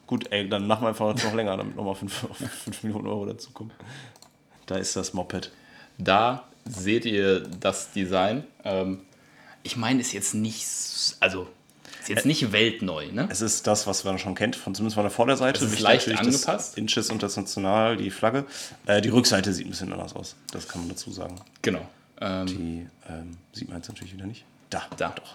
Gut, 0.08 0.32
ey, 0.32 0.48
dann 0.48 0.68
machen 0.68 0.84
wir 0.84 0.88
einfach 0.88 1.14
noch 1.22 1.34
länger, 1.34 1.58
damit 1.58 1.76
nochmal 1.76 1.96
5 1.96 2.82
Millionen 2.84 3.08
Euro 3.08 3.26
dazukommen. 3.26 3.74
Da 4.68 4.76
ist 4.76 4.96
das 4.96 5.14
Moped. 5.14 5.52
Da 5.98 6.48
seht 6.66 7.06
ihr 7.06 7.40
das 7.40 7.92
Design. 7.92 8.44
Ähm, 8.64 9.00
ich 9.64 9.76
meine, 9.76 10.00
ist 10.00 10.14
jetzt 10.14 10.36
nicht, 10.36 10.66
also 11.20 11.48
ist 12.02 12.10
jetzt 12.10 12.26
nicht 12.26 12.52
weltneu, 12.52 13.12
ne? 13.12 13.28
Es 13.32 13.42
ist 13.42 13.66
das, 13.68 13.88
was 13.88 14.04
man 14.04 14.20
schon 14.20 14.36
kennt, 14.36 14.56
von, 14.56 14.76
zumindest 14.76 14.96
von 14.96 15.04
der 15.04 15.12
Vorderseite. 15.12 15.64
Es 15.64 15.74
ist 15.74 15.80
leicht 15.80 16.10
angepasst. 16.10 16.78
Inches 16.78 17.10
und 17.10 17.24
das 17.24 17.36
National, 17.36 17.98
die 17.98 18.12
Flagge. 18.12 18.46
Äh, 18.86 19.02
die 19.02 19.10
Rückseite 19.10 19.54
sieht 19.54 19.66
ein 19.66 19.72
bisschen 19.72 19.92
anders 19.92 20.16
aus. 20.16 20.36
Das 20.52 20.68
kann 20.68 20.82
man 20.82 20.90
dazu 20.90 21.12
sagen. 21.12 21.36
Genau. 21.62 21.88
Ähm, 22.22 22.46
Die 22.48 22.88
ähm, 23.10 23.38
sieht 23.54 23.70
man 23.70 23.78
jetzt 23.78 23.90
natürlich 23.90 24.14
wieder 24.14 24.26
nicht. 24.26 24.46
Da, 24.70 24.86
Da. 24.98 25.10
Doch. 25.10 25.34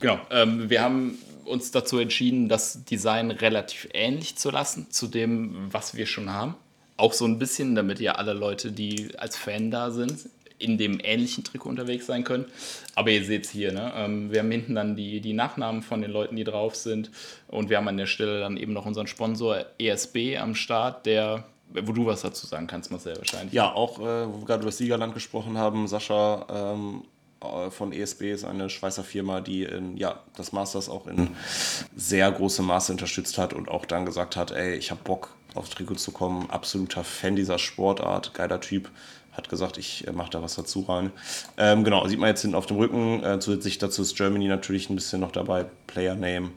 Genau. 0.00 0.20
Ähm, 0.30 0.70
wir 0.70 0.82
haben 0.82 1.18
uns 1.44 1.70
dazu 1.70 1.98
entschieden, 1.98 2.48
das 2.48 2.84
Design 2.84 3.30
relativ 3.30 3.88
ähnlich 3.92 4.36
zu 4.36 4.50
lassen 4.50 4.90
zu 4.90 5.08
dem, 5.08 5.72
was 5.72 5.94
wir 5.94 6.06
schon 6.06 6.30
haben. 6.30 6.54
Auch 6.98 7.14
so 7.14 7.24
ein 7.24 7.38
bisschen, 7.38 7.74
damit 7.74 8.00
ja 8.00 8.12
alle 8.12 8.34
Leute, 8.34 8.70
die 8.70 9.16
als 9.16 9.36
Fan 9.36 9.70
da 9.70 9.90
sind, 9.90 10.28
in 10.58 10.76
dem 10.76 11.00
ähnlichen 11.02 11.44
Trikot 11.44 11.68
unterwegs 11.68 12.06
sein 12.06 12.24
können. 12.24 12.46
Aber 12.94 13.10
ihr 13.10 13.24
seht 13.24 13.46
es 13.46 13.50
hier, 13.50 13.72
ne? 13.72 13.92
ähm, 13.96 14.32
wir 14.32 14.40
haben 14.40 14.50
hinten 14.50 14.74
dann 14.74 14.96
die, 14.96 15.20
die 15.20 15.32
Nachnamen 15.32 15.82
von 15.82 16.02
den 16.02 16.10
Leuten, 16.10 16.36
die 16.36 16.44
drauf 16.44 16.74
sind. 16.74 17.10
Und 17.46 17.70
wir 17.70 17.76
haben 17.76 17.88
an 17.88 17.96
der 17.96 18.06
Stelle 18.06 18.40
dann 18.40 18.56
eben 18.56 18.72
noch 18.72 18.84
unseren 18.84 19.06
Sponsor 19.06 19.64
ESB 19.78 20.36
am 20.38 20.54
Start, 20.54 21.06
der, 21.06 21.44
wo 21.72 21.92
du 21.92 22.06
was 22.06 22.22
dazu 22.22 22.46
sagen 22.46 22.66
kannst, 22.66 22.90
Marcel, 22.90 23.16
wahrscheinlich. 23.16 23.52
Ja, 23.52 23.72
auch, 23.72 24.00
äh, 24.00 24.26
wo 24.26 24.40
wir 24.40 24.46
gerade 24.46 24.62
über 24.62 24.70
das 24.70 24.78
Siegerland 24.78 25.14
gesprochen 25.14 25.56
haben, 25.56 25.86
Sascha 25.86 26.74
ähm, 26.74 27.04
äh, 27.40 27.70
von 27.70 27.92
ESB 27.92 28.32
ist 28.32 28.44
eine 28.44 28.68
Schweizer 28.70 29.04
Firma, 29.04 29.40
die 29.40 29.64
in, 29.64 29.96
ja, 29.96 30.20
das 30.36 30.52
Masters 30.52 30.88
auch 30.88 31.06
in 31.06 31.28
sehr 31.96 32.30
großem 32.32 32.66
Maße 32.66 32.92
unterstützt 32.92 33.38
hat 33.38 33.52
und 33.52 33.68
auch 33.68 33.86
dann 33.86 34.06
gesagt 34.06 34.36
hat, 34.36 34.50
ey, 34.50 34.74
ich 34.74 34.90
habe 34.90 35.00
Bock 35.04 35.36
aufs 35.54 35.70
Trikot 35.70 35.96
zu 35.96 36.12
kommen, 36.12 36.50
absoluter 36.50 37.04
Fan 37.04 37.36
dieser 37.36 37.58
Sportart, 37.58 38.34
geiler 38.34 38.60
Typ, 38.60 38.90
hat 39.32 39.48
gesagt, 39.48 39.78
ich 39.78 40.06
äh, 40.06 40.12
mache 40.12 40.30
da 40.30 40.42
was 40.42 40.54
dazu 40.54 40.80
rein. 40.80 41.12
Ähm, 41.56 41.84
genau, 41.84 42.06
sieht 42.06 42.18
man 42.18 42.28
jetzt 42.28 42.42
hinten 42.42 42.56
auf 42.56 42.66
dem 42.66 42.76
Rücken, 42.76 43.22
äh, 43.22 43.38
zusätzlich 43.40 43.78
dazu 43.78 44.02
ist 44.02 44.16
Germany 44.16 44.48
natürlich 44.48 44.90
ein 44.90 44.96
bisschen 44.96 45.20
noch 45.20 45.32
dabei, 45.32 45.66
Player 45.86 46.14
Name 46.14 46.50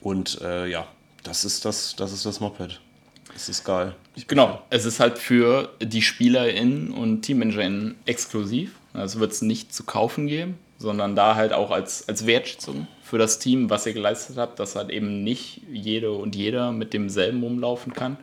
und 0.00 0.40
äh, 0.40 0.66
ja, 0.66 0.86
das 1.24 1.44
ist 1.44 1.64
das, 1.64 1.96
das 1.96 2.12
ist 2.12 2.24
das 2.24 2.40
Moped. 2.40 2.80
Das 3.32 3.48
ist 3.48 3.64
geil. 3.64 3.94
Genau, 4.26 4.62
es 4.70 4.84
ist 4.84 5.00
halt 5.00 5.18
für 5.18 5.70
die 5.80 6.02
SpielerInnen 6.02 6.90
und 6.90 7.22
TeammanagerInnen 7.22 7.96
exklusiv. 8.06 8.74
Also 8.94 9.20
wird 9.20 9.32
es 9.32 9.42
nicht 9.42 9.72
zu 9.72 9.84
kaufen 9.84 10.26
geben, 10.26 10.58
sondern 10.78 11.16
da 11.16 11.34
halt 11.34 11.52
auch 11.52 11.70
als, 11.70 12.08
als 12.08 12.26
Wertschätzung 12.26 12.86
für 13.02 13.18
das 13.18 13.38
Team, 13.38 13.68
was 13.70 13.86
ihr 13.86 13.94
geleistet 13.94 14.36
habt, 14.36 14.60
dass 14.60 14.76
halt 14.76 14.90
eben 14.90 15.24
nicht 15.24 15.62
jede 15.70 16.12
und 16.12 16.36
jeder 16.36 16.72
mit 16.72 16.92
demselben 16.92 17.42
rumlaufen 17.42 17.92
kann. 17.92 18.16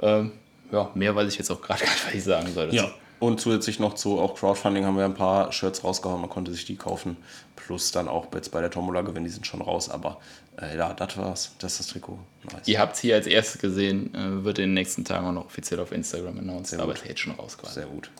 Ähm, 0.00 0.32
ja, 0.72 0.90
mehr 0.94 1.14
weiß 1.14 1.28
ich 1.32 1.38
jetzt 1.38 1.50
auch 1.50 1.60
gerade 1.60 1.80
gar 1.84 1.90
nicht, 1.90 2.06
was 2.06 2.14
ich 2.14 2.24
sagen 2.24 2.52
soll. 2.52 2.74
Ja, 2.74 2.90
Und 3.20 3.40
zusätzlich 3.40 3.78
noch 3.78 3.94
zu 3.94 4.18
auch 4.18 4.34
Crowdfunding 4.34 4.84
haben 4.84 4.96
wir 4.96 5.04
ein 5.04 5.14
paar 5.14 5.52
Shirts 5.52 5.84
rausgehauen. 5.84 6.20
Man 6.20 6.30
konnte 6.30 6.52
sich 6.52 6.64
die 6.64 6.76
kaufen. 6.76 7.16
Plus 7.54 7.92
dann 7.92 8.08
auch 8.08 8.26
jetzt 8.34 8.50
bei 8.50 8.60
der 8.60 8.70
Tombola 8.70 9.02
gewinnen. 9.02 9.24
Die 9.24 9.30
sind 9.30 9.46
schon 9.46 9.62
raus. 9.62 9.88
Aber 9.88 10.18
äh, 10.60 10.76
ja, 10.76 10.92
das 10.92 11.16
war's. 11.16 11.52
Das 11.58 11.72
ist 11.72 11.80
das 11.80 11.86
Trikot. 11.88 12.18
Nice. 12.52 12.66
Ihr 12.68 12.78
habt 12.80 12.94
es 12.96 13.00
hier 13.00 13.14
als 13.14 13.26
erstes 13.26 13.60
gesehen. 13.60 14.14
Äh, 14.14 14.44
wird 14.44 14.58
in 14.58 14.64
den 14.64 14.74
nächsten 14.74 15.04
Tagen 15.04 15.26
auch 15.26 15.32
noch 15.32 15.46
offiziell 15.46 15.80
auf 15.80 15.92
Instagram 15.92 16.38
announced. 16.38 16.68
Sehr 16.68 16.80
aber 16.80 16.92
gut. 16.92 17.02
ist 17.02 17.08
jetzt 17.08 17.20
schon 17.20 17.32
raus 17.34 17.56
quasi. 17.58 17.74
Sehr 17.74 17.86
gut. 17.86 18.10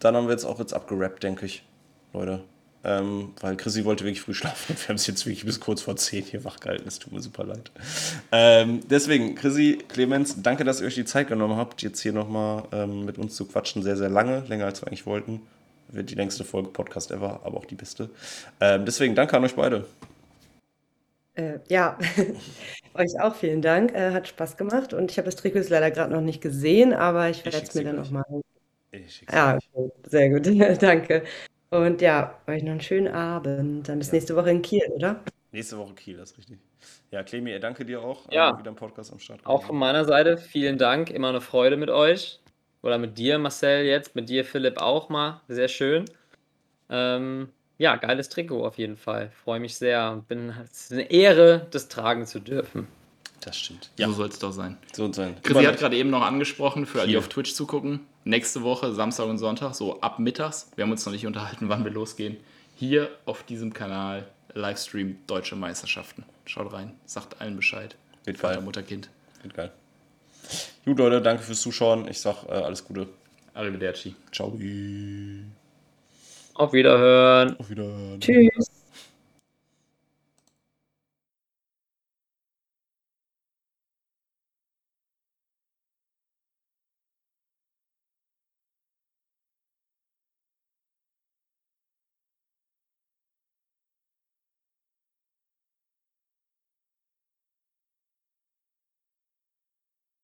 Dann 0.00 0.16
haben 0.16 0.26
wir 0.26 0.32
jetzt 0.32 0.44
auch 0.44 0.58
jetzt 0.58 0.74
abgerappt, 0.74 1.22
denke 1.22 1.46
ich, 1.46 1.62
Leute. 2.12 2.42
Ähm, 2.88 3.32
weil 3.40 3.56
Chrissy 3.56 3.84
wollte 3.84 4.04
wirklich 4.04 4.20
früh 4.20 4.32
schlafen 4.32 4.66
und 4.68 4.80
wir 4.80 4.88
haben 4.88 4.94
es 4.94 5.08
jetzt 5.08 5.26
wirklich 5.26 5.44
bis 5.44 5.58
kurz 5.58 5.82
vor 5.82 5.96
10 5.96 6.22
hier 6.22 6.44
wachgehalten. 6.44 6.86
Es 6.86 7.00
tut 7.00 7.12
mir 7.12 7.20
super 7.20 7.42
leid. 7.42 7.72
Ähm, 8.30 8.80
deswegen, 8.88 9.34
Chrissy, 9.34 9.78
Clemens, 9.88 10.40
danke, 10.40 10.62
dass 10.62 10.80
ihr 10.80 10.86
euch 10.86 10.94
die 10.94 11.04
Zeit 11.04 11.26
genommen 11.26 11.56
habt, 11.56 11.82
jetzt 11.82 12.00
hier 12.00 12.12
nochmal 12.12 12.62
ähm, 12.70 13.04
mit 13.04 13.18
uns 13.18 13.34
zu 13.34 13.46
quatschen. 13.46 13.82
Sehr, 13.82 13.96
sehr 13.96 14.08
lange, 14.08 14.44
länger 14.46 14.66
als 14.66 14.82
wir 14.82 14.86
eigentlich 14.86 15.04
wollten. 15.04 15.40
Wird 15.88 16.10
die 16.10 16.14
längste 16.14 16.44
Folge 16.44 16.68
Podcast 16.68 17.10
ever, 17.10 17.40
aber 17.42 17.56
auch 17.58 17.64
die 17.64 17.74
beste. 17.74 18.08
Ähm, 18.60 18.84
deswegen 18.84 19.16
danke 19.16 19.36
an 19.36 19.44
euch 19.44 19.56
beide. 19.56 19.84
Äh, 21.34 21.58
ja, 21.68 21.98
euch 22.94 23.20
auch 23.20 23.34
vielen 23.34 23.62
Dank. 23.62 23.92
Äh, 23.94 24.12
hat 24.12 24.28
Spaß 24.28 24.56
gemacht 24.56 24.94
und 24.94 25.10
ich 25.10 25.18
habe 25.18 25.26
das 25.26 25.34
Trikot 25.34 25.68
leider 25.70 25.90
gerade 25.90 26.12
noch 26.12 26.20
nicht 26.20 26.40
gesehen, 26.40 26.92
aber 26.92 27.30
ich 27.30 27.44
werde 27.44 27.58
es 27.58 27.74
mir 27.74 27.82
dann 27.82 27.96
nochmal. 27.96 28.24
Ja, 29.32 29.56
euch. 29.56 29.68
okay, 29.72 29.90
sehr 30.08 30.30
gut. 30.30 30.46
Danke. 30.82 31.24
Und 31.70 32.00
ja, 32.00 32.38
euch 32.46 32.62
noch 32.62 32.72
einen 32.72 32.80
schönen 32.80 33.08
Abend. 33.08 33.88
Dann 33.88 33.98
bis 33.98 34.08
Ja. 34.08 34.14
nächste 34.14 34.36
Woche 34.36 34.50
in 34.50 34.62
Kiel, 34.62 34.82
oder? 34.94 35.22
Nächste 35.52 35.78
Woche 35.78 35.94
Kiel, 35.94 36.16
das 36.16 36.32
ist 36.32 36.38
richtig. 36.38 36.58
Ja, 37.10 37.22
Clemi, 37.22 37.52
äh, 37.52 37.60
danke 37.60 37.84
dir 37.84 38.02
auch. 38.02 38.30
Ja. 38.30 38.50
äh, 38.50 38.58
wieder 38.58 38.70
im 38.70 38.76
Podcast 38.76 39.12
am 39.12 39.18
Start. 39.18 39.40
Auch 39.44 39.64
von 39.64 39.76
meiner 39.76 40.04
Seite 40.04 40.36
vielen 40.38 40.78
Dank, 40.78 41.10
immer 41.10 41.28
eine 41.30 41.40
Freude 41.40 41.76
mit 41.76 41.90
euch. 41.90 42.40
Oder 42.82 42.98
mit 42.98 43.18
dir, 43.18 43.38
Marcel, 43.38 43.84
jetzt, 43.84 44.14
mit 44.14 44.28
dir, 44.28 44.44
Philipp, 44.44 44.78
auch 44.78 45.08
mal. 45.08 45.40
Sehr 45.48 45.68
schön. 45.68 46.04
Ähm, 46.90 47.50
ja, 47.78 47.96
geiles 47.96 48.28
Trikot 48.28 48.64
auf 48.66 48.78
jeden 48.78 48.96
Fall. 48.96 49.30
Freue 49.32 49.60
mich 49.60 49.76
sehr 49.76 50.12
und 50.12 50.28
bin, 50.28 50.50
es 50.64 50.84
ist 50.86 50.92
eine 50.92 51.10
Ehre, 51.10 51.66
das 51.72 51.88
tragen 51.88 52.26
zu 52.26 52.40
dürfen. 52.40 52.88
Das 53.46 53.56
stimmt. 53.56 53.90
So 53.96 54.12
soll 54.12 54.28
es 54.28 54.40
doch 54.40 54.50
sein. 54.50 54.76
So 54.92 55.10
sein. 55.12 55.36
Chrissy 55.40 55.64
hat 55.64 55.78
gerade 55.78 55.96
eben 55.96 56.10
noch 56.10 56.22
angesprochen, 56.22 56.84
für 56.84 57.00
alle, 57.00 57.08
die 57.08 57.16
auf 57.16 57.28
Twitch 57.28 57.54
zugucken. 57.54 58.00
Nächste 58.24 58.64
Woche, 58.64 58.92
Samstag 58.92 59.26
und 59.26 59.38
Sonntag, 59.38 59.76
so 59.76 60.00
ab 60.00 60.18
mittags. 60.18 60.68
Wir 60.74 60.82
haben 60.82 60.90
uns 60.90 61.06
noch 61.06 61.12
nicht 61.12 61.26
unterhalten, 61.26 61.68
wann 61.68 61.84
wir 61.84 61.92
losgehen. 61.92 62.38
Hier 62.74 63.08
auf 63.24 63.44
diesem 63.44 63.72
Kanal 63.72 64.26
Livestream 64.52 65.18
Deutsche 65.28 65.54
Meisterschaften. 65.54 66.24
Schaut 66.44 66.72
rein, 66.72 66.92
sagt 67.04 67.40
allen 67.40 67.54
Bescheid. 67.54 67.94
Wird 68.24 68.38
Vater, 68.38 68.56
geil. 68.56 68.64
Mutter, 68.64 68.82
Kind. 68.82 69.10
Wird 69.42 69.54
geil. 69.54 69.70
Gut, 70.84 70.98
Leute, 70.98 71.22
danke 71.22 71.44
fürs 71.44 71.60
Zuschauen. 71.60 72.08
Ich 72.08 72.20
sag 72.20 72.44
äh, 72.48 72.52
alles 72.52 72.84
Gute. 72.84 73.06
Arrivederci. 73.54 74.16
Ciao. 74.32 74.58
Auf 76.54 76.72
Wiederhören. 76.72 77.56
Auf 77.60 77.70
Wiedersehen. 77.70 78.20
Tschüss. 78.20 78.75